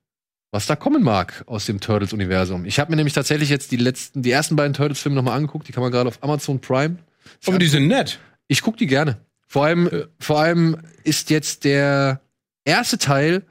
was 0.55 0.67
da 0.67 0.77
kommen 0.77 1.03
mag 1.03 1.43
aus 1.47 1.67
dem 1.67 1.81
Turtles-Universum. 1.81 2.65
Ich 2.65 2.79
habe 2.79 2.93
mir 2.93 2.97
nämlich 2.97 3.13
tatsächlich 3.13 3.49
jetzt 3.49 3.73
die 3.73 3.77
letzten, 3.77 4.23
die 4.23 4.31
ersten 4.31 4.55
beiden 4.55 4.73
Turtles-Filme 4.73 5.17
nochmal 5.17 5.37
angeguckt. 5.37 5.67
Die 5.67 5.73
kann 5.73 5.83
man 5.83 5.91
gerade 5.91 6.07
auf 6.07 6.23
Amazon 6.23 6.61
Prime. 6.61 6.99
Aber 7.45 7.59
die 7.59 7.67
sind 7.67 7.89
nett. 7.89 8.21
Ich 8.47 8.63
gucke 8.63 8.77
die 8.79 8.87
gerne. 8.87 9.19
Vor 9.49 9.65
allem, 9.65 9.91
vor 10.21 10.39
allem 10.39 10.77
ist 11.03 11.31
jetzt 11.31 11.65
der 11.65 12.21
erste 12.65 12.99
Teil 12.99 13.43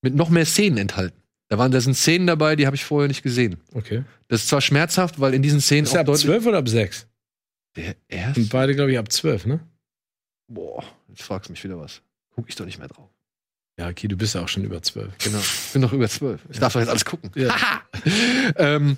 mit 0.00 0.14
noch 0.14 0.30
mehr 0.30 0.46
Szenen 0.46 0.78
enthalten. 0.78 1.20
Da 1.48 1.58
waren, 1.58 1.72
da 1.72 1.80
sind 1.80 1.94
Szenen 1.94 2.28
dabei, 2.28 2.54
die 2.54 2.66
habe 2.66 2.76
ich 2.76 2.84
vorher 2.84 3.08
nicht 3.08 3.24
gesehen. 3.24 3.56
Okay. 3.74 4.04
Das 4.28 4.42
ist 4.42 4.48
zwar 4.48 4.60
schmerzhaft, 4.60 5.18
weil 5.18 5.34
in 5.34 5.42
diesen 5.42 5.60
Szenen 5.60 5.86
Ist 5.86 5.94
der 5.94 6.02
ab 6.02 6.16
12 6.16 6.46
oder 6.46 6.58
ab 6.58 6.68
6? 6.68 7.08
Der 7.74 7.84
Sind 7.84 7.96
erste? 8.06 8.40
beide, 8.44 8.76
glaube 8.76 8.92
ich, 8.92 8.98
ab 8.98 9.10
12, 9.10 9.46
ne? 9.46 9.60
Boah, 10.46 10.84
jetzt 11.08 11.22
fragst 11.22 11.48
du 11.48 11.52
mich 11.52 11.64
wieder 11.64 11.80
was. 11.80 12.00
Guck 12.36 12.48
ich 12.48 12.54
doch 12.54 12.64
nicht 12.64 12.78
mehr 12.78 12.86
drauf. 12.86 13.10
Ja, 13.78 13.88
okay, 13.88 14.08
du 14.08 14.16
bist 14.16 14.34
ja 14.34 14.42
auch 14.42 14.48
schon 14.48 14.64
über 14.64 14.82
12. 14.82 15.12
Genau. 15.18 15.38
Ich 15.38 15.72
bin 15.72 15.82
doch 15.82 15.92
über 15.92 16.08
zwölf. 16.08 16.40
Ich 16.50 16.58
darf 16.58 16.72
doch 16.72 16.80
jetzt 16.80 16.88
alles 16.88 17.04
gucken. 17.04 17.30
Ja. 17.36 17.54
ähm, 18.56 18.96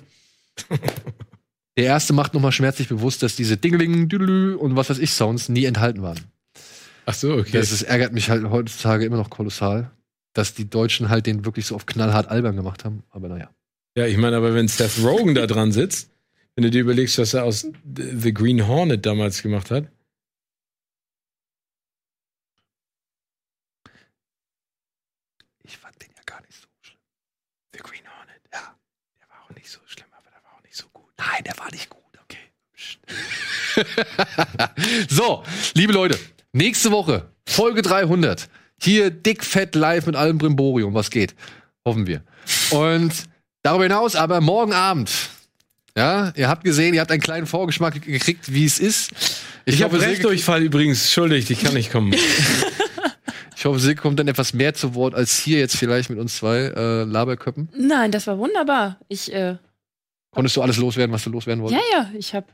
der 1.77 1.85
erste 1.85 2.13
macht 2.13 2.33
nochmal 2.33 2.51
schmerzlich 2.51 2.87
bewusst, 2.87 3.21
dass 3.23 3.35
diese 3.35 3.57
Dingeling, 3.57 4.09
Düdelü 4.09 4.55
und 4.55 4.75
was 4.75 4.89
weiß 4.89 4.97
ich 4.97 5.11
Sounds 5.11 5.49
nie 5.49 5.65
enthalten 5.65 6.01
waren. 6.01 6.19
Ach 7.05 7.13
so, 7.13 7.33
okay. 7.35 7.51
Das 7.53 7.71
ist, 7.71 7.83
ärgert 7.83 8.13
mich 8.13 8.29
halt 8.29 8.43
heutzutage 8.49 9.05
immer 9.05 9.17
noch 9.17 9.29
kolossal, 9.29 9.91
dass 10.33 10.53
die 10.53 10.69
Deutschen 10.69 11.09
halt 11.09 11.25
den 11.25 11.45
wirklich 11.45 11.65
so 11.65 11.75
auf 11.75 11.85
knallhart 11.85 12.27
albern 12.27 12.55
gemacht 12.55 12.85
haben. 12.85 13.03
Aber 13.09 13.29
naja. 13.29 13.49
ja, 13.95 14.05
ich 14.05 14.17
meine, 14.17 14.37
aber 14.37 14.53
wenn 14.53 14.67
Seth 14.67 15.03
Rogen 15.03 15.35
da 15.35 15.47
dran 15.47 15.71
sitzt, 15.71 16.09
wenn 16.55 16.63
du 16.63 16.71
dir 16.71 16.81
überlegst, 16.81 17.17
was 17.17 17.33
er 17.33 17.43
aus 17.45 17.67
The 17.95 18.33
Green 18.33 18.67
Hornet 18.67 19.05
damals 19.05 19.41
gemacht 19.41 19.71
hat. 19.71 19.87
Ich 25.63 25.77
fand 25.77 26.01
den 26.01 26.09
ja 26.15 26.21
gar 26.25 26.41
nicht 26.41 26.53
so 26.53 26.67
schlimm. 26.81 26.99
The 27.73 27.79
Green 27.79 28.03
Hornet, 28.05 28.41
ja. 28.53 28.75
Der 29.19 29.29
war 29.29 29.45
auch 29.45 29.55
nicht 29.55 29.69
so 29.69 29.79
schlimm, 29.85 30.07
aber 30.11 30.29
der 30.29 30.43
war 30.43 30.57
auch 30.57 30.63
nicht 30.63 30.75
so 30.75 30.87
gut. 30.91 31.01
Nein, 31.21 31.43
der 31.45 31.57
war 31.57 31.71
nicht 31.71 31.89
gut. 31.89 32.01
Okay. 32.23 33.85
so, 35.09 35.43
liebe 35.75 35.93
Leute, 35.93 36.17
nächste 36.53 36.91
Woche, 36.91 37.29
Folge 37.47 37.81
300. 37.81 38.49
Hier 38.81 39.11
dick, 39.11 39.43
fett, 39.43 39.75
live 39.75 40.07
mit 40.07 40.15
allem 40.15 40.39
Brimborium, 40.39 40.93
was 40.93 41.11
geht. 41.11 41.35
Hoffen 41.85 42.07
wir. 42.07 42.23
Und 42.71 43.13
darüber 43.61 43.83
hinaus 43.83 44.15
aber 44.15 44.41
morgen 44.41 44.73
Abend. 44.73 45.11
Ja, 45.95 46.31
ihr 46.35 46.47
habt 46.47 46.63
gesehen, 46.63 46.93
ihr 46.93 47.01
habt 47.01 47.11
einen 47.11 47.21
kleinen 47.21 47.45
Vorgeschmack 47.45 48.01
gekriegt, 48.01 48.51
wie 48.53 48.65
es 48.65 48.79
ist. 48.79 49.11
Ich, 49.65 49.83
habe 49.83 49.93
hoffe, 49.95 50.03
recht 50.05 50.15
Silke- 50.21 50.29
Durchfall 50.29 50.63
übrigens. 50.63 51.03
Entschuldigt, 51.03 51.49
ich 51.51 51.61
kann 51.61 51.73
nicht 51.73 51.91
kommen. 51.91 52.13
ich 53.55 53.65
hoffe, 53.65 53.79
Silke 53.79 54.01
kommt 54.01 54.17
dann 54.17 54.27
etwas 54.27 54.53
mehr 54.53 54.73
zu 54.73 54.95
Wort 54.95 55.13
als 55.13 55.37
hier 55.37 55.59
jetzt 55.59 55.77
vielleicht 55.77 56.09
mit 56.09 56.17
uns 56.17 56.37
zwei 56.37 56.71
äh, 56.75 57.03
Laberköppen. 57.03 57.69
Nein, 57.77 58.11
das 58.11 58.25
war 58.25 58.37
wunderbar. 58.39 58.97
Ich, 59.09 59.31
äh, 59.33 59.57
Konntest 60.31 60.55
du 60.55 60.61
alles 60.61 60.77
loswerden, 60.77 61.13
was 61.13 61.23
du 61.23 61.29
loswerden 61.29 61.63
ja, 61.65 61.71
wolltest? 61.71 61.91
ja, 61.93 62.11
ich 62.17 62.33
hab. 62.33 62.45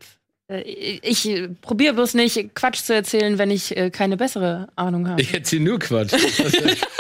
Äh, 0.50 0.62
ich 0.62 1.28
äh, 1.30 1.50
probiere 1.62 1.94
bloß 1.94 2.16
nicht, 2.16 2.56
Quatsch 2.56 2.82
zu 2.82 2.94
erzählen, 2.94 3.38
wenn 3.38 3.52
ich 3.52 3.76
äh, 3.78 3.90
keine 3.92 4.18
bessere 4.18 4.68
Ahnung 4.76 5.08
habe. 5.08 5.22
Ich 5.22 5.34
erzähle 5.34 5.64
nur 5.64 5.80
Quatsch. 5.80 6.12
Gut. 6.12 6.78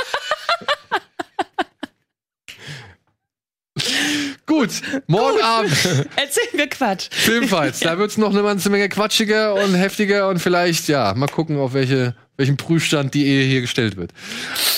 Gut, 4.47 4.81
morgen 5.07 5.41
Abend 5.41 5.71
Erzählen 6.15 6.53
wir 6.53 6.67
Quatsch. 6.67 7.09
Filmfights. 7.11 7.81
Da 7.81 7.97
wird's 7.99 8.17
noch 8.17 8.31
eine 8.31 8.41
ganze 8.43 8.69
Menge 8.69 8.87
quatschiger 8.87 9.53
und 9.55 9.75
heftiger 9.75 10.29
und 10.29 10.39
vielleicht, 10.39 10.87
ja, 10.87 11.13
mal 11.15 11.27
gucken, 11.27 11.57
auf 11.57 11.73
welche, 11.73 12.15
welchen 12.37 12.55
Prüfstand 12.55 13.13
die 13.13 13.25
Ehe 13.25 13.43
hier 13.43 13.61
gestellt 13.61 13.97
wird. 13.97 14.13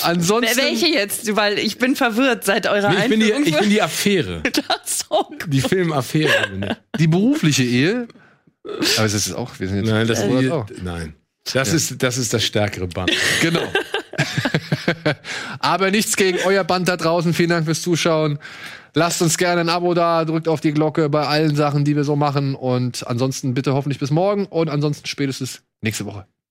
Ansonsten. 0.02 0.56
Welche 0.56 0.86
jetzt? 0.88 1.36
Weil 1.36 1.58
ich 1.58 1.78
bin 1.78 1.94
verwirrt 1.94 2.44
seit 2.44 2.66
eurer 2.66 2.90
Nee, 2.90 3.02
ich, 3.04 3.08
bin 3.08 3.20
die, 3.20 3.32
Einführung. 3.32 3.46
ich 3.46 3.58
bin 3.60 3.70
die 3.70 3.82
Affäre. 3.82 4.42
So. 4.84 5.30
Die 5.46 5.60
Filmaffäre. 5.60 6.76
Die 6.98 7.06
berufliche 7.06 7.62
Ehe. 7.62 8.08
Aber 8.96 9.06
es 9.06 9.14
ist 9.14 9.32
auch, 9.32 9.58
wir 9.58 9.68
sind 9.68 9.78
jetzt 9.78 9.88
Nein, 9.90 10.06
das, 10.06 10.26
die, 10.26 10.50
auch. 10.50 10.66
nein. 10.82 11.14
Das, 11.52 11.72
ist, 11.72 12.02
das 12.02 12.18
ist 12.18 12.32
das 12.34 12.44
stärkere 12.44 12.86
Band. 12.86 13.10
Genau. 13.40 13.62
Aber 15.58 15.90
nichts 15.90 16.16
gegen 16.16 16.38
euer 16.44 16.64
Band 16.64 16.88
da 16.88 16.96
draußen. 16.96 17.32
Vielen 17.34 17.50
Dank 17.50 17.64
fürs 17.64 17.82
Zuschauen. 17.82 18.38
Lasst 18.94 19.22
uns 19.22 19.38
gerne 19.38 19.60
ein 19.60 19.68
Abo 19.68 19.94
da, 19.94 20.24
drückt 20.24 20.48
auf 20.48 20.60
die 20.60 20.72
Glocke 20.72 21.08
bei 21.08 21.26
allen 21.26 21.54
Sachen, 21.54 21.84
die 21.84 21.96
wir 21.96 22.04
so 22.04 22.16
machen. 22.16 22.54
Und 22.54 23.06
ansonsten 23.06 23.54
bitte 23.54 23.74
hoffentlich 23.74 23.98
bis 23.98 24.10
morgen 24.10 24.46
und 24.46 24.68
ansonsten 24.68 25.06
spätestens 25.06 25.62
nächste 25.80 26.04
Woche. 26.06 26.26